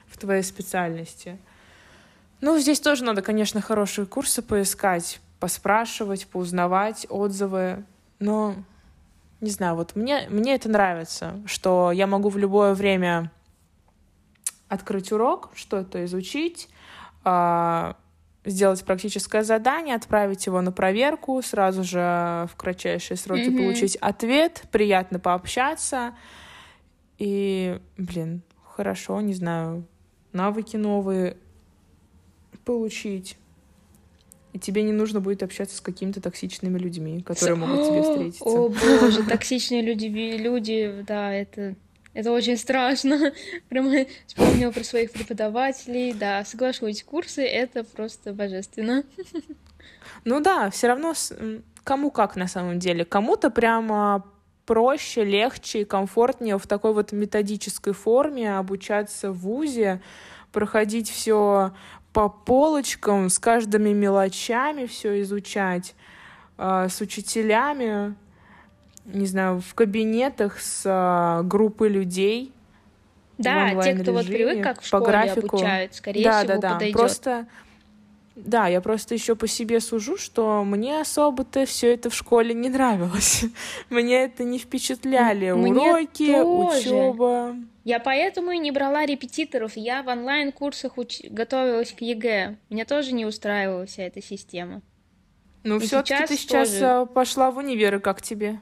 в 0.06 0.18
твоей 0.18 0.42
специальности. 0.42 1.38
Ну, 2.40 2.58
здесь 2.58 2.80
тоже 2.80 3.04
надо, 3.04 3.22
конечно, 3.22 3.60
хорошие 3.60 4.06
курсы 4.06 4.42
поискать, 4.42 5.20
поспрашивать, 5.38 6.26
поузнавать 6.26 7.06
отзывы, 7.10 7.84
но 8.18 8.56
не 9.40 9.50
знаю, 9.50 9.76
вот 9.76 9.94
мне, 9.94 10.26
мне 10.28 10.54
это 10.54 10.68
нравится, 10.68 11.40
что 11.46 11.92
я 11.92 12.06
могу 12.06 12.28
в 12.28 12.38
любое 12.38 12.74
время 12.74 13.30
открыть 14.70 15.12
урок, 15.12 15.50
что-то 15.54 16.04
изучить, 16.04 16.68
а, 17.24 17.96
сделать 18.44 18.82
практическое 18.84 19.42
задание, 19.42 19.96
отправить 19.96 20.46
его 20.46 20.62
на 20.62 20.72
проверку, 20.72 21.42
сразу 21.42 21.82
же 21.84 22.48
в 22.50 22.56
кратчайшие 22.56 23.18
сроки 23.18 23.48
mm-hmm. 23.48 23.58
получить 23.58 23.96
ответ, 23.96 24.62
приятно 24.70 25.18
пообщаться. 25.18 26.14
И, 27.18 27.78
блин, 27.98 28.42
хорошо, 28.64 29.20
не 29.20 29.34
знаю, 29.34 29.84
навыки 30.32 30.76
новые 30.76 31.36
получить. 32.64 33.36
И 34.52 34.58
тебе 34.58 34.82
не 34.82 34.92
нужно 34.92 35.20
будет 35.20 35.42
общаться 35.42 35.76
с 35.76 35.80
какими-то 35.80 36.20
токсичными 36.20 36.78
людьми, 36.78 37.22
которые 37.22 37.56
могут 37.56 37.88
тебе 37.88 38.02
встретиться. 38.08 38.44
О, 38.44 38.68
боже, 38.68 39.24
токсичные 39.24 39.82
люди, 39.82 40.06
люди, 40.06 41.04
да, 41.06 41.32
это 41.32 41.74
это 42.14 42.32
очень 42.32 42.56
страшно. 42.56 43.32
Прямо 43.68 44.06
вспомнила 44.26 44.70
про 44.70 44.84
своих 44.84 45.12
преподавателей. 45.12 46.12
Да, 46.12 46.44
соглашусь, 46.44 47.02
курсы— 47.02 47.42
это 47.44 47.84
просто 47.84 48.32
божественно. 48.32 49.04
Ну 50.24 50.40
да, 50.40 50.68
все 50.70 50.88
равно 50.88 51.14
кому 51.84 52.10
как 52.10 52.36
на 52.36 52.46
самом 52.46 52.78
деле. 52.78 53.04
Кому-то 53.04 53.48
прямо 53.50 54.24
проще, 54.66 55.24
легче 55.24 55.80
и 55.80 55.84
комфортнее 55.84 56.58
в 56.58 56.66
такой 56.66 56.92
вот 56.92 57.12
методической 57.12 57.92
форме 57.92 58.56
обучаться 58.56 59.32
в 59.32 59.38
ВУЗе, 59.38 60.00
проходить 60.52 61.10
все 61.10 61.72
по 62.12 62.28
полочкам, 62.28 63.30
с 63.30 63.38
каждыми 63.38 63.90
мелочами 63.90 64.86
все 64.86 65.20
изучать, 65.22 65.94
а, 66.58 66.88
с 66.88 67.00
учителями, 67.00 68.14
не 69.04 69.26
знаю, 69.26 69.60
в 69.60 69.74
кабинетах 69.74 70.60
с 70.60 70.82
а, 70.86 71.42
группой 71.42 71.88
людей. 71.88 72.52
Да, 73.38 73.70
те, 73.82 73.94
кто 73.94 74.12
вот 74.12 74.26
привык, 74.26 74.62
как 74.62 74.82
в 74.82 74.86
школе 74.86 75.06
графику. 75.06 75.56
обучают, 75.56 75.94
скорее 75.94 76.24
да, 76.24 76.38
всего, 76.40 76.54
да, 76.54 76.58
да. 76.58 76.74
подойдет. 76.74 76.96
Просто 76.96 77.46
да, 78.36 78.68
я 78.68 78.80
просто 78.80 79.14
еще 79.14 79.34
по 79.34 79.46
себе 79.46 79.80
сужу, 79.80 80.16
что 80.16 80.64
мне 80.64 81.00
особо-то 81.00 81.66
все 81.66 81.92
это 81.94 82.10
в 82.10 82.14
школе 82.14 82.54
не 82.54 82.68
нравилось. 82.68 83.44
мне 83.90 84.24
это 84.24 84.44
не 84.44 84.58
впечатляли. 84.58 85.52
Мне 85.52 85.72
Уроки, 85.72 86.40
учеба. 86.40 87.56
Я 87.84 87.98
поэтому 87.98 88.52
и 88.52 88.58
не 88.58 88.70
брала 88.70 89.04
репетиторов. 89.04 89.76
Я 89.76 90.02
в 90.02 90.08
онлайн-курсах 90.08 90.96
уч... 90.96 91.20
готовилась 91.24 91.92
к 91.92 92.00
ЕГЭ. 92.02 92.56
Меня 92.68 92.84
тоже 92.84 93.12
не 93.12 93.26
устраивала 93.26 93.86
вся 93.86 94.04
эта 94.04 94.22
система. 94.22 94.82
Ну, 95.62 95.78
все-таки 95.78 96.26
ты 96.26 96.36
сейчас 96.36 96.70
тоже... 96.70 96.84
Э, 96.84 97.06
пошла 97.06 97.50
в 97.50 97.58
универ, 97.58 97.96
и 97.96 98.00
как 98.00 98.22
тебе? 98.22 98.60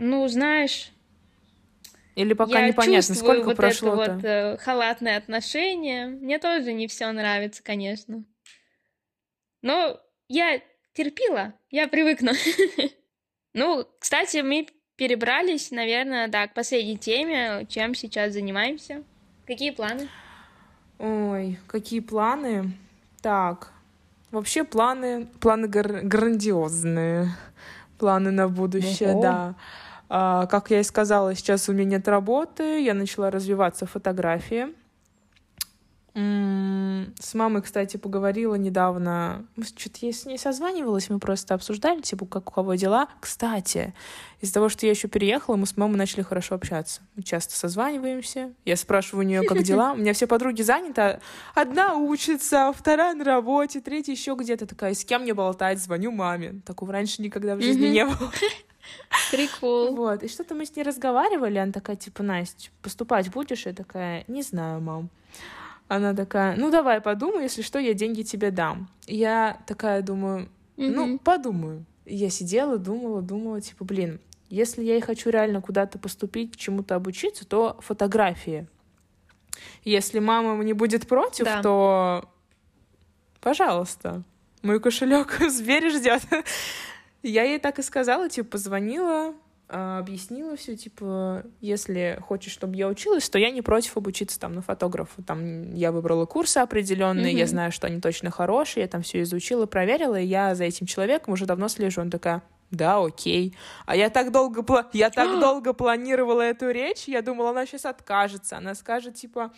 Ну, 0.00 0.26
знаешь... 0.28 0.90
Или 2.14 2.32
пока 2.32 2.60
я 2.60 2.68
непонятно, 2.68 3.14
сколько 3.14 3.44
вот 3.44 3.56
прошло 3.56 4.02
это 4.02 4.14
вот 4.14 4.24
э, 4.24 4.56
халатное 4.56 5.18
отношение. 5.18 6.06
Мне 6.06 6.38
тоже 6.38 6.72
не 6.72 6.86
все 6.88 7.12
нравится, 7.12 7.62
конечно. 7.62 8.24
Но 9.60 10.00
я 10.28 10.60
терпила, 10.94 11.52
я 11.70 11.86
привыкну. 11.86 12.32
ну, 13.54 13.86
кстати, 13.98 14.38
мы 14.38 14.66
перебрались, 14.96 15.70
наверное, 15.70 16.28
да, 16.28 16.48
к 16.48 16.54
последней 16.54 16.96
теме, 16.96 17.66
чем 17.68 17.94
сейчас 17.94 18.32
занимаемся. 18.32 19.02
Какие 19.46 19.70
планы? 19.70 20.08
Ой, 20.98 21.58
какие 21.66 22.00
планы? 22.00 22.72
Так, 23.20 23.70
вообще 24.30 24.64
планы, 24.64 25.26
планы 25.40 25.68
гр- 25.68 26.02
грандиозные, 26.02 27.28
планы 27.98 28.30
на 28.30 28.48
будущее, 28.48 29.10
Ого. 29.10 29.22
да. 29.22 29.54
А, 30.12 30.46
как 30.46 30.72
я 30.72 30.80
и 30.80 30.82
сказала, 30.82 31.36
сейчас 31.36 31.68
у 31.68 31.72
меня 31.72 31.84
нет 31.84 32.08
работы, 32.08 32.82
я 32.82 32.94
начала 32.94 33.30
развиваться 33.30 33.86
в 33.86 33.92
фотографии. 33.92 34.74
С 36.12 37.34
мамой, 37.34 37.62
кстати, 37.62 37.96
поговорила 37.96 38.56
недавно. 38.56 39.46
Что-то 39.76 40.04
я 40.04 40.12
с 40.12 40.26
ней 40.26 40.36
созванивалась, 40.36 41.08
мы 41.08 41.20
просто 41.20 41.54
обсуждали, 41.54 42.00
типа, 42.00 42.26
как 42.26 42.50
у 42.50 42.52
кого 42.52 42.74
дела. 42.74 43.08
Кстати, 43.20 43.94
из-за 44.40 44.54
того, 44.54 44.68
что 44.68 44.84
я 44.86 44.90
еще 44.90 45.06
переехала, 45.06 45.54
мы 45.54 45.66
с 45.66 45.76
мамой 45.76 45.96
начали 45.96 46.22
хорошо 46.22 46.56
общаться. 46.56 47.02
Мы 47.14 47.22
часто 47.22 47.54
созваниваемся. 47.54 48.52
Я 48.64 48.76
спрашиваю 48.76 49.24
у 49.24 49.28
нее, 49.28 49.42
как 49.44 49.62
дела. 49.62 49.92
У 49.92 49.96
меня 49.96 50.12
все 50.12 50.26
подруги 50.26 50.62
заняты. 50.62 51.20
Одна 51.54 51.94
учится, 51.94 52.72
вторая 52.76 53.14
на 53.14 53.22
работе, 53.22 53.80
третья 53.80 54.10
еще 54.10 54.34
где-то 54.34 54.66
такая. 54.66 54.94
С 54.94 55.04
кем 55.04 55.22
мне 55.22 55.32
болтать? 55.32 55.80
Звоню 55.80 56.10
маме. 56.10 56.60
Такого 56.66 56.92
раньше 56.92 57.22
никогда 57.22 57.54
в 57.54 57.60
жизни 57.60 57.86
не 57.86 58.04
было. 58.04 58.32
Прикол. 59.30 59.94
Вот. 59.94 60.22
И 60.22 60.28
что-то 60.28 60.54
мы 60.54 60.66
с 60.66 60.74
ней 60.74 60.82
разговаривали. 60.82 61.58
Она 61.58 61.72
такая, 61.72 61.96
типа, 61.96 62.22
Настя, 62.22 62.70
поступать 62.82 63.30
будешь? 63.30 63.66
Я 63.66 63.72
такая, 63.72 64.24
не 64.28 64.42
знаю, 64.42 64.80
мам. 64.80 65.10
Она 65.88 66.14
такая, 66.14 66.56
ну 66.56 66.70
давай 66.70 67.00
подумай, 67.00 67.42
если 67.42 67.62
что, 67.62 67.80
я 67.80 67.94
деньги 67.94 68.22
тебе 68.22 68.52
дам. 68.52 68.88
Я 69.08 69.60
такая 69.66 70.02
думаю, 70.02 70.48
ну 70.76 71.18
подумаю. 71.18 71.84
Я 72.06 72.30
сидела, 72.30 72.78
думала, 72.78 73.22
думала, 73.22 73.60
типа, 73.60 73.84
блин, 73.84 74.20
если 74.48 74.84
я 74.84 74.96
и 74.96 75.00
хочу 75.00 75.30
реально 75.30 75.60
куда-то 75.60 75.98
поступить, 75.98 76.56
чему-то 76.56 76.94
обучиться, 76.94 77.44
то 77.44 77.76
фотографии. 77.80 78.68
Если 79.84 80.20
мама 80.20 80.62
не 80.62 80.72
будет 80.74 81.08
против, 81.08 81.44
да. 81.44 81.60
то 81.60 82.28
пожалуйста, 83.40 84.22
мой 84.62 84.78
кошелек 84.80 85.40
в 85.40 85.50
Сбере 85.50 85.90
ждет. 85.90 86.22
Я 87.22 87.44
ей 87.44 87.58
так 87.58 87.78
и 87.78 87.82
сказала, 87.82 88.28
типа, 88.28 88.52
позвонила, 88.52 89.34
а, 89.68 89.98
объяснила 89.98 90.56
все, 90.56 90.76
типа, 90.76 91.44
если 91.60 92.18
хочешь, 92.26 92.52
чтобы 92.52 92.74
я 92.76 92.88
училась, 92.88 93.28
то 93.28 93.38
я 93.38 93.50
не 93.50 93.62
против 93.62 93.96
обучиться 93.96 94.40
там 94.40 94.52
на 94.54 94.62
фотографа. 94.62 95.22
Там 95.22 95.74
я 95.74 95.92
выбрала 95.92 96.26
курсы 96.26 96.58
определенные, 96.58 97.32
mm-hmm. 97.32 97.38
я 97.38 97.46
знаю, 97.46 97.72
что 97.72 97.86
они 97.86 98.00
точно 98.00 98.30
хорошие, 98.30 98.82
я 98.82 98.88
там 98.88 99.02
все 99.02 99.22
изучила, 99.22 99.66
проверила, 99.66 100.18
и 100.18 100.26
я 100.26 100.54
за 100.56 100.64
этим 100.64 100.86
человеком 100.86 101.34
уже 101.34 101.46
давно 101.46 101.68
слежу. 101.68 102.00
Он 102.00 102.10
такая, 102.10 102.42
да, 102.72 102.98
окей. 102.98 103.54
А 103.86 103.94
я 103.94 104.10
так 104.10 104.32
долго, 104.32 104.64
я 104.92 105.10
так 105.10 105.28
долго 105.40 105.72
планировала 105.72 106.42
эту 106.42 106.70
речь, 106.70 107.04
я 107.04 107.22
думала, 107.22 107.50
она 107.50 107.64
сейчас 107.64 107.84
откажется. 107.84 108.56
Она 108.56 108.74
скажет, 108.74 109.14
типа, 109.14 109.52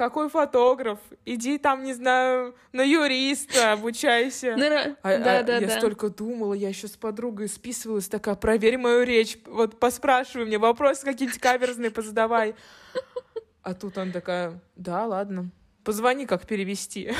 какой 0.00 0.30
фотограф? 0.30 0.98
Иди 1.26 1.58
там, 1.58 1.84
не 1.84 1.92
знаю, 1.92 2.54
на 2.72 2.80
юриста 2.80 3.72
обучайся. 3.72 4.56
Да, 4.56 4.96
а, 5.02 5.18
да, 5.18 5.38
а, 5.40 5.42
да. 5.42 5.58
Я 5.58 5.68
столько 5.76 6.08
думала, 6.08 6.54
я 6.54 6.70
еще 6.70 6.88
с 6.88 6.96
подругой 6.96 7.50
списывалась, 7.50 8.08
такая, 8.08 8.34
проверь 8.34 8.78
мою 8.78 9.02
речь, 9.02 9.36
вот 9.44 9.78
поспрашивай 9.78 10.46
мне, 10.46 10.56
вопросы 10.56 11.04
какие-нибудь 11.04 11.38
каверзные 11.38 11.90
позадавай. 11.90 12.54
А 13.62 13.74
тут 13.74 13.98
он 13.98 14.10
такая, 14.10 14.58
да, 14.74 15.04
ладно, 15.04 15.50
позвони, 15.84 16.24
как 16.24 16.46
перевести. 16.46 17.12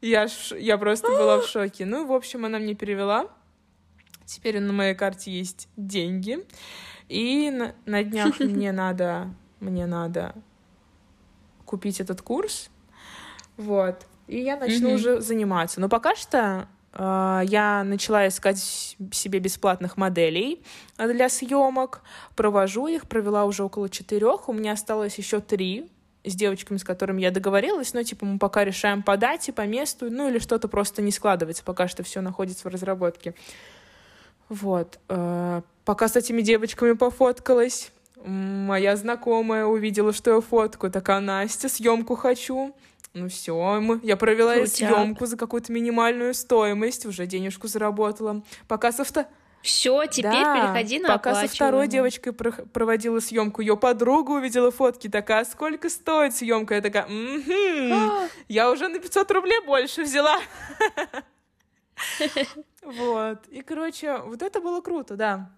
Я, 0.00 0.28
ш... 0.28 0.56
я 0.56 0.78
просто 0.78 1.08
была 1.08 1.40
в 1.40 1.46
шоке. 1.46 1.84
Ну, 1.84 2.06
в 2.06 2.12
общем, 2.12 2.46
она 2.46 2.58
мне 2.58 2.74
перевела. 2.74 3.28
Теперь 4.24 4.58
на 4.60 4.72
моей 4.72 4.94
карте 4.94 5.30
есть 5.30 5.68
деньги. 5.76 6.38
И 7.10 7.50
на, 7.50 7.74
на 7.84 8.02
днях 8.02 8.40
мне 8.40 8.72
надо, 8.72 9.28
мне 9.60 9.84
надо 9.84 10.34
купить 11.72 12.00
этот 12.00 12.20
курс, 12.20 12.68
вот, 13.56 14.06
и 14.26 14.40
я 14.40 14.58
начну 14.58 14.90
mm-hmm. 14.90 14.94
уже 14.94 15.20
заниматься. 15.22 15.80
Но 15.80 15.88
пока 15.88 16.14
что 16.14 16.68
э, 16.92 17.40
я 17.44 17.82
начала 17.82 18.28
искать 18.28 18.58
себе 18.58 19.38
бесплатных 19.38 19.96
моделей 19.96 20.62
для 20.98 21.30
съемок, 21.30 22.02
провожу 22.36 22.88
их, 22.88 23.08
провела 23.08 23.46
уже 23.46 23.64
около 23.64 23.88
четырех, 23.88 24.50
у 24.50 24.52
меня 24.52 24.72
осталось 24.72 25.16
еще 25.16 25.40
три 25.40 25.90
с 26.24 26.34
девочками, 26.34 26.76
с 26.76 26.84
которыми 26.84 27.22
я 27.22 27.30
договорилась, 27.30 27.94
но 27.94 28.02
типа 28.02 28.26
мы 28.26 28.38
пока 28.38 28.64
решаем 28.64 29.02
по 29.02 29.16
дате, 29.16 29.50
по 29.54 29.66
месту, 29.66 30.10
ну 30.10 30.28
или 30.28 30.38
что-то 30.38 30.68
просто 30.68 31.00
не 31.00 31.10
складывается, 31.10 31.64
пока 31.64 31.88
что 31.88 32.02
все 32.02 32.20
находится 32.20 32.68
в 32.68 32.70
разработке. 32.70 33.34
Вот. 34.50 34.98
Э, 35.08 35.62
пока 35.86 36.08
с 36.08 36.16
этими 36.16 36.42
девочками 36.42 36.92
пофоткалась, 36.92 37.90
моя 38.24 38.96
знакомая 38.96 39.66
увидела, 39.66 40.12
что 40.12 40.34
я 40.34 40.40
фотку, 40.40 40.90
такая, 40.90 41.20
Настя, 41.20 41.68
съемку 41.68 42.14
хочу. 42.16 42.74
Ну 43.14 43.28
все, 43.28 43.82
я 44.02 44.16
провела 44.16 44.54
Крутяк. 44.54 44.74
съемку 44.74 45.26
за 45.26 45.36
какую-то 45.36 45.70
минимальную 45.70 46.32
стоимость, 46.32 47.04
уже 47.04 47.26
денежку 47.26 47.68
заработала. 47.68 48.42
Пока 48.68 48.90
со 48.90 49.04
вто... 49.04 49.26
Все, 49.60 50.06
теперь 50.06 50.32
да, 50.32 50.72
переходи 50.72 50.98
на 50.98 51.08
Пока 51.08 51.34
со 51.36 51.46
второй 51.46 51.86
девочкой 51.86 52.32
проводила 52.32 53.20
съемку, 53.20 53.60
ее 53.60 53.76
подруга 53.76 54.32
увидела 54.32 54.72
фотки, 54.72 55.08
такая, 55.08 55.44
сколько 55.44 55.88
стоит 55.88 56.34
съемка? 56.34 56.74
Я 56.74 56.80
такая, 56.80 57.04
угу, 57.04 58.28
я 58.48 58.70
уже 58.70 58.88
на 58.88 58.98
500 58.98 59.30
рублей 59.30 59.60
больше 59.64 60.02
взяла. 60.02 60.38
Вот. 62.82 63.46
И, 63.46 63.62
короче, 63.62 64.18
вот 64.18 64.42
это 64.42 64.60
было 64.60 64.80
круто, 64.80 65.14
да. 65.14 65.52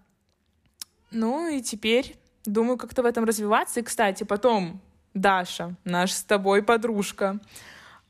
Ну 1.09 1.47
и 1.47 1.59
теперь 1.61 2.15
Думаю, 2.45 2.77
как-то 2.77 3.03
в 3.03 3.05
этом 3.05 3.25
развиваться. 3.25 3.79
И, 3.79 3.83
кстати, 3.83 4.23
потом 4.23 4.81
Даша, 5.13 5.75
наша 5.83 6.13
с 6.15 6.23
тобой 6.23 6.61
подружка, 6.61 7.39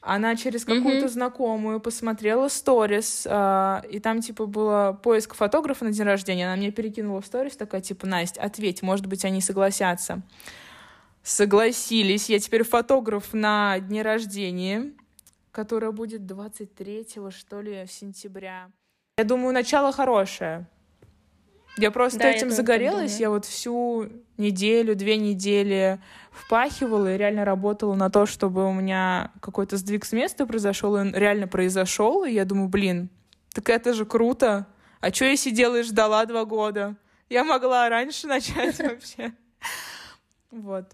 она 0.02 0.36
через 0.36 0.66
какую-то 0.66 1.07
mm-hmm. 1.07 1.10
знакомую 1.10 1.80
посмотрела 1.80 2.48
сторис, 2.48 3.26
э, 3.28 3.82
и 3.90 3.99
там, 3.99 4.22
типа, 4.22 4.45
было 4.45 4.99
поиск 5.02 5.34
фотографа 5.34 5.86
на 5.86 5.91
день 5.91 6.06
рождения. 6.06 6.45
Она 6.45 6.56
мне 6.56 6.72
перекинула 6.72 7.22
в 7.22 7.26
сторис, 7.26 7.56
такая, 7.56 7.82
типа, 7.82 8.06
Настя, 8.06 8.41
ответь, 8.41 8.84
может 8.84 9.07
быть, 9.07 9.26
они 9.26 9.41
согласятся. 9.41 10.22
согласились. 11.24 12.30
Я 12.30 12.40
теперь 12.40 12.64
фотограф 12.64 13.34
на 13.34 13.80
дне 13.80 14.03
рождения, 14.03 14.94
которое 15.52 15.91
будет 15.91 16.28
23 16.28 17.07
что 17.32 17.62
ли, 17.62 17.86
сентября. 17.90 18.70
Я 19.18 19.24
думаю, 19.24 19.53
начало 19.53 19.91
хорошее. 19.91 20.68
Я 21.78 21.92
просто 21.92 22.20
да, 22.20 22.30
этим 22.30 22.50
я 22.50 22.54
загорелась. 22.54 23.20
Я 23.20 23.30
вот 23.30 23.46
всю 23.46 24.10
неделю, 24.38 24.96
две 24.96 25.18
недели 25.18 26.00
впахивала 26.32 27.14
и 27.14 27.18
реально 27.18 27.46
работала 27.46 27.96
на 27.96 28.10
то, 28.10 28.26
чтобы 28.26 28.66
у 28.66 28.74
меня 28.74 29.32
какой-то 29.42 29.78
сдвиг 29.78 30.06
с 30.06 30.14
места 30.14 30.46
произошел, 30.46 30.96
и 30.96 31.02
он 31.02 31.14
реально 31.14 31.48
произошел. 31.48 32.24
И 32.24 32.32
я 32.32 32.46
думаю, 32.46 32.70
блин, 32.70 33.10
так 33.54 33.70
это 33.70 33.94
же 33.94 34.06
круто. 34.06 34.68
А 35.02 35.14
что 35.14 35.26
я 35.26 35.36
сидела 35.36 35.80
и 35.80 35.84
ждала 35.84 36.26
два 36.26 36.46
года? 36.46 36.96
Я 37.30 37.44
могла 37.44 37.90
раньше 37.90 38.28
начать 38.28 38.80
вообще. 38.80 39.34
Вот. 40.52 40.92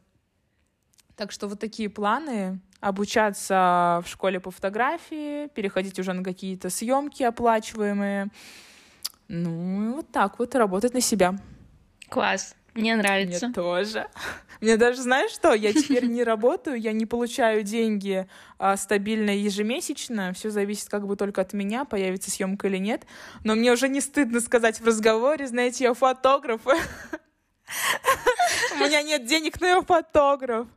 Так 1.16 1.32
что 1.32 1.48
вот 1.48 1.60
такие 1.60 1.90
планы. 1.90 2.60
Обучаться 2.80 4.02
в 4.04 4.10
школе 4.10 4.40
по 4.40 4.50
фотографии, 4.50 5.48
переходить 5.50 6.00
уже 6.00 6.14
на 6.14 6.24
какие-то 6.24 6.72
съемки 6.72 7.22
оплачиваемые. 7.22 8.32
Ну, 9.34 9.94
вот 9.96 10.12
так 10.12 10.40
вот, 10.40 10.56
работать 10.56 10.94
на 10.94 11.00
себя. 11.00 11.36
Класс. 12.10 12.54
Мне 12.74 12.98
нравится. 12.98 13.46
Мне 13.46 13.56
тоже. 13.56 14.08
Мне 14.60 14.76
даже, 14.76 15.02
знаешь 15.02 15.32
что, 15.32 15.54
я 15.54 15.72
теперь 15.72 16.06
не 16.06 16.26
работаю, 16.26 16.78
я 16.78 16.92
не 16.92 17.06
получаю 17.06 17.64
деньги 17.64 18.28
а, 18.60 18.76
стабильно 18.76 19.30
ежемесячно, 19.30 20.34
все 20.34 20.50
зависит 20.50 20.90
как 20.90 21.08
бы 21.08 21.16
только 21.16 21.40
от 21.40 21.54
меня, 21.54 21.86
появится 21.86 22.30
съемка 22.30 22.68
или 22.68 22.76
нет. 22.76 23.08
Но 23.46 23.56
мне 23.56 23.72
уже 23.72 23.88
не 23.88 24.02
стыдно 24.02 24.42
сказать 24.42 24.82
в 24.82 24.86
разговоре, 24.86 25.48
знаете, 25.48 25.86
я 25.86 25.94
фотограф. 25.94 26.62
У 26.68 26.72
меня 28.80 29.02
нет 29.02 29.26
денег, 29.26 29.62
но 29.62 29.68
я 29.68 29.82
фотограф. 29.82 30.68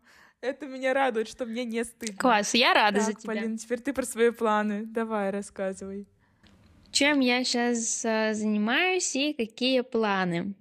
Это 0.41 0.67
меня 0.67 0.95
радует, 0.95 1.29
что 1.29 1.45
мне 1.45 1.65
не 1.65 1.85
стыдно. 1.85 2.19
Класс, 2.19 2.55
я 2.55 2.73
рада 2.73 3.01
за 3.01 3.15
тебя. 3.15 3.35
Полин, 3.35 3.59
теперь 3.59 3.81
ты 3.81 3.93
про 3.93 4.05
свои 4.05 4.31
планы. 4.31 4.85
Давай, 4.87 5.31
рассказывай 5.31 6.07
чем 6.95 7.19
я 7.19 7.43
сейчас 7.43 8.05
а, 8.05 8.35
занимаюсь 8.35 9.16
и 9.16 9.33
какие 9.33 9.81
планы. 9.81 10.55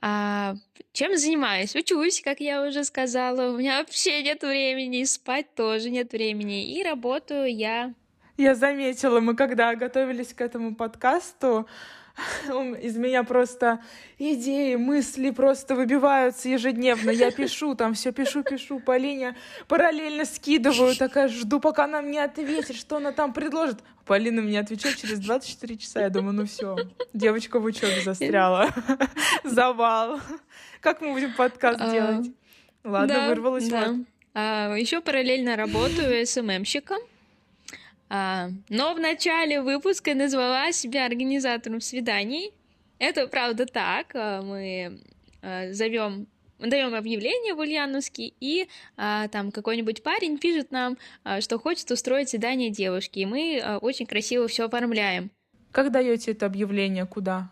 А, 0.00 0.54
чем 0.92 1.16
занимаюсь? 1.16 1.76
Учусь, 1.76 2.20
как 2.20 2.40
я 2.40 2.66
уже 2.66 2.82
сказала. 2.82 3.52
У 3.52 3.56
меня 3.56 3.78
вообще 3.78 4.22
нет 4.22 4.42
времени, 4.42 5.04
спать 5.04 5.54
тоже 5.54 5.90
нет 5.90 6.12
времени. 6.12 6.74
И 6.74 6.82
работаю 6.82 7.54
я. 7.54 7.94
Я 8.36 8.54
заметила, 8.54 9.20
мы 9.20 9.36
когда 9.36 9.74
готовились 9.76 10.34
к 10.34 10.40
этому 10.40 10.74
подкасту, 10.74 11.68
из 12.82 12.96
меня 12.96 13.22
просто 13.22 13.80
идеи, 14.18 14.74
мысли 14.74 15.30
просто 15.30 15.74
выбиваются 15.74 16.48
ежедневно. 16.48 17.10
Я 17.10 17.30
пишу, 17.30 17.74
там 17.74 17.94
все 17.94 18.12
пишу, 18.12 18.42
пишу, 18.42 18.80
Полине 18.80 19.36
параллельно 19.68 20.24
скидываю, 20.24 20.96
такая 20.96 21.28
жду, 21.28 21.60
пока 21.60 21.84
она 21.84 22.02
мне 22.02 22.22
ответит, 22.22 22.76
что 22.76 22.96
она 22.96 23.12
там 23.12 23.32
предложит. 23.32 23.82
Полина 24.08 24.40
мне 24.40 24.58
отвечает 24.58 24.96
через 24.96 25.20
24 25.20 25.76
часа. 25.76 26.00
Я 26.00 26.08
думаю, 26.08 26.32
ну 26.32 26.46
все, 26.46 26.76
девочка 27.12 27.60
в 27.60 27.64
учебе 27.64 28.00
застряла. 28.00 28.70
Завал. 29.44 30.18
Как 30.80 31.02
мы 31.02 31.12
будем 31.12 31.34
подкаст 31.34 31.78
а, 31.78 31.92
делать? 31.92 32.32
Ладно, 32.84 33.28
вырвалась. 33.28 33.70
А, 34.32 34.74
Еще 34.74 35.02
параллельно 35.02 35.56
работаю 35.56 36.26
СММщиком. 36.26 36.98
А, 38.08 38.48
но 38.70 38.94
в 38.94 38.98
начале 38.98 39.60
выпуска 39.60 40.14
назвала 40.14 40.72
себя 40.72 41.04
организатором 41.04 41.82
свиданий. 41.82 42.52
Это 42.98 43.26
правда 43.28 43.66
так. 43.66 44.14
Мы 44.14 45.00
зовем 45.70 46.26
мы 46.58 46.68
даем 46.68 46.94
объявление 46.94 47.54
в 47.54 47.58
Ульяновске, 47.60 48.32
и 48.40 48.68
а, 48.96 49.28
там 49.28 49.50
какой-нибудь 49.50 50.02
парень 50.02 50.38
пишет 50.38 50.70
нам, 50.70 50.98
а, 51.24 51.40
что 51.40 51.58
хочет 51.58 51.90
устроить 51.90 52.30
свидание 52.30 52.70
девушки, 52.70 53.20
и 53.20 53.26
мы 53.26 53.60
а, 53.62 53.78
очень 53.78 54.06
красиво 54.06 54.48
все 54.48 54.64
оформляем. 54.66 55.30
Как 55.70 55.92
даете 55.92 56.32
это 56.32 56.46
объявление? 56.46 57.06
Куда? 57.06 57.50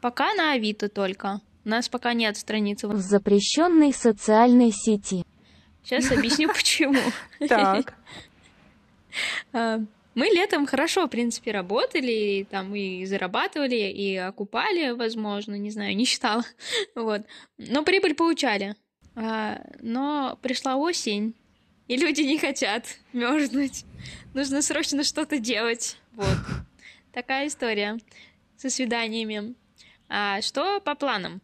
Пока 0.00 0.34
на 0.34 0.52
Авито 0.52 0.88
только. 0.88 1.40
У 1.64 1.68
нас 1.68 1.88
пока 1.88 2.12
нет 2.12 2.36
страницы 2.36 2.88
в 2.88 2.96
запрещенной 2.98 3.92
социальной 3.92 4.70
сети. 4.70 5.24
Сейчас 5.82 6.12
объясню 6.12 6.48
почему. 6.54 7.00
Так. 7.48 7.94
Мы 10.14 10.26
летом 10.26 10.66
хорошо, 10.66 11.06
в 11.06 11.10
принципе, 11.10 11.50
работали, 11.50 12.46
там 12.48 12.74
и 12.74 13.04
зарабатывали, 13.04 13.90
и 13.90 14.16
окупали, 14.16 14.90
возможно, 14.90 15.54
не 15.56 15.70
знаю, 15.70 15.96
не 15.96 16.04
считала, 16.04 16.44
вот. 16.94 17.22
Но 17.58 17.82
прибыль 17.82 18.14
получали. 18.14 18.76
А, 19.16 19.60
но 19.80 20.38
пришла 20.42 20.76
осень, 20.76 21.34
и 21.88 21.96
люди 21.96 22.22
не 22.22 22.38
хотят 22.38 22.84
мерзнуть. 23.12 23.84
Нужно 24.34 24.62
срочно 24.62 25.04
что-то 25.04 25.38
делать. 25.38 25.96
Вот. 26.12 26.36
Такая 27.12 27.46
история 27.48 27.98
со 28.56 28.70
свиданиями. 28.70 29.54
А 30.08 30.40
что 30.42 30.80
по 30.80 30.94
планам? 30.94 31.40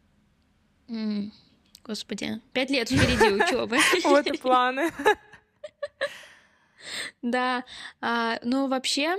Господи, 1.85 2.41
пять 2.53 2.71
лет 2.71 2.89
впереди 2.89 3.35
учебы. 3.43 3.79
Вот 4.05 4.27
и 4.27 4.37
планы. 4.37 4.91
Да, 7.23 7.65
ну 8.43 8.69
вообще, 8.69 9.17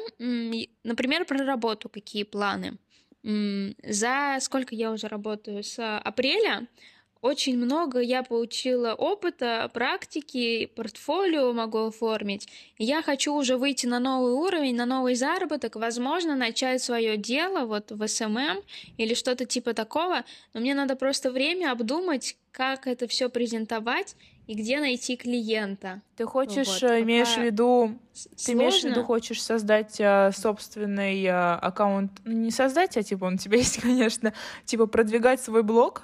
например, 0.83 1.25
про 1.25 1.45
работу 1.45 1.89
какие 1.89 2.23
планы. 2.23 2.77
За 3.23 4.38
сколько 4.39 4.73
я 4.75 4.91
уже 4.91 5.07
работаю? 5.07 5.63
С 5.63 5.99
апреля 5.99 6.67
очень 7.21 7.55
много 7.55 7.99
я 7.99 8.23
получила 8.23 8.95
опыта, 8.95 9.69
практики, 9.75 10.65
портфолио 10.65 11.53
могу 11.53 11.85
оформить. 11.85 12.47
я 12.79 13.03
хочу 13.03 13.35
уже 13.35 13.57
выйти 13.57 13.85
на 13.85 13.99
новый 13.99 14.31
уровень, 14.33 14.75
на 14.75 14.88
новый 14.88 15.13
заработок, 15.13 15.75
возможно, 15.75 16.35
начать 16.35 16.81
свое 16.81 17.17
дело 17.17 17.65
вот 17.65 17.91
в 17.91 18.07
SMM 18.07 18.64
или 18.97 19.13
что-то 19.13 19.45
типа 19.45 19.75
такого. 19.75 20.25
Но 20.55 20.61
мне 20.61 20.73
надо 20.73 20.95
просто 20.95 21.29
время 21.31 21.71
обдумать, 21.71 22.38
как 22.51 22.88
это 22.88 23.07
все 23.07 23.29
презентовать 23.29 24.15
и 24.52 24.53
где 24.53 24.82
найти 24.82 25.15
клиента. 25.15 26.02
Ты 26.18 26.26
хочешь, 26.26 26.68
вот, 26.68 26.84
э, 26.84 27.03
имеешь 27.03 27.36
в 27.36 27.41
виду, 27.41 27.98
сложно. 28.11 28.45
ты 28.45 28.52
имеешь 28.52 28.82
в 28.82 28.84
виду, 28.84 29.03
хочешь 29.03 29.41
создать 29.41 29.95
а, 30.02 30.32
собственный 30.34 31.26
а, 31.28 31.56
аккаунт, 31.56 32.11
ну, 32.26 32.34
не 32.34 32.52
создать, 32.52 32.98
а 32.98 33.03
типа 33.03 33.23
он 33.26 33.36
у 33.36 33.38
тебя 33.38 33.57
есть, 33.60 33.80
конечно, 33.82 34.34
типа 34.65 34.88
продвигать 34.88 35.40
свой 35.41 35.64
блог? 35.64 36.03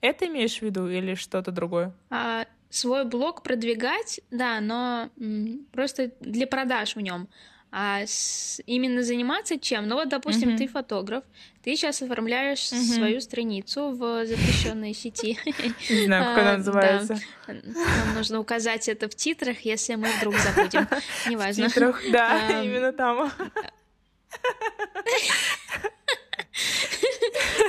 Это 0.00 0.28
имеешь 0.28 0.58
в 0.58 0.62
виду 0.62 0.88
или 0.88 1.14
что-то 1.16 1.50
другое? 1.50 1.92
А, 2.10 2.46
свой 2.68 3.04
блог 3.04 3.42
продвигать, 3.42 4.20
да, 4.30 4.60
но 4.60 5.10
м, 5.18 5.66
просто 5.72 6.12
для 6.20 6.46
продаж 6.46 6.94
в 6.94 7.00
нем. 7.00 7.28
А 7.72 8.00
с, 8.04 8.60
именно 8.66 9.02
заниматься 9.02 9.58
чем? 9.58 9.86
Ну 9.86 9.94
вот, 9.94 10.08
допустим, 10.08 10.50
mm-hmm. 10.50 10.56
ты 10.56 10.66
фотограф, 10.66 11.22
ты 11.62 11.76
сейчас 11.76 12.02
оформляешь 12.02 12.58
mm-hmm. 12.58 12.94
свою 12.96 13.20
страницу 13.20 13.90
в 13.90 14.26
запрещенной 14.26 14.92
сети. 14.92 15.38
Не 15.88 16.06
знаю, 16.06 16.24
как 16.24 16.38
она 16.38 16.54
а, 16.54 16.56
называется. 16.56 17.20
Нам 17.46 18.14
нужно 18.14 18.40
указать 18.40 18.88
это 18.88 19.08
в 19.08 19.14
титрах, 19.14 19.60
если 19.60 19.94
мы 19.94 20.08
вдруг 20.18 20.34
забудем. 20.34 20.88
Неважно. 21.28 21.68
В 21.68 21.72
титрах, 21.72 22.02
да, 22.10 22.62
именно 22.64 22.92
там. 22.92 23.30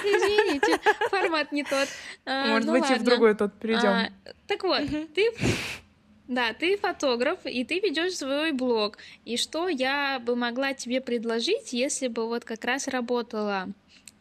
Извините, 0.03 0.79
формат 1.09 1.51
не 1.51 1.63
тот. 1.63 1.87
А, 2.25 2.47
Может 2.47 2.65
ну 2.65 2.71
быть, 2.73 2.89
и 2.89 2.95
в 2.95 3.03
другой 3.03 3.35
тот 3.35 3.53
перейдем. 3.59 4.11
Так 4.47 4.63
вот, 4.63 4.81
ты 5.13 5.31
да, 6.31 6.53
ты 6.53 6.77
фотограф, 6.77 7.39
и 7.43 7.65
ты 7.65 7.81
ведешь 7.81 8.15
свой 8.15 8.53
блог. 8.53 8.97
И 9.25 9.35
что 9.35 9.67
я 9.67 10.17
бы 10.19 10.37
могла 10.37 10.73
тебе 10.73 11.01
предложить, 11.01 11.73
если 11.73 12.07
бы 12.07 12.25
вот 12.25 12.45
как 12.45 12.63
раз 12.63 12.87
работала? 12.87 13.67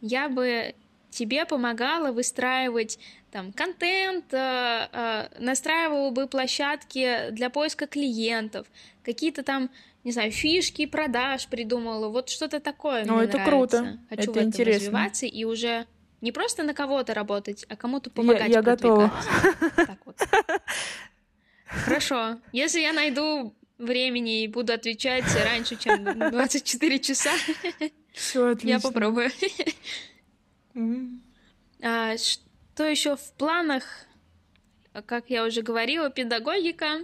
Я 0.01 0.29
бы 0.29 0.75
тебе 1.11 1.47
помогала 1.47 2.11
выстраивать 2.11 2.99
там 3.31 3.53
контент, 3.53 4.25
э, 4.35 4.89
э, 4.93 5.29
настраивала 5.39 6.11
бы 6.11 6.27
площадки 6.27 7.31
для 7.31 7.49
поиска 7.49 7.87
клиентов, 7.87 8.67
какие-то 9.05 9.45
там, 9.45 9.71
не 10.03 10.11
знаю, 10.11 10.33
фишки 10.33 10.87
продаж 10.87 11.47
придумала, 11.47 12.09
вот 12.09 12.29
что-то 12.29 12.59
такое. 12.59 13.05
Ну, 13.05 13.21
это 13.21 13.39
нравится. 13.39 13.79
круто. 13.79 13.99
Хочу 14.09 14.23
это 14.23 14.33
в 14.33 14.37
этом 14.37 14.49
интересно. 14.49 14.81
развиваться 14.81 15.27
и 15.27 15.45
уже 15.45 15.87
не 16.21 16.33
просто 16.33 16.65
на 16.65 16.75
кого-то 16.75 17.15
работать, 17.15 17.65
а 17.69 17.77
кому-то 17.77 18.11
помогать. 18.11 18.49
Я, 18.49 18.55
я 18.55 18.63
готова. 18.63 19.13
Так 19.77 19.99
вот. 20.05 20.17
Хорошо. 21.71 22.39
Если 22.53 22.81
я 22.81 22.93
найду 22.93 23.55
времени 23.79 24.43
и 24.45 24.49
буду 24.49 24.73
отвечать 24.73 25.25
раньше, 25.45 25.77
чем 25.77 26.05
24 26.31 26.99
часа, 26.99 27.33
Все 28.13 28.49
отлично. 28.49 28.69
я 28.69 28.81
попробую. 28.81 29.31
А, 31.83 32.17
что 32.19 32.85
еще 32.85 33.17
в 33.17 33.33
планах? 33.35 33.85
Как 35.07 35.31
я 35.31 35.45
уже 35.45 35.63
говорила, 35.63 36.11
педагогика. 36.11 36.99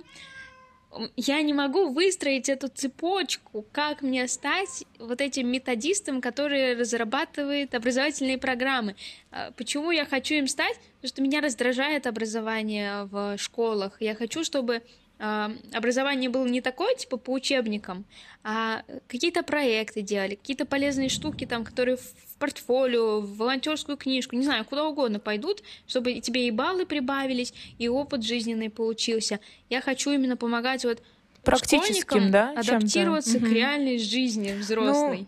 Я 1.16 1.42
не 1.42 1.52
могу 1.52 1.88
выстроить 1.88 2.48
эту 2.48 2.68
цепочку, 2.68 3.64
как 3.72 4.02
мне 4.02 4.28
стать 4.28 4.84
вот 4.98 5.20
этим 5.20 5.48
методистом, 5.48 6.20
который 6.20 6.76
разрабатывает 6.76 7.74
образовательные 7.74 8.38
программы. 8.38 8.96
А, 9.30 9.50
почему 9.52 9.90
я 9.90 10.04
хочу 10.04 10.34
им 10.34 10.46
стать? 10.46 10.76
Потому 10.96 11.08
что 11.08 11.22
меня 11.22 11.40
раздражает 11.40 12.06
образование 12.06 13.04
в 13.04 13.36
школах. 13.38 13.96
Я 14.00 14.14
хочу, 14.14 14.44
чтобы 14.44 14.82
образование 15.18 16.28
было 16.28 16.46
не 16.46 16.60
такое, 16.60 16.94
типа 16.94 17.16
по 17.16 17.30
учебникам, 17.30 18.04
а 18.44 18.82
какие-то 19.08 19.42
проекты 19.42 20.02
делали, 20.02 20.34
какие-то 20.34 20.66
полезные 20.66 21.08
штуки, 21.08 21.46
там, 21.46 21.64
которые 21.64 21.96
в 21.96 22.36
портфолио, 22.38 23.20
в 23.20 23.36
волонтерскую 23.36 23.96
книжку, 23.96 24.36
не 24.36 24.44
знаю, 24.44 24.64
куда 24.64 24.84
угодно 24.84 25.18
пойдут, 25.18 25.62
чтобы 25.86 26.20
тебе 26.20 26.46
и 26.48 26.50
баллы 26.50 26.84
прибавились, 26.84 27.54
и 27.78 27.88
опыт 27.88 28.24
жизненный 28.24 28.68
получился. 28.68 29.40
Я 29.70 29.80
хочу 29.80 30.10
именно 30.10 30.36
помогать 30.36 30.84
вот 30.84 31.02
практическим, 31.42 32.30
да, 32.30 32.50
адаптироваться 32.50 33.38
к 33.38 33.44
реальной 33.44 33.98
жизни 33.98 34.52
взрослой. 34.52 35.20
Ну... 35.20 35.26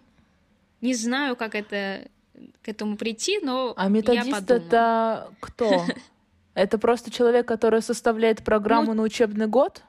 Не 0.80 0.94
знаю, 0.94 1.34
как 1.34 1.54
это 1.54 2.08
к 2.62 2.68
этому 2.68 2.96
прийти, 2.96 3.40
но 3.42 3.74
а 3.76 3.88
методист 3.88 4.50
это 4.50 5.32
кто? 5.40 5.86
Это 6.54 6.78
просто 6.78 7.10
человек, 7.10 7.46
который 7.46 7.82
составляет 7.82 8.44
программу 8.44 8.88
ну, 8.88 8.94
на 8.94 9.02
учебный 9.02 9.46
год? 9.46 9.82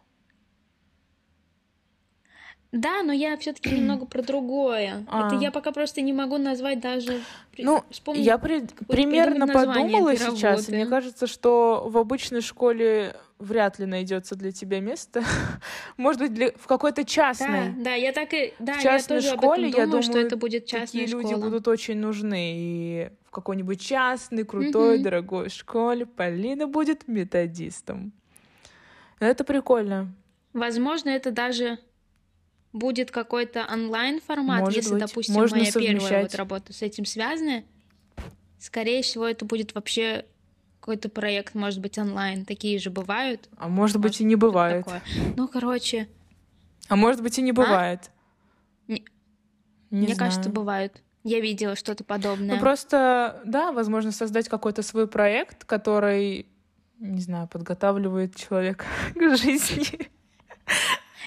Да, 2.71 3.01
но 3.01 3.11
я 3.11 3.35
все-таки 3.37 3.71
немного 3.71 4.05
про 4.05 4.21
другое. 4.21 5.03
А. 5.07 5.27
Это 5.27 5.35
я 5.37 5.49
пока 5.49 5.71
просто 5.71 6.01
не 6.01 6.13
могу 6.13 6.37
назвать 6.37 6.79
даже. 6.79 7.21
Ну, 7.57 7.83
вспомнить, 7.89 8.25
я 8.25 8.37
при... 8.37 8.67
примерно 8.87 9.47
подумала 9.47 10.15
сейчас. 10.15 10.67
Мне 10.67 10.85
кажется, 10.85 11.25
что 11.25 11.87
в 11.87 11.97
обычной 11.97 12.41
школе 12.41 13.15
вряд 13.39 13.79
ли 13.79 13.85
найдется 13.85 14.35
для 14.35 14.51
тебя 14.51 14.79
место. 14.81 15.23
Может 15.97 16.21
быть, 16.21 16.33
для... 16.33 16.51
в 16.51 16.67
какой-то 16.67 17.05
частной. 17.05 17.69
Да, 17.69 17.83
да, 17.85 17.93
я 17.93 18.11
так 18.11 18.33
и. 18.33 18.53
Да, 18.59 18.73
в 18.73 18.81
частной 18.83 19.17
я 19.17 19.21
тоже 19.21 19.37
школе, 19.37 19.67
об 19.67 19.69
этом 19.69 19.71
думаю, 19.71 19.77
я 19.77 19.85
думаю, 19.85 20.03
что 20.03 20.19
это 20.19 20.37
будет 20.37 20.65
частная 20.65 20.87
такие 20.87 21.07
школа. 21.07 21.21
люди 21.21 21.33
будут 21.35 21.67
очень 21.67 21.97
нужны. 21.97 22.53
И 22.55 23.09
в 23.25 23.31
какой-нибудь 23.31 23.81
частной, 23.81 24.43
крутой, 24.43 24.95
угу. 24.95 25.03
дорогой 25.03 25.49
школе 25.49 26.05
Полина 26.05 26.67
будет 26.67 27.07
методистом. 27.07 28.11
Это 29.19 29.43
прикольно. 29.43 30.13
Возможно, 30.53 31.09
это 31.09 31.31
даже 31.31 31.79
будет 32.73 33.11
какой-то 33.11 33.67
онлайн 33.71 34.19
формат, 34.21 34.61
Может 34.61 34.75
если, 34.75 34.93
быть. 34.93 34.99
допустим, 34.99 35.35
Можно 35.35 35.57
моя 35.57 35.71
совмещать. 35.71 35.99
первая 36.01 36.21
вот 36.23 36.35
работа 36.35 36.73
с 36.73 36.81
этим 36.81 37.05
связана, 37.05 37.63
скорее 38.59 39.01
всего, 39.01 39.27
это 39.27 39.45
будет 39.45 39.75
вообще 39.75 40.25
какой-то 40.79 41.09
проект, 41.09 41.55
может 41.55 41.79
быть, 41.79 41.97
онлайн. 41.97 42.45
Такие 42.45 42.79
же 42.79 42.89
бывают. 42.89 43.49
А 43.57 43.67
может, 43.67 43.97
может 43.97 44.01
быть, 44.01 44.21
и 44.21 44.23
не 44.23 44.35
бывает. 44.35 44.85
Такое. 44.85 45.01
Ну, 45.35 45.47
короче. 45.47 46.07
А 46.87 46.95
может 46.95 47.21
быть, 47.21 47.37
и 47.37 47.41
не 47.41 47.51
бывает. 47.51 48.09
А? 48.87 48.91
Не... 48.91 49.05
Не 49.91 50.05
Мне 50.05 50.15
знаю. 50.15 50.31
кажется, 50.31 50.49
бывают. 50.49 51.01
Я 51.23 51.41
видела 51.41 51.75
что-то 51.75 52.03
подобное. 52.03 52.55
Ну, 52.55 52.61
просто, 52.61 53.41
да, 53.45 53.71
возможно, 53.71 54.11
создать 54.11 54.47
какой-то 54.47 54.83
свой 54.83 55.07
проект, 55.07 55.65
который, 55.65 56.47
не 56.99 57.21
знаю, 57.21 57.47
подготавливает 57.47 58.35
человека 58.35 58.85
к 59.15 59.37
жизни. 59.37 60.09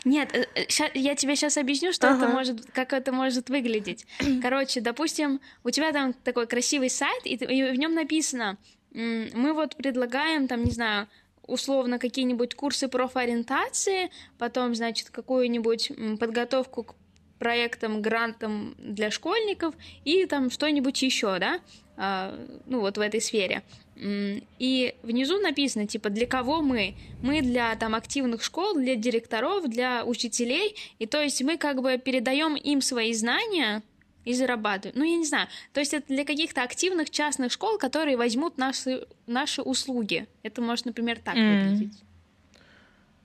Нет, 0.05 0.35
э, 0.35 0.47
э, 0.55 0.91
я 0.95 1.15
тебе 1.15 1.37
сейчас 1.37 1.57
объясню, 1.57 1.93
что 1.93 2.11
ага. 2.11 2.24
это 2.24 2.33
может, 2.33 2.70
как 2.73 2.93
это 2.93 3.12
может 3.12 3.51
выглядеть. 3.51 4.07
Короче, 4.43 4.81
допустим, 4.81 5.41
у 5.62 5.70
тебя 5.70 5.93
там 5.93 6.12
такой 6.12 6.47
красивый 6.47 6.91
сайт, 6.91 7.24
и, 7.24 7.35
и 7.35 7.70
в 7.70 7.74
нем 7.74 7.95
написано, 7.95 8.57
мы 8.94 9.52
вот 9.52 9.77
предлагаем, 9.77 10.48
там, 10.48 10.64
не 10.64 10.70
знаю, 10.70 11.09
условно 11.47 11.98
какие-нибудь 11.98 12.55
курсы 12.55 12.89
профориентации, 12.89 14.10
потом, 14.39 14.74
значит, 14.74 15.10
какую-нибудь 15.10 15.93
подготовку 16.19 16.85
к 16.85 16.94
проектам, 17.39 18.02
грантам 18.02 18.74
для 18.78 19.10
школьников 19.10 19.74
и 20.05 20.27
там 20.27 20.51
что-нибудь 20.51 21.02
еще, 21.02 21.39
да, 21.40 21.60
а, 21.97 22.39
ну 22.66 22.81
вот 22.81 22.98
в 22.98 23.01
этой 23.01 23.20
сфере. 23.20 23.62
И 23.97 24.94
внизу 25.02 25.39
написано, 25.39 25.86
типа, 25.86 26.09
для 26.09 26.27
кого 26.27 26.62
мы? 26.62 26.94
Мы 27.20 27.40
для 27.43 27.74
там 27.77 27.94
активных 27.94 28.43
школ, 28.43 28.74
для 28.74 28.97
директоров, 28.97 29.69
для 29.69 30.05
учителей. 30.05 30.77
И 30.98 31.06
то 31.06 31.20
есть 31.20 31.43
мы 31.43 31.56
как 31.56 31.82
бы 31.82 31.98
передаем 31.98 32.56
им 32.56 32.81
свои 32.81 33.12
знания 33.12 33.82
и 34.24 34.35
зарабатываем. 34.35 34.99
Ну, 34.99 35.05
я 35.05 35.16
не 35.16 35.27
знаю. 35.27 35.49
То 35.73 35.81
есть 35.81 35.94
это 35.94 36.07
для 36.09 36.24
каких-то 36.24 36.62
активных 36.62 37.11
частных 37.11 37.53
школ, 37.53 37.78
которые 37.78 38.16
возьмут 38.16 38.59
наши, 38.59 39.07
наши 39.27 39.62
услуги. 39.62 40.27
Это 40.43 40.62
может, 40.62 40.86
например, 40.86 41.19
так 41.19 41.36
mm. 41.36 41.70
выглядеть. 41.70 42.03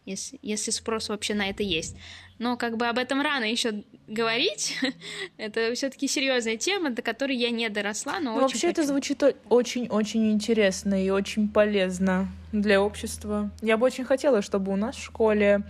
Если, 0.05 0.39
если 0.41 0.71
спрос 0.71 1.09
вообще 1.09 1.33
на 1.33 1.49
это 1.49 1.63
есть. 1.63 1.97
Но 2.39 2.55
как 2.55 2.77
бы 2.77 2.87
об 2.87 2.97
этом 2.97 3.21
рано 3.21 3.43
еще 3.43 3.83
говорить. 4.07 4.77
это 5.37 5.73
все-таки 5.75 6.07
серьезная 6.07 6.57
тема, 6.57 6.91
до 6.91 7.01
которой 7.01 7.35
я 7.35 7.49
не 7.49 7.67
доросла, 7.69 8.19
но 8.19 8.35
ну, 8.35 8.41
Вообще 8.41 8.67
хочу. 8.67 8.69
это 8.69 8.83
звучит 8.83 9.21
очень-очень 9.49 10.31
интересно 10.31 11.03
и 11.03 11.09
очень 11.09 11.49
полезно 11.49 12.29
для 12.51 12.81
общества. 12.81 13.51
Я 13.61 13.77
бы 13.77 13.85
очень 13.85 14.05
хотела, 14.05 14.41
чтобы 14.41 14.71
у 14.71 14.75
нас 14.75 14.95
в 14.95 15.03
школе 15.03 15.63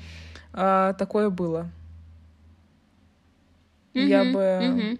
э, 0.54 0.94
такое 0.98 1.30
было. 1.30 1.72
Mm-hmm, 3.98 4.08
я 4.08 4.24
бы 4.26 4.40
mm-hmm. 4.40 5.00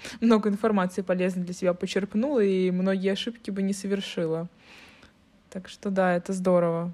много 0.20 0.48
информации 0.48 1.02
полезной 1.02 1.44
для 1.44 1.54
себя 1.54 1.74
почерпнула 1.74 2.40
и 2.40 2.70
многие 2.70 3.12
ошибки 3.12 3.50
бы 3.50 3.62
не 3.62 3.72
совершила. 3.72 4.48
Так 5.50 5.68
что 5.68 5.90
да, 5.90 6.14
это 6.14 6.32
здорово. 6.32 6.92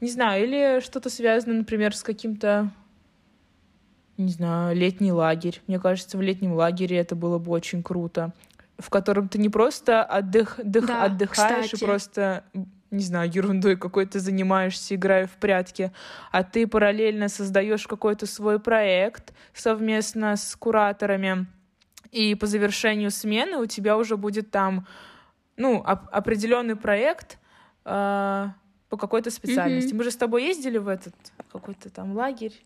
Не 0.00 0.10
знаю, 0.10 0.44
или 0.44 0.80
что-то 0.80 1.10
связано, 1.10 1.54
например, 1.54 1.94
с 1.94 2.02
каким-то, 2.02 2.70
не 4.16 4.32
знаю, 4.32 4.74
летний 4.76 5.12
лагерь. 5.12 5.60
Мне 5.66 5.78
кажется, 5.78 6.16
в 6.16 6.22
летнем 6.22 6.54
лагере 6.54 6.96
это 6.96 7.14
было 7.14 7.38
бы 7.38 7.50
очень 7.52 7.82
круто. 7.82 8.32
В 8.78 8.88
котором 8.88 9.28
ты 9.28 9.38
не 9.38 9.50
просто 9.50 10.02
отдых, 10.02 10.58
дых, 10.62 10.86
да, 10.86 11.04
отдыхаешь 11.04 11.66
кстати. 11.66 11.82
и 11.82 11.86
просто 11.86 12.44
не 12.90 13.04
знаю, 13.04 13.30
ерундой 13.32 13.76
какой-то 13.76 14.18
занимаешься, 14.18 14.94
играя 14.94 15.26
в 15.26 15.32
прятки, 15.32 15.92
а 16.32 16.42
ты 16.42 16.66
параллельно 16.66 17.28
создаешь 17.28 17.86
какой-то 17.86 18.26
свой 18.26 18.58
проект 18.58 19.32
совместно 19.54 20.36
с 20.36 20.56
кураторами, 20.56 21.46
и 22.10 22.34
по 22.34 22.46
завершению 22.46 23.10
смены 23.10 23.58
у 23.58 23.66
тебя 23.66 23.96
уже 23.96 24.16
будет 24.16 24.50
там, 24.50 24.86
ну, 25.56 25.78
оп- 25.78 26.08
определенный 26.10 26.76
проект, 26.76 27.38
э- 27.84 28.48
по 28.88 28.96
какой-то 28.96 29.30
специальности. 29.30 29.92
Mm-hmm. 29.92 29.96
Мы 29.96 30.04
же 30.04 30.10
с 30.10 30.16
тобой 30.16 30.44
ездили 30.44 30.78
в 30.78 30.88
этот 30.88 31.14
какой-то 31.52 31.90
там 31.90 32.16
лагерь. 32.16 32.60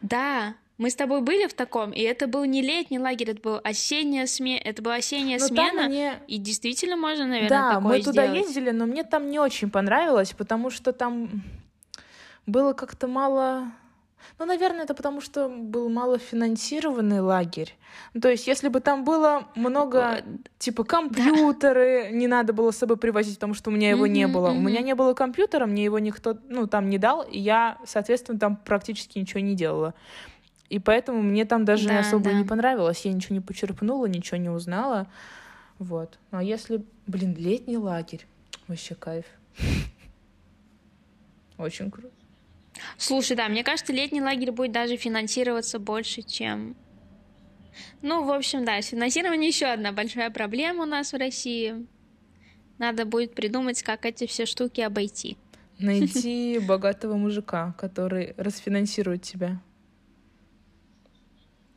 Да, 0.00 0.54
мы 0.78 0.90
с 0.90 0.94
тобой 0.94 1.22
были 1.22 1.46
в 1.46 1.54
таком, 1.54 1.90
и 1.90 2.02
это 2.02 2.26
был 2.26 2.44
не 2.44 2.62
летний 2.62 2.98
лагерь, 2.98 3.30
это 3.30 3.40
был 3.40 3.60
осенняя 3.64 4.26
смена, 4.26 4.60
это 4.62 4.82
была 4.82 4.96
осенняя 4.96 5.38
но 5.38 5.46
смена, 5.46 5.88
мне... 5.88 6.20
и 6.28 6.38
действительно 6.38 6.96
можно, 6.96 7.26
наверное, 7.26 7.48
да, 7.48 7.74
такое 7.74 7.98
мы 7.98 8.02
туда 8.02 8.26
сделать. 8.26 8.46
ездили, 8.46 8.70
но 8.70 8.86
мне 8.86 9.02
там 9.02 9.30
не 9.30 9.38
очень 9.38 9.70
понравилось, 9.70 10.32
потому 10.36 10.70
что 10.70 10.92
там 10.92 11.42
было 12.46 12.74
как-то 12.74 13.08
мало 13.08 13.72
ну, 14.38 14.44
наверное, 14.44 14.84
это 14.84 14.94
потому, 14.94 15.20
что 15.20 15.48
был 15.48 15.88
мало 15.88 16.18
финансированный 16.18 17.20
лагерь. 17.20 17.74
Ну, 18.12 18.20
то 18.20 18.28
есть, 18.28 18.46
если 18.46 18.68
бы 18.68 18.80
там 18.80 19.04
было 19.04 19.48
много, 19.54 20.22
типа, 20.58 20.84
компьютеры, 20.84 22.04
да. 22.04 22.10
не 22.10 22.26
надо 22.26 22.52
было 22.52 22.70
с 22.70 22.76
собой 22.76 22.96
привозить, 22.96 23.36
потому 23.36 23.54
что 23.54 23.70
у 23.70 23.72
меня 23.72 23.90
его 23.90 24.06
mm-hmm, 24.06 24.10
не 24.10 24.26
было. 24.26 24.48
Mm-hmm. 24.48 24.56
У 24.56 24.60
меня 24.60 24.80
не 24.80 24.94
было 24.94 25.14
компьютера, 25.14 25.66
мне 25.66 25.84
его 25.84 25.98
никто, 25.98 26.36
ну, 26.48 26.66
там 26.66 26.90
не 26.90 26.98
дал, 26.98 27.22
и 27.22 27.38
я, 27.38 27.78
соответственно, 27.86 28.38
там 28.38 28.56
практически 28.56 29.18
ничего 29.18 29.40
не 29.40 29.54
делала. 29.54 29.94
И 30.68 30.78
поэтому 30.78 31.22
мне 31.22 31.44
там 31.44 31.64
даже 31.64 31.88
да, 31.88 32.00
особо 32.00 32.30
да. 32.30 32.32
не 32.32 32.44
понравилось. 32.44 33.04
Я 33.04 33.12
ничего 33.12 33.34
не 33.34 33.40
почерпнула, 33.40 34.06
ничего 34.06 34.36
не 34.36 34.50
узнала. 34.50 35.06
Вот. 35.78 36.18
Ну, 36.30 36.38
а 36.38 36.42
если, 36.42 36.84
блин, 37.06 37.34
летний 37.38 37.76
лагерь, 37.76 38.26
вообще 38.66 38.94
кайф. 38.94 39.26
Очень 41.58 41.90
круто. 41.90 42.10
Слушай, 42.98 43.36
да, 43.36 43.48
мне 43.48 43.64
кажется, 43.64 43.92
летний 43.92 44.20
лагерь 44.20 44.52
будет 44.52 44.72
даже 44.72 44.96
финансироваться 44.96 45.78
больше, 45.78 46.22
чем... 46.22 46.76
Ну, 48.02 48.24
в 48.24 48.30
общем, 48.30 48.64
да, 48.64 48.80
с 48.80 48.86
финансированием 48.86 49.48
еще 49.48 49.66
одна 49.66 49.92
большая 49.92 50.30
проблема 50.30 50.84
у 50.84 50.86
нас 50.86 51.12
в 51.12 51.16
России. 51.16 51.86
Надо 52.78 53.04
будет 53.04 53.34
придумать, 53.34 53.82
как 53.82 54.06
эти 54.06 54.26
все 54.26 54.46
штуки 54.46 54.80
обойти. 54.80 55.36
Найти 55.78 56.58
богатого 56.66 57.16
мужика, 57.16 57.74
который 57.78 58.34
расфинансирует 58.36 59.22
тебя. 59.22 59.60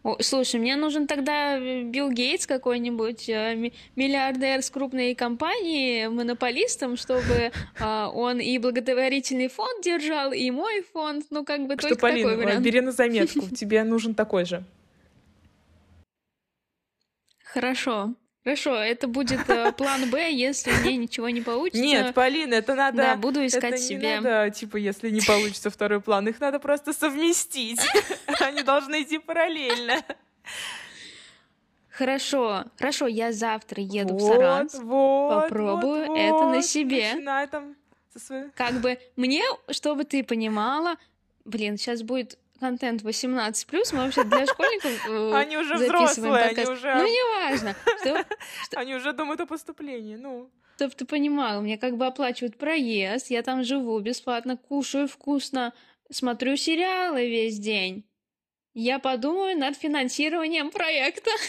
О, 0.10 0.18
слушай, 0.22 0.60
мне 0.60 0.76
нужен 0.76 1.06
тогда 1.06 1.60
э, 1.60 1.84
Билл 1.84 2.10
Гейтс 2.10 2.48
какой-нибудь, 2.48 3.30
э, 3.30 3.72
миллиардер 3.96 4.64
с 4.64 4.72
крупной 4.72 5.14
компанией, 5.14 6.08
монополистом, 6.08 6.98
чтобы 6.98 7.52
э, 7.80 8.06
он 8.14 8.40
и 8.40 8.58
благотворительный 8.58 9.50
фонд 9.50 9.84
держал, 9.84 10.32
и 10.32 10.50
мой 10.50 10.82
фонд, 10.82 11.26
ну 11.30 11.46
как 11.46 11.68
бы 11.68 11.76
Что, 11.78 11.90
только 11.90 12.02
Полина, 12.02 12.30
такой 12.30 12.44
вариант. 12.44 12.66
бери 12.66 12.82
на 12.82 12.92
заметку, 12.92 13.42
тебе 13.56 13.84
нужен 13.84 14.16
такой 14.16 14.46
же. 14.46 14.64
Хорошо. 17.44 18.16
Хорошо, 18.50 18.74
это 18.78 19.08
будет 19.08 19.48
э, 19.48 19.72
план 19.78 20.10
Б, 20.10 20.32
если 20.32 20.72
мне 20.82 20.98
ничего 20.98 21.30
не 21.30 21.42
получится. 21.42 21.80
Нет, 21.80 22.16
Полина, 22.16 22.56
это 22.56 22.74
надо... 22.74 22.98
Да, 22.98 23.16
буду 23.16 23.46
искать 23.46 23.74
это 23.74 23.78
себе. 23.78 24.16
Не 24.16 24.22
надо, 24.22 24.50
типа, 24.50 24.78
если 24.78 25.12
не 25.12 25.22
получится 25.22 25.70
второй 25.70 26.02
план, 26.02 26.28
их 26.28 26.40
надо 26.40 26.58
просто 26.58 26.92
совместить. 26.92 27.80
Они 28.40 28.64
должны 28.64 29.04
идти 29.04 29.20
параллельно. 29.20 30.02
Хорошо, 31.92 32.64
хорошо, 32.80 33.06
я 33.06 33.32
завтра 33.34 33.84
еду 33.84 34.16
вот, 34.16 34.22
в 34.24 34.34
Саранск, 34.34 34.82
вот, 34.82 35.44
попробую 35.44 36.08
вот, 36.08 36.18
это 36.18 36.46
на 36.50 36.64
себе. 36.64 37.14
Начинай 37.14 37.48
там 37.48 37.76
со 38.12 38.20
своей... 38.20 38.46
Как 38.56 38.82
бы 38.82 38.98
мне, 39.16 39.44
чтобы 39.70 40.06
ты 40.06 40.24
понимала, 40.24 40.96
блин, 41.46 41.78
сейчас 41.78 42.02
будет 42.02 42.39
контент 42.60 43.02
18 43.02 43.68
плюс, 43.68 43.94
мы 43.94 44.00
вообще 44.00 44.24
для 44.24 44.46
школьников 44.46 45.08
э, 45.08 45.34
Они 45.36 45.58
уже 45.58 45.76
взрослые, 45.76 46.44
они 46.46 46.66
уже- 46.66 46.96
Ну, 46.96 47.06
неважно. 47.06 47.76
Что- 48.66 48.80
Они 48.80 48.96
уже 48.96 49.14
думают 49.14 49.42
о 49.42 49.46
поступлении, 49.46 50.16
ну. 50.16 50.50
Чтоб 50.76 50.94
ты 50.96 51.06
понимала, 51.06 51.60
мне 51.62 51.78
как 51.78 51.98
бы 51.98 52.06
оплачивают 52.06 52.58
проезд, 52.58 53.30
я 53.32 53.42
там 53.42 53.64
живу 53.64 54.00
бесплатно, 54.00 54.58
кушаю 54.58 55.08
вкусно, 55.08 55.74
смотрю 56.12 56.56
сериалы 56.58 57.30
весь 57.30 57.60
день. 57.60 58.06
Я 58.74 59.00
подумаю 59.00 59.58
над 59.58 59.76
финансированием 59.76 60.70
проекта. 60.72 61.32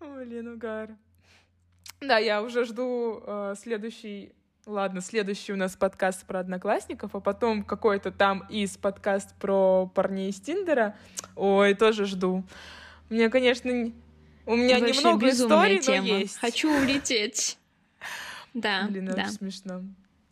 Блин, 0.00 0.48
угар. 0.54 0.96
Да, 2.00 2.18
я 2.18 2.42
уже 2.42 2.64
жду 2.64 3.22
э, 3.26 3.54
следующий... 3.58 4.32
Ладно, 4.66 5.00
следующий 5.00 5.52
у 5.52 5.56
нас 5.56 5.74
подкаст 5.74 6.26
про 6.26 6.40
одноклассников, 6.40 7.14
а 7.14 7.20
потом 7.20 7.64
какой-то 7.64 8.12
там 8.12 8.46
из 8.50 8.76
подкаст 8.76 9.34
про 9.38 9.86
парней 9.94 10.30
из 10.30 10.40
Тиндера. 10.40 10.96
Ой, 11.34 11.74
тоже 11.74 12.04
жду. 12.04 12.44
Мне, 13.08 13.30
конечно, 13.30 13.70
не- 13.70 13.94
у 14.46 14.54
меня 14.56 14.78
Вообще 14.78 14.98
немного 14.98 15.30
историй, 15.30 15.76
но 15.76 15.82
тема. 15.82 16.06
есть. 16.06 16.36
Хочу 16.38 16.70
улететь. 16.70 17.56
Да, 18.52 18.88
Блин, 18.90 19.06
да. 19.06 19.22
очень 19.22 19.30
смешно. 19.30 19.82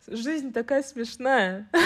Жизнь 0.07 0.51
такая 0.53 0.83
смешная. 0.83 1.69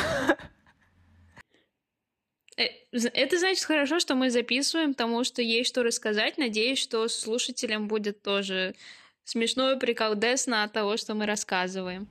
Э, 2.55 2.65
Это 2.91 3.39
значит 3.39 3.63
хорошо, 3.63 3.99
что 3.99 4.13
мы 4.13 4.29
записываем, 4.29 4.93
потому 4.93 5.23
что 5.23 5.41
есть 5.41 5.69
что 5.69 5.81
рассказать. 5.81 6.37
Надеюсь, 6.37 6.77
что 6.77 7.07
слушателям 7.07 7.87
будет 7.87 8.21
тоже 8.21 8.75
смешно 9.23 9.71
и 9.71 9.79
приколдесно 9.79 10.63
от 10.63 10.71
того, 10.71 10.97
что 10.97 11.15
мы 11.15 11.25
рассказываем. 11.25 12.07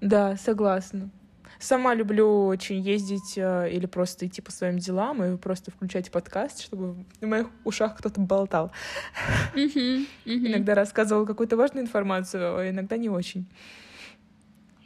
Да, 0.00 0.36
согласна. 0.36 1.10
Сама 1.58 1.94
люблю 1.94 2.46
очень 2.46 2.80
ездить 2.80 3.36
э, 3.36 3.70
или 3.70 3.84
просто 3.84 4.26
идти 4.26 4.40
по 4.40 4.50
своим 4.50 4.78
делам 4.78 5.22
и 5.22 5.36
просто 5.36 5.70
включать 5.70 6.10
подкаст, 6.10 6.62
чтобы 6.62 7.04
в 7.20 7.26
моих 7.26 7.48
ушах 7.64 7.98
кто-то 7.98 8.18
болтал. 8.18 8.72
Иногда 9.54 10.74
рассказывал 10.74 11.26
какую-то 11.26 11.58
важную 11.58 11.84
информацию, 11.84 12.56
а 12.56 12.70
иногда 12.70 12.96
не 12.96 13.10
очень. 13.10 13.46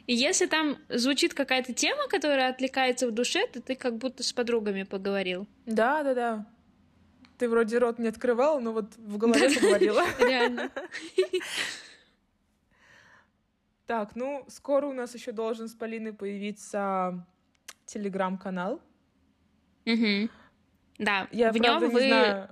И 0.05 0.13
если 0.13 0.47
там 0.47 0.77
звучит 0.89 1.33
какая-то 1.33 1.73
тема, 1.73 2.07
которая 2.09 2.49
отвлекается 2.49 3.07
в 3.07 3.11
душе, 3.11 3.47
то 3.47 3.61
ты 3.61 3.75
как 3.75 3.97
будто 3.97 4.21
с 4.21 4.33
подругами 4.33 4.83
поговорил. 4.83 5.47
Да, 5.65 6.03
да, 6.03 6.13
да. 6.13 6.45
Ты 7.37 7.49
вроде 7.49 7.77
рот 7.79 7.99
не 7.99 8.07
открывал, 8.07 8.59
но 8.59 8.71
вот 8.73 8.95
в 8.97 9.17
голове 9.17 9.49
поговорила. 9.49 10.03
Реально. 10.19 10.69
Так, 13.87 14.15
ну, 14.15 14.43
скоро 14.47 14.87
у 14.87 14.93
нас 14.93 15.13
еще 15.13 15.31
должен 15.31 15.67
с 15.67 15.73
Полиной 15.73 16.13
появиться 16.13 17.25
телеграм-канал. 17.85 18.81
Мгм. 19.85 20.29
Да, 20.97 21.27
Я, 21.31 21.51
в 21.51 21.57
правда, 21.57 21.85
нем 21.85 21.89
не 21.89 21.93
вы... 21.93 22.07
знаю, 22.07 22.49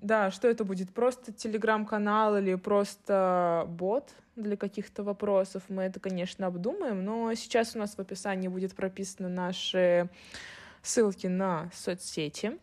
да, 0.00 0.30
что 0.30 0.48
это 0.48 0.64
будет, 0.64 0.94
просто 0.94 1.32
телеграм-канал 1.32 2.38
или 2.38 2.54
просто 2.54 3.64
бот 3.68 4.14
для 4.36 4.56
каких-то 4.56 5.02
вопросов. 5.02 5.64
Мы 5.68 5.82
это, 5.82 6.00
конечно, 6.00 6.46
обдумаем, 6.46 7.04
но 7.04 7.34
сейчас 7.34 7.74
у 7.74 7.78
нас 7.78 7.96
в 7.96 7.98
описании 7.98 8.48
будет 8.48 8.74
прописаны 8.74 9.28
наши 9.28 10.08
ссылки 10.82 11.26
на 11.26 11.70
соцсети. 11.74 12.58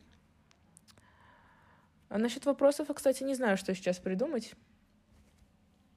А 2.09 2.17
насчет 2.17 2.45
вопросов 2.45 2.89
я, 2.89 2.95
кстати, 2.95 3.23
не 3.23 3.35
знаю, 3.35 3.57
что 3.57 3.75
сейчас 3.75 3.99
придумать 3.99 4.53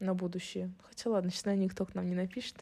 на 0.00 0.14
будущее. 0.14 0.70
Хотя 0.88 1.10
ладно, 1.10 1.30
сейчас 1.30 1.44
наверное, 1.44 1.64
никто 1.64 1.84
к 1.84 1.94
нам 1.94 2.06
не 2.06 2.14
напишет. 2.14 2.56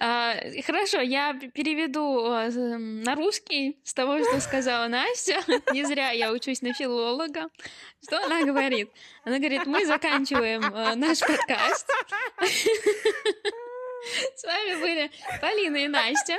А, 0.00 0.34
хорошо, 0.64 1.00
я 1.00 1.34
переведу 1.34 2.26
а, 2.26 2.48
на 2.48 3.14
русский 3.14 3.78
с 3.84 3.94
того, 3.94 4.18
что 4.24 4.40
сказала 4.40 4.88
Настя. 4.88 5.40
Не 5.72 5.84
зря 5.84 6.10
я 6.10 6.32
учусь 6.32 6.62
на 6.62 6.72
филолога. 6.72 7.48
Что 8.02 8.24
она 8.24 8.42
говорит? 8.44 8.90
Она 9.24 9.38
говорит, 9.38 9.66
мы 9.66 9.86
заканчиваем 9.86 10.62
а, 10.64 10.94
наш 10.96 11.20
подкаст. 11.20 11.88
С 14.36 14.44
вами 14.44 14.80
были 14.80 15.10
Полина 15.40 15.76
и 15.76 15.88
Настя. 15.88 16.36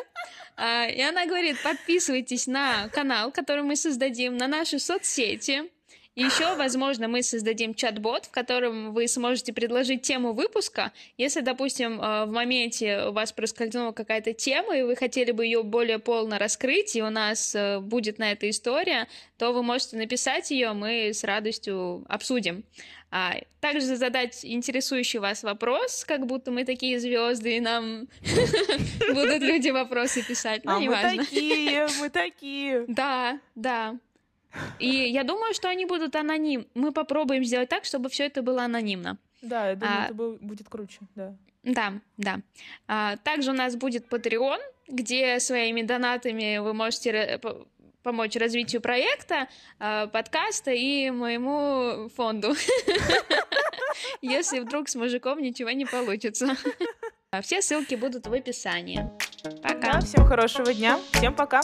И 0.57 1.01
она 1.01 1.26
говорит, 1.27 1.61
подписывайтесь 1.61 2.47
на 2.47 2.89
канал, 2.89 3.31
который 3.31 3.64
мы 3.64 3.76
создадим, 3.76 4.38
на 4.38 4.47
наши 4.47 4.80
соцсети. 4.80 5.69
Еще, 6.18 6.56
возможно, 6.56 7.07
мы 7.07 7.22
создадим 7.22 7.76
чат-бот, 7.76 8.26
в 8.26 8.31
котором 8.31 8.91
вы 8.91 9.07
сможете 9.07 9.53
предложить 9.53 10.02
тему 10.02 10.34
выпуска. 10.34 10.91
Если, 11.15 11.41
допустим, 11.41 12.02
э, 12.02 12.26
в 12.26 12.31
моменте 12.31 13.03
у 13.03 13.11
вас 13.11 13.31
проскользнула 13.31 13.91
какая-то 13.91 14.34
тема, 14.34 14.76
и 14.76 14.81
вы 14.81 14.95
хотели 14.95 15.31
бы 15.31 15.45
ее 15.45 15.61
более 15.61 15.99
полно 15.99 16.39
раскрыть, 16.39 16.95
и 16.95 17.03
у 17.03 17.11
нас 17.11 17.53
э, 17.53 17.80
будет 17.81 18.18
на 18.18 18.31
это 18.31 18.49
история, 18.49 19.07
то 19.38 19.52
вы 19.52 19.61
можете 19.61 19.95
написать 19.95 20.49
ее, 20.49 20.73
мы 20.73 21.10
с 21.10 21.23
радостью 21.23 22.03
обсудим. 22.10 22.64
А, 23.10 23.35
также 23.61 23.95
задать 23.95 24.44
интересующий 24.44 25.19
вас 25.19 25.44
вопрос, 25.44 26.03
как 26.03 26.26
будто 26.26 26.52
мы 26.52 26.65
такие 26.65 26.99
звезды, 26.99 27.57
и 27.57 27.60
нам 27.61 28.07
будут 29.14 29.41
люди 29.41 29.69
вопросы 29.69 30.23
писать. 30.23 30.65
Ну, 30.65 30.72
а 30.72 30.80
мы 30.80 31.18
такие, 31.18 31.88
мы 31.99 32.10
такие. 32.10 32.85
Да, 32.88 33.39
да. 33.56 33.95
И 34.79 34.87
я 34.87 35.23
думаю, 35.23 35.53
что 35.53 35.69
они 35.69 35.85
будут 35.85 36.15
аноним. 36.15 36.67
Мы 36.73 36.91
попробуем 36.91 37.43
сделать 37.43 37.69
так, 37.69 37.85
чтобы 37.85 38.09
все 38.09 38.25
это 38.25 38.41
было 38.41 38.63
анонимно. 38.63 39.17
Да, 39.41 39.69
я 39.69 39.75
думаю, 39.75 39.97
А- 39.99 40.05
это 40.05 40.13
бу- 40.13 40.37
будет 40.41 40.67
круче, 40.69 40.99
да. 41.15 41.35
Да, 41.63 41.93
да. 42.17 42.39
А, 42.87 43.17
также 43.17 43.51
у 43.51 43.53
нас 43.53 43.75
будет 43.75 44.07
Patreon, 44.07 44.59
где 44.87 45.39
своими 45.39 45.81
донатами 45.81 46.59
вы 46.59 46.73
можете 46.73 47.39
помочь 48.03 48.35
развитию 48.37 48.81
проекта, 48.81 49.47
а, 49.79 50.07
подкаста 50.07 50.71
и 50.71 51.11
моему 51.11 52.09
фонду. 52.15 52.55
Если 54.21 54.59
вдруг 54.59 54.87
с 54.89 54.95
мужиком 54.95 55.41
ничего 55.41 55.71
не 55.71 55.85
получится. 55.85 56.55
А 57.29 57.41
Все 57.41 57.61
ссылки 57.61 57.95
будут 57.95 58.25
в 58.25 58.31
описании. 58.33 59.05
Пока. 59.61 59.91
Да, 59.93 59.99
всем 59.99 60.25
хорошего 60.25 60.73
дня. 60.73 60.97
Всем 61.11 61.35
пока. 61.35 61.59